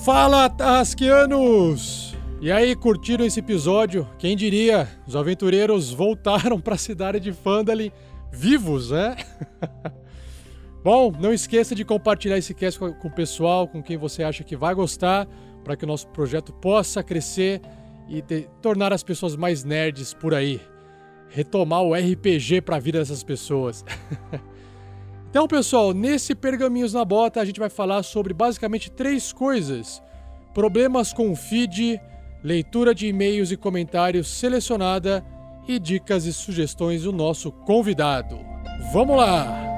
Fala, 0.07 0.49
Tasquianos! 0.49 2.15
E 2.39 2.49
aí, 2.49 2.77
curtiram 2.77 3.25
esse 3.25 3.41
episódio? 3.41 4.07
Quem 4.17 4.37
diria, 4.37 4.87
os 5.05 5.17
aventureiros 5.17 5.91
voltaram 5.91 6.57
para 6.63 6.75
a 6.75 6.77
cidade 6.77 7.19
de 7.19 7.33
Phandalin 7.33 7.91
vivos, 8.31 8.91
né? 8.91 9.17
Bom, 10.81 11.11
não 11.19 11.33
esqueça 11.33 11.75
de 11.75 11.83
compartilhar 11.83 12.37
esse 12.37 12.53
cast 12.53 12.79
com, 12.79 12.85
o 12.87 13.11
pessoal, 13.11 13.67
com 13.67 13.83
quem 13.83 13.97
você 13.97 14.23
acha 14.23 14.45
que 14.45 14.55
vai 14.55 14.73
gostar, 14.73 15.27
para 15.61 15.75
que 15.75 15.83
o 15.83 15.87
nosso 15.87 16.07
projeto 16.07 16.53
possa 16.53 17.03
crescer 17.03 17.59
e 18.07 18.23
tornar 18.61 18.93
as 18.93 19.03
pessoas 19.03 19.35
mais 19.35 19.65
nerds 19.65 20.13
por 20.13 20.33
aí. 20.33 20.61
Retomar 21.27 21.81
o 21.81 21.93
RPG 21.93 22.61
para 22.61 22.77
a 22.77 22.79
vida 22.79 22.99
dessas 22.99 23.23
pessoas. 23.23 23.83
Então, 25.29 25.47
pessoal, 25.47 25.93
nesse 25.93 26.33
Pergaminhos 26.33 26.93
na 26.93 27.03
Bota 27.03 27.41
a 27.41 27.45
gente 27.45 27.59
vai 27.59 27.69
falar 27.69 28.03
sobre 28.03 28.33
basicamente 28.33 28.89
três 28.89 29.33
coisas: 29.33 30.01
problemas 30.53 31.13
com 31.13 31.31
o 31.31 31.35
feed, 31.35 31.99
leitura 32.43 32.95
de 32.95 33.07
e-mails 33.07 33.51
e 33.51 33.57
comentários 33.57 34.27
selecionada 34.27 35.23
e 35.67 35.77
dicas 35.79 36.25
e 36.25 36.33
sugestões 36.33 37.03
do 37.03 37.11
nosso 37.11 37.51
convidado. 37.51 38.39
Vamos 38.93 39.17
lá! 39.17 39.76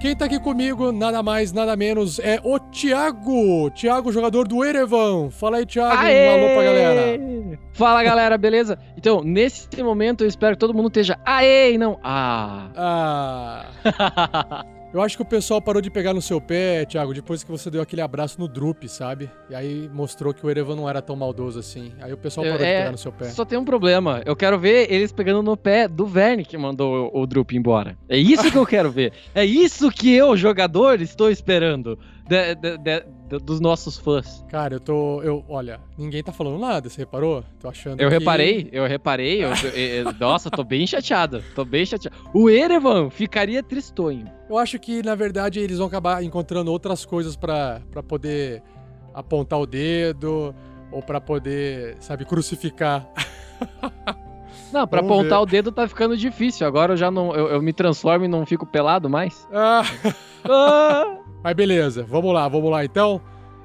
Quem 0.00 0.16
tá 0.16 0.24
aqui 0.24 0.40
comigo, 0.40 0.90
nada 0.92 1.22
mais, 1.22 1.52
nada 1.52 1.76
menos, 1.76 2.18
é 2.20 2.40
o 2.42 2.58
Thiago. 2.58 3.70
Thiago, 3.72 4.10
jogador 4.10 4.48
do 4.48 4.64
Erevan. 4.64 5.28
Fala 5.28 5.58
aí, 5.58 5.66
Thiago. 5.66 5.94
Aê! 5.94 6.26
Um 6.26 6.32
alô 6.32 6.54
pra 6.54 6.64
galera. 6.64 7.58
Fala 7.74 8.02
galera, 8.02 8.38
beleza? 8.38 8.78
Então, 8.96 9.22
nesse 9.22 9.68
momento 9.82 10.24
eu 10.24 10.28
espero 10.28 10.56
que 10.56 10.58
todo 10.58 10.72
mundo 10.72 10.88
esteja 10.88 11.18
aê 11.22 11.74
e 11.74 11.78
não 11.78 12.00
ah. 12.02 13.66
Ah. 13.84 14.64
Eu 14.92 15.00
acho 15.00 15.16
que 15.16 15.22
o 15.22 15.26
pessoal 15.26 15.62
parou 15.62 15.80
de 15.80 15.88
pegar 15.88 16.12
no 16.12 16.20
seu 16.20 16.40
pé, 16.40 16.84
Thiago, 16.84 17.14
depois 17.14 17.44
que 17.44 17.50
você 17.50 17.70
deu 17.70 17.80
aquele 17.80 18.02
abraço 18.02 18.40
no 18.40 18.48
Drup, 18.48 18.88
sabe? 18.88 19.30
E 19.48 19.54
aí 19.54 19.88
mostrou 19.94 20.34
que 20.34 20.44
o 20.44 20.50
Erevan 20.50 20.74
não 20.74 20.88
era 20.88 21.00
tão 21.00 21.14
maldoso 21.14 21.60
assim. 21.60 21.92
Aí 22.00 22.12
o 22.12 22.16
pessoal 22.16 22.44
parou 22.44 22.58
de 22.58 22.64
É, 22.64 22.78
pegar 22.80 22.90
no 22.92 22.98
seu 22.98 23.12
pé. 23.12 23.26
Só 23.26 23.44
tem 23.44 23.56
um 23.56 23.64
problema. 23.64 24.20
Eu 24.26 24.34
quero 24.34 24.58
ver 24.58 24.92
eles 24.92 25.12
pegando 25.12 25.42
no 25.44 25.56
pé 25.56 25.86
do 25.86 26.06
Verne 26.06 26.44
que 26.44 26.58
mandou 26.58 27.08
o, 27.14 27.20
o 27.22 27.26
Drup 27.26 27.52
embora. 27.52 27.96
É 28.08 28.18
isso 28.18 28.50
que 28.50 28.58
eu 28.58 28.66
quero 28.66 28.90
ver. 28.90 29.12
É 29.32 29.44
isso 29.44 29.92
que 29.92 30.12
eu, 30.12 30.36
jogador, 30.36 31.00
estou 31.00 31.30
esperando 31.30 31.96
de- 32.28 32.54
de- 32.56 32.78
de- 32.78 32.78
de- 32.78 33.04
dos 33.38 33.60
nossos 33.60 33.96
fãs. 33.98 34.44
Cara, 34.48 34.74
eu 34.74 34.80
tô. 34.80 35.22
Eu, 35.22 35.44
olha, 35.48 35.78
ninguém 35.96 36.22
tá 36.22 36.32
falando 36.32 36.58
nada, 36.58 36.88
você 36.88 37.02
reparou? 37.02 37.44
Tô 37.60 37.68
achando 37.68 38.00
Eu 38.00 38.08
que- 38.08 38.18
reparei, 38.18 38.68
eu 38.72 38.86
reparei. 38.86 39.44
eu- 39.44 39.50
eu- 39.52 40.12
nossa, 40.18 40.50
tô 40.50 40.64
bem 40.64 40.86
chateado. 40.86 41.42
Tô 41.54 41.64
bem 41.64 41.84
chateado. 41.86 42.16
O 42.34 42.48
Erevan 42.50 43.10
ficaria 43.10 43.62
tristonho. 43.62 44.24
Eu 44.48 44.58
acho 44.58 44.78
que, 44.78 45.02
na 45.02 45.14
verdade, 45.14 45.60
eles 45.60 45.78
vão 45.78 45.86
acabar 45.86 46.22
encontrando 46.24 46.72
outras 46.72 47.04
coisas 47.04 47.36
pra 47.36 47.80
pra 47.90 48.02
poder 48.02 48.62
apontar 49.14 49.60
o 49.60 49.66
dedo 49.66 50.54
ou 50.90 51.02
pra 51.02 51.20
poder, 51.20 51.96
sabe, 52.00 52.24
crucificar. 52.24 53.06
Não, 54.72 54.86
pra 54.86 55.00
Vamos 55.00 55.16
apontar 55.18 55.38
ver. 55.38 55.42
o 55.42 55.46
dedo 55.46 55.72
tá 55.72 55.88
ficando 55.88 56.16
difícil. 56.16 56.64
Agora 56.66 56.92
eu 56.92 56.96
já 56.96 57.10
não. 57.10 57.34
Eu, 57.34 57.48
eu 57.48 57.62
me 57.62 57.72
transformo 57.72 58.24
e 58.24 58.28
não 58.28 58.46
fico 58.46 58.64
pelado 58.64 59.10
mais. 59.10 59.46
Ah, 59.52 59.82
Ah! 60.44 61.16
mas 61.42 61.54
beleza, 61.54 62.04
vamos 62.04 62.32
lá, 62.32 62.48
vamos 62.48 62.70
lá 62.70 62.84
então. 62.84 63.20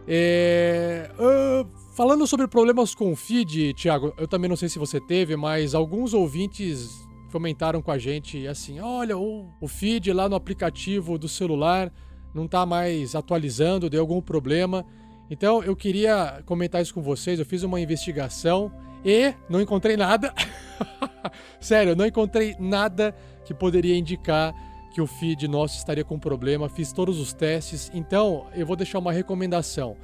É, 0.07 1.09
ah, 1.17 1.65
falando 1.95 2.27
sobre 2.27 2.47
problemas 2.47 2.93
com 2.93 3.11
o 3.11 3.15
feed, 3.15 3.73
Thiago, 3.73 4.13
eu 4.17 4.27
também 4.27 4.49
não 4.49 4.55
sei 4.55 4.69
se 4.69 4.77
você 4.77 4.99
teve, 4.99 5.35
mas 5.35 5.73
alguns 5.73 6.13
ouvintes 6.13 7.05
comentaram 7.31 7.81
com 7.81 7.91
a 7.91 7.97
gente 7.97 8.47
assim: 8.47 8.79
olha, 8.79 9.17
o, 9.17 9.49
o 9.59 9.67
feed 9.67 10.13
lá 10.13 10.29
no 10.29 10.35
aplicativo 10.35 11.17
do 11.17 11.27
celular 11.27 11.91
não 12.33 12.47
tá 12.47 12.65
mais 12.65 13.15
atualizando, 13.15 13.89
deu 13.89 14.01
algum 14.01 14.21
problema. 14.21 14.85
Então 15.29 15.63
eu 15.63 15.75
queria 15.75 16.41
comentar 16.45 16.81
isso 16.81 16.93
com 16.93 17.01
vocês. 17.01 17.39
Eu 17.39 17.45
fiz 17.45 17.63
uma 17.63 17.79
investigação 17.79 18.71
e 19.03 19.33
não 19.49 19.61
encontrei 19.61 19.97
nada. 19.97 20.33
Sério, 21.59 21.95
não 21.95 22.05
encontrei 22.05 22.55
nada 22.59 23.15
que 23.43 23.53
poderia 23.53 23.97
indicar 23.97 24.53
que 24.95 25.01
o 25.01 25.05
feed 25.05 25.45
nosso 25.45 25.77
estaria 25.77 26.05
com 26.05 26.17
problema. 26.17 26.69
Fiz 26.69 26.93
todos 26.93 27.19
os 27.19 27.33
testes. 27.33 27.91
Então 27.93 28.47
eu 28.55 28.65
vou 28.65 28.77
deixar 28.77 28.97
uma 28.97 29.11
recomendação. 29.11 29.97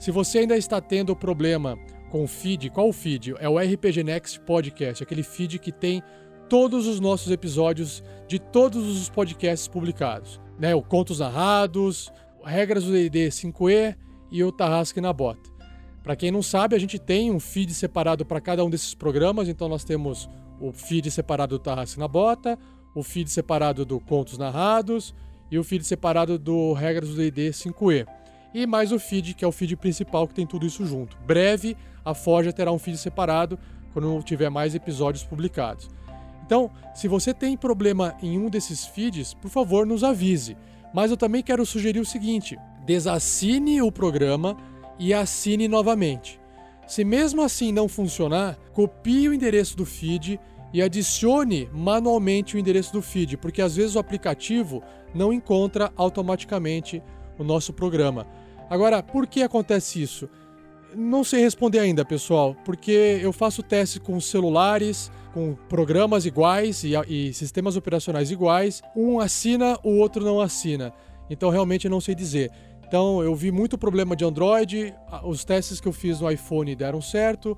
Se 0.00 0.10
você 0.10 0.40
ainda 0.40 0.56
está 0.56 0.80
tendo 0.80 1.14
problema 1.14 1.78
com 2.10 2.24
o 2.24 2.26
feed, 2.26 2.68
qual 2.70 2.88
o 2.88 2.92
feed? 2.92 3.36
É 3.38 3.48
o 3.48 3.56
RPG 3.56 4.02
Next 4.02 4.40
Podcast, 4.40 5.00
aquele 5.00 5.22
feed 5.22 5.60
que 5.60 5.70
tem 5.70 6.02
todos 6.48 6.88
os 6.88 6.98
nossos 6.98 7.30
episódios 7.30 8.02
de 8.26 8.40
todos 8.40 8.84
os 8.88 9.08
podcasts 9.08 9.68
publicados, 9.68 10.40
né? 10.58 10.74
O 10.74 10.82
Contos 10.82 11.20
Narrados, 11.20 12.10
Regras 12.44 12.82
do 12.82 12.90
D&D 12.90 13.28
5e 13.28 13.94
e 14.32 14.42
o 14.42 14.50
Tarrasque 14.50 15.00
na 15.00 15.12
Bota. 15.12 15.48
Para 16.02 16.16
quem 16.16 16.32
não 16.32 16.42
sabe, 16.42 16.74
a 16.74 16.80
gente 16.80 16.98
tem 16.98 17.30
um 17.30 17.38
feed 17.38 17.72
separado 17.72 18.26
para 18.26 18.40
cada 18.40 18.64
um 18.64 18.68
desses 18.68 18.92
programas, 18.92 19.48
então 19.48 19.68
nós 19.68 19.84
temos 19.84 20.28
o 20.60 20.72
feed 20.72 21.12
separado 21.12 21.56
do 21.56 21.62
Tarrasque 21.62 22.00
na 22.00 22.08
Bota, 22.08 22.58
o 22.94 23.02
feed 23.02 23.30
separado 23.30 23.84
do 23.84 23.98
Contos 24.00 24.38
Narrados 24.38 25.14
e 25.50 25.58
o 25.58 25.64
feed 25.64 25.84
separado 25.84 26.38
do 26.38 26.72
Regras 26.72 27.10
do 27.10 27.16
D&D 27.16 27.50
5e. 27.50 28.06
E 28.54 28.66
mais 28.66 28.92
o 28.92 28.98
feed, 28.98 29.34
que 29.34 29.44
é 29.44 29.48
o 29.48 29.52
feed 29.52 29.76
principal 29.76 30.28
que 30.28 30.34
tem 30.34 30.46
tudo 30.46 30.66
isso 30.66 30.84
junto. 30.84 31.16
Breve, 31.26 31.76
a 32.04 32.14
Forja 32.14 32.52
terá 32.52 32.70
um 32.70 32.78
feed 32.78 32.98
separado 32.98 33.58
quando 33.92 34.22
tiver 34.22 34.50
mais 34.50 34.74
episódios 34.74 35.24
publicados. 35.24 35.88
Então, 36.44 36.70
se 36.94 37.08
você 37.08 37.32
tem 37.32 37.56
problema 37.56 38.14
em 38.22 38.38
um 38.38 38.50
desses 38.50 38.84
feeds, 38.84 39.32
por 39.34 39.50
favor, 39.50 39.86
nos 39.86 40.04
avise. 40.04 40.56
Mas 40.92 41.10
eu 41.10 41.16
também 41.16 41.42
quero 41.42 41.64
sugerir 41.64 42.00
o 42.00 42.04
seguinte: 42.04 42.58
desassine 42.84 43.80
o 43.80 43.90
programa 43.90 44.56
e 44.98 45.14
assine 45.14 45.66
novamente. 45.68 46.40
Se 46.86 47.04
mesmo 47.04 47.42
assim 47.42 47.72
não 47.72 47.88
funcionar, 47.88 48.58
copie 48.72 49.28
o 49.28 49.32
endereço 49.32 49.76
do 49.76 49.86
feed 49.86 50.38
e 50.72 50.80
adicione 50.80 51.68
manualmente 51.72 52.56
o 52.56 52.58
endereço 52.58 52.92
do 52.92 53.02
feed, 53.02 53.36
porque 53.36 53.60
às 53.60 53.76
vezes 53.76 53.94
o 53.94 53.98
aplicativo 53.98 54.82
não 55.14 55.32
encontra 55.32 55.92
automaticamente 55.96 57.02
o 57.38 57.44
nosso 57.44 57.72
programa. 57.72 58.26
Agora, 58.70 59.02
por 59.02 59.26
que 59.26 59.42
acontece 59.42 60.02
isso? 60.02 60.28
Não 60.94 61.24
sei 61.24 61.40
responder 61.40 61.78
ainda, 61.78 62.04
pessoal, 62.04 62.56
porque 62.64 63.18
eu 63.22 63.32
faço 63.32 63.62
teste 63.62 63.98
com 63.98 64.18
celulares, 64.20 65.10
com 65.32 65.54
programas 65.68 66.26
iguais 66.26 66.84
e, 66.84 66.92
e 67.08 67.32
sistemas 67.32 67.76
operacionais 67.76 68.30
iguais. 68.30 68.82
Um 68.94 69.18
assina, 69.18 69.78
o 69.82 69.96
outro 69.98 70.24
não 70.24 70.40
assina. 70.40 70.92
Então, 71.30 71.50
realmente, 71.50 71.88
não 71.88 72.00
sei 72.00 72.14
dizer. 72.14 72.50
Então, 72.86 73.22
eu 73.22 73.34
vi 73.34 73.50
muito 73.50 73.78
problema 73.78 74.14
de 74.14 74.24
Android. 74.24 74.94
Os 75.24 75.44
testes 75.44 75.80
que 75.80 75.88
eu 75.88 75.92
fiz 75.92 76.20
no 76.20 76.30
iPhone 76.30 76.74
deram 76.76 77.00
certo. 77.00 77.56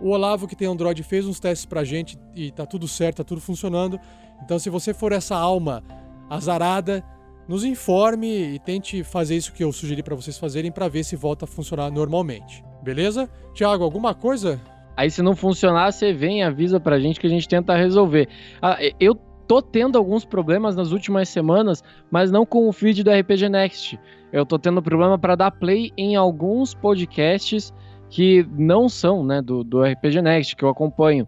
O 0.00 0.10
Olavo, 0.10 0.46
que 0.46 0.56
tem 0.56 0.68
Android, 0.68 1.02
fez 1.02 1.26
uns 1.26 1.40
testes 1.40 1.64
pra 1.64 1.84
gente 1.84 2.18
e 2.34 2.50
tá 2.50 2.66
tudo 2.66 2.86
certo, 2.88 3.18
tá 3.18 3.24
tudo 3.24 3.40
funcionando. 3.40 3.98
Então, 4.44 4.58
se 4.58 4.68
você 4.68 4.92
for 4.92 5.12
essa 5.12 5.36
alma 5.36 5.82
azarada, 6.28 7.02
nos 7.48 7.64
informe 7.64 8.54
e 8.54 8.58
tente 8.58 9.02
fazer 9.04 9.36
isso 9.36 9.52
que 9.52 9.62
eu 9.62 9.72
sugeri 9.72 10.02
pra 10.02 10.14
vocês 10.14 10.38
fazerem 10.38 10.72
pra 10.72 10.88
ver 10.88 11.04
se 11.04 11.16
volta 11.16 11.44
a 11.44 11.48
funcionar 11.48 11.90
normalmente. 11.90 12.64
Beleza? 12.82 13.28
Thiago, 13.54 13.84
alguma 13.84 14.14
coisa? 14.14 14.60
Aí 14.96 15.10
se 15.10 15.22
não 15.22 15.34
funcionar, 15.34 15.92
você 15.92 16.12
vem 16.12 16.40
e 16.40 16.42
avisa 16.42 16.78
pra 16.78 17.00
gente 17.00 17.18
que 17.18 17.26
a 17.26 17.30
gente 17.30 17.48
tenta 17.48 17.76
resolver. 17.76 18.28
Ah, 18.62 18.78
eu 19.00 19.14
tô 19.46 19.60
tendo 19.60 19.98
alguns 19.98 20.24
problemas 20.24 20.76
nas 20.76 20.92
últimas 20.92 21.28
semanas, 21.28 21.82
mas 22.10 22.30
não 22.30 22.46
com 22.46 22.68
o 22.68 22.72
feed 22.72 23.02
do 23.02 23.10
RPG 23.10 23.48
Next. 23.48 23.98
Eu 24.32 24.46
tô 24.46 24.58
tendo 24.58 24.82
problema 24.82 25.18
para 25.18 25.36
dar 25.36 25.50
play 25.50 25.92
em 25.96 26.16
alguns 26.16 26.74
podcasts 26.74 27.72
que 28.14 28.46
não 28.56 28.88
são, 28.88 29.24
né, 29.24 29.42
do, 29.42 29.64
do 29.64 29.82
RPG 29.82 30.22
Next, 30.22 30.54
que 30.54 30.64
eu 30.64 30.68
acompanho. 30.68 31.26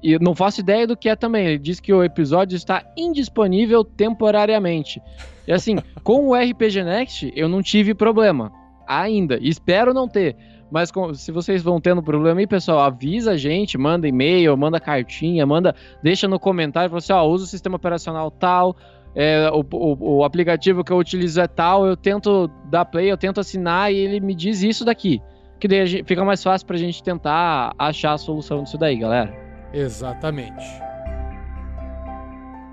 E 0.00 0.16
não 0.20 0.32
faço 0.32 0.60
ideia 0.60 0.86
do 0.86 0.96
que 0.96 1.08
é 1.08 1.16
também. 1.16 1.44
Ele 1.44 1.58
diz 1.58 1.80
que 1.80 1.92
o 1.92 2.04
episódio 2.04 2.54
está 2.54 2.84
indisponível 2.96 3.82
temporariamente. 3.84 5.02
E 5.48 5.50
assim, 5.52 5.76
com 6.04 6.28
o 6.28 6.34
RPG 6.36 6.84
Next, 6.84 7.32
eu 7.34 7.48
não 7.48 7.60
tive 7.60 7.94
problema. 7.94 8.52
Ainda. 8.86 9.38
Espero 9.42 9.92
não 9.92 10.06
ter. 10.06 10.36
Mas 10.70 10.92
com- 10.92 11.12
se 11.14 11.32
vocês 11.32 11.64
vão 11.64 11.80
tendo 11.80 12.00
problema 12.00 12.38
aí, 12.38 12.46
pessoal, 12.46 12.78
avisa 12.78 13.32
a 13.32 13.36
gente, 13.36 13.76
manda 13.76 14.06
e-mail, 14.06 14.56
manda 14.56 14.78
cartinha, 14.78 15.44
manda, 15.44 15.74
deixa 16.00 16.28
no 16.28 16.38
comentário, 16.38 16.90
fala 16.90 16.98
assim, 16.98 17.12
ó, 17.12 17.26
usa 17.26 17.42
o 17.42 17.48
sistema 17.48 17.74
operacional 17.74 18.30
tal, 18.30 18.76
é, 19.16 19.50
o, 19.52 19.64
o- 19.76 20.18
o 20.18 20.24
aplicativo 20.24 20.84
que 20.84 20.92
eu 20.92 20.96
utilizo 20.98 21.40
é 21.40 21.48
tal, 21.48 21.88
eu 21.88 21.96
tento 21.96 22.48
dar 22.70 22.84
play, 22.84 23.10
eu 23.10 23.16
tento 23.16 23.40
assinar 23.40 23.92
e 23.92 23.96
ele 23.96 24.20
me 24.20 24.32
diz 24.32 24.62
isso 24.62 24.84
daqui. 24.84 25.20
Que 25.60 25.68
daí 25.68 25.80
a 25.80 25.86
gente- 25.86 26.04
fica 26.08 26.24
mais 26.24 26.42
fácil 26.42 26.66
pra 26.66 26.76
gente 26.76 27.02
tentar 27.02 27.74
achar 27.78 28.14
a 28.14 28.18
solução 28.18 28.62
disso 28.64 28.78
daí, 28.78 28.96
galera. 28.96 29.32
Exatamente. 29.72 30.64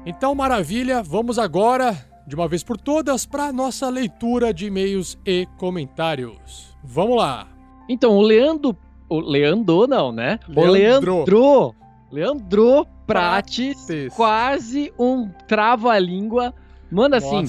Então, 0.06 0.34
maravilha, 0.34 1.04
vamos 1.04 1.38
agora, 1.38 1.96
de 2.26 2.34
uma 2.36 2.48
vez 2.48 2.64
por 2.64 2.78
todas, 2.78 3.26
para 3.26 3.52
nossa 3.52 3.90
leitura 3.90 4.54
de 4.54 4.68
e-mails 4.68 5.18
e 5.26 5.46
comentários. 5.58 6.76
Vamos 6.84 7.18
lá. 7.18 7.48
Então, 7.90 8.16
o 8.16 8.22
Leandro. 8.22 8.76
O 9.10 9.20
Leandro, 9.20 9.88
não, 9.88 10.12
né? 10.12 10.40
O 10.50 10.66
Leandro. 10.66 11.16
Leandro. 11.26 11.76
Leandro 12.12 12.88
Prates, 13.06 13.86
Prates. 13.86 14.14
quase 14.14 14.94
um 15.00 15.30
trava-língua. 15.48 16.54
Manda 16.92 17.18
assim. 17.18 17.46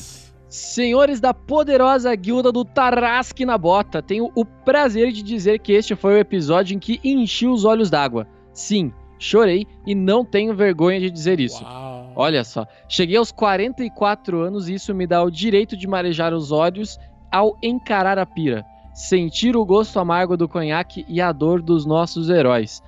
Senhores 0.48 1.20
da 1.20 1.34
poderosa 1.34 2.14
guilda 2.14 2.50
do 2.50 2.64
Tarrasque 2.64 3.44
na 3.44 3.58
Bota, 3.58 4.00
tenho 4.00 4.30
o 4.34 4.44
prazer 4.44 5.12
de 5.12 5.22
dizer 5.22 5.58
que 5.58 5.72
este 5.72 5.94
foi 5.94 6.14
o 6.14 6.18
episódio 6.18 6.74
em 6.74 6.78
que 6.78 6.98
enchi 7.04 7.46
os 7.46 7.66
olhos 7.66 7.90
d'água. 7.90 8.26
Sim, 8.54 8.90
chorei 9.18 9.66
e 9.86 9.94
não 9.94 10.24
tenho 10.24 10.56
vergonha 10.56 10.98
de 10.98 11.10
dizer 11.10 11.38
isso. 11.38 11.62
Uau. 11.62 12.12
Olha 12.16 12.42
só, 12.44 12.66
cheguei 12.88 13.18
aos 13.18 13.30
44 13.30 14.40
anos 14.40 14.68
e 14.68 14.74
isso 14.74 14.94
me 14.94 15.06
dá 15.06 15.22
o 15.22 15.30
direito 15.30 15.76
de 15.76 15.86
marejar 15.86 16.32
os 16.32 16.50
olhos 16.50 16.98
ao 17.30 17.58
encarar 17.62 18.18
a 18.18 18.24
pira, 18.24 18.64
sentir 18.94 19.54
o 19.54 19.66
gosto 19.66 20.00
amargo 20.00 20.34
do 20.34 20.48
conhaque 20.48 21.04
e 21.06 21.20
a 21.20 21.30
dor 21.30 21.60
dos 21.60 21.84
nossos 21.84 22.30
heróis. 22.30 22.82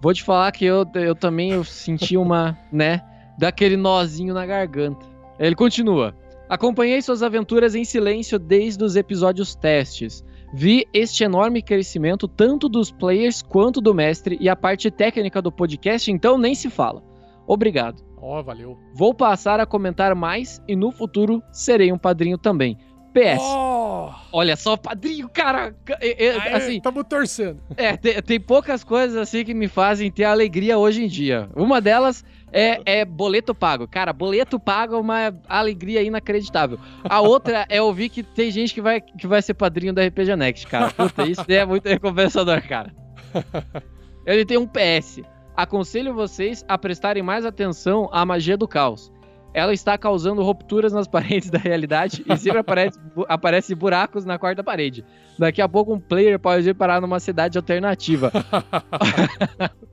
Vou 0.00 0.14
te 0.14 0.22
falar 0.22 0.50
que 0.50 0.64
eu, 0.64 0.86
eu 0.94 1.14
também 1.14 1.52
eu 1.52 1.62
senti 1.62 2.16
uma, 2.16 2.58
né, 2.72 3.02
daquele 3.38 3.76
nozinho 3.76 4.32
na 4.32 4.46
garganta. 4.46 5.04
Ele 5.38 5.54
continua. 5.54 6.14
Acompanhei 6.52 7.00
suas 7.00 7.22
aventuras 7.22 7.74
em 7.74 7.82
silêncio 7.82 8.38
desde 8.38 8.84
os 8.84 8.94
episódios 8.94 9.54
testes. 9.54 10.22
Vi 10.52 10.84
este 10.92 11.24
enorme 11.24 11.62
crescimento 11.62 12.28
tanto 12.28 12.68
dos 12.68 12.90
players 12.92 13.40
quanto 13.40 13.80
do 13.80 13.94
mestre 13.94 14.36
e 14.38 14.50
a 14.50 14.54
parte 14.54 14.90
técnica 14.90 15.40
do 15.40 15.50
podcast, 15.50 16.12
então 16.12 16.36
nem 16.36 16.54
se 16.54 16.68
fala. 16.68 17.02
Obrigado. 17.46 18.02
Ó, 18.18 18.42
valeu. 18.42 18.76
Vou 18.94 19.14
passar 19.14 19.60
a 19.60 19.64
comentar 19.66 20.14
mais 20.14 20.60
e 20.68 20.76
no 20.76 20.92
futuro 20.92 21.42
serei 21.50 21.90
um 21.90 21.96
padrinho 21.96 22.36
também. 22.36 22.76
PS. 23.14 23.40
Oh, 23.40 24.10
Olha 24.30 24.54
só, 24.54 24.76
padrinho, 24.76 25.30
cara. 25.30 25.74
é- 26.02 26.26
é- 26.26 26.38
aê, 26.38 26.52
assim, 26.52 26.78
tamo 26.82 27.02
torcendo. 27.02 27.62
é, 27.78 27.96
tem, 27.96 28.20
tem 28.20 28.38
poucas 28.38 28.84
coisas 28.84 29.16
assim 29.16 29.42
que 29.42 29.54
me 29.54 29.68
fazem 29.68 30.10
ter 30.10 30.24
alegria 30.24 30.76
hoje 30.76 31.02
em 31.02 31.08
dia. 31.08 31.48
Uma 31.56 31.80
delas 31.80 32.22
é, 32.52 33.00
é 33.00 33.04
boleto 33.04 33.54
pago. 33.54 33.88
Cara, 33.88 34.12
boleto 34.12 34.60
pago 34.60 34.94
é 34.94 34.98
uma 34.98 35.34
alegria 35.48 36.02
inacreditável. 36.02 36.78
A 37.04 37.20
outra 37.20 37.64
é 37.68 37.80
ouvir 37.80 38.08
que 38.08 38.22
tem 38.22 38.50
gente 38.50 38.74
que 38.74 38.80
vai, 38.82 39.00
que 39.00 39.26
vai 39.26 39.40
ser 39.40 39.54
padrinho 39.54 39.92
da 39.92 40.04
RPG 40.06 40.36
Next, 40.36 40.66
cara. 40.66 40.90
Puta, 40.90 41.24
isso 41.24 41.44
é 41.48 41.64
muito 41.64 41.88
recompensador, 41.88 42.62
cara. 42.68 42.94
Ele 44.26 44.44
tem 44.44 44.58
um 44.58 44.66
PS. 44.66 45.20
Aconselho 45.56 46.14
vocês 46.14 46.64
a 46.68 46.78
prestarem 46.78 47.22
mais 47.22 47.44
atenção 47.44 48.08
à 48.12 48.24
magia 48.24 48.56
do 48.56 48.68
caos. 48.68 49.12
Ela 49.54 49.74
está 49.74 49.98
causando 49.98 50.42
rupturas 50.42 50.94
nas 50.94 51.06
paredes 51.06 51.50
da 51.50 51.58
realidade 51.58 52.24
e 52.26 52.36
sempre 52.38 52.60
aparece, 52.60 52.98
bu- 53.14 53.26
aparece 53.28 53.74
buracos 53.74 54.24
na 54.24 54.38
quarta 54.38 54.64
parede. 54.64 55.04
Daqui 55.38 55.60
a 55.60 55.68
pouco 55.68 55.92
um 55.92 56.00
player 56.00 56.38
pode 56.38 56.70
ir 56.70 56.74
parar 56.74 57.02
numa 57.02 57.20
cidade 57.20 57.58
alternativa. 57.58 58.32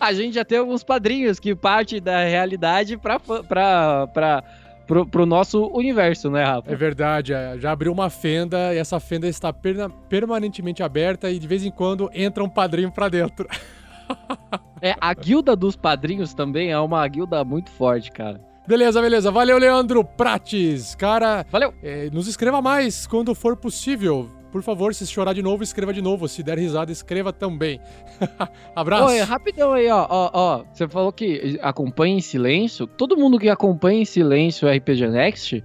a 0.00 0.12
gente 0.12 0.34
já 0.34 0.44
tem 0.44 0.58
alguns 0.58 0.82
padrinhos 0.84 1.38
que 1.38 1.54
parte 1.54 2.00
da 2.00 2.24
realidade 2.24 2.96
para 2.96 3.18
pra, 3.20 4.06
pra, 4.08 4.44
pro, 4.86 5.06
pro 5.06 5.26
nosso 5.26 5.66
universo, 5.66 6.30
né, 6.30 6.44
Rafa? 6.44 6.72
É 6.72 6.76
verdade, 6.76 7.32
é, 7.32 7.56
já 7.58 7.72
abriu 7.72 7.92
uma 7.92 8.10
fenda 8.10 8.74
e 8.74 8.78
essa 8.78 8.98
fenda 9.00 9.26
está 9.28 9.52
perna- 9.52 9.88
permanentemente 10.08 10.82
aberta 10.82 11.30
e 11.30 11.38
de 11.38 11.46
vez 11.46 11.64
em 11.64 11.70
quando 11.70 12.10
entra 12.14 12.42
um 12.44 12.48
padrinho 12.48 12.90
pra 12.92 13.08
dentro. 13.08 13.46
É, 14.82 14.94
a 15.00 15.14
guilda 15.14 15.56
dos 15.56 15.76
padrinhos 15.76 16.34
também 16.34 16.70
é 16.70 16.78
uma 16.78 17.08
guilda 17.08 17.42
muito 17.42 17.70
forte, 17.70 18.10
cara. 18.12 18.38
Beleza, 18.68 19.00
beleza. 19.00 19.30
Valeu, 19.30 19.56
Leandro 19.56 20.04
Prates. 20.04 20.94
Cara, 20.94 21.46
Valeu! 21.50 21.72
é, 21.82 22.10
nos 22.10 22.28
escreva 22.28 22.60
mais 22.60 23.06
quando 23.06 23.34
for 23.34 23.56
possível. 23.56 24.28
Por 24.54 24.62
favor, 24.62 24.94
se 24.94 25.04
chorar 25.04 25.32
de 25.34 25.42
novo, 25.42 25.64
escreva 25.64 25.92
de 25.92 26.00
novo. 26.00 26.28
Se 26.28 26.40
der 26.40 26.56
risada, 26.56 26.92
escreva 26.92 27.32
também. 27.32 27.80
Abraço. 28.76 29.06
Oi, 29.06 29.18
rapidão 29.18 29.72
aí, 29.72 29.88
ó, 29.88 30.06
ó, 30.08 30.30
ó. 30.32 30.64
Você 30.72 30.86
falou 30.86 31.12
que 31.12 31.58
acompanha 31.60 32.14
em 32.18 32.20
silêncio. 32.20 32.86
Todo 32.86 33.16
mundo 33.16 33.36
que 33.36 33.48
acompanha 33.48 34.02
em 34.02 34.04
silêncio 34.04 34.68
o 34.68 34.70
RPG 34.70 35.08
Next, 35.08 35.64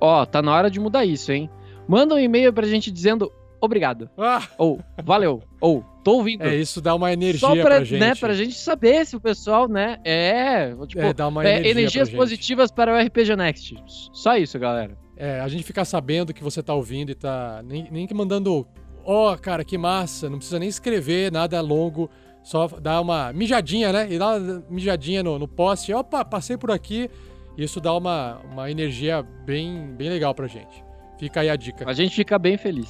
ó, 0.00 0.24
tá 0.24 0.40
na 0.40 0.54
hora 0.54 0.70
de 0.70 0.80
mudar 0.80 1.04
isso, 1.04 1.30
hein? 1.30 1.50
Manda 1.86 2.14
um 2.14 2.18
e-mail 2.18 2.50
pra 2.50 2.66
gente 2.66 2.90
dizendo 2.90 3.30
obrigado. 3.60 4.08
Ah, 4.16 4.42
Ou 4.56 4.80
valeu. 5.04 5.42
Ou 5.60 5.84
tô 6.02 6.12
ouvindo. 6.12 6.40
é, 6.44 6.56
isso 6.56 6.80
dá 6.80 6.94
uma 6.94 7.12
energia 7.12 7.40
Só 7.46 7.52
pra, 7.54 7.62
pra 7.64 7.84
gente. 7.84 8.00
né, 8.00 8.14
pra 8.14 8.32
gente 8.32 8.54
saber 8.54 9.04
se 9.04 9.16
o 9.16 9.20
pessoal, 9.20 9.68
né, 9.68 9.98
é, 10.02 10.74
tipo, 10.86 11.02
É, 11.02 11.12
dá 11.12 11.28
uma 11.28 11.44
é, 11.44 11.50
energia 11.58 11.70
energias 11.72 12.08
pra 12.08 12.12
gente. 12.12 12.16
positivas 12.16 12.70
para 12.70 12.94
o 12.94 13.06
RPG 13.06 13.36
Next. 13.36 13.74
Só 14.14 14.34
isso, 14.38 14.58
galera. 14.58 14.96
É, 15.22 15.38
a 15.38 15.48
gente 15.48 15.64
fica 15.64 15.84
sabendo 15.84 16.32
que 16.32 16.42
você 16.42 16.62
tá 16.62 16.72
ouvindo 16.72 17.10
e 17.10 17.14
tá 17.14 17.62
nem, 17.62 17.86
nem 17.90 18.06
que 18.06 18.14
mandando, 18.14 18.66
ó, 19.04 19.36
cara, 19.36 19.62
que 19.62 19.76
massa, 19.76 20.30
não 20.30 20.38
precisa 20.38 20.58
nem 20.58 20.66
escrever 20.66 21.30
nada 21.30 21.60
longo, 21.60 22.08
só 22.42 22.66
dá 22.66 22.98
uma 22.98 23.30
mijadinha, 23.30 23.92
né? 23.92 24.10
E 24.10 24.18
dá 24.18 24.38
uma 24.38 24.64
mijadinha 24.70 25.22
no, 25.22 25.38
no 25.38 25.46
post, 25.46 25.92
opa, 25.92 26.24
passei 26.24 26.56
por 26.56 26.70
aqui. 26.70 27.10
Isso 27.54 27.82
dá 27.82 27.94
uma, 27.94 28.40
uma 28.50 28.70
energia 28.70 29.22
bem, 29.44 29.94
bem 29.94 30.08
legal 30.08 30.34
pra 30.34 30.46
gente. 30.46 30.82
Fica 31.18 31.40
aí 31.40 31.50
a 31.50 31.56
dica. 31.56 31.84
A 31.86 31.92
gente 31.92 32.14
fica 32.14 32.38
bem 32.38 32.56
feliz. 32.56 32.88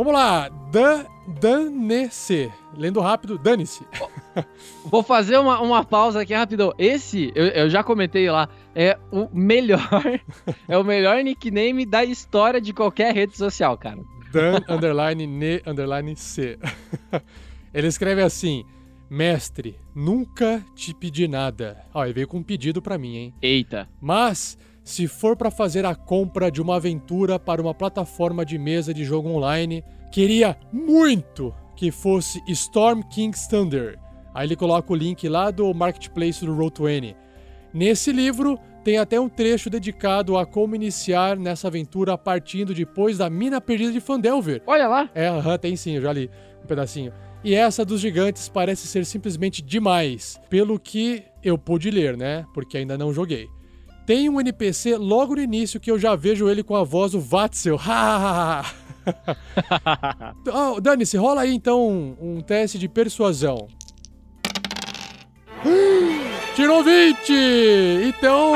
Vamos 0.00 0.14
lá, 0.14 0.48
Dan, 0.72 1.04
Dane-se. 1.28 2.50
Lendo 2.74 3.00
rápido, 3.00 3.36
dane-se. 3.36 3.84
Vou 4.86 5.02
fazer 5.02 5.36
uma, 5.36 5.60
uma 5.60 5.84
pausa 5.84 6.22
aqui 6.22 6.32
rapidão. 6.32 6.72
Esse, 6.78 7.30
eu, 7.34 7.48
eu 7.48 7.68
já 7.68 7.84
comentei 7.84 8.30
lá, 8.30 8.48
é 8.74 8.96
o 9.12 9.28
melhor, 9.30 10.02
é 10.66 10.78
o 10.78 10.82
melhor 10.82 11.22
nickname 11.22 11.84
da 11.84 12.02
história 12.02 12.62
de 12.62 12.72
qualquer 12.72 13.14
rede 13.14 13.36
social, 13.36 13.76
cara. 13.76 13.98
Dan, 14.32 14.60
underline, 14.70 15.26
ne, 15.26 15.60
underline, 15.66 16.16
C. 16.16 16.58
Ele 17.74 17.86
escreve 17.86 18.22
assim, 18.22 18.64
mestre, 19.10 19.76
nunca 19.94 20.64
te 20.74 20.94
pedi 20.94 21.28
nada. 21.28 21.84
Ó, 21.92 22.02
ele 22.02 22.14
veio 22.14 22.26
com 22.26 22.38
um 22.38 22.42
pedido 22.42 22.80
pra 22.80 22.96
mim, 22.96 23.16
hein? 23.16 23.34
Eita. 23.42 23.86
Mas, 24.00 24.56
se 24.90 25.06
for 25.06 25.36
pra 25.36 25.50
fazer 25.50 25.86
a 25.86 25.94
compra 25.94 26.50
de 26.50 26.60
uma 26.60 26.76
aventura 26.76 27.38
para 27.38 27.62
uma 27.62 27.72
plataforma 27.72 28.44
de 28.44 28.58
mesa 28.58 28.92
de 28.92 29.04
jogo 29.04 29.28
online, 29.28 29.84
queria 30.10 30.56
muito 30.72 31.54
que 31.76 31.90
fosse 31.90 32.42
Storm 32.48 33.02
King's 33.02 33.46
Thunder. 33.46 33.98
Aí 34.34 34.46
ele 34.46 34.56
coloca 34.56 34.92
o 34.92 34.96
link 34.96 35.28
lá 35.28 35.50
do 35.50 35.72
marketplace 35.72 36.44
do 36.44 36.54
Roll20. 36.54 37.14
Nesse 37.72 38.10
livro 38.10 38.58
tem 38.82 38.98
até 38.98 39.20
um 39.20 39.28
trecho 39.28 39.70
dedicado 39.70 40.36
a 40.36 40.44
como 40.44 40.74
iniciar 40.74 41.36
nessa 41.36 41.68
aventura 41.68 42.18
partindo 42.18 42.74
depois 42.74 43.18
da 43.18 43.30
mina 43.30 43.60
perdida 43.60 43.92
de 43.92 44.00
Fandelver. 44.00 44.60
Olha 44.66 44.88
lá. 44.88 45.08
É, 45.14 45.28
aham, 45.28 45.56
tem 45.56 45.76
sim, 45.76 45.92
eu 45.92 46.02
já 46.02 46.12
li 46.12 46.28
um 46.62 46.66
pedacinho. 46.66 47.12
E 47.44 47.54
essa 47.54 47.84
dos 47.84 48.00
gigantes 48.00 48.48
parece 48.48 48.88
ser 48.88 49.06
simplesmente 49.06 49.62
demais, 49.62 50.38
pelo 50.50 50.78
que 50.78 51.22
eu 51.42 51.56
pude 51.56 51.90
ler, 51.90 52.16
né? 52.16 52.44
Porque 52.52 52.76
ainda 52.76 52.98
não 52.98 53.14
joguei. 53.14 53.46
Tem 54.10 54.28
um 54.28 54.40
NPC 54.40 54.96
logo 54.96 55.36
no 55.36 55.40
início 55.40 55.78
que 55.78 55.88
eu 55.88 55.96
já 55.96 56.16
vejo 56.16 56.50
ele 56.50 56.64
com 56.64 56.74
a 56.74 56.82
voz 56.82 57.12
do 57.12 57.20
Vatzel. 57.20 57.78
oh, 60.52 60.80
Dane-se, 60.80 61.16
rola 61.16 61.42
aí 61.42 61.54
então 61.54 61.88
um, 61.88 62.16
um 62.20 62.40
teste 62.40 62.76
de 62.76 62.88
persuasão. 62.88 63.68
Tirou 66.56 66.82
20! 66.82 67.32
Então. 68.08 68.54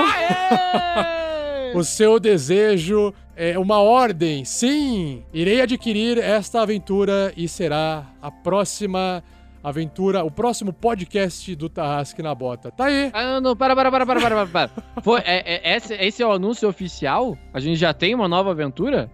o 1.73 1.85
seu 1.85 2.19
desejo 2.19 3.15
é 3.37 3.57
uma 3.57 3.79
ordem. 3.79 4.45
Sim, 4.45 5.23
irei 5.33 5.61
adquirir 5.61 6.19
esta 6.19 6.63
aventura 6.63 7.33
e 7.37 7.47
será 7.47 8.11
a 8.21 8.29
próxima 8.29 9.23
aventura, 9.65 10.23
o 10.23 10.31
próximo 10.31 10.75
podcast 10.75 11.55
do 11.57 11.71
Tarrasque 11.71 12.23
na 12.23 12.35
Bota. 12.35 12.71
Tá 12.71 12.85
aí. 12.85 13.11
Ah, 13.15 13.25
não, 13.25 13.41
não, 13.41 13.57
para, 13.57 13.75
para, 13.75 13.91
para, 13.91 14.05
para, 14.05 14.21
para, 14.21 14.47
para. 14.47 14.71
Foi, 15.03 15.21
é, 15.21 15.71
é, 15.73 15.77
esse, 15.77 15.95
esse 15.95 16.23
é 16.23 16.27
o 16.27 16.33
anúncio 16.33 16.69
oficial? 16.69 17.37
A 17.53 17.59
gente 17.59 17.77
já 17.77 17.95
tem 17.95 18.15
uma 18.15 18.29
nova 18.29 18.51
aventura? 18.51 19.11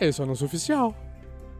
Esse 0.00 0.20
é 0.20 0.22
o 0.22 0.26
anúncio 0.26 0.46
oficial. 0.46 0.94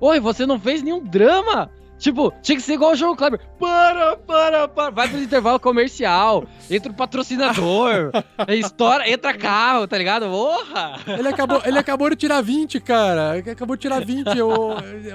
Oi, 0.00 0.20
você 0.20 0.46
não 0.46 0.60
fez 0.60 0.80
nenhum 0.80 1.02
drama? 1.02 1.70
Tipo, 2.04 2.30
tinha 2.42 2.54
que 2.56 2.62
ser 2.62 2.74
igual 2.74 2.92
o 2.92 2.94
João 2.94 3.16
Kleber. 3.16 3.40
Para, 3.58 4.14
para, 4.18 4.68
para. 4.68 4.90
Vai 4.90 5.08
pro 5.08 5.18
intervalo 5.18 5.58
comercial. 5.58 6.44
Entra 6.70 6.92
o 6.92 6.94
patrocinador. 6.94 8.10
estoura, 8.46 9.08
entra 9.10 9.32
carro, 9.32 9.88
tá 9.88 9.96
ligado? 9.96 10.26
Porra! 10.26 11.00
Ele 11.18 11.28
acabou, 11.28 11.62
ele 11.64 11.78
acabou 11.78 12.10
de 12.10 12.16
tirar 12.16 12.42
20, 12.42 12.78
cara. 12.80 13.38
Ele 13.38 13.48
acabou 13.48 13.74
de 13.74 13.80
tirar 13.80 14.04
20. 14.04 14.38
O, 14.42 14.74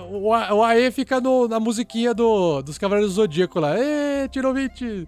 o, 0.09 0.29
o 0.29 0.63
AE 0.63 0.89
fica 0.89 1.21
no- 1.21 1.47
na 1.47 1.59
musiquinha 1.59 2.11
do, 2.11 2.63
dos 2.63 2.79
Cavaleiros 2.79 3.13
do 3.13 3.21
Zodíaco 3.21 3.59
lá. 3.59 3.77
Ê, 3.77 4.27
tirou 4.27 4.51
20. 4.51 5.07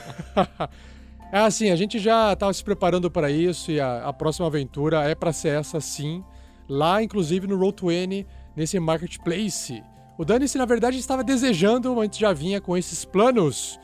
é 1.30 1.38
assim, 1.40 1.70
a 1.70 1.76
gente 1.76 1.98
já 1.98 2.34
tava 2.36 2.54
se 2.54 2.64
preparando 2.64 3.10
para 3.10 3.30
isso 3.30 3.70
e 3.70 3.78
a, 3.78 4.06
a 4.08 4.14
próxima 4.14 4.46
aventura 4.46 5.04
é 5.06 5.14
para 5.14 5.30
ser 5.30 5.60
essa 5.60 5.78
sim. 5.78 6.24
Lá, 6.66 7.02
inclusive, 7.02 7.46
no 7.46 7.58
Roll20, 7.58 8.24
nesse 8.56 8.80
marketplace. 8.80 9.82
O 10.18 10.24
Dani-se, 10.24 10.56
na 10.56 10.64
verdade, 10.64 10.98
estava 10.98 11.22
desejando, 11.22 11.94
mas 11.94 12.16
já 12.16 12.32
vinha 12.32 12.60
com 12.60 12.76
esses 12.76 13.04
planos. 13.04 13.78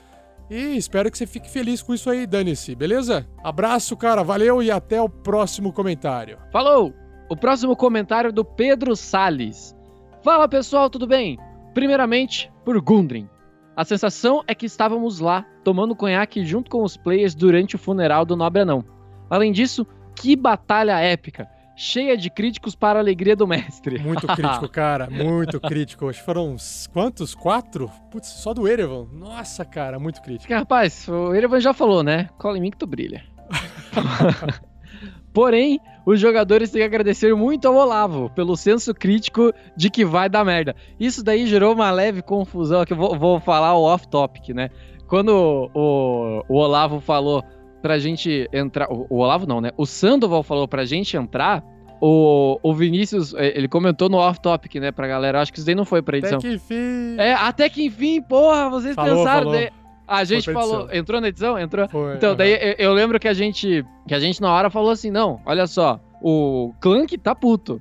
E 0.51 0.77
espero 0.77 1.11
que 1.11 1.19
você 1.19 1.27
fique 1.27 1.51
feliz 1.51 1.83
com 1.83 1.95
isso 1.95 2.11
aí, 2.11 2.27
Dane-se, 2.27 2.75
beleza? 2.75 3.27
Abraço, 3.43 3.97
cara, 3.97 4.23
valeu 4.23 4.63
e 4.63 4.71
até 4.71 5.01
o 5.01 5.09
próximo 5.09 5.73
comentário. 5.73 6.39
Falou! 6.51 6.93
O 7.29 7.37
próximo 7.37 7.75
comentário 7.75 8.29
é 8.29 8.33
do 8.33 8.45
Pedro 8.45 8.95
Sales. 8.95 9.75
Fala 10.23 10.49
pessoal, 10.49 10.91
tudo 10.91 11.07
bem? 11.07 11.39
Primeiramente, 11.73 12.53
por 12.65 12.79
Gundren. 12.81 13.29
A 13.75 13.85
sensação 13.85 14.43
é 14.47 14.55
que 14.55 14.67
estávamos 14.67 15.19
lá, 15.19 15.47
tomando 15.65 15.97
conhaque 15.97 16.45
junto 16.45 16.71
com 16.71 16.83
os 16.83 16.97
players 16.97 17.35
durante 17.35 17.77
o 17.77 17.79
funeral 17.79 18.27
do 18.27 18.37
Nobre 18.37 18.61
Anão. 18.61 18.85
Além 19.31 19.51
disso, 19.51 19.87
que 20.15 20.37
batalha 20.37 21.01
épica! 21.01 21.49
Cheia 21.75 22.17
de 22.17 22.29
críticos 22.29 22.75
para 22.75 22.99
a 22.99 23.03
alegria 23.03 23.35
do 23.35 23.47
mestre. 23.47 23.99
Muito 23.99 24.27
crítico, 24.27 24.69
cara, 24.71 25.09
muito 25.09 25.61
crítico. 25.61 26.09
Acho 26.09 26.21
que 26.21 26.25
foram 26.25 26.53
uns 26.53 26.87
quantos? 26.87 27.35
Quatro? 27.35 27.91
Putz, 28.11 28.29
só 28.29 28.53
do 28.53 28.69
Erevan. 28.69 29.07
Nossa, 29.13 29.65
cara, 29.65 29.99
muito 29.99 30.21
crítico. 30.21 30.43
Porque, 30.43 30.55
rapaz, 30.55 31.09
o 31.09 31.35
Erevan 31.35 31.61
já 31.61 31.73
falou, 31.73 32.03
né? 32.03 32.29
Cola 32.39 32.59
em 32.59 32.61
mim 32.61 32.71
que 32.71 32.77
tu 32.77 32.87
brilha. 32.87 33.25
Porém, 35.33 35.81
os 36.05 36.21
jogadores 36.21 36.71
têm 36.71 36.81
que 36.81 36.87
agradecer 36.87 37.35
muito 37.35 37.67
ao 37.67 37.75
Olavo 37.75 38.29
pelo 38.31 38.57
senso 38.57 38.95
crítico 38.95 39.53
de 39.75 39.89
que 39.89 40.05
vai 40.05 40.29
dar 40.29 40.45
merda. 40.45 40.77
Isso 41.01 41.25
daí 41.25 41.47
gerou 41.47 41.75
uma 41.75 41.91
leve 41.91 42.21
confusão, 42.21 42.85
que 42.85 42.93
eu 42.93 42.97
vou, 42.97 43.19
vou 43.19 43.41
falar 43.41 43.75
o 43.75 43.83
off-topic, 43.83 44.51
né? 44.51 44.69
Quando 45.07 45.71
o, 45.75 46.45
o 46.49 46.57
Olavo 46.57 47.01
falou 47.01 47.43
pra 47.83 47.99
gente 47.99 48.49
entrar. 48.53 48.91
O, 48.91 49.07
o 49.11 49.19
Olavo 49.19 49.47
não, 49.47 49.61
né? 49.61 49.71
O 49.77 49.85
Sandoval 49.85 50.43
falou 50.43 50.67
pra 50.69 50.85
gente 50.85 51.17
entrar. 51.17 51.63
O, 52.05 52.59
o 52.65 52.75
Vinícius, 52.75 53.33
eh, 53.35 53.53
ele 53.57 53.69
comentou 53.69 54.09
no 54.09 54.17
off-topic, 54.17 54.75
né, 54.77 54.91
pra 54.91 55.07
galera. 55.07 55.41
Acho 55.41 55.53
que 55.53 55.59
isso 55.59 55.67
daí 55.67 55.75
não 55.75 55.85
foi 55.85 56.03
pra 56.03 56.17
Até 56.19 56.27
edição. 56.27 56.41
que 56.41 56.55
enfim. 56.57 57.15
É, 57.17 57.33
até 57.35 57.69
que 57.69 57.85
enfim, 57.85 58.21
porra, 58.21 58.69
vocês 58.71 58.95
Falou, 58.97 59.19
pensaram. 59.19 59.39
falou. 59.45 59.53
daí- 59.53 59.71
A 60.09 60.25
gente 60.25 60.53
falou. 60.53 60.81
edição. 60.81 60.97
Entrou 60.99 61.21
na 61.21 61.29
edição? 61.29 61.59
Entrou? 61.59 61.89
Foi, 61.89 62.17
Então, 62.17 62.31
aham. 62.31 62.37
daí 62.39 62.53
eu, 62.53 62.75
eu 62.89 62.93
lembro 62.93 63.21
que 63.21 63.29
a 63.29 63.33
gente. 63.35 63.85
Que 64.09 64.15
a 64.15 64.19
gente 64.19 64.41
na 64.43 64.53
hora 64.53 64.69
falou 64.69 64.91
assim: 64.91 65.13
não, 65.13 65.41
olha 65.47 65.65
só, 65.69 66.01
o 66.21 66.73
Clank 66.81 67.17
tá 67.19 67.37
puto. 67.37 67.81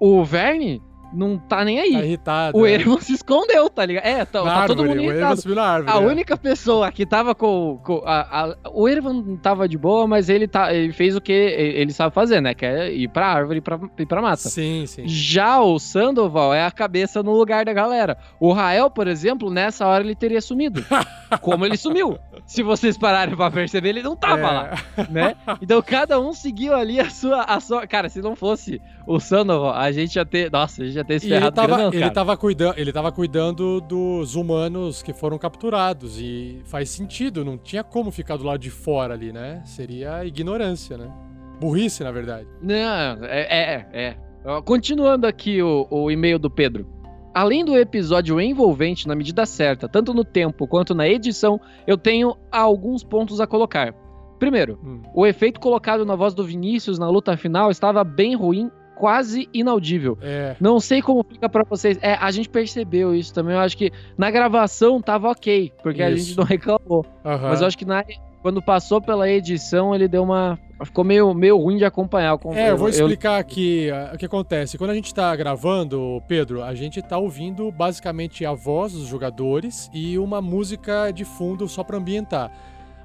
O 0.00 0.24
Verne 0.24 0.80
não 1.12 1.38
tá 1.38 1.64
nem 1.64 1.80
aí. 1.80 1.92
Tá 1.92 2.04
irritado. 2.04 2.58
o 2.58 2.66
é. 2.66 2.72
Ervan 2.72 2.98
se 3.00 3.12
escondeu, 3.14 3.68
tá 3.70 3.84
ligado? 3.84 4.04
É, 4.04 4.24
tá, 4.24 4.42
tá 4.42 4.66
todo 4.66 4.84
mundo 4.84 5.00
irritado. 5.02 5.40
subiu 5.40 5.56
na 5.56 5.62
árvore. 5.62 5.96
A 5.96 6.02
é. 6.02 6.06
única 6.06 6.36
pessoa 6.36 6.90
que 6.92 7.06
tava 7.06 7.34
com. 7.34 7.80
com 7.84 8.02
a, 8.04 8.44
a- 8.44 8.56
o 8.72 8.88
Ervan 8.88 9.36
tava 9.36 9.68
de 9.68 9.78
boa, 9.78 10.06
mas 10.06 10.28
ele, 10.28 10.46
tá, 10.46 10.72
ele 10.72 10.92
fez 10.92 11.16
o 11.16 11.20
que 11.20 11.32
ele 11.32 11.92
sabe 11.92 12.14
fazer, 12.14 12.40
né? 12.40 12.54
Que 12.54 12.66
é 12.66 12.92
ir 12.92 13.08
pra 13.08 13.26
árvore 13.26 13.58
e 13.58 13.60
pra, 13.60 13.78
ir 13.98 14.06
pra 14.06 14.20
mata. 14.22 14.36
Sim, 14.48 14.84
sim. 14.86 15.02
Já 15.06 15.60
o 15.60 15.78
Sandoval 15.78 16.52
é 16.54 16.64
a 16.64 16.70
cabeça 16.70 17.22
no 17.22 17.32
lugar 17.32 17.64
da 17.64 17.72
galera. 17.72 18.16
O 18.38 18.52
Rael, 18.52 18.90
por 18.90 19.06
exemplo, 19.08 19.50
nessa 19.50 19.86
hora 19.86 20.04
ele 20.04 20.14
teria 20.14 20.40
sumido. 20.40 20.84
Como 21.40 21.64
ele 21.66 21.76
sumiu. 21.76 22.18
Se 22.46 22.62
vocês 22.62 22.96
pararem 22.96 23.36
pra 23.36 23.50
perceber, 23.50 23.90
ele 23.90 24.02
não 24.02 24.16
tava 24.16 24.40
É. 24.40 24.42
lá, 24.42 24.70
né? 25.10 25.34
Então 25.60 25.82
cada 25.82 26.18
um 26.20 26.32
seguiu 26.32 26.74
ali 26.74 26.98
a 27.00 27.10
sua, 27.10 27.42
a 27.42 27.60
sua. 27.60 27.86
Cara, 27.86 28.08
se 28.08 28.20
não 28.22 28.34
fosse 28.34 28.80
o 29.08 29.18
Sandoval, 29.18 29.72
a 29.72 29.90
gente 29.90 30.16
ia 30.16 30.26
ter. 30.26 30.52
Nossa, 30.52 30.82
a 30.82 30.84
gente 30.84 30.96
ia 30.96 31.04
ter 31.04 31.18
se 31.18 31.26
E 31.26 31.30
ele 31.30 31.38
ferrado 31.38 31.56
tava, 31.56 31.76
grandão, 31.76 32.00
ele, 32.00 32.10
tava 32.10 32.36
cuidando, 32.36 32.78
ele 32.78 32.92
tava 32.92 33.10
cuidando 33.10 33.80
dos 33.80 34.34
humanos 34.34 35.02
que 35.02 35.14
foram 35.14 35.38
capturados. 35.38 36.20
E 36.20 36.60
faz 36.66 36.90
sentido, 36.90 37.42
não 37.42 37.56
tinha 37.56 37.82
como 37.82 38.10
ficar 38.10 38.36
do 38.36 38.44
lado 38.44 38.60
de 38.60 38.70
fora 38.70 39.14
ali, 39.14 39.32
né? 39.32 39.62
Seria 39.64 40.26
ignorância, 40.26 40.98
né? 40.98 41.10
Burrice, 41.58 42.04
na 42.04 42.12
verdade. 42.12 42.46
Não, 42.60 43.24
é, 43.24 43.46
é, 43.50 43.86
é. 43.92 44.16
Continuando 44.64 45.26
aqui 45.26 45.62
o, 45.62 45.86
o 45.90 46.10
e-mail 46.10 46.38
do 46.38 46.50
Pedro. 46.50 46.86
Além 47.34 47.64
do 47.64 47.76
episódio 47.78 48.38
envolvente 48.40 49.08
na 49.08 49.14
medida 49.14 49.46
certa, 49.46 49.88
tanto 49.88 50.12
no 50.12 50.24
tempo 50.24 50.66
quanto 50.66 50.94
na 50.94 51.08
edição, 51.08 51.58
eu 51.86 51.96
tenho 51.96 52.36
alguns 52.52 53.02
pontos 53.02 53.40
a 53.40 53.46
colocar. 53.46 53.94
Primeiro, 54.38 54.78
Hum. 54.84 55.02
o 55.14 55.26
efeito 55.26 55.58
colocado 55.60 56.04
na 56.04 56.14
voz 56.14 56.34
do 56.34 56.44
Vinícius 56.44 56.98
na 56.98 57.08
luta 57.08 57.36
final 57.36 57.70
estava 57.70 58.04
bem 58.04 58.36
ruim, 58.36 58.70
quase 58.98 59.48
inaudível. 59.54 60.18
É. 60.20 60.56
Não 60.60 60.80
sei 60.80 61.00
como 61.00 61.24
fica 61.24 61.48
pra 61.48 61.64
vocês. 61.64 61.98
É, 62.02 62.14
a 62.14 62.30
gente 62.30 62.48
percebeu 62.48 63.14
isso 63.14 63.32
também. 63.32 63.54
Eu 63.54 63.60
acho 63.60 63.76
que 63.76 63.92
na 64.16 64.30
gravação 64.30 65.00
tava 65.00 65.30
ok, 65.30 65.72
porque 65.82 66.02
a 66.02 66.10
Isso. 66.10 66.26
gente 66.26 66.36
não 66.38 66.44
reclamou. 66.44 67.06
aham. 67.24 67.48
Mas 67.48 67.60
eu 67.60 67.66
acho 67.66 67.78
que 67.78 67.84
na- 67.84 68.04
quando 68.42 68.62
passou 68.62 69.00
pela 69.00 69.28
edição, 69.28 69.94
ele 69.94 70.06
deu 70.08 70.22
uma. 70.22 70.58
Ficou 70.84 71.02
meio, 71.04 71.34
meio 71.34 71.56
ruim 71.58 71.76
de 71.76 71.84
acompanhar. 71.84 72.38
com- 72.38 72.52
É, 72.54 72.70
eu 72.70 72.76
vou 72.76 72.88
explicar 72.88 73.38
aqui 73.38 73.90
ah, 73.90 74.12
o 74.14 74.18
que 74.18 74.26
acontece. 74.26 74.78
Quando 74.78 74.90
a 74.90 74.94
gente 74.94 75.12
tá 75.12 75.34
gravando, 75.34 76.22
Pedro, 76.28 76.62
a 76.62 76.72
gente 76.74 77.02
tá 77.02 77.18
ouvindo 77.18 77.70
basicamente 77.72 78.44
a 78.46 78.52
voz 78.52 78.92
dos 78.92 79.06
jogadores 79.08 79.90
e 79.92 80.16
uma 80.18 80.40
música 80.40 81.10
de 81.10 81.24
fundo 81.24 81.66
só 81.68 81.82
pra 81.82 81.96
ambientar. 81.98 82.50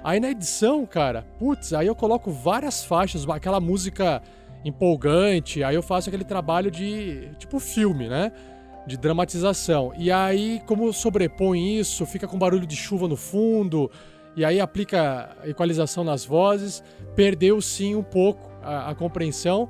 Aí 0.04 0.20
na 0.20 0.30
edição, 0.30 0.86
cara, 0.86 1.26
putz, 1.40 1.74
aí 1.74 1.88
eu 1.88 1.96
coloco 1.96 2.30
várias 2.30 2.84
faixas, 2.86 3.28
aquela 3.28 3.60
música 3.60 4.22
empolgante, 4.64 5.64
aí 5.64 5.76
eu 5.76 5.82
faço 5.84 6.10
aquele 6.10 6.24
trabalho 6.24 6.70
de 6.72 7.30
tipo 7.38 7.60
filme, 7.60 8.08
né? 8.08 8.32
De 8.86 8.98
dramatização. 8.98 9.94
E 9.98 10.12
aí, 10.12 10.62
como 10.66 10.92
sobrepõe 10.92 11.78
isso, 11.80 12.06
fica 12.06 12.28
com 12.28 12.38
barulho 12.38 12.68
de 12.68 12.76
chuva 12.76 13.08
no 13.08 13.16
fundo, 13.16 13.90
e 14.36 14.44
aí 14.44 14.60
aplica 14.60 15.36
equalização 15.46 16.04
nas 16.04 16.26
vozes, 16.26 16.84
perdeu 17.16 17.62
sim 17.62 17.96
um 17.96 18.04
pouco 18.04 18.52
a, 18.62 18.90
a 18.90 18.96
compreensão, 18.96 19.70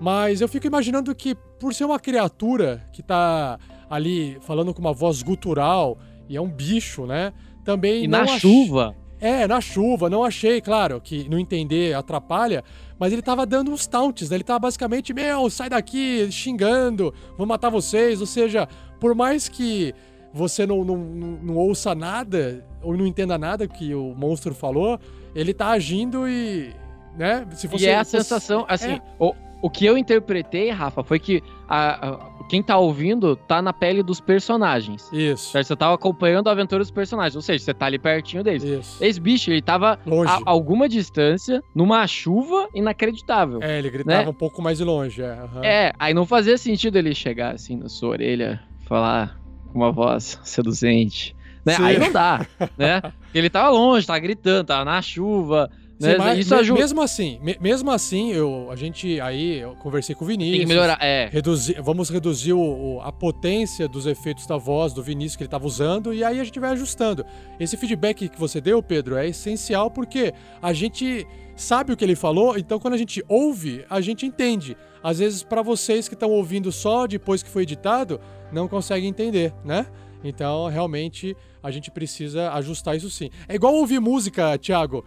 mas 0.00 0.40
eu 0.40 0.48
fico 0.48 0.66
imaginando 0.66 1.14
que 1.14 1.34
por 1.58 1.72
ser 1.74 1.84
uma 1.84 1.98
criatura 1.98 2.84
que 2.92 3.02
tá 3.02 3.58
ali 3.88 4.36
falando 4.42 4.72
com 4.74 4.80
uma 4.80 4.92
voz 4.92 5.22
gutural 5.22 5.98
e 6.28 6.36
é 6.36 6.40
um 6.40 6.48
bicho, 6.50 7.06
né? 7.06 7.32
Também 7.64 8.04
E 8.04 8.08
na 8.08 8.22
ach- 8.22 8.38
chuva. 8.40 8.94
É, 9.20 9.46
na 9.46 9.60
chuva, 9.60 10.10
não 10.10 10.24
achei, 10.24 10.60
claro, 10.60 11.00
que 11.00 11.28
não 11.28 11.38
entender 11.38 11.94
atrapalha, 11.94 12.62
mas 12.98 13.12
ele 13.12 13.22
tava 13.22 13.46
dando 13.46 13.70
uns 13.70 13.86
taunts, 13.86 14.28
né? 14.30 14.36
Ele 14.36 14.44
tava 14.44 14.58
basicamente, 14.60 15.14
meu, 15.14 15.48
sai 15.48 15.70
daqui, 15.70 16.28
xingando, 16.30 17.14
vou 17.38 17.46
matar 17.46 17.70
vocês, 17.70 18.20
ou 18.20 18.26
seja, 18.26 18.68
por 19.00 19.14
mais 19.14 19.48
que 19.48 19.94
você 20.32 20.66
não, 20.66 20.84
não, 20.84 20.96
não, 20.96 21.54
ouça 21.56 21.94
nada, 21.94 22.64
ou 22.82 22.96
não 22.96 23.06
entenda 23.06 23.38
nada 23.38 23.66
que 23.68 23.94
o 23.94 24.14
monstro 24.16 24.52
falou, 24.54 24.98
ele 25.34 25.54
tá 25.54 25.68
agindo 25.68 26.28
e, 26.28 26.74
né, 27.16 27.46
se 27.52 27.66
você... 27.68 27.84
E 27.84 27.88
é 27.88 27.96
a 27.96 28.04
sensação, 28.04 28.64
assim, 28.68 28.94
É. 28.94 29.02
o, 29.18 29.32
o 29.62 29.70
que 29.70 29.86
eu 29.86 29.96
interpretei, 29.96 30.70
Rafa, 30.70 31.02
foi 31.04 31.18
que 31.20 31.40
a- 31.68 32.08
a- 32.08 32.33
quem 32.48 32.62
tá 32.62 32.76
ouvindo 32.76 33.36
tá 33.36 33.60
na 33.62 33.72
pele 33.72 34.02
dos 34.02 34.20
personagens. 34.20 35.10
Isso, 35.12 35.52
Certo? 35.52 35.66
Você 35.66 35.76
tava 35.76 35.94
acompanhando 35.94 36.48
a 36.48 36.52
aventura 36.52 36.80
dos 36.80 36.90
personagens, 36.90 37.34
ou 37.36 37.42
seja, 37.42 37.64
você 37.64 37.74
tá 37.74 37.86
ali 37.86 37.98
pertinho 37.98 38.42
deles. 38.42 38.62
isso. 38.62 39.02
Esse 39.02 39.20
bicho, 39.20 39.50
ele 39.50 39.62
tava 39.62 39.98
Longe. 40.06 40.30
a 40.30 40.40
alguma 40.44 40.88
distância, 40.88 41.62
numa 41.74 42.06
chuva 42.06 42.68
inacreditável. 42.74 43.60
É, 43.62 43.78
ele 43.78 43.90
gritava 43.90 44.24
né? 44.24 44.28
um 44.28 44.34
pouco 44.34 44.60
mais 44.62 44.78
de 44.78 44.84
longe, 44.84 45.22
é. 45.22 45.30
aham. 45.30 45.64
É, 45.64 45.92
aí 45.98 46.12
não 46.14 46.26
fazia 46.26 46.58
sentido 46.58 46.96
ele 46.96 47.14
chegar 47.14 47.54
assim 47.54 47.76
na 47.76 47.88
sua 47.88 48.10
orelha, 48.10 48.60
falar 48.86 49.38
com 49.72 49.78
uma 49.78 49.90
voz 49.90 50.38
seduzente. 50.44 51.34
Né? 51.64 51.76
Aí 51.80 51.98
não 51.98 52.12
dá, 52.12 52.46
né? 52.76 53.00
Ele 53.34 53.48
tava 53.48 53.70
longe, 53.70 54.06
tava 54.06 54.18
gritando, 54.18 54.66
tava 54.66 54.84
na 54.84 55.00
chuva. 55.00 55.70
Sim, 55.98 56.08
Né? 56.08 56.18
mas 56.18 56.38
Isso 56.40 56.54
ajuda. 56.54 56.80
mesmo 56.80 57.00
assim, 57.00 57.38
me- 57.40 57.56
mesmo 57.60 57.90
assim, 57.90 58.32
eu, 58.32 58.68
a 58.70 58.76
gente 58.76 59.20
aí, 59.20 59.58
eu 59.60 59.74
conversei 59.76 60.14
com 60.14 60.24
o 60.24 60.28
Vinícius. 60.28 60.58
Tem 60.58 60.66
que 60.66 60.72
melhorar. 60.72 60.98
É. 61.00 61.28
reduzir, 61.32 61.80
vamos 61.80 62.10
reduzir 62.10 62.52
o- 62.52 62.58
o- 62.96 63.00
a 63.00 63.12
potência 63.12 63.86
dos 63.86 64.04
efeitos 64.06 64.46
da 64.46 64.56
voz 64.56 64.92
do 64.92 65.02
Vinícius 65.02 65.36
que 65.36 65.42
ele 65.44 65.46
estava 65.48 65.66
usando 65.66 66.12
e 66.12 66.24
aí 66.24 66.40
a 66.40 66.44
gente 66.44 66.58
vai 66.58 66.70
ajustando. 66.72 67.24
Esse 67.60 67.76
feedback 67.76 68.28
que 68.28 68.38
você 68.40 68.60
deu, 68.60 68.82
Pedro, 68.82 69.16
é 69.16 69.28
essencial 69.28 69.90
porque 69.90 70.32
a 70.60 70.72
gente 70.72 71.26
sabe 71.56 71.92
o 71.92 71.96
que 71.96 72.04
ele 72.04 72.16
falou, 72.16 72.58
então 72.58 72.80
quando 72.80 72.94
a 72.94 72.98
gente 72.98 73.24
ouve, 73.28 73.84
a 73.88 74.00
gente 74.00 74.26
entende. 74.26 74.76
Às 75.02 75.18
vezes, 75.20 75.42
para 75.42 75.62
vocês 75.62 76.08
que 76.08 76.14
estão 76.14 76.30
ouvindo 76.30 76.72
só 76.72 77.06
depois 77.06 77.42
que 77.42 77.48
foi 77.50 77.62
editado, 77.62 78.20
não 78.50 78.66
conseguem 78.66 79.08
entender, 79.08 79.52
né? 79.64 79.86
Então, 80.26 80.66
realmente, 80.68 81.36
a 81.62 81.70
gente 81.70 81.90
precisa 81.90 82.50
ajustar 82.52 82.96
isso 82.96 83.10
sim. 83.10 83.28
É 83.46 83.54
igual 83.54 83.74
ouvir 83.74 84.00
música, 84.00 84.56
Thiago. 84.58 85.04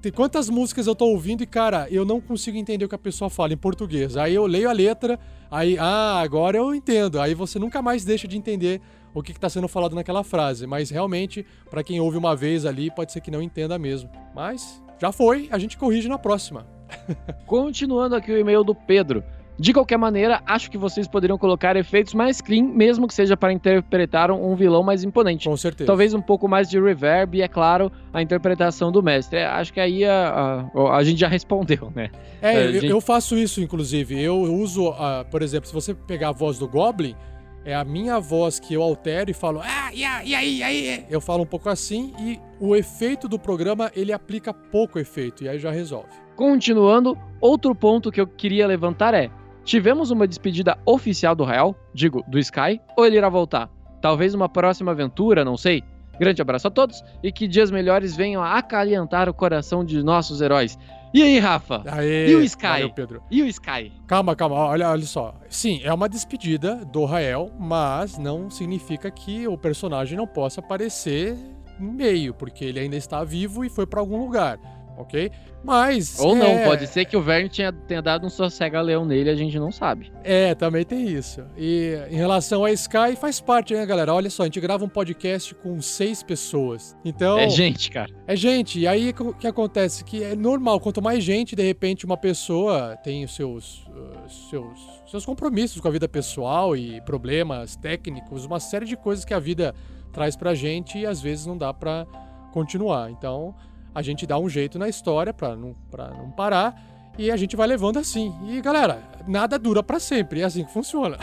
Tem 0.00 0.12
quantas 0.12 0.48
músicas 0.48 0.86
eu 0.86 0.94
tô 0.94 1.06
ouvindo 1.06 1.42
e, 1.42 1.46
cara, 1.46 1.88
eu 1.90 2.04
não 2.04 2.20
consigo 2.20 2.56
entender 2.56 2.84
o 2.84 2.88
que 2.88 2.94
a 2.94 2.98
pessoa 2.98 3.28
fala 3.28 3.52
em 3.52 3.56
português. 3.56 4.16
Aí 4.16 4.32
eu 4.32 4.46
leio 4.46 4.70
a 4.70 4.72
letra, 4.72 5.18
aí, 5.50 5.76
ah, 5.76 6.20
agora 6.20 6.56
eu 6.56 6.72
entendo. 6.72 7.20
Aí 7.20 7.34
você 7.34 7.58
nunca 7.58 7.82
mais 7.82 8.04
deixa 8.04 8.28
de 8.28 8.36
entender 8.36 8.80
o 9.12 9.22
que, 9.22 9.32
que 9.32 9.40
tá 9.40 9.48
sendo 9.48 9.66
falado 9.66 9.96
naquela 9.96 10.22
frase. 10.22 10.68
Mas 10.68 10.88
realmente, 10.90 11.44
pra 11.68 11.82
quem 11.82 11.98
ouve 11.98 12.16
uma 12.16 12.36
vez 12.36 12.64
ali, 12.64 12.90
pode 12.92 13.12
ser 13.12 13.20
que 13.20 13.30
não 13.30 13.42
entenda 13.42 13.76
mesmo. 13.76 14.08
Mas 14.32 14.80
já 15.00 15.10
foi, 15.10 15.48
a 15.50 15.58
gente 15.58 15.76
corrige 15.76 16.08
na 16.08 16.18
próxima. 16.18 16.64
Continuando 17.44 18.14
aqui 18.14 18.30
o 18.30 18.38
e-mail 18.38 18.62
do 18.62 18.76
Pedro. 18.76 19.24
De 19.58 19.72
qualquer 19.72 19.96
maneira, 19.98 20.40
acho 20.46 20.70
que 20.70 20.78
vocês 20.78 21.08
poderiam 21.08 21.36
colocar 21.36 21.74
efeitos 21.74 22.14
mais 22.14 22.40
clean, 22.40 22.62
mesmo 22.62 23.08
que 23.08 23.14
seja 23.14 23.36
para 23.36 23.52
interpretar 23.52 24.30
um 24.30 24.54
vilão 24.54 24.84
mais 24.84 25.02
imponente. 25.02 25.48
Com 25.48 25.56
certeza. 25.56 25.86
Talvez 25.86 26.14
um 26.14 26.20
pouco 26.22 26.46
mais 26.46 26.68
de 26.70 26.78
reverb 26.80 27.36
e, 27.38 27.42
é 27.42 27.48
claro, 27.48 27.90
a 28.12 28.22
interpretação 28.22 28.92
do 28.92 29.02
mestre. 29.02 29.40
É, 29.40 29.46
acho 29.46 29.72
que 29.72 29.80
aí 29.80 30.04
a, 30.04 30.64
a, 30.74 30.96
a 30.96 31.02
gente 31.02 31.18
já 31.18 31.26
respondeu, 31.28 31.92
né? 31.94 32.10
É, 32.40 32.54
É, 32.54 32.66
eu, 32.68 32.72
gente- 32.74 32.86
eu 32.86 33.00
faço 33.00 33.36
isso, 33.36 33.60
inclusive. 33.60 34.20
Eu 34.22 34.36
uso, 34.40 34.90
ah, 34.90 35.26
por 35.28 35.42
exemplo, 35.42 35.66
se 35.68 35.74
você 35.74 35.92
pegar 35.92 36.28
a 36.28 36.32
voz 36.32 36.56
do 36.56 36.68
Goblin, 36.68 37.16
é 37.64 37.74
a 37.74 37.84
minha 37.84 38.20
voz 38.20 38.60
que 38.60 38.72
eu 38.74 38.82
altero 38.82 39.28
e 39.28 39.34
falo, 39.34 39.60
ah, 39.62 39.90
e 39.92 40.04
aí, 40.04 40.28
e 40.28 40.34
aí, 40.36 40.58
e 40.58 40.62
aí? 40.62 41.04
Eu 41.10 41.20
falo 41.20 41.42
um 41.42 41.46
pouco 41.46 41.68
assim 41.68 42.14
e 42.20 42.38
o 42.60 42.76
efeito 42.76 43.26
do 43.28 43.38
programa, 43.40 43.90
ele 43.96 44.12
aplica 44.12 44.54
pouco 44.54 45.00
efeito 45.00 45.42
e 45.42 45.48
aí 45.48 45.58
já 45.58 45.72
resolve. 45.72 46.08
Continuando, 46.36 47.18
outro 47.40 47.74
ponto 47.74 48.12
que 48.12 48.20
eu 48.20 48.26
queria 48.26 48.64
levantar 48.66 49.12
é: 49.12 49.28
tivemos 49.68 50.10
uma 50.10 50.26
despedida 50.26 50.78
oficial 50.86 51.34
do 51.34 51.44
Real, 51.44 51.76
digo, 51.92 52.24
do 52.26 52.38
Sky, 52.38 52.80
ou 52.96 53.04
ele 53.06 53.18
irá 53.18 53.28
voltar? 53.28 53.68
Talvez 54.00 54.32
uma 54.32 54.48
próxima 54.48 54.92
aventura, 54.92 55.44
não 55.44 55.58
sei. 55.58 55.82
Grande 56.18 56.40
abraço 56.40 56.66
a 56.66 56.70
todos 56.70 57.04
e 57.22 57.30
que 57.30 57.46
dias 57.46 57.70
melhores 57.70 58.16
venham 58.16 58.42
a 58.42 58.54
acalentar 58.56 59.28
o 59.28 59.34
coração 59.34 59.84
de 59.84 60.02
nossos 60.02 60.40
heróis. 60.40 60.78
E 61.12 61.22
aí, 61.22 61.38
Rafa? 61.38 61.82
Aê, 61.86 62.30
E 62.30 62.34
o 62.34 62.40
Sky? 62.42 62.66
valeu, 62.66 62.90
Pedro. 62.90 63.22
E 63.30 63.42
o 63.42 63.46
Sky? 63.46 63.92
Calma, 64.06 64.34
calma, 64.34 64.56
olha, 64.56 64.88
olha 64.90 65.04
só. 65.04 65.34
Sim, 65.50 65.80
é 65.84 65.92
uma 65.92 66.08
despedida 66.08 66.76
do 66.86 67.04
Rael, 67.04 67.50
mas 67.58 68.16
não 68.16 68.48
significa 68.50 69.10
que 69.10 69.46
o 69.46 69.56
personagem 69.58 70.16
não 70.16 70.26
possa 70.26 70.60
aparecer 70.60 71.36
no 71.78 71.92
meio, 71.92 72.32
porque 72.32 72.64
ele 72.64 72.80
ainda 72.80 72.96
está 72.96 73.22
vivo 73.22 73.64
e 73.64 73.68
foi 73.68 73.86
para 73.86 74.00
algum 74.00 74.18
lugar. 74.18 74.58
Ok? 74.98 75.30
Mas. 75.64 76.18
Ou 76.18 76.34
não, 76.34 76.46
é- 76.46 76.64
pode 76.64 76.86
ser 76.86 77.04
que 77.04 77.16
o 77.16 77.22
Verne 77.22 77.48
tenha, 77.48 77.72
tenha 77.72 78.02
dado 78.02 78.26
um 78.26 78.30
sossega-leão 78.30 79.04
nele 79.04 79.30
a 79.30 79.34
gente 79.34 79.58
não 79.58 79.72
sabe. 79.72 80.12
É, 80.22 80.54
também 80.54 80.84
tem 80.84 81.08
isso. 81.08 81.42
E 81.56 81.94
em 82.10 82.16
relação 82.16 82.64
a 82.64 82.72
Sky, 82.72 83.16
faz 83.18 83.40
parte, 83.40 83.74
né, 83.74 83.84
galera? 83.86 84.12
Olha 84.14 84.30
só, 84.30 84.42
a 84.42 84.46
gente 84.46 84.60
grava 84.60 84.84
um 84.84 84.88
podcast 84.88 85.54
com 85.54 85.80
seis 85.80 86.22
pessoas. 86.22 86.96
Então. 87.04 87.38
É 87.38 87.48
gente, 87.48 87.90
cara. 87.90 88.12
É 88.26 88.36
gente. 88.36 88.80
E 88.80 88.86
aí 88.86 89.14
o 89.18 89.34
que 89.34 89.46
acontece? 89.46 90.04
Que 90.04 90.22
é 90.22 90.36
normal, 90.36 90.80
quanto 90.80 91.00
mais 91.02 91.22
gente, 91.22 91.56
de 91.56 91.62
repente, 91.62 92.04
uma 92.04 92.16
pessoa 92.16 92.96
tem 93.02 93.24
os 93.24 93.34
seus, 93.34 93.86
uh, 93.88 94.28
seus, 94.50 95.02
seus 95.06 95.24
compromissos 95.24 95.80
com 95.80 95.88
a 95.88 95.90
vida 95.90 96.08
pessoal 96.08 96.76
e 96.76 97.00
problemas 97.02 97.76
técnicos, 97.76 98.44
uma 98.44 98.60
série 98.60 98.86
de 98.86 98.96
coisas 98.96 99.24
que 99.24 99.34
a 99.34 99.38
vida 99.38 99.74
traz 100.12 100.36
pra 100.36 100.54
gente 100.54 100.98
e 100.98 101.06
às 101.06 101.20
vezes 101.20 101.46
não 101.46 101.56
dá 101.56 101.72
pra 101.72 102.06
continuar. 102.52 103.10
Então 103.10 103.54
a 103.98 104.02
gente 104.02 104.24
dá 104.24 104.38
um 104.38 104.48
jeito 104.48 104.78
na 104.78 104.88
história 104.88 105.34
pra 105.34 105.56
não, 105.56 105.74
pra 105.90 106.08
não 106.10 106.30
parar 106.30 106.80
e 107.18 107.32
a 107.32 107.36
gente 107.36 107.56
vai 107.56 107.66
levando 107.66 107.98
assim. 107.98 108.32
E 108.46 108.60
galera, 108.60 109.02
nada 109.26 109.58
dura 109.58 109.82
pra 109.82 109.98
sempre, 109.98 110.40
é 110.40 110.44
assim 110.44 110.64
que 110.64 110.72
funciona. 110.72 111.18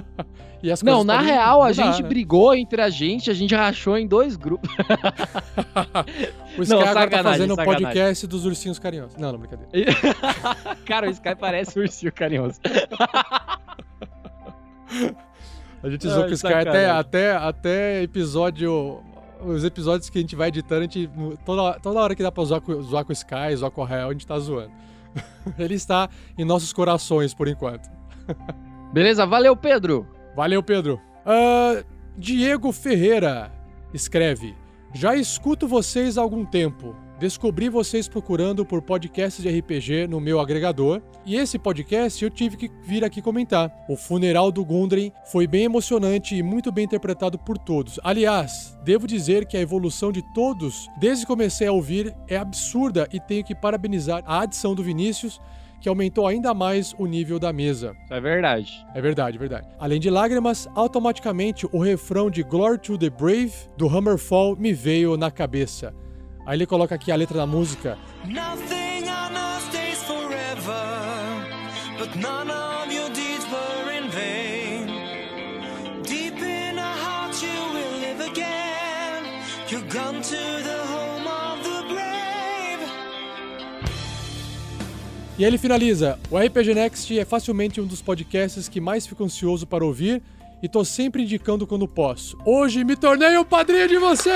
e 0.62 0.72
as 0.72 0.82
Não, 0.82 1.04
na 1.04 1.20
real, 1.20 1.62
a 1.62 1.68
mudar, 1.68 1.72
gente 1.74 2.02
né? 2.02 2.08
brigou 2.08 2.54
entre 2.54 2.80
a 2.80 2.88
gente, 2.88 3.30
a 3.30 3.34
gente 3.34 3.54
rachou 3.54 3.98
em 3.98 4.06
dois 4.06 4.36
grupos. 4.36 4.70
O 6.56 6.62
Sky 6.62 6.72
Não, 6.72 6.80
agora 6.82 7.10
tá 7.10 7.22
fazendo 7.24 7.56
sacanagem. 7.56 7.82
podcast 7.82 8.26
dos 8.28 8.46
ursinhos 8.46 8.78
carinhosos. 8.78 9.16
Não, 9.16 9.32
não, 9.32 9.40
brincadeira. 9.40 9.92
cara, 10.86 11.08
o 11.08 11.10
Sky 11.10 11.34
parece 11.34 11.76
um 11.76 11.82
ursinho 11.82 12.12
carinhoso. 12.12 12.60
A 15.82 15.90
gente 15.90 16.08
zoa 16.08 16.26
com 16.26 16.30
o 16.30 16.34
Sky 16.34 16.52
até, 16.52 16.88
até, 16.88 17.32
até 17.32 18.02
episódio. 18.04 19.02
Os 19.44 19.64
episódios 19.64 20.08
que 20.08 20.18
a 20.18 20.20
gente 20.20 20.34
vai 20.34 20.48
editando, 20.48 20.80
a 20.80 20.82
gente. 20.84 21.10
Toda, 21.44 21.78
toda 21.80 22.00
hora 22.00 22.14
que 22.14 22.22
dá 22.22 22.32
pra 22.32 22.44
zoar 22.44 22.60
com, 22.60 22.82
zoar 22.82 23.04
com 23.04 23.10
o 23.10 23.12
Sky, 23.12 23.56
zoar 23.56 23.70
com 23.70 23.82
o 23.82 23.84
Rael, 23.84 24.08
a 24.08 24.12
gente 24.12 24.26
tá 24.26 24.38
zoando. 24.38 24.72
Ele 25.58 25.74
está 25.74 26.08
em 26.36 26.44
nossos 26.44 26.72
corações 26.72 27.34
por 27.34 27.48
enquanto. 27.48 27.88
Beleza, 28.92 29.26
valeu, 29.26 29.56
Pedro. 29.56 30.06
Valeu, 30.34 30.62
Pedro. 30.62 31.00
Ah, 31.24 31.84
Diego 32.16 32.72
Ferreira 32.72 33.52
escreve: 33.92 34.54
Já 34.96 35.16
escuto 35.16 35.66
vocês 35.66 36.16
há 36.16 36.22
algum 36.22 36.44
tempo. 36.44 36.94
Descobri 37.18 37.68
vocês 37.68 38.06
procurando 38.06 38.64
por 38.64 38.80
podcasts 38.80 39.42
de 39.42 39.48
RPG 39.48 40.06
no 40.06 40.20
meu 40.20 40.38
agregador, 40.38 41.02
e 41.26 41.34
esse 41.34 41.58
podcast 41.58 42.22
eu 42.22 42.30
tive 42.30 42.56
que 42.56 42.70
vir 42.84 43.04
aqui 43.04 43.20
comentar. 43.20 43.72
O 43.88 43.96
funeral 43.96 44.52
do 44.52 44.64
Gundren 44.64 45.10
foi 45.32 45.48
bem 45.48 45.64
emocionante 45.64 46.36
e 46.36 46.44
muito 46.44 46.70
bem 46.70 46.84
interpretado 46.84 47.36
por 47.36 47.58
todos. 47.58 47.98
Aliás, 48.04 48.78
devo 48.84 49.08
dizer 49.08 49.46
que 49.46 49.56
a 49.56 49.60
evolução 49.60 50.12
de 50.12 50.22
todos, 50.32 50.88
desde 50.96 51.24
que 51.24 51.32
comecei 51.32 51.66
a 51.66 51.72
ouvir, 51.72 52.14
é 52.28 52.36
absurda 52.36 53.08
e 53.12 53.18
tenho 53.18 53.42
que 53.42 53.54
parabenizar 53.54 54.22
a 54.24 54.42
adição 54.42 54.76
do 54.76 54.82
Vinícius, 54.84 55.40
que 55.84 55.88
aumentou 55.90 56.26
ainda 56.26 56.54
mais 56.54 56.94
o 56.98 57.04
nível 57.04 57.38
da 57.38 57.52
mesa. 57.52 57.94
Isso 58.04 58.14
é 58.14 58.18
verdade. 58.18 58.86
É 58.94 59.02
verdade, 59.02 59.36
verdade. 59.36 59.68
Além 59.78 60.00
de 60.00 60.08
lágrimas, 60.08 60.66
automaticamente 60.74 61.68
o 61.70 61.78
refrão 61.78 62.30
de 62.30 62.42
Glory 62.42 62.78
to 62.78 62.96
the 62.96 63.10
Brave 63.10 63.52
do 63.76 63.86
Hammerfall 63.86 64.56
me 64.56 64.72
veio 64.72 65.14
na 65.18 65.30
cabeça. 65.30 65.94
Aí 66.46 66.56
ele 66.56 66.64
coloca 66.64 66.94
aqui 66.94 67.12
a 67.12 67.16
letra 67.16 67.36
da 67.36 67.46
música. 67.46 67.98
Nothing 68.24 69.10
on 69.10 69.36
earth 69.36 69.68
stays 69.68 70.02
forever, 70.04 70.72
but 71.98 72.16
none 72.16 72.50
of 72.50 72.73
E 85.36 85.44
aí 85.44 85.50
ele 85.50 85.58
finaliza: 85.58 86.18
O 86.30 86.38
RPG 86.38 86.74
Next 86.74 87.18
é 87.18 87.24
facilmente 87.24 87.80
um 87.80 87.86
dos 87.86 88.00
podcasts 88.00 88.68
que 88.68 88.80
mais 88.80 89.04
fico 89.06 89.24
ansioso 89.24 89.66
para 89.66 89.84
ouvir 89.84 90.22
e 90.62 90.68
tô 90.68 90.84
sempre 90.84 91.24
indicando 91.24 91.66
quando 91.66 91.88
posso. 91.88 92.38
Hoje 92.44 92.84
me 92.84 92.94
tornei 92.94 93.36
o 93.36 93.44
padrinho 93.44 93.88
de 93.88 93.98
vocês! 93.98 94.34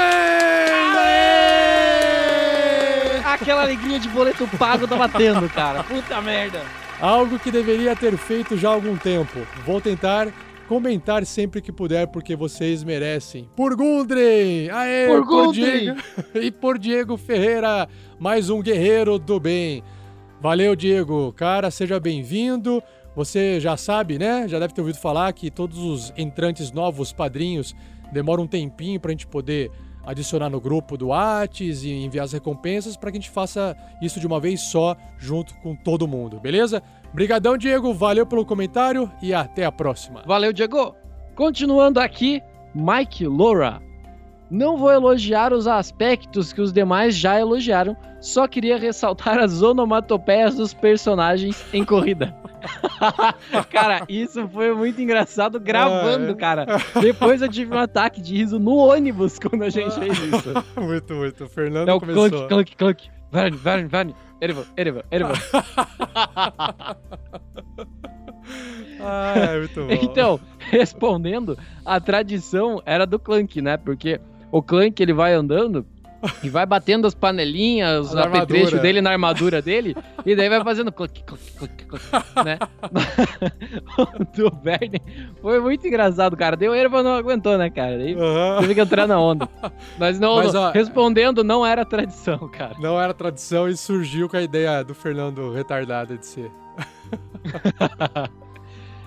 Aquela 3.24 3.62
alegria 3.62 4.00
de 4.00 4.08
boleto 4.08 4.48
pago 4.58 4.88
tá 4.88 4.96
batendo, 4.96 5.48
cara. 5.54 5.84
Puta 5.84 6.20
merda. 6.20 6.62
Algo 7.00 7.38
que 7.38 7.52
deveria 7.52 7.94
ter 7.94 8.16
feito 8.16 8.56
já 8.56 8.70
há 8.70 8.72
algum 8.72 8.96
tempo. 8.96 9.38
Vou 9.64 9.80
tentar 9.80 10.32
comentar 10.66 11.24
sempre 11.24 11.62
que 11.62 11.70
puder, 11.70 12.08
porque 12.08 12.34
vocês 12.34 12.82
merecem. 12.82 13.48
Por 13.54 13.76
Gundren! 13.76 14.68
Aê! 14.70 15.06
Por 15.06 15.24
Gundren! 15.24 15.94
Diego... 15.94 16.00
e 16.34 16.50
por 16.50 16.76
Diego 16.76 17.16
Ferreira, 17.16 17.88
mais 18.18 18.50
um 18.50 18.60
guerreiro 18.60 19.16
do 19.16 19.38
bem. 19.38 19.84
Valeu, 20.40 20.76
Diego. 20.76 21.32
Cara, 21.32 21.70
seja 21.70 21.98
bem-vindo. 21.98 22.82
Você 23.16 23.58
já 23.58 23.76
sabe, 23.76 24.18
né? 24.18 24.46
Já 24.46 24.60
deve 24.60 24.72
ter 24.72 24.80
ouvido 24.80 24.98
falar 24.98 25.32
que 25.32 25.50
todos 25.50 25.78
os 25.78 26.12
entrantes 26.16 26.70
novos 26.70 27.12
padrinhos 27.12 27.74
demoram 28.12 28.44
um 28.44 28.46
tempinho 28.46 29.00
pra 29.00 29.10
gente 29.10 29.26
poder 29.26 29.70
adicionar 30.06 30.48
no 30.48 30.60
grupo 30.60 30.96
do 30.96 31.08
Whats 31.08 31.82
e 31.82 31.90
enviar 31.90 32.24
as 32.24 32.32
recompensas 32.32 32.96
para 32.96 33.10
que 33.10 33.18
a 33.18 33.20
gente 33.20 33.30
faça 33.30 33.76
isso 34.00 34.20
de 34.20 34.26
uma 34.26 34.38
vez 34.38 34.60
só, 34.62 34.96
junto 35.18 35.54
com 35.56 35.74
todo 35.74 36.08
mundo, 36.08 36.40
beleza? 36.40 36.82
Brigadão, 37.12 37.58
Diego, 37.58 37.92
valeu 37.92 38.24
pelo 38.24 38.46
comentário 38.46 39.10
e 39.20 39.34
até 39.34 39.64
a 39.64 39.72
próxima. 39.72 40.22
Valeu, 40.24 40.52
Diego. 40.52 40.94
Continuando 41.34 42.00
aqui, 42.00 42.40
Mike 42.74 43.26
Laura. 43.26 43.87
Não 44.50 44.76
vou 44.78 44.90
elogiar 44.90 45.52
os 45.52 45.66
aspectos 45.66 46.52
que 46.52 46.60
os 46.60 46.72
demais 46.72 47.14
já 47.14 47.38
elogiaram, 47.38 47.96
só 48.20 48.48
queria 48.48 48.78
ressaltar 48.78 49.38
as 49.38 49.60
onomatopeias 49.62 50.54
dos 50.56 50.72
personagens 50.72 51.62
em 51.72 51.84
corrida. 51.84 52.34
cara, 53.70 54.04
isso 54.08 54.48
foi 54.48 54.74
muito 54.74 55.00
engraçado 55.00 55.60
gravando, 55.60 56.34
cara. 56.34 56.66
Depois 57.00 57.42
eu 57.42 57.48
tive 57.48 57.74
um 57.74 57.78
ataque 57.78 58.20
de 58.22 58.36
riso 58.36 58.58
no 58.58 58.76
ônibus 58.76 59.38
quando 59.38 59.62
a 59.62 59.70
gente 59.70 59.92
fez 59.98 60.18
isso. 60.18 60.52
muito, 60.80 61.14
muito. 61.14 61.44
O 61.44 61.48
Fernando 61.48 61.88
É 61.88 61.92
o 61.92 62.00
começou. 62.00 62.30
clunk, 62.30 62.48
clunk, 62.48 62.76
clunk. 62.76 63.10
Verne, 63.30 63.56
Verne, 63.56 63.88
Verne. 63.88 64.14
Erivan, 64.40 64.64
Erivan, 64.76 65.02
Erivan. 65.10 65.34
Ah, 69.00 69.34
é 69.36 69.58
muito 69.58 69.80
bom. 69.80 69.92
Então, 69.92 70.40
respondendo, 70.58 71.56
a 71.84 72.00
tradição 72.00 72.82
era 72.84 73.06
do 73.06 73.18
Clank, 73.18 73.60
né? 73.62 73.76
Porque 73.76 74.20
o 74.50 74.62
Clank 74.62 75.02
ele 75.02 75.12
vai 75.12 75.32
andando 75.34 75.86
e 76.42 76.48
vai 76.48 76.66
batendo 76.66 77.06
as 77.06 77.14
panelinhas, 77.14 78.14
apetrechos 78.16 78.66
armadura. 78.66 78.82
dele 78.82 79.00
na 79.00 79.10
armadura 79.10 79.62
dele, 79.62 79.96
e 80.26 80.34
daí 80.34 80.48
vai 80.48 80.62
fazendo 80.64 80.90
clunk, 80.90 81.22
clunk, 81.22 81.86
né? 82.44 82.58
do 84.34 84.50
Verne 84.62 85.00
foi 85.40 85.60
muito 85.60 85.86
engraçado, 85.86 86.36
cara. 86.36 86.56
Deu 86.56 86.74
erva 86.74 87.02
não 87.02 87.14
aguentou, 87.14 87.56
né, 87.56 87.70
cara? 87.70 87.96
Daí 87.98 88.14
Aham. 88.14 88.60
teve 88.60 88.74
que 88.74 88.80
entrar 88.80 89.06
na 89.06 89.20
onda. 89.20 89.48
Mas 89.96 90.18
não, 90.18 90.36
Mas, 90.36 90.54
ó, 90.54 90.70
respondendo, 90.72 91.44
não 91.44 91.64
era 91.64 91.84
tradição, 91.84 92.48
cara. 92.48 92.74
Não 92.80 93.00
era 93.00 93.14
tradição 93.14 93.68
e 93.68 93.76
surgiu 93.76 94.28
com 94.28 94.36
a 94.36 94.42
ideia 94.42 94.82
do 94.82 94.94
Fernando 94.94 95.52
retardado 95.52 96.18
de 96.18 96.26
ser. 96.26 96.50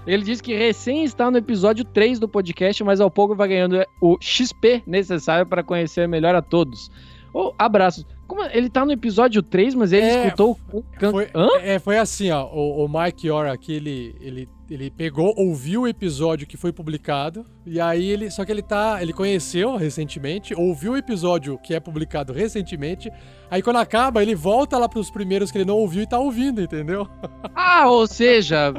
Ele 0.06 0.24
diz 0.24 0.42
que 0.42 0.54
recém 0.56 1.04
está 1.04 1.30
no 1.30 1.38
episódio 1.38 1.86
3 1.86 2.20
do 2.20 2.28
podcast, 2.28 2.84
mas 2.84 3.00
ao 3.00 3.12
pouco 3.12 3.36
vai 3.36 3.48
ganhando 3.48 3.86
o 4.02 4.18
XP 4.20 4.82
necessário 4.88 5.46
para 5.46 5.64
conhecer 5.64 6.08
melhor 6.08 6.34
a 6.34 6.42
todos. 6.42 6.90
Ô, 7.34 7.54
abraços. 7.58 8.06
Como 8.28 8.44
ele 8.46 8.70
tá 8.70 8.84
no 8.86 8.92
episódio 8.92 9.44
3, 9.44 9.76
mas 9.76 9.92
ele 9.94 10.06
É, 10.06 10.26
escutou 10.26 10.58
o 10.74 10.82
can... 10.98 11.12
Foi, 11.12 11.30
Hã? 11.36 11.50
é, 11.62 11.80
foi 11.80 11.98
assim, 11.98 12.32
ó. 12.32 12.46
O, 12.46 12.86
o 12.86 12.90
Mike 12.90 13.30
Ora 13.30 13.52
aqui, 13.54 13.74
ele, 13.74 14.16
ele, 14.20 14.50
ele 14.74 14.90
pegou, 14.90 15.34
ouviu 15.38 15.82
o 15.82 15.88
episódio 15.88 16.48
que 16.48 16.56
foi 16.56 16.72
publicado, 16.72 17.46
e 17.66 17.80
aí 17.80 18.10
ele. 18.10 18.32
Só 18.32 18.46
que 18.46 18.52
ele 18.52 18.62
tá. 18.62 19.02
Ele 19.02 19.12
conheceu 19.12 19.76
recentemente, 19.76 20.56
ouviu 20.56 20.94
o 20.94 20.98
episódio 20.98 21.58
que 21.58 21.74
é 21.74 21.80
publicado 21.80 22.32
recentemente. 22.32 23.12
Aí 23.50 23.62
quando 23.62 23.78
acaba, 23.78 24.22
ele 24.22 24.34
volta 24.34 24.78
lá 24.78 24.88
pros 24.88 25.12
primeiros 25.12 25.52
que 25.52 25.58
ele 25.58 25.66
não 25.66 25.76
ouviu 25.76 26.04
e 26.04 26.08
tá 26.08 26.18
ouvindo, 26.18 26.62
entendeu? 26.62 27.08
Ah, 27.54 27.90
ou 27.90 28.08
seja, 28.08 28.74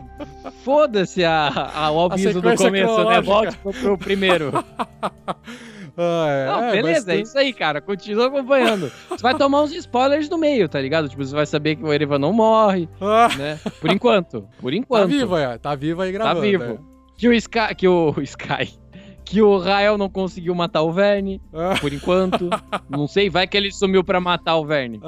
foda-se 0.65 1.25
a, 1.25 1.49
a, 1.75 1.91
o 1.91 2.01
aviso 2.01 2.41
do 2.41 2.57
começo, 2.57 3.05
né? 3.05 3.21
Volte 3.21 3.57
pro, 3.59 3.73
pro 3.73 3.99
primeiro. 3.99 4.51
Ah, 5.97 6.27
é, 6.29 6.47
Não, 6.47 6.65
é, 6.65 6.73
beleza, 6.73 7.13
é 7.13 7.17
isso 7.21 7.37
aí, 7.39 7.53
cara. 7.53 7.81
Continua 7.81 8.27
acompanhando. 8.29 8.91
Você 9.11 9.23
vai 9.23 9.35
tomar 9.37 9.63
uns 9.63 9.73
spoilers 9.73 10.29
no 10.29 10.39
meio, 10.39 10.69
tá 10.69 10.81
ligado? 10.81 11.09
Tipo, 11.09 11.25
você 11.25 11.35
vai 11.35 11.45
saber 11.47 11.77
que 11.77 11.85
o 11.85 11.93
Erevan 11.93 12.19
não 12.19 12.33
morre, 12.33 12.89
Ah, 13.01 13.29
né? 13.37 13.59
Por 13.81 13.91
enquanto. 13.91 14.49
Por 14.61 14.73
enquanto. 14.73 15.03
tá 15.11 15.17
vivo 15.17 15.35
ó, 15.37 15.59
tá 15.59 15.75
vivo 15.75 16.01
aí 16.03 16.13
Tá 16.13 16.19
gravando. 16.19 16.41
vivo. 16.41 16.65
é. 16.65 16.79
Que 17.17 17.29
o 17.29 17.33
Sky. 17.35 17.75
Que 17.77 17.87
o 17.89 18.15
Sky. 18.23 18.79
Que 19.25 19.41
o 19.43 19.57
Rael 19.59 19.97
não 19.97 20.09
conseguiu 20.11 20.55
matar 20.55 20.83
o 20.83 20.93
Verne, 20.93 21.41
Ah, 21.55 21.75
por 21.81 21.93
enquanto. 21.93 22.49
não 22.89 23.07
sei, 23.07 23.31
vai 23.31 23.47
que 23.47 23.57
ele 23.57 23.71
sumiu 23.71 24.03
pra 24.03 24.21
matar 24.21 24.57
o 24.57 24.65
Verne, 24.67 25.01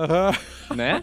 né? 0.75 1.03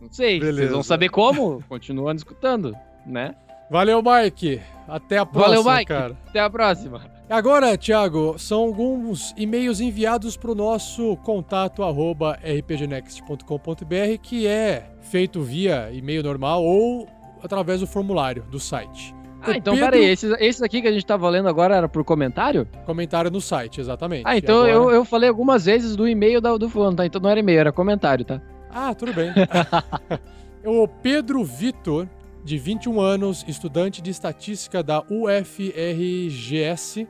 Não 0.00 0.08
sei. 0.10 0.38
Vocês 0.40 0.54
Beleza. 0.54 0.72
vão 0.72 0.82
saber 0.82 1.08
como? 1.08 1.62
Continuando 1.68 2.16
escutando, 2.16 2.74
né? 3.06 3.34
Valeu, 3.70 4.02
Mike. 4.02 4.60
Até 4.88 5.18
a 5.18 5.26
próxima, 5.26 5.62
Valeu, 5.62 5.76
Mike. 5.78 5.84
cara. 5.86 6.16
Até 6.28 6.40
a 6.40 6.48
próxima. 6.50 7.02
Agora, 7.30 7.76
Thiago, 7.76 8.36
são 8.38 8.62
alguns 8.62 9.34
e-mails 9.36 9.80
enviados 9.80 10.34
para 10.36 10.50
o 10.50 10.54
nosso 10.54 11.14
contato 11.18 11.82
arroba 11.82 12.38
rpgnext.com.br, 12.42 14.18
que 14.22 14.46
é 14.46 14.86
feito 15.02 15.42
via 15.42 15.90
e-mail 15.92 16.22
normal 16.22 16.64
ou 16.64 17.06
através 17.42 17.80
do 17.80 17.86
formulário 17.86 18.44
do 18.50 18.58
site. 18.58 19.14
Ah, 19.42 19.56
então 19.56 19.74
Pedro- 19.74 19.90
peraí, 19.90 20.06
esses, 20.06 20.34
esses 20.40 20.62
aqui 20.62 20.80
que 20.80 20.88
a 20.88 20.92
gente 20.92 21.04
tava 21.04 21.28
lendo 21.28 21.48
agora 21.50 21.76
era 21.76 21.88
por 21.88 22.02
comentário? 22.02 22.66
Comentário 22.86 23.30
no 23.30 23.40
site, 23.42 23.78
exatamente. 23.80 24.22
Ah, 24.24 24.36
então 24.36 24.66
E 24.66 24.70
eu, 24.70 24.80
agora- 24.80 24.96
eu 24.96 25.04
falei 25.04 25.28
algumas 25.28 25.66
vezes 25.66 25.94
do 25.94 26.08
e-mail 26.08 26.40
da- 26.40 26.56
do 26.56 26.68
fulano, 26.68 26.96
tá? 26.96 27.04
Então 27.06 27.20
não 27.20 27.28
era 27.30 27.38
e-mail, 27.38 27.60
era 27.60 27.70
comentário, 27.72 28.24
tá? 28.24 28.40
Ah, 28.70 28.94
tudo 28.94 29.12
bem. 29.12 29.30
o 30.64 30.88
Pedro 30.88 31.44
Vitor, 31.44 32.08
de 32.42 32.56
21 32.58 32.98
anos, 33.00 33.44
estudante 33.46 34.00
de 34.02 34.10
estatística 34.10 34.82
da 34.82 35.04
UFRGS 35.10 37.06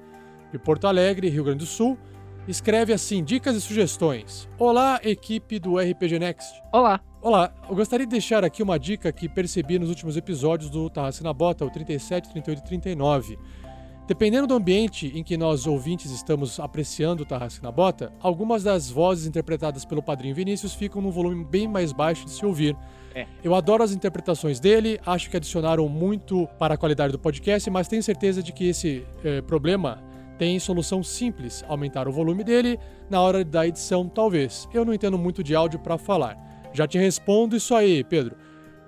de 0.51 0.59
Porto 0.59 0.87
Alegre, 0.87 1.29
Rio 1.29 1.45
Grande 1.45 1.61
do 1.61 1.67
Sul, 1.67 1.99
escreve 2.47 2.93
assim: 2.93 3.23
Dicas 3.23 3.57
e 3.57 3.61
sugestões. 3.61 4.49
Olá, 4.59 5.01
equipe 5.03 5.59
do 5.59 5.79
RPG 5.79 6.19
Next. 6.19 6.63
Olá. 6.73 7.01
Olá, 7.21 7.53
eu 7.69 7.75
gostaria 7.75 8.07
de 8.07 8.13
deixar 8.13 8.45
aqui 8.45 8.63
uma 8.63 8.79
dica 8.79 9.11
que 9.11 9.29
percebi 9.29 9.77
nos 9.77 9.89
últimos 9.89 10.17
episódios 10.17 10.71
do 10.71 10.89
Tarrasque 10.89 11.25
na 11.25 11.33
Bota, 11.33 11.65
o 11.65 11.71
37, 11.71 12.31
38 12.31 12.59
e 12.61 12.65
39. 12.65 13.39
Dependendo 14.07 14.47
do 14.47 14.55
ambiente 14.55 15.13
em 15.15 15.23
que 15.23 15.37
nós 15.37 15.67
ouvintes 15.67 16.11
estamos 16.13 16.59
apreciando 16.59 17.25
o 17.25 17.27
Tarrasque 17.27 17.63
na 17.63 17.71
Bota, 17.71 18.11
algumas 18.21 18.63
das 18.63 18.89
vozes 18.89 19.27
interpretadas 19.27 19.85
pelo 19.85 20.03
Padrinho 20.03 20.35
Vinícius 20.35 20.73
ficam 20.73 21.03
num 21.03 21.11
volume 21.11 21.45
bem 21.45 21.69
mais 21.69 21.93
baixo 21.93 22.25
de 22.25 22.31
se 22.31 22.47
ouvir. 22.47 22.75
É. 23.15 23.27
Eu 23.45 23.55
adoro 23.55 23.83
as 23.83 23.93
interpretações 23.93 24.61
dele, 24.61 24.99
acho 25.05 25.29
que 25.29 25.37
adicionaram 25.37 25.89
muito 25.89 26.47
para 26.59 26.75
a 26.75 26.77
qualidade 26.79 27.13
do 27.13 27.19
podcast, 27.19 27.69
mas 27.69 27.89
tenho 27.89 28.03
certeza 28.03 28.43
de 28.43 28.53
que 28.53 28.69
esse 28.69 29.05
eh, 29.23 29.43
problema 29.43 30.03
tem 30.39 30.59
solução 30.59 31.03
simples, 31.03 31.65
aumentar 31.69 32.07
o 32.07 32.13
volume 32.13 32.45
dele 32.45 32.79
na 33.11 33.21
hora 33.21 33.45
da 33.45 33.67
edição, 33.67 34.09
talvez. 34.09 34.69
Eu 34.73 34.85
não 34.85 34.95
entendo 34.95 35.19
muito 35.19 35.43
de 35.43 35.55
áudio 35.55 35.79
para 35.79 35.99
falar. 35.99 36.39
Já 36.73 36.87
te 36.87 36.99
respondo 36.99 37.57
isso 37.57 37.75
aí, 37.75 38.05
Pedro. 38.05 38.37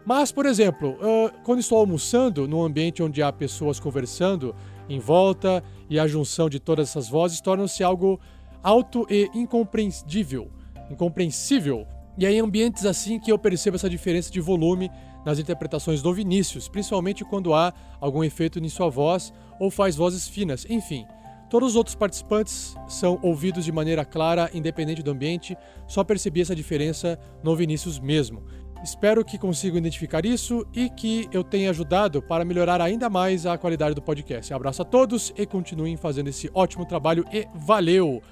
Mas, 0.05 0.33
por 0.33 0.47
exemplo, 0.47 0.97
quando 1.45 1.59
estou 1.61 1.79
almoçando 1.79 2.49
num 2.49 2.63
ambiente 2.63 3.03
onde 3.03 3.23
há 3.23 3.33
pessoas 3.33 3.79
conversando 3.81 4.55
em 4.89 4.99
volta 4.99 5.63
e 5.89 5.99
a 5.99 6.07
junção 6.07 6.49
de 6.49 6.59
todas 6.59 6.89
essas 6.89 7.09
vozes 7.09 7.41
torna-se 7.41 7.83
algo 7.85 8.19
alto 8.63 9.07
e 9.11 9.31
incompreensível. 9.35 10.51
Incompreensível. 10.91 11.87
E 12.19 12.27
é 12.27 12.33
em 12.33 12.41
ambientes 12.41 12.85
assim 12.85 13.19
que 13.19 13.31
eu 13.31 13.39
percebo 13.39 13.77
essa 13.77 13.89
diferença 13.89 14.31
de 14.31 14.41
volume 14.41 14.91
nas 15.25 15.39
interpretações 15.39 16.03
do 16.03 16.13
Vinícius, 16.13 16.69
principalmente 16.69 17.25
quando 17.25 17.55
há 17.55 17.73
algum 18.01 18.25
efeito 18.25 18.59
em 18.59 18.69
sua 18.69 18.89
voz 18.89 19.33
ou 19.59 19.71
faz 19.71 19.97
vozes 19.97 20.27
finas, 20.27 20.67
enfim. 20.69 21.07
Todos 21.51 21.71
os 21.71 21.77
outros 21.77 21.97
participantes 21.97 22.77
são 22.87 23.19
ouvidos 23.23 23.65
de 23.65 23.73
maneira 23.73 24.05
clara, 24.05 24.49
independente 24.55 25.03
do 25.03 25.11
ambiente, 25.11 25.57
só 25.85 26.05
percebi 26.05 26.41
essa 26.41 26.55
diferença 26.55 27.19
no 27.43 27.57
Vinícius 27.57 27.99
mesmo. 27.99 28.45
Espero 28.85 29.25
que 29.25 29.37
consigam 29.37 29.77
identificar 29.77 30.25
isso 30.25 30.65
e 30.73 30.89
que 30.89 31.29
eu 31.33 31.43
tenha 31.43 31.71
ajudado 31.71 32.23
para 32.23 32.45
melhorar 32.45 32.81
ainda 32.81 33.11
mais 33.11 33.47
a 33.47 33.59
qualidade 33.59 33.97
do 33.97 34.01
podcast. 34.01 34.55
Abraço 34.55 34.83
a 34.83 34.85
todos 34.85 35.35
e 35.37 35.45
continuem 35.45 35.97
fazendo 35.97 36.29
esse 36.29 36.49
ótimo 36.55 36.87
trabalho 36.87 37.25
e 37.33 37.49
valeu! 37.53 38.23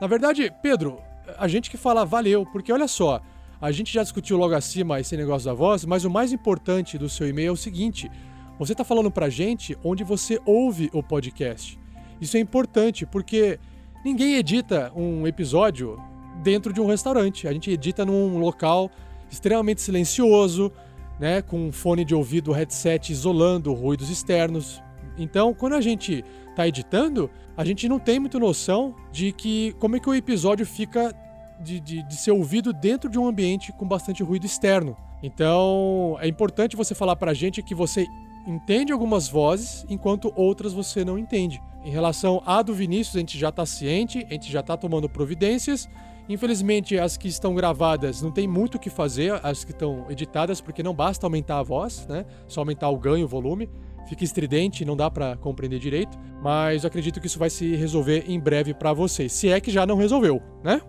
Na 0.00 0.06
verdade, 0.06 0.50
Pedro, 0.62 0.98
a 1.36 1.46
gente 1.46 1.70
que 1.70 1.76
fala 1.76 2.06
valeu, 2.06 2.46
porque 2.46 2.72
olha 2.72 2.88
só, 2.88 3.20
a 3.60 3.70
gente 3.70 3.92
já 3.92 4.02
discutiu 4.02 4.38
logo 4.38 4.54
acima 4.54 4.98
esse 4.98 5.14
negócio 5.14 5.44
da 5.44 5.52
voz, 5.52 5.84
mas 5.84 6.06
o 6.06 6.10
mais 6.10 6.32
importante 6.32 6.96
do 6.96 7.08
seu 7.08 7.28
e-mail 7.28 7.50
é 7.50 7.52
o 7.52 7.56
seguinte: 7.56 8.10
você 8.58 8.72
está 8.72 8.82
falando 8.82 9.10
pra 9.10 9.28
gente 9.28 9.76
onde 9.84 10.02
você 10.02 10.40
ouve 10.46 10.88
o 10.94 11.02
podcast. 11.02 11.81
Isso 12.22 12.36
é 12.36 12.40
importante 12.40 13.04
porque 13.04 13.58
ninguém 14.04 14.36
edita 14.36 14.92
um 14.94 15.26
episódio 15.26 16.00
dentro 16.40 16.72
de 16.72 16.80
um 16.80 16.86
restaurante. 16.86 17.48
A 17.48 17.52
gente 17.52 17.68
edita 17.68 18.06
num 18.06 18.38
local 18.38 18.92
extremamente 19.28 19.82
silencioso, 19.82 20.70
né, 21.18 21.42
com 21.42 21.66
um 21.66 21.72
fone 21.72 22.04
de 22.04 22.14
ouvido, 22.14 22.52
headset 22.52 23.12
isolando 23.12 23.74
ruídos 23.74 24.08
externos. 24.08 24.80
Então, 25.18 25.52
quando 25.52 25.74
a 25.74 25.80
gente 25.80 26.24
está 26.48 26.68
editando, 26.68 27.28
a 27.56 27.64
gente 27.64 27.88
não 27.88 27.98
tem 27.98 28.20
muita 28.20 28.38
noção 28.38 28.94
de 29.10 29.32
que 29.32 29.72
como 29.80 29.96
é 29.96 29.98
que 29.98 30.08
o 30.08 30.14
episódio 30.14 30.64
fica 30.64 31.12
de, 31.60 31.80
de, 31.80 32.06
de 32.06 32.16
ser 32.16 32.30
ouvido 32.30 32.72
dentro 32.72 33.10
de 33.10 33.18
um 33.18 33.26
ambiente 33.26 33.72
com 33.72 33.86
bastante 33.86 34.22
ruído 34.22 34.46
externo. 34.46 34.96
Então, 35.24 36.16
é 36.20 36.28
importante 36.28 36.76
você 36.76 36.94
falar 36.94 37.16
pra 37.16 37.34
gente 37.34 37.64
que 37.64 37.74
você 37.74 38.06
entende 38.46 38.92
algumas 38.92 39.28
vozes, 39.28 39.84
enquanto 39.88 40.32
outras 40.36 40.72
você 40.72 41.04
não 41.04 41.18
entende. 41.18 41.60
Em 41.84 41.90
relação 41.90 42.42
à 42.46 42.62
do 42.62 42.72
Vinícius, 42.72 43.16
a 43.16 43.18
gente 43.18 43.38
já 43.38 43.50
tá 43.50 43.66
ciente, 43.66 44.24
a 44.28 44.32
gente 44.32 44.50
já 44.50 44.62
tá 44.62 44.76
tomando 44.76 45.08
providências. 45.08 45.88
Infelizmente, 46.28 46.96
as 46.96 47.16
que 47.16 47.26
estão 47.26 47.54
gravadas 47.54 48.22
não 48.22 48.30
tem 48.30 48.46
muito 48.46 48.76
o 48.76 48.78
que 48.78 48.88
fazer, 48.88 49.40
as 49.42 49.64
que 49.64 49.72
estão 49.72 50.06
editadas, 50.08 50.60
porque 50.60 50.82
não 50.82 50.94
basta 50.94 51.26
aumentar 51.26 51.58
a 51.58 51.62
voz, 51.62 52.06
né? 52.06 52.24
Só 52.46 52.60
aumentar 52.60 52.88
o 52.88 52.96
ganho, 52.96 53.24
o 53.24 53.28
volume. 53.28 53.68
Fica 54.08 54.24
estridente, 54.24 54.84
não 54.84 54.96
dá 54.96 55.10
pra 55.10 55.36
compreender 55.36 55.78
direito, 55.78 56.18
mas 56.42 56.84
acredito 56.84 57.20
que 57.20 57.26
isso 57.26 57.38
vai 57.38 57.50
se 57.50 57.74
resolver 57.74 58.24
em 58.28 58.38
breve 58.38 58.74
pra 58.74 58.92
vocês, 58.92 59.32
se 59.32 59.48
é 59.48 59.60
que 59.60 59.70
já 59.70 59.86
não 59.86 59.96
resolveu, 59.96 60.42
né? 60.62 60.80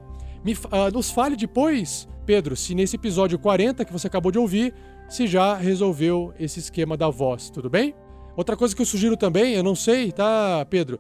Me, 0.44 0.58
ah, 0.72 0.90
nos 0.92 1.12
fale 1.12 1.36
depois, 1.36 2.08
Pedro, 2.26 2.56
se 2.56 2.74
nesse 2.74 2.96
episódio 2.96 3.38
40 3.38 3.86
que 3.86 3.94
você 3.94 4.08
acabou 4.08 4.32
de 4.32 4.40
ouvir, 4.40 4.74
se 5.08 5.28
já 5.28 5.56
resolveu 5.56 6.34
esse 6.40 6.60
esquema 6.60 6.98
da 6.98 7.10
voz, 7.10 7.50
tudo 7.50 7.70
bem? 7.70 7.94
Outra 8.36 8.58
coisa 8.58 8.76
que 8.76 8.82
eu 8.82 8.86
sugiro 8.86 9.16
também, 9.16 9.54
eu 9.54 9.64
não 9.64 9.76
sei, 9.76 10.12
tá, 10.12 10.66
Pedro? 10.70 11.00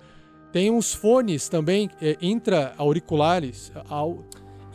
Tem 0.51 0.69
uns 0.69 0.93
fones 0.93 1.49
também 1.49 1.89
é, 1.99 2.15
intra-auriculares, 2.22 3.72
au, 3.89 4.23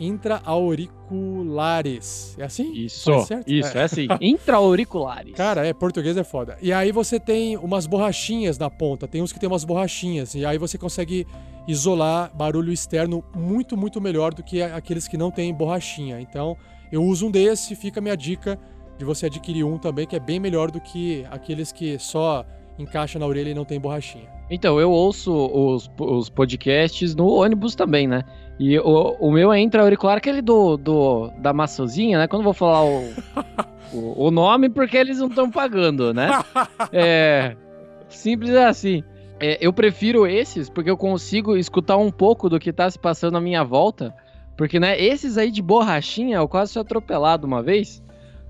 intra-auriculares. 0.00 2.34
É 2.36 2.42
assim? 2.44 2.72
Isso, 2.72 3.12
isso, 3.46 3.78
é 3.78 3.84
assim. 3.84 4.08
Intra-auriculares. 4.20 5.34
Cara, 5.34 5.64
é, 5.64 5.72
português 5.72 6.16
é 6.16 6.24
foda. 6.24 6.58
E 6.60 6.72
aí 6.72 6.90
você 6.90 7.20
tem 7.20 7.56
umas 7.56 7.86
borrachinhas 7.86 8.58
na 8.58 8.68
ponta, 8.68 9.06
tem 9.06 9.22
uns 9.22 9.32
que 9.32 9.38
tem 9.38 9.48
umas 9.48 9.62
borrachinhas, 9.64 10.34
e 10.34 10.44
aí 10.44 10.58
você 10.58 10.76
consegue 10.76 11.24
isolar 11.68 12.32
barulho 12.34 12.72
externo 12.72 13.22
muito, 13.36 13.76
muito 13.76 14.00
melhor 14.00 14.34
do 14.34 14.42
que 14.42 14.60
aqueles 14.62 15.06
que 15.06 15.16
não 15.16 15.30
têm 15.30 15.54
borrachinha. 15.54 16.20
Então, 16.20 16.56
eu 16.90 17.04
uso 17.04 17.26
um 17.26 17.30
desse, 17.30 17.76
fica 17.76 18.00
a 18.00 18.02
minha 18.02 18.16
dica 18.16 18.58
de 18.98 19.04
você 19.04 19.26
adquirir 19.26 19.64
um 19.64 19.78
também, 19.78 20.06
que 20.06 20.16
é 20.16 20.20
bem 20.20 20.40
melhor 20.40 20.70
do 20.70 20.80
que 20.80 21.24
aqueles 21.30 21.70
que 21.70 21.98
só 21.98 22.44
encaixa 22.78 23.18
na 23.18 23.26
orelha 23.26 23.50
e 23.50 23.54
não 23.54 23.64
tem 23.64 23.80
borrachinha. 23.80 24.28
Então, 24.50 24.80
eu 24.80 24.90
ouço 24.90 25.32
os, 25.32 25.90
os 25.98 26.28
podcasts 26.28 27.14
no 27.14 27.28
ônibus 27.28 27.74
também, 27.74 28.06
né? 28.06 28.24
E 28.58 28.78
o, 28.78 29.16
o 29.20 29.30
meu 29.30 29.52
é 29.52 29.60
intra-auricular, 29.60 30.16
aquele 30.16 30.42
do, 30.42 30.76
do, 30.76 31.30
da 31.38 31.52
maçãzinha, 31.52 32.18
né? 32.18 32.26
Quando 32.26 32.40
eu 32.40 32.44
vou 32.44 32.54
falar 32.54 32.84
o, 32.84 33.04
o, 33.92 34.26
o 34.26 34.30
nome, 34.30 34.68
porque 34.68 34.96
eles 34.96 35.18
não 35.18 35.28
estão 35.28 35.50
pagando, 35.50 36.12
né? 36.12 36.30
É. 36.92 37.56
Simples 38.08 38.54
assim. 38.54 39.04
É, 39.40 39.58
eu 39.60 39.72
prefiro 39.72 40.26
esses 40.26 40.68
porque 40.68 40.90
eu 40.90 40.96
consigo 40.96 41.56
escutar 41.56 41.96
um 41.96 42.10
pouco 42.10 42.48
do 42.48 42.58
que 42.58 42.72
tá 42.72 42.90
se 42.90 42.98
passando 42.98 43.36
à 43.36 43.40
minha 43.40 43.62
volta. 43.62 44.14
Porque, 44.56 44.80
né, 44.80 45.00
esses 45.00 45.38
aí 45.38 45.52
de 45.52 45.62
borrachinha, 45.62 46.38
eu 46.38 46.48
quase 46.48 46.72
fui 46.72 46.82
atropelado 46.82 47.46
uma 47.46 47.62
vez. 47.62 48.02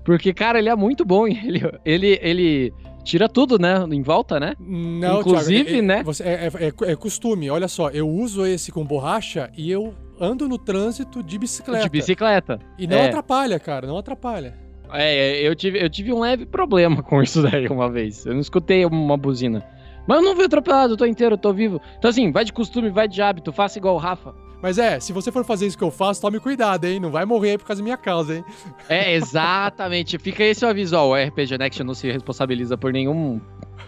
Porque, 0.03 0.33
cara, 0.33 0.57
ele 0.59 0.69
é 0.69 0.75
muito 0.75 1.05
bom. 1.05 1.27
Ele, 1.27 1.61
ele, 1.85 2.19
ele 2.21 2.73
tira 3.03 3.27
tudo, 3.29 3.57
né? 3.59 3.85
Em 3.91 4.01
volta, 4.01 4.39
né? 4.39 4.53
Não, 4.59 5.19
Inclusive, 5.21 5.63
Thiago, 5.65 5.75
é- 5.75 5.79
é- 5.79 5.81
né? 5.81 6.03
você- 6.03 6.23
é, 6.23 6.27
é- 6.47 6.67
é- 6.87 6.91
é 6.91 6.95
costume, 6.95 7.49
olha 7.49 7.67
só, 7.67 7.89
eu 7.89 8.07
uso 8.07 8.45
esse 8.45 8.71
com 8.71 8.83
borracha 8.85 9.49
e 9.57 9.69
eu 9.71 9.93
ando 10.19 10.47
no 10.47 10.57
trânsito 10.57 11.23
de 11.23 11.37
bicicleta. 11.37 11.83
De 11.83 11.89
bicicleta. 11.89 12.59
E 12.77 12.85
não 12.87 12.97
É. 12.97 13.07
atrapalha, 13.07 13.59
cara, 13.59 13.87
não 13.87 13.97
atrapalha. 13.97 14.53
É, 14.91 15.39
eu 15.47 15.55
tive, 15.55 15.81
eu 15.83 15.89
tive 15.89 16.11
um 16.11 16.19
leve 16.19 16.45
problema 16.45 17.01
com 17.03 17.21
isso 17.21 17.41
daí 17.43 17.67
uma 17.67 17.89
vez. 17.89 18.25
Eu 18.25 18.33
não 18.33 18.41
escutei 18.41 18.85
uma 18.85 19.15
buzina. 19.17 19.63
Mas 20.07 20.17
eu 20.17 20.23
não 20.25 20.35
fui 20.35 20.45
atropelado, 20.45 20.93
eu 20.93 20.97
tô 20.97 21.05
inteiro, 21.05 21.35
eu 21.35 21.37
tô 21.37 21.53
vivo. 21.53 21.79
Então 21.97 22.09
assim, 22.09 22.31
vai 22.31 22.43
de 22.43 22.51
costume, 22.51 22.89
vai 22.89 23.07
de 23.07 23.21
hábito, 23.21 23.51
faça 23.53 23.77
igual 23.77 23.95
o 23.95 23.99
Rafa. 23.99 24.33
Mas 24.61 24.77
é, 24.77 24.99
se 24.99 25.13
você 25.13 25.31
for 25.31 25.45
fazer 25.45 25.67
isso 25.67 25.77
que 25.77 25.83
eu 25.83 25.91
faço, 25.91 26.21
tome 26.21 26.39
cuidado, 26.39 26.85
hein? 26.85 26.99
Não 26.99 27.11
vai 27.11 27.25
morrer 27.25 27.57
por 27.57 27.65
causa 27.65 27.81
da 27.81 27.83
minha 27.83 27.97
causa, 27.97 28.35
hein? 28.35 28.45
É, 28.87 29.13
exatamente. 29.15 30.17
Fica 30.17 30.43
esse 30.43 30.65
o 30.65 30.67
aviso, 30.67 30.97
ó. 30.97 31.09
O 31.09 31.15
RPG 31.15 31.57
Next 31.57 31.83
não 31.83 31.93
se 31.93 32.11
responsabiliza 32.11 32.77
por 32.77 32.91
nenhum. 32.91 33.39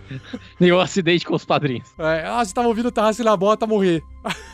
nenhum 0.60 0.80
acidente 0.80 1.26
com 1.26 1.36
os 1.36 1.46
padrinhos. 1.46 1.88
É, 2.00 2.26
ah, 2.26 2.44
você 2.44 2.54
tava 2.54 2.68
ouvindo 2.68 2.88
o 2.88 2.92
Tarrasque 2.92 3.24
na 3.24 3.36
bota 3.36 3.68
morrer. 3.68 4.02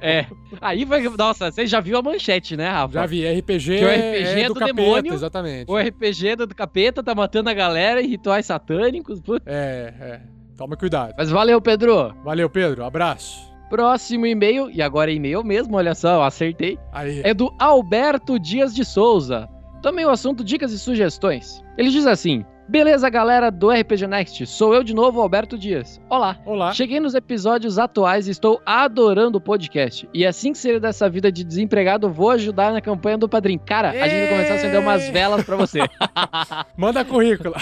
É. 0.00 0.26
Aí 0.60 0.84
vai. 0.84 1.00
Nossa, 1.02 1.50
você 1.50 1.66
já 1.66 1.80
viu 1.80 1.96
a 1.96 2.02
manchete, 2.02 2.56
né, 2.56 2.68
Rafa? 2.68 2.94
Já 2.94 3.06
vi, 3.06 3.24
RPG, 3.24 3.78
Que 3.78 3.84
o 3.84 3.88
RPG 3.88 4.40
é 4.40 4.48
do, 4.48 4.54
capeta, 4.54 4.74
demônio. 4.74 5.14
exatamente. 5.14 5.70
O 5.70 5.78
RPG 5.78 6.36
do 6.36 6.54
capeta 6.54 7.02
tá 7.02 7.14
matando 7.14 7.48
a 7.48 7.54
galera 7.54 8.02
em 8.02 8.08
rituais 8.08 8.46
satânicos. 8.46 9.22
É, 9.46 9.94
é. 10.00 10.20
Toma 10.56 10.76
cuidado. 10.76 11.14
Mas 11.16 11.30
valeu, 11.30 11.60
Pedro. 11.62 12.14
Valeu, 12.24 12.50
Pedro. 12.50 12.84
Abraço. 12.84 13.47
Próximo 13.68 14.26
e-mail, 14.26 14.70
e 14.70 14.80
agora 14.80 15.10
é 15.10 15.14
e-mail 15.14 15.44
mesmo, 15.44 15.76
olha 15.76 15.94
só, 15.94 16.22
acertei. 16.22 16.78
Aí. 16.92 17.20
É 17.24 17.34
do 17.34 17.52
Alberto 17.58 18.38
Dias 18.38 18.74
de 18.74 18.84
Souza. 18.84 19.48
Também 19.82 20.04
o 20.04 20.10
assunto 20.10 20.42
dicas 20.42 20.72
e 20.72 20.78
sugestões. 20.78 21.62
Ele 21.76 21.90
diz 21.90 22.06
assim: 22.06 22.44
Beleza, 22.68 23.08
galera 23.08 23.50
do 23.50 23.70
RPG 23.70 24.06
Next? 24.06 24.46
Sou 24.46 24.74
eu 24.74 24.84
de 24.84 24.92
novo, 24.94 25.22
Alberto 25.22 25.56
Dias. 25.56 25.98
Olá. 26.06 26.36
Olá. 26.44 26.74
Cheguei 26.74 27.00
nos 27.00 27.14
episódios 27.14 27.78
atuais 27.78 28.28
e 28.28 28.30
estou 28.30 28.60
adorando 28.66 29.38
o 29.38 29.40
podcast. 29.40 30.06
E 30.12 30.26
assim 30.26 30.52
que 30.52 30.58
sair 30.58 30.78
dessa 30.78 31.08
vida 31.08 31.32
de 31.32 31.44
desempregado, 31.44 32.10
vou 32.10 32.28
ajudar 32.28 32.70
na 32.70 32.82
campanha 32.82 33.16
do 33.16 33.26
Padrim. 33.26 33.56
Cara, 33.56 33.88
a 33.88 34.06
gente 34.06 34.20
vai 34.20 34.28
começar 34.28 34.52
a 34.52 34.56
acender 34.56 34.80
umas 34.80 35.08
velas 35.08 35.46
pra 35.46 35.56
você. 35.56 35.80
Manda 36.76 37.06
currículo. 37.06 37.54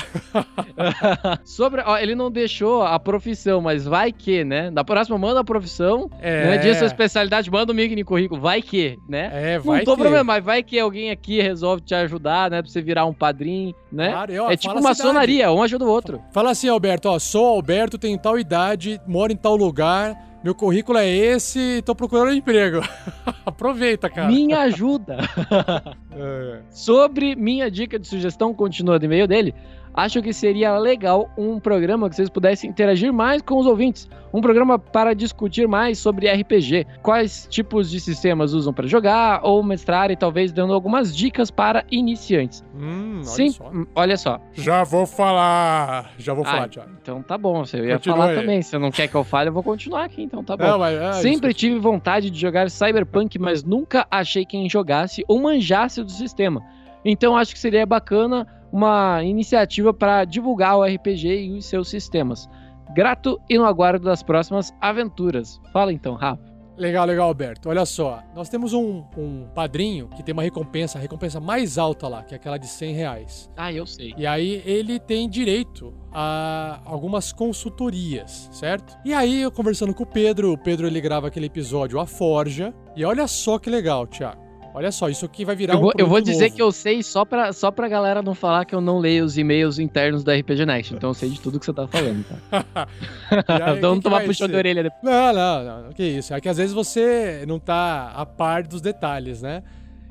Sobre, 1.47 1.83
ó, 1.87 1.97
ele 1.99 2.17
não 2.17 2.29
deixou 2.29 2.83
a 2.83 2.99
profissão, 2.99 3.61
mas 3.61 3.85
vai 3.85 4.11
que, 4.11 4.43
né? 4.43 4.71
Na 4.71 4.83
próxima, 4.83 5.17
manda 5.17 5.39
a 5.39 5.45
profissão. 5.45 6.11
É. 6.21 6.47
Né? 6.47 6.59
Diz 6.59 6.79
sua 6.79 6.89
especialidade, 6.89 7.49
manda 7.49 7.73
o 7.73 7.77
no 7.77 8.05
currículo. 8.05 8.41
Vai 8.41 8.61
que, 8.61 8.99
né? 9.09 9.31
É, 9.33 9.59
vai 9.61 9.79
não 9.79 9.85
tô 9.85 9.93
que. 9.93 10.03
problema, 10.03 10.25
mas 10.25 10.45
vai 10.45 10.65
que 10.65 10.81
alguém 10.81 11.13
aqui 11.13 11.41
resolve 11.41 11.81
te 11.81 11.95
ajudar, 11.95 12.51
né? 12.51 12.61
Pra 12.61 12.69
você 12.69 12.83
virar 12.83 13.07
um 13.07 13.15
padrinho, 13.15 13.73
né? 13.93 14.11
Claro, 14.11 14.33
e, 14.33 14.39
ó, 14.41 14.51
é 14.51 14.57
tipo 14.57 14.75
fala 14.75 14.96
maçonaria, 15.05 15.53
um 15.53 15.63
ajuda 15.63 15.85
o 15.85 15.89
outro. 15.89 16.23
Fala 16.31 16.51
assim, 16.51 16.69
Alberto, 16.69 17.09
ó, 17.09 17.19
sou 17.19 17.47
Alberto, 17.47 17.99
tenho 17.99 18.19
tal 18.19 18.39
idade, 18.39 19.01
moro 19.07 19.33
em 19.33 19.37
tal 19.37 19.57
lugar, 19.57 20.17
meu 20.43 20.55
currículo 20.55 20.99
é 20.99 21.09
esse, 21.09 21.83
tô 21.85 21.93
procurando 21.95 22.33
emprego. 22.33 22.81
Aproveita, 23.45 24.09
cara. 24.09 24.29
Minha 24.29 24.61
ajuda. 24.61 25.19
É. 26.19 26.63
Sobre 26.71 27.37
minha 27.37 27.71
dica 27.71 27.99
de 27.99 28.09
sugestão, 28.09 28.55
continua 28.55 28.99
do 28.99 29.05
e-mail 29.05 29.27
dele. 29.27 29.55
Acho 29.97 30.21
que 30.21 30.31
seria 30.31 30.77
legal 30.79 31.31
um 31.39 31.59
programa 31.59 32.11
que 32.11 32.15
vocês 32.17 32.29
pudessem 32.29 32.69
interagir 32.69 33.11
mais 33.11 33.41
com 33.41 33.57
os 33.59 33.65
ouvintes. 33.67 34.07
Um 34.31 34.43
programa 34.43 34.79
para 34.79 35.15
discutir 35.15 35.67
mais 35.67 35.99
sobre 35.99 36.29
RPG. 36.31 36.87
Quais 37.03 37.47
tipos 37.49 37.91
de 37.91 37.99
sistemas 37.99 38.53
usam 38.53 38.75
para 38.75 38.87
jogar 38.87 39.41
ou 39.43 39.63
mestrar 39.63 40.11
e 40.11 40.17
talvez 40.17 40.53
dando 40.53 40.75
algumas 40.75 41.17
dicas 41.17 41.51
para 41.51 41.83
iniciantes. 41.91 42.63
Hum, 42.75 43.17
olha 43.21 43.25
Sim, 43.25 43.49
só. 43.51 43.71
hum, 43.71 43.87
olha 43.95 44.17
só. 44.19 44.39
Já 44.53 44.85
vou 44.85 45.07
falar. 45.07 46.11
Já 46.19 46.35
vou 46.35 46.45
falar, 46.45 46.65
Ah, 46.65 46.69
Thiago. 46.69 46.91
Então 47.01 47.23
tá 47.23 47.39
bom, 47.39 47.65
você 47.65 47.79
ia 47.79 47.95
Continua 47.95 48.19
falar 48.19 48.31
aí. 48.33 48.37
também. 48.37 48.61
Se 48.61 48.71
você 48.71 48.79
não 48.79 48.91
quer 48.91 49.09
que 49.09 49.15
eu 49.15 49.25
fale, 49.25 49.49
eu 49.49 49.55
vou 49.55 49.63
continuar 49.63 50.05
aqui, 50.05 50.23
então 50.23 50.45
tá 50.45 50.57
bom. 50.59 50.65
Não, 50.67 50.79
mas, 50.79 51.01
ah, 51.01 51.13
Sempre 51.15 51.55
tive 51.55 51.79
vontade 51.79 52.31
de 52.31 52.39
jogar 52.39 52.69
Cyberpunk, 52.71 53.39
mas 53.39 53.65
nunca 53.65 54.07
achei 54.11 54.45
quem 54.45 54.69
jogasse 54.69 55.25
ou 55.27 55.41
manjasse 55.41 56.03
do 56.05 56.11
sistema. 56.11 56.63
Então 57.05 57.37
acho 57.37 57.55
que 57.55 57.59
seria 57.61 57.87
bacana 57.87 58.47
uma 58.73 59.23
iniciativa 59.23 59.93
para 59.93 60.25
divulgar 60.25 60.77
o 60.77 60.85
RPG 60.85 61.47
e 61.47 61.59
os 61.59 61.67
seus 61.67 61.89
sistemas. 61.89 62.49
Grato 62.95 63.41
e 63.49 63.59
no 63.59 63.65
aguardo 63.65 64.05
das 64.05 64.23
próximas 64.23 64.73
aventuras. 64.81 65.61
Fala 65.73 65.93
então, 65.93 66.15
Rafa. 66.15 66.57
Legal, 66.77 67.07
legal, 67.07 67.29
Alberto. 67.29 67.71
Olha 67.71 67.87
só, 67.87 68.23
nós 68.35 68.51
temos 68.51 68.75
um, 68.75 69.03
um 69.17 69.49
padrinho 69.55 70.09
que 70.09 70.23
tem 70.23 70.35
uma 70.35 70.43
recompensa, 70.43 70.99
a 70.99 71.01
recompensa 71.01 71.41
mais 71.41 71.79
alta 71.79 72.07
lá, 72.07 72.23
que 72.23 72.35
é 72.35 72.37
aquela 72.37 72.59
de 72.59 72.67
100 72.67 72.95
reais. 72.95 73.51
Ah, 73.57 73.73
eu 73.73 73.87
sei. 73.87 74.15
E 74.17 74.27
aí 74.27 74.63
ele 74.67 75.01
tem 75.01 75.29
direito 75.29 75.95
a 76.13 76.81
algumas 76.85 77.33
consultorias, 77.33 78.51
certo? 78.53 78.95
E 79.07 79.15
aí 79.15 79.41
eu 79.41 79.51
conversando 79.51 79.95
com 79.95 80.03
o 80.03 80.07
Pedro, 80.07 80.53
o 80.53 80.59
Pedro 80.59 80.87
ele 80.87 81.01
grava 81.01 81.29
aquele 81.29 81.47
episódio 81.47 81.99
A 81.99 82.07
Forja. 82.07 82.75
E 82.95 83.05
olha 83.05 83.27
só 83.27 83.59
que 83.59 83.71
legal, 83.71 84.07
Thiago. 84.07 84.46
Olha 84.77 84.93
só, 84.93 85.09
isso 85.09 85.25
aqui 85.25 85.43
vai 85.43 85.57
virar 85.57 85.73
Eu 85.75 85.79
um 85.79 85.83
vou, 85.83 85.93
eu 85.97 86.07
vou 86.07 86.21
dizer 86.21 86.45
novo. 86.45 86.55
que 86.57 86.61
eu 86.63 86.71
sei 86.71 87.03
só 87.03 87.25
pra, 87.25 87.51
só 87.53 87.71
pra 87.71 87.89
galera 87.89 88.21
não 88.23 88.35
falar 88.35 88.67
que 88.67 88.75
eu 88.75 88.81
não 88.81 88.99
leio 88.99 89.25
os 89.25 89.39
e-mails 89.39 89.79
internos 89.79 90.23
da 90.23 90.35
RPG 90.37 90.67
Next. 90.67 90.95
Então 90.95 91.11
eu 91.11 91.15
sei 91.15 91.31
de 91.31 91.41
tudo 91.41 91.59
que 91.59 91.65
você 91.65 91.73
tá 91.73 91.89
falando, 91.89 92.25
tá? 92.51 92.87
Aí, 93.49 93.79
então 93.79 93.95
não 93.95 94.03
tomar 94.03 94.23
puxão 94.25 94.47
de 94.47 94.55
orelha 94.55 94.83
depois. 94.83 95.03
Não, 95.03 95.33
não, 95.33 95.83
não. 95.85 95.93
Que 95.93 96.05
isso. 96.05 96.35
É 96.35 96.41
que 96.43 96.49
às 96.49 96.59
vezes 96.59 96.75
você 96.75 97.45
não 97.49 97.59
tá 97.59 98.13
a 98.15 98.27
par 98.27 98.63
dos 98.67 98.83
detalhes, 98.83 99.41
né? 99.41 99.63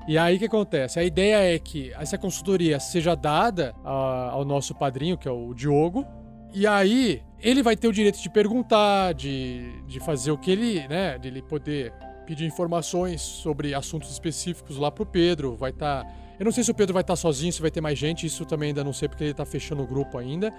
E 0.08 0.18
aí 0.18 0.36
o 0.36 0.40
que 0.40 0.46
acontece? 0.46 1.00
A 1.00 1.04
ideia 1.04 1.56
é 1.56 1.58
que 1.60 1.92
essa 2.00 2.18
consultoria 2.18 2.80
seja 2.80 3.16
dada 3.16 3.74
a- 3.84 4.30
ao 4.34 4.44
nosso 4.46 4.74
padrinho, 4.76 5.18
que 5.18 5.28
é 5.28 5.32
o 5.32 5.54
Diogo, 5.54 6.06
e 6.54 6.66
aí 6.68 7.22
ele 7.40 7.62
vai 7.64 7.76
ter 7.76 7.88
o 7.88 7.92
direito 7.94 8.20
de 8.22 8.30
perguntar, 8.30 9.14
de, 9.14 9.72
de 9.88 10.00
fazer 10.00 10.32
o 10.32 10.38
que 10.38 10.50
ele, 10.52 10.88
né? 10.88 11.18
De 11.20 11.28
ele 11.28 11.42
poder 11.42 11.92
pedir 12.26 12.46
informações 12.46 13.22
sobre 13.22 13.74
assuntos 13.74 14.12
específicos 14.12 14.78
lá 14.78 14.92
pro 14.92 15.06
Pedro. 15.06 15.56
Vai 15.56 15.72
estar. 15.72 16.06
Eu 16.38 16.46
não 16.46 16.52
sei 16.52 16.64
se 16.64 16.72
o 16.72 16.74
Pedro 16.76 16.94
vai 16.94 17.02
estar 17.02 17.16
sozinho, 17.16 17.54
se 17.54 17.62
vai 17.62 17.72
ter 17.72 17.82
mais 17.82 17.98
gente, 17.98 18.26
isso 18.26 18.46
também 18.46 18.70
ainda 18.70 18.84
não 18.84 18.92
sei 18.92 19.08
porque 19.08 19.24
ele 19.24 19.34
tá 19.34 19.46
fechando 19.46 19.84
o 19.84 19.88
grupo 19.88 20.18
ainda. 20.18 20.52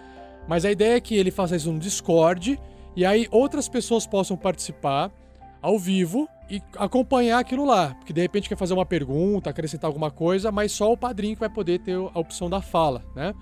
Mas 0.48 0.64
a 0.64 0.70
ideia 0.70 0.96
é 0.96 1.00
que 1.00 1.14
ele 1.14 1.30
faça 1.30 1.56
isso 1.56 1.70
no 1.70 1.78
Discord 1.78 2.58
e 2.94 3.04
aí 3.04 3.26
outras 3.30 3.68
pessoas 3.68 4.06
possam 4.06 4.36
participar 4.36 5.12
ao 5.60 5.78
vivo 5.78 6.28
e 6.48 6.62
acompanhar 6.78 7.40
aquilo 7.40 7.64
lá. 7.64 7.94
Porque 7.94 8.12
de 8.12 8.20
repente 8.20 8.48
quer 8.48 8.56
fazer 8.56 8.72
uma 8.72 8.86
pergunta, 8.86 9.50
acrescentar 9.50 9.88
alguma 9.88 10.10
coisa, 10.10 10.52
mas 10.52 10.72
só 10.72 10.92
o 10.92 10.96
padrinho 10.96 11.34
que 11.34 11.40
vai 11.40 11.50
poder 11.50 11.80
ter 11.80 11.96
a 11.96 12.18
opção 12.18 12.48
da 12.48 12.62
fala, 12.62 13.02
né? 13.14 13.34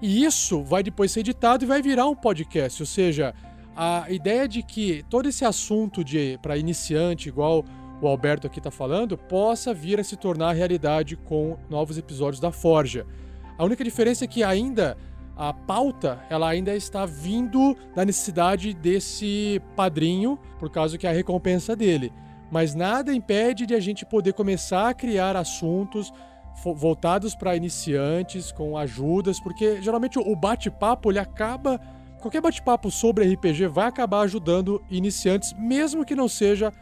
E 0.00 0.24
isso 0.24 0.62
vai 0.62 0.82
depois 0.82 1.10
ser 1.10 1.20
editado 1.20 1.64
e 1.64 1.66
vai 1.66 1.82
virar 1.82 2.06
um 2.06 2.14
podcast, 2.14 2.82
ou 2.82 2.86
seja, 2.86 3.34
a 3.80 4.10
ideia 4.10 4.48
de 4.48 4.60
que 4.60 5.04
todo 5.08 5.28
esse 5.28 5.44
assunto 5.44 6.02
de 6.02 6.36
para 6.42 6.58
iniciante, 6.58 7.28
igual 7.28 7.64
o 8.02 8.08
Alberto 8.08 8.48
aqui 8.48 8.58
está 8.58 8.72
falando, 8.72 9.16
possa 9.16 9.72
vir 9.72 10.00
a 10.00 10.04
se 10.04 10.16
tornar 10.16 10.52
realidade 10.52 11.14
com 11.14 11.56
novos 11.70 11.96
episódios 11.96 12.40
da 12.40 12.50
Forja. 12.50 13.06
A 13.56 13.64
única 13.64 13.84
diferença 13.84 14.24
é 14.24 14.26
que 14.26 14.42
ainda 14.42 14.96
a 15.36 15.52
pauta 15.52 16.20
ela 16.28 16.48
ainda 16.48 16.74
está 16.74 17.06
vindo 17.06 17.76
da 17.94 18.04
necessidade 18.04 18.74
desse 18.74 19.62
padrinho, 19.76 20.40
por 20.58 20.68
causa 20.70 20.98
que 20.98 21.06
é 21.06 21.10
a 21.10 21.14
recompensa 21.14 21.76
dele. 21.76 22.12
Mas 22.50 22.74
nada 22.74 23.14
impede 23.14 23.64
de 23.64 23.74
a 23.76 23.80
gente 23.80 24.04
poder 24.04 24.32
começar 24.32 24.88
a 24.88 24.94
criar 24.94 25.36
assuntos 25.36 26.12
voltados 26.74 27.36
para 27.36 27.54
iniciantes, 27.54 28.50
com 28.50 28.76
ajudas, 28.76 29.38
porque 29.38 29.80
geralmente 29.80 30.18
o 30.18 30.34
bate-papo 30.34 31.12
ele 31.12 31.20
acaba. 31.20 31.80
Qualquer 32.20 32.40
bate-papo 32.40 32.90
sobre 32.90 33.32
RPG 33.32 33.68
vai 33.68 33.86
acabar 33.86 34.22
ajudando 34.22 34.82
iniciantes, 34.90 35.54
mesmo 35.54 36.04
que 36.04 36.16
não 36.16 36.28
seja 36.28 36.72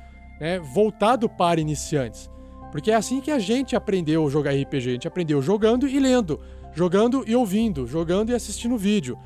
né, 0.40 0.58
voltado 0.58 1.28
para 1.28 1.60
iniciantes. 1.60 2.30
Porque 2.72 2.90
é 2.90 2.94
assim 2.94 3.20
que 3.20 3.30
a 3.30 3.38
gente 3.38 3.76
aprendeu 3.76 4.26
a 4.26 4.30
jogar 4.30 4.52
RPG. 4.52 4.88
A 4.88 4.92
gente 4.92 5.08
aprendeu 5.08 5.42
jogando 5.42 5.86
e 5.86 5.98
lendo, 5.98 6.40
jogando 6.72 7.22
e 7.26 7.36
ouvindo, 7.36 7.86
jogando 7.86 8.30
e 8.30 8.34
assistindo 8.34 8.76
vídeo. 8.78 9.18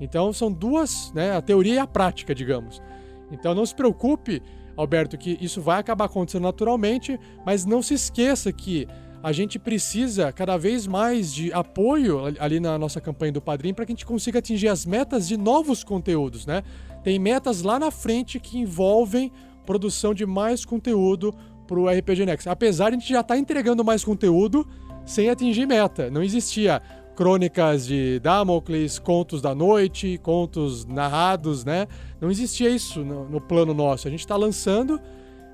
Então 0.00 0.32
são 0.32 0.52
duas, 0.52 1.12
né, 1.14 1.36
a 1.36 1.40
teoria 1.40 1.74
e 1.74 1.78
a 1.78 1.86
prática, 1.86 2.34
digamos. 2.34 2.82
Então 3.30 3.54
não 3.54 3.64
se 3.64 3.74
preocupe, 3.74 4.42
Alberto, 4.76 5.16
que 5.16 5.38
isso 5.40 5.60
vai 5.60 5.78
acabar 5.78 6.06
acontecendo 6.06 6.42
naturalmente, 6.42 7.18
mas 7.44 7.64
não 7.64 7.82
se 7.82 7.94
esqueça 7.94 8.52
que 8.52 8.86
a 9.24 9.32
gente 9.32 9.58
precisa 9.58 10.30
cada 10.30 10.58
vez 10.58 10.86
mais 10.86 11.32
de 11.32 11.50
apoio 11.50 12.20
ali 12.38 12.60
na 12.60 12.78
nossa 12.78 13.00
campanha 13.00 13.32
do 13.32 13.40
Padrim 13.40 13.72
para 13.72 13.86
que 13.86 13.92
a 13.92 13.94
gente 13.94 14.04
consiga 14.04 14.38
atingir 14.38 14.68
as 14.68 14.84
metas 14.84 15.26
de 15.26 15.38
novos 15.38 15.82
conteúdos, 15.82 16.44
né? 16.44 16.62
Tem 17.02 17.18
metas 17.18 17.62
lá 17.62 17.78
na 17.78 17.90
frente 17.90 18.38
que 18.38 18.58
envolvem 18.58 19.32
produção 19.64 20.12
de 20.12 20.26
mais 20.26 20.66
conteúdo 20.66 21.34
pro 21.66 21.88
RPG 21.88 22.26
Next. 22.26 22.50
Apesar 22.50 22.90
de 22.90 22.96
a 22.96 22.98
gente 22.98 23.08
já 23.08 23.20
estar 23.20 23.38
entregando 23.38 23.82
mais 23.82 24.04
conteúdo 24.04 24.68
sem 25.06 25.30
atingir 25.30 25.64
meta. 25.64 26.10
Não 26.10 26.22
existia 26.22 26.82
crônicas 27.16 27.86
de 27.86 28.20
Damocles, 28.20 28.98
contos 28.98 29.40
da 29.40 29.54
noite, 29.54 30.20
contos 30.22 30.84
narrados, 30.84 31.64
né? 31.64 31.88
Não 32.20 32.30
existia 32.30 32.68
isso 32.68 33.02
no, 33.02 33.26
no 33.26 33.40
plano 33.40 33.72
nosso. 33.72 34.06
A 34.06 34.10
gente 34.10 34.20
está 34.20 34.36
lançando 34.36 35.00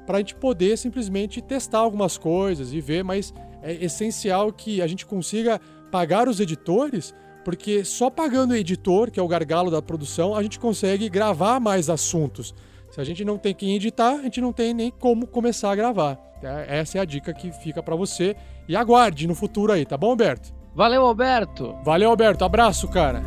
para 0.04 0.16
a 0.16 0.18
gente 0.18 0.34
poder 0.34 0.76
simplesmente 0.76 1.40
testar 1.40 1.78
algumas 1.78 2.18
coisas 2.18 2.72
e 2.72 2.80
ver, 2.80 3.04
mas 3.04 3.32
é 3.62 3.72
essencial 3.84 4.52
que 4.52 4.80
a 4.80 4.86
gente 4.86 5.04
consiga 5.06 5.60
pagar 5.90 6.28
os 6.28 6.40
editores, 6.40 7.14
porque 7.44 7.84
só 7.84 8.10
pagando 8.10 8.52
o 8.52 8.56
editor, 8.56 9.10
que 9.10 9.18
é 9.18 9.22
o 9.22 9.28
gargalo 9.28 9.70
da 9.70 9.82
produção, 9.82 10.34
a 10.34 10.42
gente 10.42 10.58
consegue 10.58 11.08
gravar 11.08 11.58
mais 11.60 11.88
assuntos. 11.90 12.54
Se 12.90 13.00
a 13.00 13.04
gente 13.04 13.24
não 13.24 13.38
tem 13.38 13.54
quem 13.54 13.74
editar, 13.76 14.14
a 14.14 14.22
gente 14.22 14.40
não 14.40 14.52
tem 14.52 14.74
nem 14.74 14.90
como 14.90 15.26
começar 15.26 15.70
a 15.70 15.76
gravar. 15.76 16.18
É, 16.42 16.78
Essa 16.78 16.98
é 16.98 17.00
a 17.00 17.04
dica 17.04 17.32
que 17.32 17.52
fica 17.52 17.82
para 17.82 17.94
você. 17.94 18.34
E 18.68 18.74
aguarde 18.74 19.26
no 19.26 19.34
futuro 19.34 19.72
aí, 19.72 19.84
tá 19.84 19.96
bom, 19.96 20.10
Alberto? 20.10 20.52
Valeu, 20.74 21.04
Alberto! 21.04 21.76
Valeu, 21.84 22.10
Alberto. 22.10 22.44
Abraço, 22.44 22.88
cara. 22.88 23.22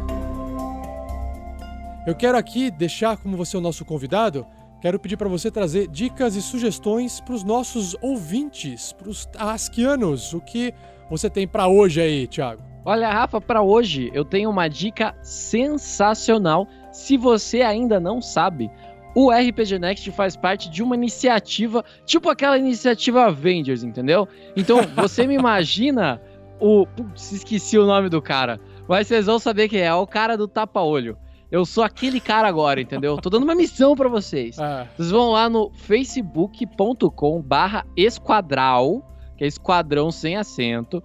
Eu 2.05 2.15
quero 2.15 2.37
aqui 2.37 2.69
deixar 2.69 3.17
como 3.17 3.37
você 3.37 3.55
é 3.55 3.59
o 3.59 3.61
nosso 3.61 3.85
convidado, 3.85 4.45
quero 4.83 4.99
pedir 4.99 5.15
para 5.15 5.29
você 5.29 5.49
trazer 5.49 5.87
dicas 5.87 6.35
e 6.35 6.41
sugestões 6.41 7.21
para 7.21 7.33
os 7.33 7.41
nossos 7.41 7.95
ouvintes, 8.01 8.91
para 8.91 9.07
os 9.07 9.25
asquianos. 9.39 10.33
O 10.33 10.41
que 10.41 10.73
você 11.09 11.29
tem 11.29 11.47
para 11.47 11.69
hoje 11.69 12.01
aí, 12.01 12.27
Thiago? 12.27 12.61
Olha, 12.83 13.09
Rafa, 13.09 13.39
para 13.39 13.61
hoje 13.61 14.11
eu 14.13 14.25
tenho 14.25 14.49
uma 14.49 14.67
dica 14.67 15.15
sensacional. 15.21 16.67
Se 16.91 17.15
você 17.15 17.61
ainda 17.61 17.97
não 17.97 18.21
sabe, 18.21 18.69
o 19.15 19.31
RPG 19.31 19.79
Next 19.79 20.11
faz 20.11 20.35
parte 20.35 20.69
de 20.69 20.83
uma 20.83 20.95
iniciativa, 20.95 21.85
tipo 22.05 22.29
aquela 22.29 22.57
iniciativa 22.57 23.23
Avengers, 23.27 23.85
entendeu? 23.85 24.27
Então, 24.53 24.81
você 24.97 25.25
me 25.25 25.35
imagina 25.35 26.21
o. 26.59 26.85
Putz, 26.85 27.31
esqueci 27.31 27.77
o 27.77 27.85
nome 27.85 28.09
do 28.09 28.21
cara. 28.21 28.59
Mas 28.85 29.07
vocês 29.07 29.27
vão 29.27 29.39
saber 29.39 29.69
quem 29.69 29.79
é, 29.79 29.85
é 29.85 29.93
o 29.93 30.05
cara 30.05 30.35
do 30.35 30.45
tapa-olho. 30.45 31.17
Eu 31.53 31.65
sou 31.67 31.83
aquele 31.83 32.19
cara 32.19 32.47
agora, 32.47 32.81
entendeu? 32.81 33.15
Tô 33.17 33.29
dando 33.29 33.43
uma 33.43 33.53
missão 33.53 33.95
pra 33.95 34.09
vocês. 34.09 34.57
Ah, 34.59 34.87
Vocês 34.97 35.11
vão 35.11 35.29
lá 35.29 35.47
no 35.47 35.71
facebook.com 35.71 37.39
barra 37.43 37.85
esquadral, 37.95 39.07
que 39.37 39.43
é 39.43 39.47
esquadrão 39.47 40.09
sem 40.09 40.35
acento, 40.35 41.03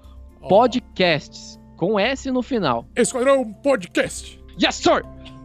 podcasts. 0.49 1.61
com 1.77 2.01
S 2.01 2.31
no 2.31 2.43
final. 2.43 2.87
Esquadrão 2.97 3.53
Podcast. 3.63 4.43
Yes, 4.61 4.77
sir! 4.77 5.05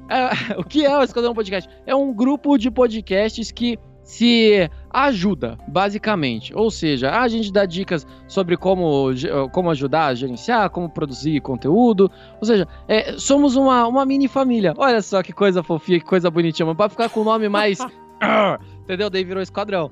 É, 0.10 0.56
o 0.58 0.64
que 0.64 0.86
é 0.86 0.98
o 0.98 1.04
Esquadrão 1.04 1.34
Podcast? 1.34 1.70
É 1.86 1.94
um 1.94 2.14
grupo 2.14 2.58
de 2.58 2.72
podcasts 2.72 3.52
que 3.52 3.78
se 4.06 4.70
ajuda, 4.94 5.58
basicamente. 5.68 6.56
Ou 6.56 6.70
seja, 6.70 7.20
a 7.20 7.28
gente 7.28 7.52
dá 7.52 7.66
dicas 7.66 8.06
sobre 8.28 8.56
como, 8.56 9.10
como 9.52 9.70
ajudar 9.72 10.06
a 10.08 10.14
gerenciar, 10.16 10.70
como 10.70 10.88
produzir 10.90 11.42
conteúdo. 11.42 12.10
Ou 12.40 12.46
seja, 12.46 12.68
é, 12.88 13.14
somos 13.18 13.56
uma, 13.56 13.88
uma 13.88 14.06
mini 14.06 14.28
família. 14.28 14.74
Olha 14.78 15.02
só 15.02 15.24
que 15.24 15.34
coisa 15.34 15.64
fofinha, 15.64 16.00
que 16.00 16.06
coisa 16.06 16.30
bonitinha. 16.30 16.66
Mas 16.68 16.78
pra 16.78 16.90
ficar 16.90 17.10
com 17.10 17.22
o 17.22 17.24
nome 17.26 17.50
mais. 17.50 17.80
Entendeu? 18.84 19.10
Daí 19.10 19.24
virou 19.24 19.42
Esquadrão. 19.44 19.92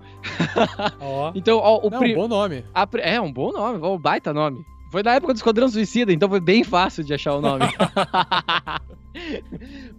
Ó. 1.01 1.31
Então, 1.35 1.57
ó, 1.57 1.79
o 1.85 1.89
Não, 1.89 1.99
pri- 1.99 2.15
bom 2.15 2.27
nome. 2.27 2.63
a 2.73 2.87
É, 2.99 3.19
um 3.19 3.31
bom 3.31 3.51
nome, 3.51 3.85
um 3.85 3.97
baita 3.97 4.31
nome. 4.33 4.59
Foi 4.91 5.01
na 5.03 5.13
época 5.15 5.33
do 5.33 5.37
Esquadrão 5.37 5.67
Suicida, 5.69 6.11
então 6.13 6.27
foi 6.29 6.39
bem 6.41 6.63
fácil 6.65 7.01
de 7.03 7.13
achar 7.13 7.33
o 7.33 7.41
nome. 7.41 7.63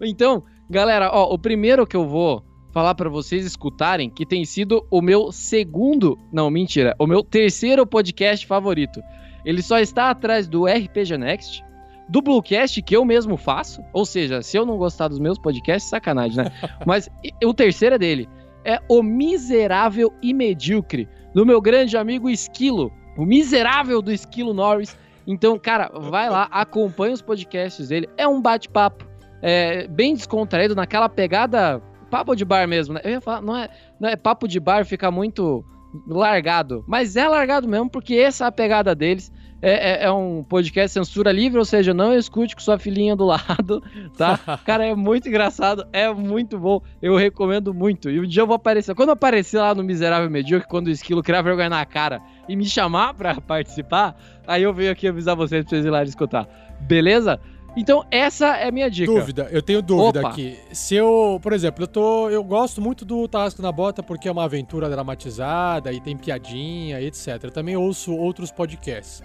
então, 0.01 0.43
galera, 0.69 1.09
ó, 1.11 1.33
o 1.33 1.37
primeiro 1.37 1.85
que 1.87 1.95
eu 1.95 2.07
vou 2.07 2.43
falar 2.73 2.95
pra 2.95 3.07
vocês 3.07 3.45
escutarem, 3.45 4.09
que 4.09 4.25
tem 4.25 4.43
sido 4.43 4.85
o 4.89 4.99
meu 4.99 5.31
segundo, 5.31 6.17
não, 6.31 6.49
mentira, 6.49 6.95
o 6.97 7.05
meu 7.05 7.23
terceiro 7.23 7.85
podcast 7.85 8.47
favorito. 8.47 8.99
Ele 9.45 9.61
só 9.61 9.77
está 9.77 10.09
atrás 10.09 10.47
do 10.47 10.65
RPG 10.65 11.15
Next, 11.19 11.63
do 12.09 12.19
Bluecast 12.19 12.81
que 12.81 12.97
eu 12.97 13.05
mesmo 13.05 13.37
faço, 13.37 13.81
ou 13.93 14.05
seja, 14.05 14.41
se 14.41 14.57
eu 14.57 14.65
não 14.65 14.77
gostar 14.77 15.07
dos 15.07 15.19
meus 15.19 15.37
podcasts, 15.37 15.87
sacanagem, 15.87 16.43
né? 16.43 16.51
Mas 16.83 17.07
o 17.45 17.53
terceiro 17.53 17.95
é 17.95 17.99
dele. 17.99 18.27
É 18.65 18.79
o 18.89 19.03
Miserável 19.03 20.11
e 20.21 20.33
Medíocre, 20.33 21.07
do 21.33 21.45
meu 21.45 21.61
grande 21.61 21.95
amigo 21.95 22.27
Esquilo, 22.27 22.91
o 23.15 23.25
miserável 23.25 24.01
do 24.01 24.11
Esquilo 24.11 24.53
Norris. 24.53 24.97
Então, 25.27 25.59
cara, 25.59 25.91
vai 25.93 26.29
lá, 26.29 26.47
acompanha 26.49 27.13
os 27.13 27.21
podcasts 27.21 27.89
dele. 27.89 28.09
É 28.17 28.27
um 28.27 28.41
bate-papo 28.41 29.05
é, 29.41 29.87
bem 29.87 30.15
descontraído, 30.15 30.73
naquela 30.73 31.07
pegada 31.07 31.81
papo 32.17 32.35
de 32.35 32.45
bar 32.45 32.67
mesmo, 32.67 32.93
né? 32.93 33.01
Eu 33.03 33.11
ia 33.11 33.21
falar, 33.21 33.41
não 33.41 33.55
é, 33.57 33.69
não 33.99 34.09
é 34.09 34.15
papo 34.15 34.47
de 34.47 34.59
bar, 34.59 34.85
fica 34.85 35.09
muito 35.11 35.63
largado. 36.07 36.83
Mas 36.87 37.15
é 37.15 37.27
largado 37.27 37.67
mesmo, 37.67 37.89
porque 37.89 38.15
essa 38.15 38.45
é 38.45 38.47
a 38.47 38.51
pegada 38.51 38.93
deles. 38.95 39.31
É, 39.65 39.91
é- 39.91 40.03
é 40.07 40.11
um 40.11 40.43
podcast 40.43 40.91
censura 40.93 41.31
livre, 41.31 41.57
ou 41.57 41.63
seja, 41.63 41.93
não 41.93 42.13
escute 42.13 42.53
com 42.53 42.61
sua 42.61 42.77
filhinha 42.77 43.15
do 43.15 43.23
lado, 43.25 43.81
tá? 44.17 44.37
Cara, 44.65 44.85
é 44.85 44.93
muito 44.93 45.29
engraçado, 45.29 45.87
é 45.93 46.11
muito 46.13 46.59
bom. 46.59 46.81
Eu 47.01 47.15
recomendo 47.15 47.73
muito. 47.73 48.09
E 48.09 48.19
um 48.19 48.27
dia 48.27 48.41
eu 48.41 48.47
vou 48.47 48.57
aparecer. 48.57 48.93
Quando 48.93 49.09
eu 49.09 49.13
aparecer 49.13 49.59
lá 49.59 49.73
no 49.73 49.81
Miserável 49.83 50.29
Medíocre, 50.29 50.67
quando 50.67 50.87
o 50.87 50.91
esquilo 50.91 51.23
criar 51.23 51.41
vergonha 51.41 51.69
na 51.69 51.85
cara 51.85 52.21
e 52.49 52.55
me 52.57 52.65
chamar 52.65 53.13
pra 53.13 53.39
participar, 53.41 54.15
aí 54.45 54.63
eu 54.63 54.73
venho 54.73 54.91
aqui 54.91 55.07
avisar 55.07 55.35
vocês 55.35 55.63
pra 55.63 55.69
vocês 55.69 55.85
ir 55.85 55.89
lá 55.89 56.03
escutar. 56.03 56.45
Beleza? 56.81 57.39
Então, 57.75 58.05
essa 58.11 58.57
é 58.57 58.67
a 58.67 58.71
minha 58.71 58.89
dica. 58.89 59.11
Dúvida, 59.11 59.47
eu 59.51 59.61
tenho 59.61 59.81
dúvida 59.81 60.19
Opa. 60.19 60.29
aqui. 60.29 60.57
Se 60.71 60.95
eu, 60.95 61.39
por 61.41 61.53
exemplo, 61.53 61.83
eu 61.83 61.87
tô, 61.87 62.29
eu 62.29 62.43
gosto 62.43 62.79
muito 62.79 63.03
do 63.03 63.27
Tarrasco 63.27 63.61
na 63.61 63.71
Bota 63.71 64.03
porque 64.03 64.27
é 64.27 64.31
uma 64.31 64.43
aventura 64.43 64.89
dramatizada 64.89 65.91
e 65.91 65.99
tem 65.99 66.15
piadinha 66.15 67.01
e 67.01 67.07
etc. 67.07 67.39
Eu 67.43 67.51
também 67.51 67.75
ouço 67.75 68.15
outros 68.15 68.51
podcasts. 68.51 69.23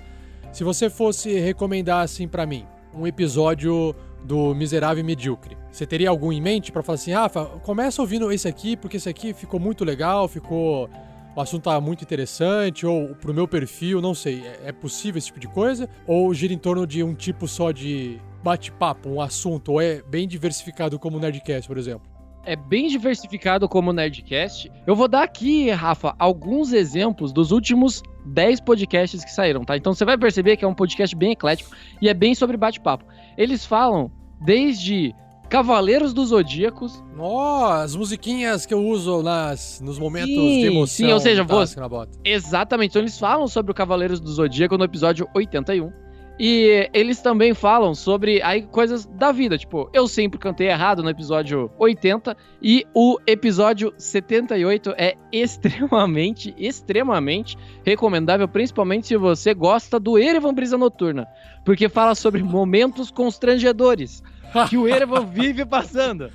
Se 0.51 0.65
você 0.65 0.89
fosse 0.89 1.39
recomendar 1.39 2.03
assim 2.03 2.27
pra 2.27 2.47
mim 2.47 2.65
um 2.95 3.07
episódio 3.07 3.95
do 4.25 4.55
Miserável 4.55 5.03
e 5.03 5.07
Medíocre, 5.07 5.57
você 5.71 5.87
teria 5.87 6.09
algum 6.09 6.33
em 6.33 6.41
mente 6.41 6.73
pra 6.73 6.83
falar 6.83 6.95
assim, 6.95 7.13
Rafa, 7.13 7.45
começa 7.63 8.01
ouvindo 8.01 8.33
esse 8.33 8.49
aqui 8.49 8.77
porque 8.77 8.97
esse 8.97 9.09
aqui 9.09 9.35
ficou 9.35 9.61
muito 9.61 9.85
legal, 9.85 10.27
ficou 10.27 10.89
o 11.37 11.41
assunto 11.41 11.65
tá 11.65 11.81
muito 11.81 12.03
interessante, 12.03 12.85
ou 12.85 13.15
pro 13.15 13.33
meu 13.33 13.47
perfil, 13.47 14.01
não 14.01 14.13
sei, 14.13 14.43
é, 14.45 14.71
é 14.71 14.73
possível 14.73 15.19
esse 15.19 15.29
tipo 15.29 15.39
de 15.39 15.47
coisa? 15.47 15.89
Ou 16.05 16.35
gira 16.35 16.53
em 16.53 16.59
torno 16.59 16.85
de 16.85 17.01
um 17.05 17.15
tipo 17.15 17.47
só 17.47 17.71
de 17.71 18.19
bate-papo, 18.43 19.09
um 19.09 19.21
assunto, 19.21 19.73
ou 19.73 19.81
é 19.81 20.03
bem 20.03 20.27
diversificado 20.27 20.99
como 20.99 21.17
o 21.17 21.21
Nerdcast, 21.21 21.69
por 21.69 21.79
exemplo? 21.79 22.19
é 22.49 22.57
bem 22.57 22.89
diversificado 22.89 23.69
como 23.69 23.91
o 23.91 23.93
Nerdcast. 23.93 24.73
Eu 24.87 24.97
vou 24.97 25.07
dar 25.07 25.23
aqui, 25.23 25.69
Rafa, 25.71 26.15
alguns 26.19 26.73
exemplos 26.73 27.31
dos 27.31 27.51
últimos 27.53 28.03
10 28.25 28.63
podcasts 28.63 29.23
que 29.23 29.31
saíram, 29.31 29.67
tá? 29.67 29.77
Então 29.77 29.93
você 29.93 30.03
vai 30.03 30.17
perceber 30.17 30.57
que 30.57 30.65
é 30.65 30.69
um 30.69 30.73
podcast 30.73 31.15
bem 31.15 31.33
eclético 31.33 31.71
e 32.01 32.09
é 32.09 32.15
bem 32.15 32.35
sobre 32.35 32.57
bate-papo. 32.57 33.05
Eles 33.37 33.67
falam 33.67 34.11
desde 34.41 35.15
Cavaleiros 35.51 36.15
dos 36.15 36.31
Zodíacos. 36.31 37.05
Ó, 37.19 37.71
as 37.71 37.95
musiquinhas 37.95 38.65
que 38.65 38.73
eu 38.73 38.83
uso 38.83 39.23
nas, 39.23 39.83
nos 39.83 39.99
momentos 39.99 40.31
Sim, 40.35 40.61
de 40.61 40.67
emoção. 40.67 41.07
sim, 41.07 41.13
ou 41.13 41.21
seja, 41.21 41.45
você-. 41.45 41.79
Exatamente. 42.25 42.93
Então 42.93 43.03
eles 43.03 43.19
falam 43.19 43.47
sobre 43.47 43.73
o 43.73 43.75
Cavaleiros 43.75 44.21
do 44.21 44.31
Zodíaco 44.31 44.79
no 44.79 44.85
episódio 44.85 45.29
81. 45.35 45.93
E 46.39 46.89
eles 46.95 47.21
também 47.21 47.53
falam 47.53 47.95
sobre 47.97 48.41
aí 48.43 48.63
coisas 48.63 49.05
da 49.07 49.33
vida, 49.33 49.59
tipo, 49.59 49.91
eu 49.93 50.07
sempre 50.07 50.39
cantei 50.39 50.69
errado 50.69 51.03
no 51.03 51.11
episódio 51.11 51.69
80 51.77 52.37
e 52.63 52.87
o 52.95 53.19
episódio 53.27 53.93
78 53.99 54.95
é 54.97 55.17
extremamente, 55.33 56.55
extremamente 56.57 57.57
recomendável, 57.85 58.47
principalmente 58.47 59.09
se 59.09 59.17
você 59.17 59.53
gosta 59.53 59.99
do 59.99 60.17
Erevan 60.17 60.55
Brisa 60.55 60.79
Noturna, 60.79 61.27
porque 61.65 61.89
fala 61.89 62.15
sobre 62.15 62.41
momentos 62.41 63.11
constrangedores 63.11 64.23
que 64.69 64.77
o 64.77 64.87
Erevan 64.87 65.25
vive 65.27 65.67
passando. 65.67 66.31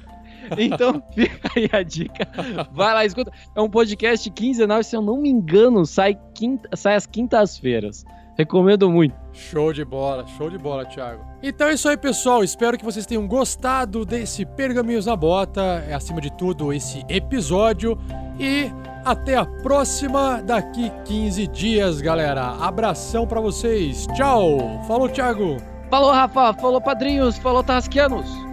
Então, 0.58 1.02
fica 1.16 1.50
aí 1.56 1.70
a 1.72 1.82
dica. 1.82 2.28
Vai 2.72 2.94
lá, 2.94 3.06
escuta. 3.06 3.32
É 3.56 3.62
um 3.62 3.70
podcast 3.70 4.30
quinzenal, 4.32 4.82
e, 4.82 4.84
se 4.84 4.96
eu 4.96 5.02
não 5.02 5.22
me 5.22 5.30
engano, 5.30 5.86
sai, 5.86 6.18
quinta, 6.34 6.76
sai 6.76 6.96
às 6.96 7.06
quintas-feiras. 7.06 8.06
Recomendo 8.38 8.89
muito. 8.89 9.15
Show 9.31 9.73
de 9.73 9.84
bola, 9.84 10.26
show 10.38 10.49
de 10.49 10.57
bola, 10.57 10.85
Thiago. 10.85 11.23
Então 11.41 11.68
é 11.68 11.73
isso 11.73 11.89
aí, 11.89 11.97
pessoal. 11.97 12.43
Espero 12.43 12.77
que 12.77 12.85
vocês 12.85 13.05
tenham 13.05 13.27
gostado 13.27 14.05
desse 14.05 14.45
Pergaminhos 14.45 15.05
na 15.05 15.15
Bota. 15.15 15.84
É, 15.88 15.93
acima 15.93 16.22
de 16.22 16.31
tudo, 16.31 16.72
esse 16.72 17.03
episódio. 17.10 17.97
E 18.39 18.72
até 19.03 19.35
a 19.35 19.45
próxima 19.45 20.41
daqui 20.41 20.91
15 21.05 21.47
dias, 21.47 22.01
galera. 22.01 22.55
Abração 22.60 23.27
pra 23.27 23.41
vocês. 23.41 24.07
Tchau. 24.15 24.81
Falou, 24.88 25.10
Thiago. 25.10 25.57
Falou, 25.89 26.11
Rafa. 26.11 26.53
Falou, 26.53 26.81
padrinhos. 26.81 27.38
Falou, 27.38 27.64
Tarrasquianos. 27.64 28.53